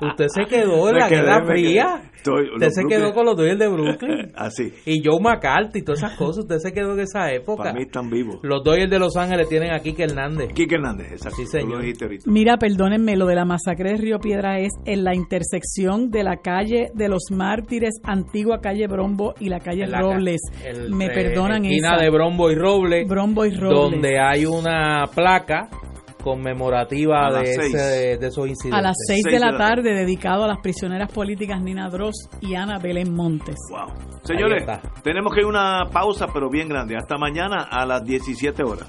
Usted 0.00 0.26
se 0.28 0.44
quedó 0.44 0.88
en 0.88 0.94
Me 0.94 1.00
la 1.00 1.08
quedé, 1.08 1.20
Guerra 1.22 1.44
Fría. 1.46 1.84
quedé. 2.00 2.14
Estoy- 2.24 2.50
Usted 2.54 2.68
se 2.70 2.80
Brooklyn- 2.82 2.88
quedó 2.88 3.12
con 3.14 3.26
los 3.26 3.36
Dodgers 3.36 3.58
de 3.58 3.68
Brooklyn. 3.68 4.32
Así. 4.36 4.72
Y 4.86 5.02
Joe 5.04 5.20
McCarthy 5.20 5.80
y 5.80 5.82
todas 5.82 5.98
esas 6.02 6.16
cosas. 6.16 6.44
Usted 6.44 6.56
se 6.58 6.72
quedó 6.72 6.92
en 6.94 7.00
esa 7.00 7.30
época. 7.32 7.64
Para 7.64 7.74
mí 7.74 7.82
están 7.82 8.08
vivos. 8.10 8.36
Los 8.42 8.62
Dodgers 8.64 8.90
de 8.90 8.98
Los 8.98 9.16
Ángeles 9.16 9.48
tienen 9.48 9.72
a 9.72 9.80
Kike 9.80 10.04
Hernández. 10.04 10.48
Quique 10.54 10.76
Hernández, 10.76 11.12
exacto. 11.12 11.36
Sí, 11.36 11.42
lo 11.44 11.48
señor. 11.80 11.84
Mira, 12.26 12.56
perdónenme, 12.56 13.16
lo 13.16 13.26
de 13.26 13.34
la 13.34 13.44
masacre 13.44 13.90
de 13.92 13.96
Río 13.96 14.18
Piedra 14.18 14.58
es 14.58 14.72
en 14.84 15.04
la 15.04 15.14
intersección 15.14 16.10
de 16.10 16.22
la 16.24 16.36
calle 16.38 16.88
de 16.94 17.08
los 17.08 17.24
mártires, 17.30 17.94
antigua 18.04 18.60
calle 18.60 18.86
Brombo 18.86 19.34
y 19.40 19.48
la 19.48 19.60
calle 19.60 19.86
la 19.86 20.00
Robles. 20.00 20.40
el- 20.64 20.94
Me 20.94 21.06
eh, 21.06 21.10
perdonan 21.10 21.64
esquina 21.64 21.94
esa. 21.96 22.04
de 22.04 22.10
Brombo 22.10 22.50
y 22.50 22.54
Robles. 22.54 23.08
Brombo 23.08 23.44
y 23.44 23.50
Robles. 23.54 23.78
Donde 23.92 24.18
hay 24.20 24.46
una 24.46 25.04
placa 25.14 25.68
conmemorativa 26.24 27.30
de, 27.40 27.46
seis. 27.54 27.74
ese- 27.74 28.16
de 28.18 28.26
esos 28.26 28.48
incidentes. 28.48 28.78
a 28.78 28.82
las 28.82 28.96
6 29.06 29.24
de 29.24 29.38
la 29.38 29.56
tarde, 29.56 29.92
dedicado 29.92 30.44
a 30.44 30.48
las 30.48 30.58
prisioneras 30.62 31.12
políticas 31.12 31.60
Nina 31.60 31.88
Dross 31.90 32.28
y 32.40 32.54
Ana 32.54 32.78
Belén 32.78 33.14
Montes. 33.14 33.56
Wow. 33.70 33.92
Señores, 34.24 34.64
tenemos 35.02 35.32
que 35.34 35.40
ir 35.40 35.46
a 35.46 35.48
una 35.48 35.84
pausa, 35.92 36.26
pero 36.32 36.48
bien 36.50 36.68
grande. 36.68 36.96
Hasta 36.96 37.18
mañana 37.18 37.68
a 37.70 37.84
las 37.86 38.02
17 38.04 38.62
horas. 38.64 38.88